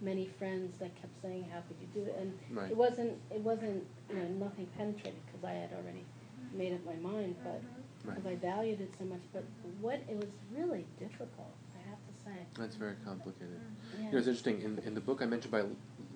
many 0.01 0.27
friends 0.39 0.77
that 0.79 0.95
kept 0.95 1.21
saying, 1.21 1.45
"How 1.51 1.61
could 1.61 1.77
you 1.81 1.87
do 1.93 2.07
it?" 2.09 2.15
And 2.19 2.37
Right. 2.51 2.71
it 2.71 2.77
wasn't, 2.77 3.13
it 3.31 3.41
wasn't, 3.41 3.83
you 4.09 4.15
know, 4.15 4.27
nothing 4.45 4.67
penetrated 4.77 5.19
because 5.25 5.43
I 5.43 5.53
had 5.53 5.71
already 5.73 6.05
made 6.53 6.73
up 6.73 6.85
my 6.85 6.95
mind, 6.95 7.35
but 7.43 7.61
Mm-hmm. 7.61 8.09
Right. 8.11 8.27
I 8.27 8.35
valued 8.35 8.79
it 8.79 8.93
so 8.97 9.03
much. 9.03 9.19
But 9.33 9.43
what 9.81 9.95
it 10.09 10.15
was 10.15 10.29
really 10.55 10.85
difficult, 10.97 11.51
I 11.75 11.89
have 11.89 11.99
to 11.99 12.13
say. 12.23 12.37
That's 12.57 12.75
very 12.77 12.95
complicated. 13.03 13.59
Yeah. 13.99 14.05
You 14.05 14.11
know, 14.13 14.17
it's 14.19 14.27
interesting. 14.27 14.61
In, 14.61 14.79
in 14.85 14.93
the 14.93 15.01
book 15.01 15.21
I 15.21 15.25
mentioned 15.25 15.51
by 15.51 15.63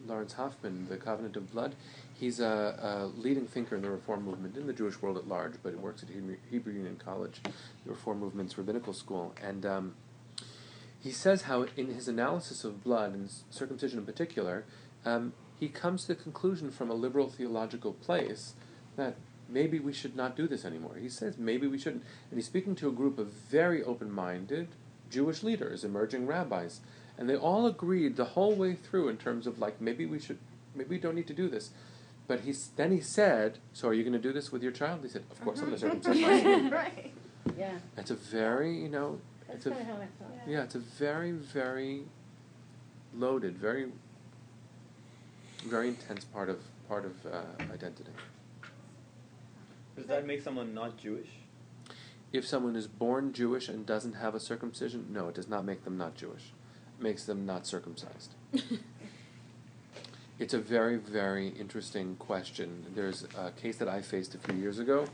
Lawrence 0.07 0.33
Hoffman, 0.33 0.87
The 0.89 0.97
Covenant 0.97 1.35
of 1.35 1.51
Blood, 1.51 1.75
he's 2.13 2.39
a, 2.39 3.11
a 3.15 3.19
leading 3.19 3.47
thinker 3.47 3.75
in 3.75 3.81
the 3.81 3.89
Reform 3.89 4.23
movement 4.23 4.57
in 4.57 4.67
the 4.67 4.73
Jewish 4.73 5.01
world 5.01 5.17
at 5.17 5.27
large, 5.27 5.53
but 5.61 5.71
he 5.71 5.75
works 5.75 6.03
at 6.03 6.09
Hebrew, 6.49 6.73
Union 6.73 6.99
College, 7.03 7.41
the 7.43 7.91
Reform 7.91 8.19
movement's 8.19 8.57
rabbinical 8.57 8.93
school. 8.93 9.33
And 9.41 9.65
um, 9.65 9.95
he 11.01 11.11
says 11.11 11.43
how, 11.43 11.65
in 11.75 11.93
his 11.93 12.07
analysis 12.07 12.63
of 12.63 12.83
blood, 12.83 13.13
and 13.13 13.29
circumcision 13.49 13.99
in 13.99 14.05
particular, 14.05 14.65
um, 15.05 15.33
he 15.59 15.67
comes 15.67 16.03
to 16.03 16.07
the 16.09 16.15
conclusion 16.15 16.71
from 16.71 16.89
a 16.89 16.93
liberal 16.93 17.29
theological 17.29 17.93
place 17.93 18.53
that 18.95 19.15
maybe 19.49 19.79
we 19.79 19.93
should 19.93 20.15
not 20.15 20.35
do 20.35 20.47
this 20.47 20.65
anymore. 20.65 20.95
He 20.99 21.09
says 21.09 21.37
maybe 21.37 21.67
we 21.67 21.77
shouldn't. 21.77 22.03
And 22.29 22.37
he's 22.37 22.45
speaking 22.45 22.75
to 22.75 22.89
a 22.89 22.91
group 22.91 23.17
of 23.19 23.27
very 23.27 23.83
open 23.83 24.11
minded 24.11 24.69
Jewish 25.09 25.43
leaders, 25.43 25.83
emerging 25.83 26.25
rabbis. 26.25 26.79
And 27.17 27.29
they 27.29 27.35
all 27.35 27.65
agreed 27.67 28.15
the 28.15 28.25
whole 28.25 28.55
way 28.55 28.73
through 28.75 29.09
in 29.09 29.17
terms 29.17 29.45
of 29.47 29.59
like 29.59 29.79
maybe 29.79 30.05
we 30.05 30.19
should, 30.19 30.39
maybe 30.75 30.89
we 30.91 30.97
don't 30.97 31.15
need 31.15 31.27
to 31.27 31.33
do 31.33 31.47
this. 31.47 31.71
But 32.27 32.41
he's, 32.41 32.69
then 32.75 32.91
he 32.91 33.01
said, 33.01 33.59
"So 33.73 33.89
are 33.89 33.93
you 33.93 34.03
going 34.03 34.13
to 34.13 34.19
do 34.19 34.31
this 34.33 34.51
with 34.51 34.63
your 34.63 34.71
child?" 34.71 35.01
He 35.03 35.09
said, 35.09 35.23
"Of 35.29 35.41
course 35.41 35.59
I'm 35.59 35.65
going 35.65 35.77
to 35.77 35.79
circumcise 35.79 36.43
my 36.43 36.69
right. 36.69 37.13
Yeah, 37.57 37.77
It's 37.97 38.09
a 38.11 38.15
very, 38.15 38.73
you 38.75 38.87
know, 38.87 39.19
that's 39.47 39.65
it's 39.65 39.77
a 39.79 39.83
how 39.83 39.93
I 39.95 40.07
felt. 40.17 40.31
yeah, 40.47 40.63
it's 40.63 40.75
a 40.75 40.79
very, 40.79 41.31
very 41.33 42.03
loaded, 43.13 43.57
very, 43.57 43.91
very 45.67 45.89
intense 45.89 46.23
part 46.23 46.49
of 46.49 46.61
part 46.87 47.03
of 47.05 47.13
uh, 47.25 47.41
identity. 47.73 48.11
Does 49.97 50.05
that 50.07 50.25
make 50.25 50.41
someone 50.41 50.73
not 50.73 50.97
Jewish? 50.97 51.27
If 52.31 52.47
someone 52.47 52.75
is 52.77 52.87
born 52.87 53.33
Jewish 53.33 53.67
and 53.67 53.85
doesn't 53.85 54.13
have 54.13 54.33
a 54.33 54.39
circumcision, 54.39 55.07
no, 55.11 55.27
it 55.27 55.35
does 55.35 55.49
not 55.49 55.65
make 55.65 55.83
them 55.83 55.97
not 55.97 56.15
Jewish. 56.15 56.52
Makes 57.03 57.25
them 57.25 57.45
not 57.45 57.67
circumcised. 57.67 58.33
it's 60.39 60.53
a 60.53 60.57
very, 60.57 60.95
very 60.95 61.49
interesting 61.49 62.15
question. 62.15 62.85
There's 62.95 63.27
a 63.37 63.51
case 63.51 63.75
that 63.79 63.89
I 63.89 64.01
faced 64.01 64.35
a 64.35 64.37
few 64.37 64.55
years 64.55 64.79
ago 64.79 65.05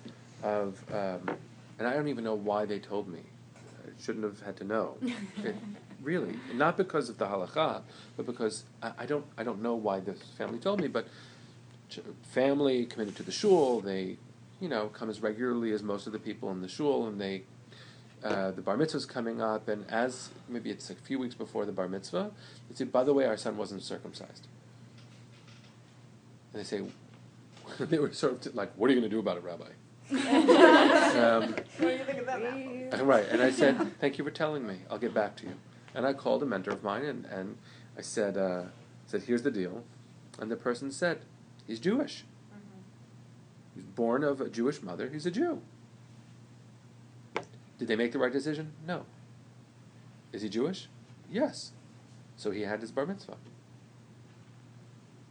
of, 0.44 0.84
um, 0.94 1.36
and 1.80 1.88
I 1.88 1.96
don't 1.96 2.08
even 2.08 2.24
know 2.24 2.36
why 2.36 2.66
they 2.66 2.78
told 2.78 3.08
me. 3.08 3.22
I 3.56 3.90
shouldn't 4.00 4.24
have 4.24 4.40
had 4.42 4.56
to 4.58 4.64
know. 4.66 4.98
It, 5.44 5.56
really, 6.04 6.36
not 6.54 6.78
because 6.78 7.10
of 7.10 7.18
the 7.18 7.26
halacha, 7.26 7.82
but 8.16 8.28
because 8.28 8.66
I, 8.84 8.92
I 9.00 9.06
don't, 9.08 9.26
I 9.36 9.44
don't 9.44 9.64
know 9.64 9.74
why 9.74 10.00
this 10.00 10.22
family 10.38 10.60
told 10.60 10.80
me. 10.80 10.90
But 10.90 11.08
ch- 11.90 12.02
family 12.22 12.86
committed 12.86 13.16
to 13.16 13.24
the 13.24 13.32
shul, 13.32 13.80
they, 13.82 14.18
you 14.62 14.70
know, 14.70 14.90
come 14.90 15.10
as 15.10 15.22
regularly 15.22 15.72
as 15.72 15.82
most 15.82 16.06
of 16.06 16.14
the 16.14 16.20
people 16.20 16.52
in 16.52 16.62
the 16.62 16.68
shul, 16.68 17.08
and 17.08 17.20
they 17.20 17.46
uh, 18.24 18.52
the 18.52 18.62
bar 18.62 18.76
mitzvah's 18.76 19.06
coming 19.06 19.42
up, 19.42 19.68
and 19.68 19.90
as 19.90 20.30
maybe 20.48 20.70
it's 20.70 20.90
a 20.90 20.96
few 20.96 21.20
weeks 21.20 21.36
before 21.36 21.66
the 21.66 21.72
bar 21.72 21.88
mitzvah, 21.88 22.32
they 22.70 22.76
say, 22.76 22.86
by 22.86 23.04
the 23.04 23.14
way, 23.14 23.26
our 23.26 23.38
son 23.38 23.58
wasn't 23.58 23.82
circumcised. 23.82 24.48
And 26.54 26.62
they 26.62 26.66
say, 26.66 26.84
they 27.80 28.00
were 28.00 28.12
sort 28.12 28.34
of 28.34 28.42
t- 28.42 28.50
like, 28.54 28.72
what 28.76 28.90
are 28.90 28.94
you 28.94 29.00
going 29.00 29.10
to 29.10 29.16
do 29.16 29.20
about 29.20 29.38
it, 29.38 29.44
Rabbi? 29.44 29.66
um, 30.12 31.54
What 31.54 31.80
do 31.80 31.88
you 31.90 32.04
think 32.04 32.20
of 32.20 32.26
that? 32.26 32.42
apple? 32.42 33.06
right, 33.06 33.26
and 33.30 33.42
I 33.42 33.52
said, 33.52 34.00
thank 34.00 34.18
you 34.18 34.24
for 34.24 34.32
telling 34.32 34.68
me. 34.68 34.80
I'll 34.90 34.98
get 34.98 35.14
back 35.14 35.36
to 35.38 35.46
you. 35.46 35.54
And 35.96 36.06
I 36.06 36.14
called 36.14 36.44
a 36.44 36.46
mentor 36.46 36.72
of 36.72 36.84
mine, 36.84 37.06
and, 37.06 37.26
and 37.26 37.58
I 37.98 38.02
said, 38.02 38.38
uh, 38.38 38.64
said, 39.06 39.24
here's 39.24 39.44
the 39.44 39.52
deal. 39.52 39.84
And 40.40 40.52
the 40.52 40.56
person 40.56 40.92
said, 40.92 41.22
he's 41.68 41.80
Jewish. 41.80 42.26
He's 43.76 43.84
born 43.84 44.24
of 44.24 44.42
a 44.42 44.50
Jewish 44.50 44.82
mother. 44.82 45.10
He's 45.10 45.26
a 45.26 45.32
Jew. 45.32 45.62
Did 47.80 47.88
they 47.88 47.96
make 47.96 48.12
the 48.12 48.20
right 48.20 48.32
decision? 48.32 48.74
No. 48.86 49.06
Is 50.32 50.42
he 50.44 50.50
Jewish? 50.50 50.90
Yes. 51.32 51.72
So 52.36 52.52
he 52.52 52.62
had 52.62 52.82
his 52.82 52.92
bar 52.92 53.06
mitzvah. 53.06 53.38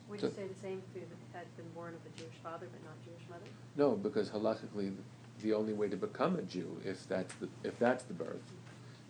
Would 0.09 0.21
So- 0.21 0.27
you 0.29 0.33
say 0.33 0.47
the 0.49 0.55
same 0.55 0.83
if 0.95 1.03
you 1.03 1.07
had 1.35 1.55
been 1.57 1.69
born 1.75 1.95
of 1.95 2.01
a 2.07 2.19
Jewish 2.19 2.35
father 2.43 2.67
but 2.73 2.83
not 2.85 2.95
Jewish 3.05 3.29
mother? 3.29 3.45
No, 3.77 3.95
because 3.95 4.31
halakhically, 4.31 4.97
the 5.41 5.53
only 5.53 5.75
way 5.75 5.89
to 5.89 5.97
become 5.97 6.37
a 6.37 6.43
Jew, 6.43 6.81
if 6.85 7.07
that's 7.07 7.35
the 7.35 7.49
if 7.63 7.79
that's 7.79 8.05
the 8.05 8.15
birth, 8.15 8.43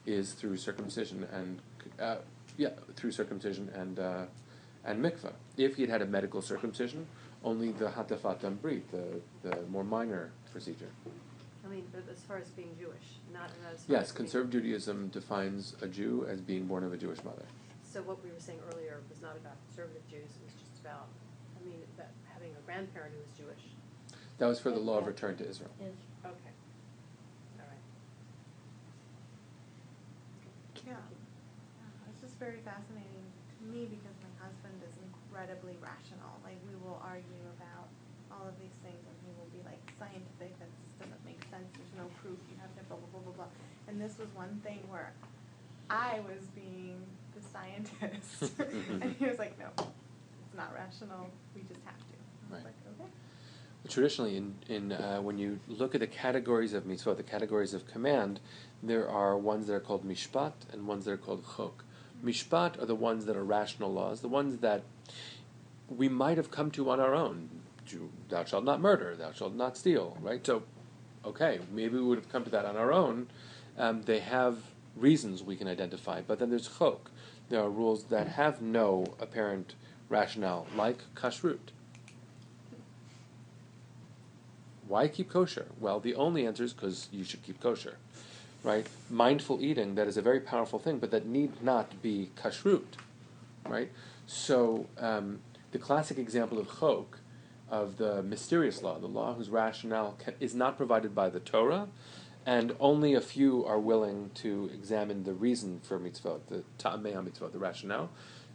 is 0.04 0.32
through 0.34 0.56
circumcision 0.56 1.24
and 1.32 1.62
uh, 2.00 2.18
Yeah, 2.56 2.70
through 2.96 3.12
circumcision 3.12 3.68
and 3.68 4.00
uh, 4.00 4.26
and 4.84 5.02
mikvah. 5.02 5.34
If 5.56 5.76
he 5.76 5.82
had 5.82 5.90
had 5.90 6.02
a 6.02 6.06
medical 6.06 6.42
circumcision, 6.42 7.06
only 7.44 7.70
the 7.70 7.86
hatafat 7.90 8.60
brit, 8.60 8.90
the 8.90 9.20
the 9.42 9.62
more 9.70 9.84
minor 9.84 10.32
procedure. 10.50 10.90
I 11.64 11.68
mean, 11.68 11.86
but 11.92 12.08
as 12.10 12.20
far 12.22 12.38
as 12.38 12.48
being 12.50 12.74
Jewish, 12.78 13.17
not 13.32 13.50
not 13.62 13.74
as 13.74 13.84
Yes, 13.88 14.02
as 14.02 14.12
being- 14.12 14.16
conservative 14.16 14.62
Judaism 14.62 15.08
defines 15.08 15.74
a 15.82 15.88
Jew 15.88 16.26
as 16.28 16.40
being 16.40 16.66
born 16.66 16.84
of 16.84 16.92
a 16.92 16.96
Jewish 16.96 17.22
mother. 17.24 17.44
So 17.84 18.02
what 18.02 18.22
we 18.22 18.30
were 18.30 18.40
saying 18.40 18.60
earlier 18.72 19.00
was 19.08 19.20
not 19.22 19.36
about 19.36 19.56
conservative 19.66 20.06
Jews, 20.08 20.28
it 20.36 20.44
was 20.44 20.54
just 20.60 20.80
about, 20.80 21.08
I 21.56 21.64
mean, 21.64 21.80
about 21.96 22.12
having 22.32 22.52
a 22.56 22.60
grandparent 22.66 23.14
who 23.14 23.20
was 23.20 23.32
Jewish. 23.36 23.64
That 24.38 24.46
was 24.46 24.60
for 24.60 24.70
the 24.70 24.78
law 24.78 24.98
of 24.98 25.06
return 25.06 25.36
to 25.38 25.48
Israel. 25.48 25.70
Okay. 25.80 25.90
All 26.24 27.66
right. 27.66 27.84
Yeah. 30.86 30.92
Yeah, 30.94 32.08
It's 32.12 32.20
just 32.20 32.36
very 32.38 32.60
fascinating 32.64 33.24
to 33.58 33.62
me 33.66 33.86
because 33.90 34.14
my 34.22 34.32
husband 34.46 34.78
is 34.86 34.94
incredibly 35.02 35.76
rational. 35.82 36.38
Like 36.44 36.60
we 36.68 36.76
will 36.80 37.00
argue 37.02 37.44
about 37.58 37.88
all 38.30 38.46
of 38.46 38.54
these 38.62 38.76
things 38.84 39.00
and 39.02 39.16
he 39.26 39.32
will 39.40 39.50
be 39.50 39.64
like 39.66 39.80
scientific, 39.98 40.54
that 40.60 40.70
just 40.78 40.94
doesn't 41.02 41.24
make 41.26 41.40
sense, 41.50 41.66
there's 41.74 41.96
no 41.98 42.06
proof, 42.22 42.38
you 42.52 42.56
have 42.62 42.70
to 42.78 42.82
blah 42.86 43.00
blah 43.00 43.10
blah 43.18 43.24
blah 43.32 43.48
blah. 43.48 43.50
And 43.98 44.08
this 44.08 44.16
was 44.16 44.28
one 44.36 44.60
thing 44.62 44.78
where 44.88 45.12
I 45.90 46.20
was 46.20 46.44
being 46.54 47.02
the 47.34 47.42
scientist 47.42 48.52
and 49.02 49.16
he 49.18 49.26
was 49.26 49.40
like, 49.40 49.58
No, 49.58 49.66
it's 49.76 50.56
not 50.56 50.72
rational, 50.72 51.28
we 51.52 51.62
just 51.62 51.80
have 51.84 51.98
to. 51.98 52.04
I 52.04 52.54
was 52.54 52.64
Right. 52.64 52.64
like, 52.66 52.74
Okay. 53.00 53.10
Traditionally, 53.88 54.36
in, 54.36 54.54
in 54.68 54.92
uh, 54.92 55.18
when 55.20 55.36
you 55.38 55.58
look 55.66 55.96
at 55.96 56.00
the 56.00 56.06
categories 56.06 56.74
of 56.74 56.84
mitzvot, 56.84 57.16
the 57.16 57.22
categories 57.24 57.74
of 57.74 57.88
command, 57.88 58.38
there 58.84 59.08
are 59.08 59.36
ones 59.36 59.66
that 59.66 59.74
are 59.74 59.80
called 59.80 60.06
mishpat 60.06 60.52
and 60.72 60.86
ones 60.86 61.04
that 61.06 61.12
are 61.12 61.16
called 61.16 61.44
chok. 61.56 61.84
Mishpat 62.24 62.80
are 62.80 62.86
the 62.86 62.94
ones 62.94 63.24
that 63.24 63.36
are 63.36 63.42
rational 63.44 63.92
laws, 63.92 64.20
the 64.20 64.28
ones 64.28 64.58
that 64.58 64.82
we 65.88 66.08
might 66.08 66.36
have 66.36 66.52
come 66.52 66.70
to 66.72 66.88
on 66.88 67.00
our 67.00 67.14
own. 67.16 67.48
Thou 68.28 68.44
shalt 68.44 68.64
not 68.64 68.80
murder, 68.80 69.16
thou 69.16 69.32
shalt 69.32 69.54
not 69.54 69.76
steal, 69.76 70.16
right? 70.20 70.44
So, 70.46 70.62
okay, 71.24 71.58
maybe 71.72 71.96
we 71.96 72.02
would 72.02 72.18
have 72.18 72.28
come 72.28 72.44
to 72.44 72.50
that 72.50 72.64
on 72.64 72.76
our 72.76 72.92
own. 72.92 73.26
Um, 73.78 74.02
they 74.02 74.18
have 74.18 74.58
reasons 74.96 75.42
we 75.42 75.56
can 75.56 75.68
identify, 75.68 76.20
but 76.20 76.38
then 76.38 76.50
there's 76.50 76.68
chok. 76.78 77.10
There 77.48 77.62
are 77.62 77.70
rules 77.70 78.04
that 78.04 78.28
have 78.28 78.60
no 78.60 79.06
apparent 79.20 79.74
rationale, 80.08 80.66
like 80.76 80.98
kashrut. 81.14 81.72
Why 84.86 85.06
keep 85.06 85.30
kosher? 85.30 85.66
Well, 85.78 86.00
the 86.00 86.14
only 86.14 86.46
answer 86.46 86.64
is 86.64 86.72
because 86.72 87.08
you 87.12 87.22
should 87.22 87.42
keep 87.42 87.60
kosher, 87.60 87.96
right? 88.64 88.86
Mindful 89.10 89.62
eating, 89.62 89.94
that 89.94 90.08
is 90.08 90.16
a 90.16 90.22
very 90.22 90.40
powerful 90.40 90.78
thing, 90.78 90.98
but 90.98 91.10
that 91.10 91.26
need 91.26 91.62
not 91.62 92.02
be 92.02 92.30
kashrut, 92.36 92.96
right? 93.66 93.90
So, 94.26 94.86
um, 94.98 95.40
the 95.72 95.78
classic 95.78 96.18
example 96.18 96.58
of 96.58 96.68
chok, 96.80 97.18
of 97.70 97.98
the 97.98 98.22
mysterious 98.22 98.82
law, 98.82 98.98
the 98.98 99.06
law 99.06 99.34
whose 99.34 99.50
rationale 99.50 100.16
ca 100.24 100.32
is 100.40 100.54
not 100.54 100.78
provided 100.78 101.14
by 101.14 101.28
the 101.28 101.40
Torah, 101.40 101.88
and 102.48 102.74
only 102.80 103.12
a 103.12 103.20
few 103.20 103.62
are 103.66 103.78
willing 103.78 104.30
to 104.32 104.70
examine 104.72 105.24
the 105.24 105.34
reason 105.34 105.80
for 105.82 106.00
mitzvot, 106.00 106.46
the 106.46 106.64
ta'amei 106.78 107.12
mitzvot, 107.12 107.52
the 107.52 107.58
rationale, 107.58 108.08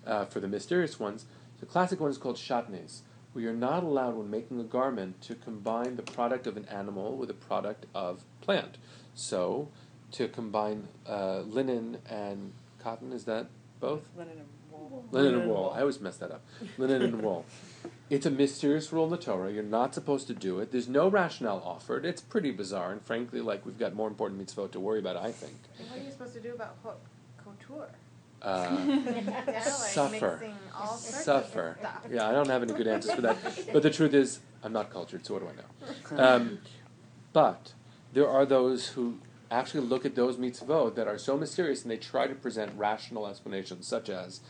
uh, 0.07 0.25
for 0.25 0.39
the 0.39 0.47
mysterious 0.47 0.99
ones. 0.99 1.25
The 1.59 1.67
classic 1.67 1.99
one 1.99 2.09
is 2.09 2.17
called 2.17 2.37
shatnez, 2.37 3.01
where 3.33 3.43
you're 3.43 3.53
not 3.53 3.83
allowed, 3.83 4.15
when 4.15 4.31
making 4.31 4.59
a 4.59 4.63
garment, 4.63 5.21
to 5.21 5.35
combine 5.35 5.95
the 5.95 6.01
product 6.01 6.47
of 6.47 6.57
an 6.57 6.65
animal 6.69 7.15
with 7.15 7.29
a 7.29 7.35
product 7.35 7.85
of 7.93 8.23
plant. 8.41 8.79
So, 9.13 9.69
to 10.13 10.27
combine 10.27 10.87
uh, 11.07 11.41
linen 11.41 11.99
and 12.09 12.53
cotton, 12.79 13.13
is 13.13 13.25
that 13.25 13.45
both? 13.79 14.09
Linen 14.17 14.39
and. 14.39 14.62
Linen 15.11 15.41
and 15.41 15.49
wool. 15.49 15.71
I 15.75 15.81
always 15.81 15.99
mess 15.99 16.17
that 16.17 16.31
up. 16.31 16.41
Linen 16.77 17.01
and 17.01 17.21
wool. 17.21 17.45
It's 18.09 18.25
a 18.25 18.31
mysterious 18.31 18.91
rule 18.91 19.05
in 19.05 19.11
the 19.11 19.17
Torah. 19.17 19.51
You're 19.51 19.63
not 19.63 19.93
supposed 19.93 20.27
to 20.27 20.33
do 20.33 20.59
it. 20.59 20.71
There's 20.71 20.87
no 20.87 21.07
rationale 21.07 21.61
offered. 21.65 22.05
It's 22.05 22.21
pretty 22.21 22.51
bizarre, 22.51 22.91
and 22.91 23.01
frankly, 23.01 23.41
like 23.41 23.65
we've 23.65 23.79
got 23.79 23.95
more 23.95 24.07
important 24.07 24.41
mitzvot 24.45 24.71
to 24.71 24.79
worry 24.79 24.99
about. 24.99 25.17
I 25.17 25.31
think. 25.31 25.55
And 25.79 25.89
what 25.89 25.99
are 25.99 26.03
you 26.03 26.11
supposed 26.11 26.33
to 26.33 26.39
do 26.39 26.53
about 26.53 26.77
haute 26.83 26.99
couture? 27.43 27.89
Uh, 28.41 28.77
yeah, 28.87 29.43
like 29.47 29.63
suffer, 29.63 30.43
all 30.77 30.97
suffer. 30.97 31.77
stuff. 31.79 32.01
Yeah, 32.11 32.27
I 32.27 32.33
don't 32.33 32.49
have 32.49 32.61
any 32.61 32.73
good 32.73 32.87
answers 32.87 33.13
for 33.13 33.21
that. 33.21 33.37
But 33.73 33.83
the 33.83 33.89
truth 33.89 34.13
is, 34.13 34.41
I'm 34.61 34.73
not 34.73 34.91
cultured, 34.91 35.25
so 35.25 35.35
what 35.35 35.43
do 35.43 35.49
I 35.49 36.17
know? 36.17 36.23
Um, 36.23 36.59
but 37.31 37.71
there 38.11 38.27
are 38.27 38.45
those 38.45 38.89
who 38.89 39.19
actually 39.49 39.85
look 39.87 40.05
at 40.05 40.15
those 40.15 40.35
mitzvot 40.35 40.95
that 40.95 41.07
are 41.07 41.17
so 41.17 41.37
mysterious, 41.37 41.83
and 41.83 41.91
they 41.91 41.97
try 41.97 42.27
to 42.27 42.35
present 42.35 42.71
rational 42.77 43.27
explanations, 43.27 43.87
such 43.87 44.09
as 44.09 44.41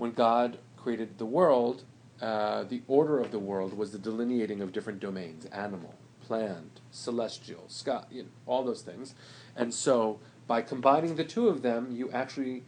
when 0.00 0.12
God 0.12 0.56
created 0.78 1.18
the 1.18 1.26
world, 1.26 1.84
uh, 2.22 2.64
the 2.64 2.80
order 2.88 3.18
of 3.18 3.32
the 3.32 3.38
world 3.38 3.76
was 3.76 3.92
the 3.92 3.98
delineating 3.98 4.62
of 4.62 4.72
different 4.72 4.98
domains: 4.98 5.44
animal, 5.52 5.94
plant, 6.26 6.80
celestial, 6.90 7.64
sky, 7.68 8.04
you 8.10 8.22
know, 8.22 8.28
all 8.46 8.64
those 8.64 8.80
things. 8.80 9.14
And 9.54 9.74
so, 9.74 10.18
by 10.46 10.62
combining 10.62 11.16
the 11.16 11.24
two 11.24 11.50
of 11.50 11.60
them, 11.60 11.92
you 11.92 12.10
actually 12.12 12.62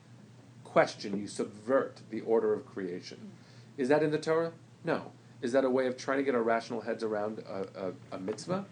question, 0.62 1.18
you 1.18 1.26
subvert 1.26 2.02
the 2.10 2.20
order 2.20 2.52
of 2.52 2.66
creation. 2.66 3.32
Is 3.78 3.88
that 3.88 4.02
in 4.02 4.10
the 4.10 4.18
Torah? 4.18 4.52
No. 4.84 5.12
Is 5.40 5.52
that 5.52 5.64
a 5.64 5.70
way 5.70 5.86
of 5.86 5.96
trying 5.96 6.18
to 6.18 6.24
get 6.24 6.34
our 6.34 6.42
rational 6.42 6.82
heads 6.82 7.02
around 7.02 7.38
a, 7.38 7.86
a, 8.12 8.16
a 8.16 8.18
mitzvah? 8.18 8.66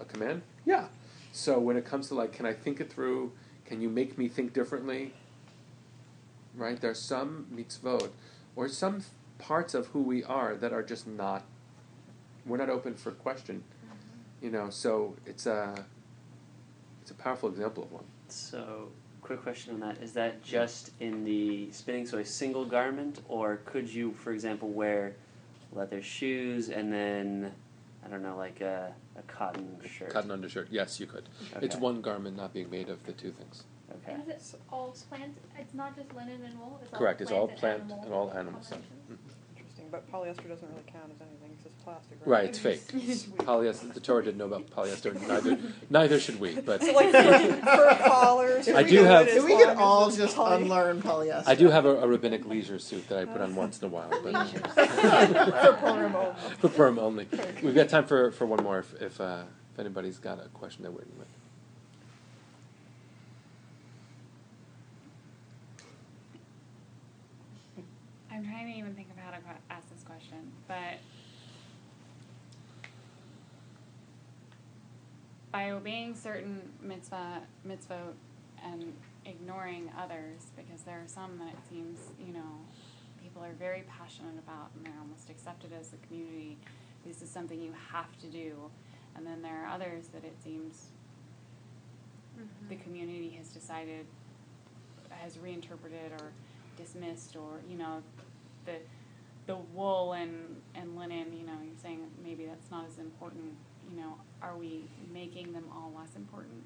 A 0.00 0.04
command? 0.06 0.40
Yeah. 0.64 0.86
So 1.32 1.58
when 1.58 1.76
it 1.76 1.84
comes 1.84 2.08
to 2.08 2.14
like, 2.14 2.32
can 2.32 2.46
I 2.46 2.54
think 2.54 2.80
it 2.80 2.90
through? 2.90 3.32
Can 3.66 3.82
you 3.82 3.90
make 3.90 4.16
me 4.16 4.28
think 4.28 4.54
differently? 4.54 5.12
Right? 6.56 6.80
There's 6.80 6.98
some 6.98 7.46
mitzvot 7.54 8.10
or 8.54 8.68
some 8.68 9.02
parts 9.38 9.74
of 9.74 9.88
who 9.88 10.02
we 10.02 10.24
are 10.24 10.56
that 10.56 10.72
are 10.72 10.82
just 10.82 11.06
not, 11.06 11.44
we're 12.46 12.56
not 12.56 12.70
open 12.70 12.94
for 12.94 13.12
question. 13.12 13.62
Mm-hmm. 13.84 14.44
You 14.46 14.50
know, 14.50 14.70
so 14.70 15.14
it's 15.26 15.46
a, 15.46 15.84
it's 17.02 17.10
a 17.10 17.14
powerful 17.14 17.48
example 17.48 17.84
of 17.84 17.92
one. 17.92 18.04
So, 18.28 18.88
quick 19.20 19.42
question 19.42 19.74
on 19.74 19.80
that: 19.80 20.02
Is 20.02 20.12
that 20.12 20.42
just 20.42 20.90
in 21.00 21.24
the 21.24 21.70
spinning, 21.70 22.06
so 22.06 22.18
a 22.18 22.24
single 22.24 22.64
garment, 22.64 23.20
or 23.28 23.60
could 23.64 23.88
you, 23.88 24.12
for 24.14 24.32
example, 24.32 24.70
wear 24.70 25.14
leather 25.72 26.02
shoes 26.02 26.68
and 26.68 26.92
then 26.92 27.52
I 28.04 28.08
don't 28.08 28.22
know, 28.22 28.36
like 28.36 28.60
a, 28.60 28.92
a 29.18 29.22
cotton 29.22 29.78
shirt? 29.88 30.10
Cotton 30.10 30.30
undershirt. 30.30 30.68
Yes, 30.70 31.00
you 31.00 31.06
could. 31.06 31.28
It's 31.60 31.76
one 31.76 32.00
garment 32.00 32.36
not 32.36 32.52
being 32.52 32.70
made 32.70 32.88
of 32.88 33.04
the 33.04 33.12
two 33.12 33.32
things. 33.32 33.64
Okay. 34.02 34.12
And 34.12 34.22
is 34.30 34.54
it 34.54 34.60
all 34.72 34.94
plant? 35.08 35.36
It's 35.58 35.74
not 35.74 35.94
just 35.96 36.12
linen 36.14 36.42
and 36.44 36.58
wool. 36.58 36.78
It's 36.82 36.90
Correct. 36.96 37.20
All 37.20 37.22
It's 37.22 37.32
all 37.32 37.46
plant 37.48 37.60
plant 37.60 37.82
and, 37.82 37.90
animal 37.92 38.04
and 38.04 38.14
all 38.14 38.30
animal 38.38 38.62
stuff. 38.62 38.78
combinations? 38.80 39.32
Interesting, 39.56 39.86
but 39.90 40.10
polyester 40.12 40.48
doesn't 40.48 40.68
really 40.68 40.82
count 40.92 41.10
as 41.14 41.20
anything, 41.20 41.50
it's 41.54 41.62
just 41.64 41.84
plastic, 41.84 42.18
right? 42.20 42.28
Right. 42.28 42.48
It's 42.48 42.58
fake. 42.58 42.80
Polyester. 43.38 43.94
The 43.94 44.00
Torah 44.00 44.24
didn't 44.24 44.38
know 44.38 44.46
about 44.46 44.68
polyester. 44.70 45.14
Neither. 45.28 45.58
Neither 45.88 46.18
should 46.20 46.40
we. 46.40 46.60
But 46.60 46.82
So 46.82 46.92
like 46.92 47.10
for, 47.12 47.60
for 47.62 48.08
collars, 48.08 48.68
I 48.68 48.82
we 48.82 48.90
do 48.90 48.96
know 49.02 49.04
have- 49.08 49.28
it 49.28 49.30
If 49.30 49.36
as 49.38 49.44
we 49.44 49.52
long 49.52 49.60
could 49.62 49.70
as 49.70 49.78
all 49.78 50.08
it's 50.08 50.16
just 50.16 50.36
poly- 50.36 50.62
unlearn 50.62 51.02
polyester. 51.02 51.44
I 51.48 51.54
do 51.54 51.68
have 51.70 51.84
a, 51.86 51.96
a 52.00 52.08
rabbinic 52.08 52.44
leisure 52.46 52.78
suit 52.80 53.08
that 53.08 53.18
I 53.18 53.24
put 53.24 53.40
on 53.40 53.54
once 53.54 53.78
in 53.80 53.86
a 53.86 53.88
while. 53.88 54.10
But 54.10 54.48
For 54.76 55.72
Purim 55.80 56.14
only. 56.16 56.34
for 56.58 56.68
Purim 56.68 56.98
only. 56.98 57.28
We've 57.62 57.74
got 57.74 57.88
time 57.88 58.04
for, 58.06 58.32
for 58.32 58.46
one 58.46 58.62
more 58.64 58.80
if 58.80 59.00
if, 59.00 59.20
uh, 59.20 59.42
if 59.74 59.78
anybody's 59.78 60.18
got 60.18 60.44
a 60.44 60.48
question 60.48 60.82
they're 60.82 60.90
waiting 60.92 61.16
with. 61.18 61.28
I'm 68.36 68.44
trying 68.44 68.70
to 68.70 68.78
even 68.78 68.94
think 68.94 69.08
of 69.10 69.16
how 69.16 69.30
to 69.30 69.38
ask 69.70 69.88
this 69.88 70.02
question, 70.02 70.52
but 70.68 70.98
by 75.50 75.70
obeying 75.70 76.14
certain 76.14 76.60
mitzvah 76.82 77.40
mitzvot 77.66 78.12
and 78.62 78.92
ignoring 79.24 79.90
others, 79.98 80.48
because 80.54 80.82
there 80.82 80.98
are 80.98 81.06
some 81.08 81.38
that 81.38 81.48
it 81.48 81.58
seems 81.70 81.98
you 82.20 82.34
know 82.34 82.60
people 83.22 83.42
are 83.42 83.54
very 83.58 83.84
passionate 83.88 84.38
about 84.38 84.68
and 84.76 84.84
they're 84.84 85.00
almost 85.00 85.30
accepted 85.30 85.70
as 85.72 85.88
the 85.88 85.96
community. 86.06 86.58
This 87.06 87.22
is 87.22 87.30
something 87.30 87.58
you 87.58 87.72
have 87.90 88.18
to 88.20 88.26
do, 88.26 88.70
and 89.14 89.26
then 89.26 89.40
there 89.40 89.64
are 89.64 89.68
others 89.68 90.08
that 90.08 90.24
it 90.24 90.36
seems 90.44 90.88
mm-hmm. 92.38 92.68
the 92.68 92.76
community 92.76 93.30
has 93.38 93.48
decided 93.48 94.04
has 95.08 95.38
reinterpreted 95.38 96.12
or 96.20 96.32
dismissed 96.76 97.34
or 97.36 97.60
you 97.66 97.78
know 97.78 98.02
the 98.66 98.76
the 99.46 99.56
wool 99.74 100.12
and 100.12 100.60
and 100.74 100.96
linen 100.96 101.32
you 101.32 101.46
know 101.46 101.54
you're 101.64 101.80
saying 101.80 102.00
maybe 102.22 102.44
that's 102.44 102.70
not 102.70 102.84
as 102.86 102.98
important 102.98 103.54
you 103.90 103.96
know 103.96 104.14
are 104.42 104.56
we 104.56 104.84
making 105.12 105.52
them 105.52 105.64
all 105.72 105.92
less 105.96 106.16
important 106.16 106.62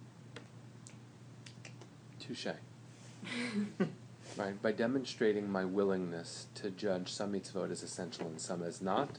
Touche. 2.20 2.46
right. 4.36 4.62
By 4.62 4.72
demonstrating 4.72 5.50
my 5.50 5.64
willingness 5.64 6.46
to 6.56 6.70
judge 6.70 7.12
some 7.12 7.32
mitzvot 7.32 7.70
as 7.70 7.82
essential 7.82 8.26
and 8.26 8.40
some 8.40 8.62
as 8.62 8.80
not, 8.80 9.18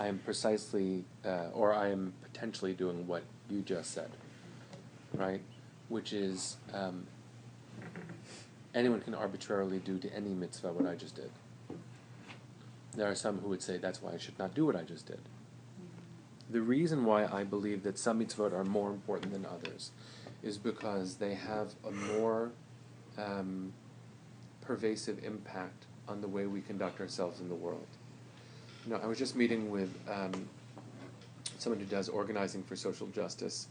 I 0.00 0.06
am 0.06 0.20
precisely, 0.20 1.04
uh, 1.24 1.48
or 1.52 1.74
I 1.74 1.88
am 1.88 2.14
potentially 2.22 2.72
doing 2.72 3.06
what 3.06 3.24
you 3.50 3.60
just 3.60 3.92
said. 3.92 4.10
Right, 5.14 5.40
which 5.88 6.12
is 6.12 6.56
um, 6.74 7.06
anyone 8.74 9.00
can 9.00 9.14
arbitrarily 9.14 9.78
do 9.78 9.98
to 9.98 10.12
any 10.14 10.30
mitzvah 10.30 10.72
what 10.72 10.86
I 10.86 10.94
just 10.94 11.14
did. 11.14 11.30
There 12.96 13.08
are 13.08 13.14
some 13.14 13.38
who 13.38 13.48
would 13.48 13.62
say 13.62 13.76
that's 13.76 14.00
why 14.00 14.12
I 14.12 14.18
should 14.18 14.38
not 14.38 14.54
do 14.54 14.64
what 14.64 14.74
I 14.74 14.82
just 14.82 15.06
did. 15.06 15.20
The 16.48 16.62
reason 16.62 17.04
why 17.04 17.26
I 17.26 17.44
believe 17.44 17.82
that 17.82 17.98
some 17.98 18.20
mitzvot 18.20 18.52
are 18.52 18.64
more 18.64 18.90
important 18.90 19.32
than 19.32 19.44
others 19.44 19.90
is 20.42 20.56
because 20.56 21.16
they 21.16 21.34
have 21.34 21.74
a 21.86 21.90
more 21.90 22.52
um, 23.18 23.72
pervasive 24.60 25.22
impact 25.24 25.86
on 26.08 26.20
the 26.20 26.28
way 26.28 26.46
we 26.46 26.60
conduct 26.60 27.00
ourselves 27.00 27.40
in 27.40 27.48
the 27.48 27.54
world. 27.54 27.86
You 28.84 28.92
know, 28.92 29.00
I 29.02 29.06
was 29.06 29.18
just 29.18 29.36
meeting 29.36 29.70
with 29.70 29.92
um, 30.08 30.48
someone 31.58 31.80
who 31.80 31.86
does 31.86 32.08
organizing 32.08 32.62
for 32.62 32.76
social 32.76 33.08
justice 33.08 33.66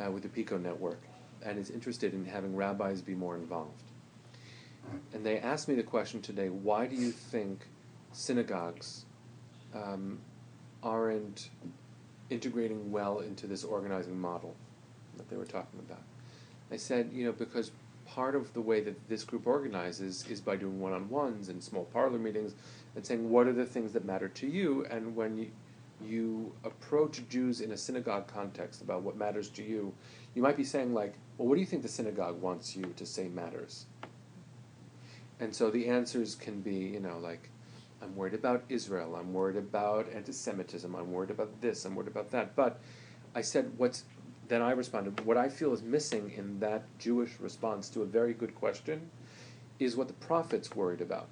uh, 0.00 0.10
with 0.10 0.22
the 0.22 0.28
PICO 0.28 0.58
network 0.58 1.00
and 1.44 1.58
is 1.58 1.70
interested 1.70 2.14
in 2.14 2.24
having 2.24 2.54
rabbis 2.54 3.02
be 3.02 3.14
more 3.14 3.34
involved. 3.36 3.82
And 5.12 5.26
they 5.26 5.38
asked 5.38 5.68
me 5.68 5.74
the 5.74 5.82
question 5.82 6.22
today 6.22 6.48
why 6.48 6.86
do 6.86 6.96
you 6.96 7.10
think 7.10 7.66
synagogues 8.12 9.04
um, 9.74 10.18
aren't 10.82 11.50
integrating 12.30 12.90
well 12.90 13.20
into 13.20 13.46
this 13.46 13.64
organizing 13.64 14.18
model 14.18 14.54
that 15.16 15.28
they 15.28 15.36
were 15.36 15.44
talking 15.44 15.80
about? 15.80 16.02
I 16.70 16.76
said, 16.76 17.10
you 17.12 17.24
know, 17.24 17.32
because 17.32 17.70
part 18.06 18.34
of 18.34 18.52
the 18.52 18.60
way 18.60 18.80
that 18.80 19.08
this 19.08 19.24
group 19.24 19.46
organizes 19.46 20.26
is 20.28 20.40
by 20.40 20.56
doing 20.56 20.80
one 20.80 20.92
on 20.92 21.08
ones 21.08 21.48
and 21.48 21.62
small 21.62 21.84
parlor 21.84 22.18
meetings 22.18 22.54
and 22.94 23.04
saying, 23.04 23.28
what 23.28 23.46
are 23.46 23.52
the 23.52 23.64
things 23.64 23.92
that 23.92 24.04
matter 24.04 24.28
to 24.28 24.46
you? 24.46 24.84
And 24.90 25.16
when 25.16 25.38
you, 25.38 25.50
you 26.04 26.52
approach 26.64 27.22
Jews 27.28 27.60
in 27.60 27.72
a 27.72 27.76
synagogue 27.76 28.26
context 28.26 28.82
about 28.82 29.02
what 29.02 29.16
matters 29.16 29.48
to 29.50 29.62
you, 29.62 29.94
you 30.34 30.42
might 30.42 30.56
be 30.56 30.64
saying, 30.64 30.92
like, 30.92 31.14
well, 31.38 31.48
what 31.48 31.54
do 31.54 31.60
you 31.60 31.66
think 31.66 31.82
the 31.82 31.88
synagogue 31.88 32.40
wants 32.40 32.76
you 32.76 32.92
to 32.96 33.06
say 33.06 33.28
matters? 33.28 33.86
And 35.40 35.54
so 35.54 35.70
the 35.70 35.88
answers 35.88 36.34
can 36.34 36.60
be, 36.60 36.74
you 36.74 37.00
know, 37.00 37.18
like, 37.18 37.48
I'm 38.02 38.16
worried 38.16 38.34
about 38.34 38.64
Israel, 38.68 39.14
I'm 39.14 39.32
worried 39.32 39.56
about 39.56 40.08
anti 40.12 40.32
Semitism, 40.32 40.94
I'm 40.94 41.12
worried 41.12 41.30
about 41.30 41.60
this, 41.60 41.84
I'm 41.84 41.94
worried 41.94 42.08
about 42.08 42.30
that. 42.32 42.56
But 42.56 42.80
I 43.34 43.42
said, 43.42 43.72
what's 43.76 44.04
then 44.48 44.60
I 44.60 44.72
responded, 44.72 45.24
what 45.24 45.36
I 45.36 45.48
feel 45.48 45.72
is 45.72 45.82
missing 45.82 46.32
in 46.36 46.58
that 46.60 46.82
Jewish 46.98 47.38
response 47.40 47.88
to 47.90 48.02
a 48.02 48.04
very 48.04 48.34
good 48.34 48.54
question 48.54 49.08
is 49.78 49.96
what 49.96 50.08
the 50.08 50.14
prophets 50.14 50.74
worried 50.74 51.00
about. 51.00 51.28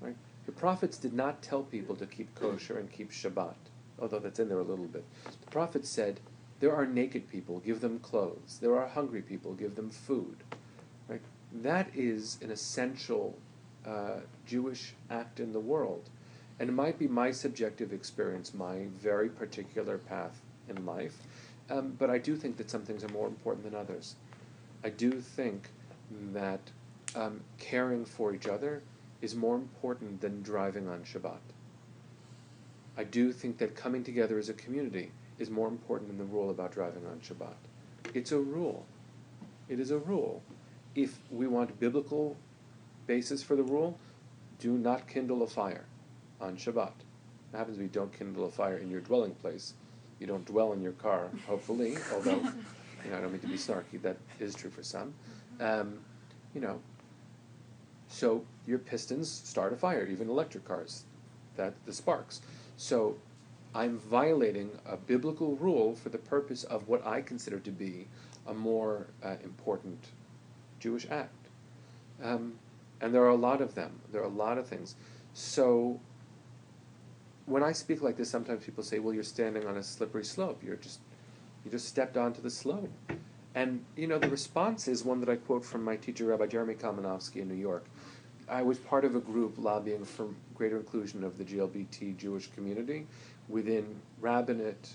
Right? 0.00 0.16
The 0.46 0.52
prophets 0.52 0.96
did 0.96 1.12
not 1.12 1.42
tell 1.42 1.62
people 1.62 1.94
to 1.96 2.06
keep 2.06 2.34
kosher 2.34 2.78
and 2.78 2.90
keep 2.90 3.12
Shabbat, 3.12 3.54
although 4.00 4.18
that's 4.18 4.40
in 4.40 4.48
there 4.48 4.58
a 4.58 4.64
little 4.64 4.86
bit. 4.86 5.04
The 5.24 5.50
prophets 5.50 5.88
said, 5.88 6.20
there 6.60 6.74
are 6.74 6.86
naked 6.86 7.30
people, 7.30 7.60
give 7.60 7.80
them 7.80 7.98
clothes. 8.00 8.58
There 8.60 8.76
are 8.76 8.86
hungry 8.86 9.22
people, 9.22 9.52
give 9.52 9.76
them 9.76 9.90
food. 9.90 10.38
Right? 11.08 11.20
That 11.52 11.88
is 11.94 12.38
an 12.42 12.50
essential 12.50 13.38
uh, 13.86 14.20
Jewish 14.46 14.94
act 15.10 15.40
in 15.40 15.52
the 15.52 15.60
world. 15.60 16.08
And 16.58 16.68
it 16.68 16.72
might 16.72 16.98
be 16.98 17.08
my 17.08 17.30
subjective 17.30 17.92
experience, 17.92 18.54
my 18.54 18.86
very 18.98 19.28
particular 19.28 19.98
path 19.98 20.40
in 20.68 20.86
life. 20.86 21.16
Um, 21.70 21.96
but 21.98 22.10
I 22.10 22.18
do 22.18 22.36
think 22.36 22.56
that 22.58 22.70
some 22.70 22.82
things 22.82 23.02
are 23.02 23.08
more 23.08 23.26
important 23.26 23.64
than 23.64 23.74
others. 23.74 24.16
I 24.84 24.90
do 24.90 25.20
think 25.20 25.70
that 26.32 26.60
um, 27.14 27.40
caring 27.58 28.04
for 28.04 28.34
each 28.34 28.46
other 28.46 28.82
is 29.22 29.34
more 29.34 29.56
important 29.56 30.20
than 30.20 30.42
driving 30.42 30.88
on 30.88 31.00
Shabbat. 31.00 31.38
I 32.96 33.04
do 33.04 33.32
think 33.32 33.58
that 33.58 33.74
coming 33.74 34.04
together 34.04 34.38
as 34.38 34.48
a 34.48 34.54
community 34.54 35.10
is 35.38 35.50
more 35.50 35.68
important 35.68 36.08
than 36.08 36.18
the 36.18 36.32
rule 36.32 36.50
about 36.50 36.72
driving 36.72 37.04
on 37.06 37.20
Shabbat. 37.20 37.56
It's 38.12 38.32
a 38.32 38.38
rule. 38.38 38.84
It 39.68 39.80
is 39.80 39.90
a 39.90 39.98
rule. 39.98 40.42
If 40.94 41.18
we 41.30 41.46
want 41.46 41.80
biblical 41.80 42.36
basis 43.06 43.42
for 43.42 43.56
the 43.56 43.62
rule, 43.62 43.98
do 44.58 44.72
not 44.78 45.06
kindle 45.08 45.42
a 45.42 45.46
fire 45.46 45.84
on 46.40 46.56
Shabbat. 46.56 46.92
It 47.52 47.56
happens 47.56 47.76
to 47.76 47.82
be 47.82 47.88
don't 47.88 48.16
kindle 48.16 48.46
a 48.46 48.50
fire 48.50 48.78
in 48.78 48.90
your 48.90 49.00
dwelling 49.00 49.34
place 49.34 49.74
you 50.18 50.26
don't 50.26 50.44
dwell 50.46 50.72
in 50.72 50.80
your 50.80 50.92
car, 50.92 51.28
hopefully, 51.46 51.96
although, 52.14 52.36
you 53.04 53.10
know, 53.10 53.18
I 53.18 53.20
don't 53.20 53.32
mean 53.32 53.40
to 53.40 53.46
be 53.46 53.56
snarky, 53.56 54.00
that 54.02 54.16
is 54.40 54.54
true 54.54 54.70
for 54.70 54.82
some. 54.82 55.14
Um, 55.60 55.98
you 56.54 56.60
know, 56.60 56.80
so 58.08 58.44
your 58.66 58.78
pistons 58.78 59.30
start 59.30 59.72
a 59.72 59.76
fire, 59.76 60.06
even 60.06 60.28
electric 60.28 60.64
cars, 60.64 61.04
that 61.56 61.74
the 61.84 61.92
sparks. 61.92 62.40
So 62.76 63.16
I'm 63.74 63.98
violating 63.98 64.70
a 64.86 64.96
biblical 64.96 65.56
rule 65.56 65.94
for 65.96 66.08
the 66.08 66.18
purpose 66.18 66.64
of 66.64 66.88
what 66.88 67.04
I 67.06 67.20
consider 67.20 67.58
to 67.60 67.70
be 67.70 68.06
a 68.46 68.54
more 68.54 69.08
uh, 69.22 69.36
important 69.42 69.98
Jewish 70.78 71.06
act. 71.10 71.48
Um, 72.22 72.54
and 73.04 73.14
there 73.14 73.22
are 73.22 73.28
a 73.28 73.36
lot 73.36 73.60
of 73.60 73.74
them. 73.74 74.00
There 74.10 74.22
are 74.22 74.24
a 74.24 74.38
lot 74.44 74.56
of 74.56 74.66
things. 74.66 74.94
So 75.34 76.00
when 77.44 77.62
I 77.62 77.72
speak 77.72 78.00
like 78.00 78.16
this, 78.16 78.30
sometimes 78.30 78.64
people 78.64 78.82
say, 78.82 78.98
"Well, 78.98 79.12
you're 79.12 79.22
standing 79.22 79.66
on 79.66 79.76
a 79.76 79.82
slippery 79.82 80.24
slope. 80.24 80.62
You're 80.64 80.76
just 80.76 81.00
you 81.64 81.70
just 81.70 81.86
stepped 81.86 82.16
onto 82.16 82.40
the 82.40 82.48
slope." 82.48 82.90
And 83.54 83.84
you 83.94 84.06
know, 84.06 84.18
the 84.18 84.30
response 84.30 84.88
is 84.88 85.04
one 85.04 85.20
that 85.20 85.28
I 85.28 85.36
quote 85.36 85.66
from 85.66 85.84
my 85.84 85.96
teacher, 85.96 86.24
Rabbi 86.24 86.46
Jeremy 86.46 86.76
Kalmanofsky 86.76 87.42
in 87.42 87.48
New 87.48 87.62
York. 87.70 87.84
I 88.48 88.62
was 88.62 88.78
part 88.78 89.04
of 89.04 89.14
a 89.14 89.20
group 89.20 89.56
lobbying 89.58 90.06
for 90.06 90.28
greater 90.54 90.78
inclusion 90.78 91.24
of 91.24 91.36
the 91.36 91.44
GLBT 91.44 92.16
Jewish 92.16 92.46
community 92.52 93.06
within 93.50 94.00
rabbinate, 94.22 94.92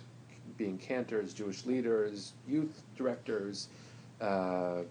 being 0.57 0.79
cantors, 0.79 1.31
Jewish 1.31 1.65
leaders, 1.67 2.33
youth 2.47 2.81
directors, 2.97 3.67
uh, 4.19 4.81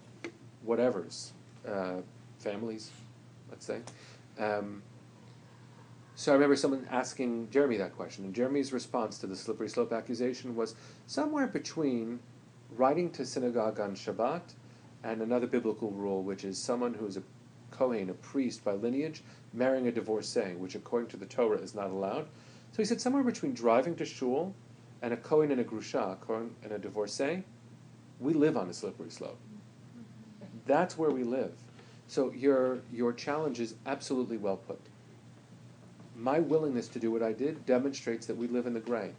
whatevers, 0.65 1.31
uh, 1.67 1.97
families, 2.39 2.91
let's 3.49 3.65
say. 3.65 3.81
Um, 4.37 4.83
so 6.15 6.31
I 6.31 6.35
remember 6.35 6.55
someone 6.55 6.85
asking 6.91 7.49
Jeremy 7.49 7.77
that 7.77 7.95
question, 7.95 8.25
and 8.25 8.33
Jeremy's 8.33 8.73
response 8.73 9.17
to 9.19 9.27
the 9.27 9.35
slippery 9.35 9.69
slope 9.69 9.93
accusation 9.93 10.55
was 10.55 10.75
somewhere 11.07 11.47
between 11.47 12.19
writing 12.75 13.09
to 13.11 13.25
synagogue 13.25 13.79
on 13.79 13.95
Shabbat 13.95 14.41
and 15.03 15.21
another 15.21 15.47
biblical 15.47 15.91
rule, 15.91 16.23
which 16.23 16.43
is 16.43 16.57
someone 16.57 16.93
who 16.93 17.05
is 17.05 17.17
a 17.17 17.23
Kohen, 17.71 18.09
a 18.09 18.13
priest 18.13 18.65
by 18.65 18.73
lineage, 18.73 19.23
marrying 19.53 19.87
a 19.87 19.91
divorcee, 19.91 20.55
which 20.57 20.75
according 20.75 21.09
to 21.09 21.17
the 21.17 21.25
Torah 21.25 21.59
is 21.59 21.73
not 21.73 21.89
allowed. 21.89 22.27
So 22.71 22.77
he 22.77 22.85
said 22.85 22.99
somewhere 22.99 23.23
between 23.23 23.53
driving 23.53 23.95
to 23.95 24.05
shul 24.05 24.53
and 25.01 25.13
a 25.13 25.17
Kohen 25.17 25.51
and 25.51 25.61
a 25.61 25.63
Grusha, 25.63 26.13
a 26.13 26.15
Kohen 26.17 26.55
and 26.63 26.73
a 26.73 26.79
divorcee, 26.79 27.43
we 28.19 28.33
live 28.33 28.57
on 28.57 28.69
a 28.69 28.73
slippery 28.73 29.09
slope. 29.09 29.39
That's 30.65 30.97
where 30.97 31.11
we 31.11 31.23
live. 31.23 31.53
So 32.09 32.33
your, 32.33 32.79
your 32.91 33.13
challenge 33.13 33.61
is 33.61 33.75
absolutely 33.85 34.37
well 34.37 34.57
put 34.57 34.79
my 36.19 36.39
willingness 36.39 36.87
to 36.89 36.99
do 36.99 37.11
what 37.11 37.23
I 37.23 37.31
did 37.31 37.65
demonstrates 37.65 38.25
that 38.27 38.37
we 38.37 38.47
live 38.47 38.67
in 38.67 38.73
the 38.73 38.79
gray. 38.79 39.11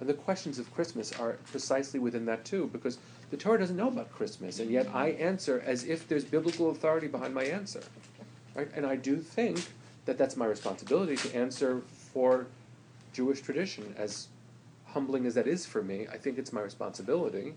And 0.00 0.08
the 0.08 0.14
questions 0.14 0.58
of 0.58 0.72
Christmas 0.74 1.12
are 1.12 1.34
precisely 1.50 2.00
within 2.00 2.24
that 2.26 2.44
too, 2.44 2.68
because 2.72 2.98
the 3.30 3.36
Torah 3.36 3.58
doesn't 3.58 3.76
know 3.76 3.88
about 3.88 4.12
Christmas, 4.12 4.58
and 4.58 4.70
yet 4.70 4.88
I 4.92 5.10
answer 5.10 5.62
as 5.64 5.84
if 5.84 6.08
there's 6.08 6.24
biblical 6.24 6.70
authority 6.70 7.06
behind 7.06 7.34
my 7.34 7.44
answer. 7.44 7.82
Right? 8.54 8.68
And 8.74 8.84
I 8.84 8.96
do 8.96 9.18
think 9.18 9.64
that 10.04 10.18
that's 10.18 10.36
my 10.36 10.46
responsibility 10.46 11.16
to 11.16 11.34
answer 11.34 11.82
for 12.12 12.46
Jewish 13.12 13.40
tradition, 13.40 13.94
as 13.96 14.26
humbling 14.86 15.24
as 15.26 15.34
that 15.34 15.46
is 15.46 15.64
for 15.64 15.82
me. 15.82 16.08
I 16.12 16.18
think 16.18 16.36
it's 16.36 16.52
my 16.52 16.60
responsibility. 16.60 17.54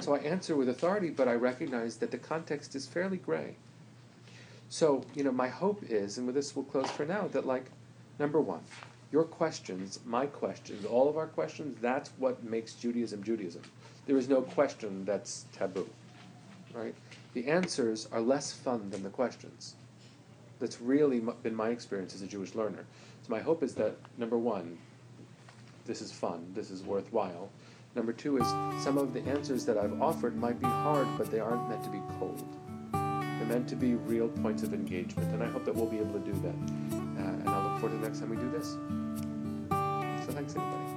So 0.00 0.14
I 0.14 0.18
answer 0.18 0.56
with 0.56 0.68
authority, 0.68 1.10
but 1.10 1.28
I 1.28 1.34
recognize 1.34 1.96
that 1.98 2.10
the 2.10 2.18
context 2.18 2.74
is 2.74 2.86
fairly 2.86 3.18
gray. 3.18 3.54
So, 4.70 5.04
you 5.14 5.24
know, 5.24 5.32
my 5.32 5.48
hope 5.48 5.82
is, 5.88 6.16
and 6.16 6.26
with 6.26 6.34
this 6.34 6.56
we'll 6.56 6.64
close 6.64 6.90
for 6.90 7.04
now, 7.04 7.28
that 7.28 7.46
like 7.46 7.66
Number 8.20 8.38
one, 8.38 8.60
your 9.10 9.24
questions, 9.24 9.98
my 10.04 10.26
questions, 10.26 10.84
all 10.84 11.08
of 11.08 11.16
our 11.16 11.26
questions, 11.26 11.78
that's 11.80 12.10
what 12.18 12.44
makes 12.44 12.74
Judaism 12.74 13.22
Judaism. 13.22 13.62
There 14.06 14.18
is 14.18 14.28
no 14.28 14.42
question 14.42 15.06
that's 15.06 15.46
taboo. 15.54 15.88
Right? 16.74 16.94
The 17.32 17.46
answers 17.48 18.08
are 18.12 18.20
less 18.20 18.52
fun 18.52 18.90
than 18.90 19.02
the 19.02 19.08
questions. 19.08 19.74
That's 20.58 20.82
really 20.82 21.22
been 21.42 21.54
my 21.54 21.70
experience 21.70 22.14
as 22.14 22.20
a 22.20 22.26
Jewish 22.26 22.54
learner. 22.54 22.84
So 23.22 23.30
my 23.30 23.40
hope 23.40 23.62
is 23.62 23.74
that 23.76 23.96
number 24.18 24.36
one, 24.36 24.76
this 25.86 26.02
is 26.02 26.12
fun, 26.12 26.46
this 26.54 26.70
is 26.70 26.82
worthwhile. 26.82 27.48
Number 27.96 28.12
two 28.12 28.36
is 28.36 28.46
some 28.84 28.98
of 28.98 29.14
the 29.14 29.22
answers 29.22 29.64
that 29.64 29.78
I've 29.78 30.02
offered 30.02 30.36
might 30.36 30.60
be 30.60 30.66
hard, 30.66 31.08
but 31.16 31.30
they 31.30 31.40
aren't 31.40 31.70
meant 31.70 31.82
to 31.84 31.90
be 31.90 32.02
cold. 32.18 32.44
Meant 33.50 33.68
to 33.68 33.74
be 33.74 33.96
real 33.96 34.28
points 34.28 34.62
of 34.62 34.72
engagement, 34.72 35.34
and 35.34 35.42
I 35.42 35.46
hope 35.48 35.64
that 35.64 35.74
we'll 35.74 35.86
be 35.86 35.98
able 35.98 36.12
to 36.12 36.20
do 36.20 36.32
that. 36.34 36.54
Uh, 36.94 37.30
and 37.30 37.48
I'll 37.48 37.64
look 37.64 37.80
forward 37.80 37.96
to 37.96 38.00
the 38.00 38.06
next 38.06 38.20
time 38.20 38.30
we 38.30 38.36
do 38.36 38.48
this. 38.48 38.76
So 40.24 40.32
thanks, 40.32 40.54
everybody. 40.54 40.89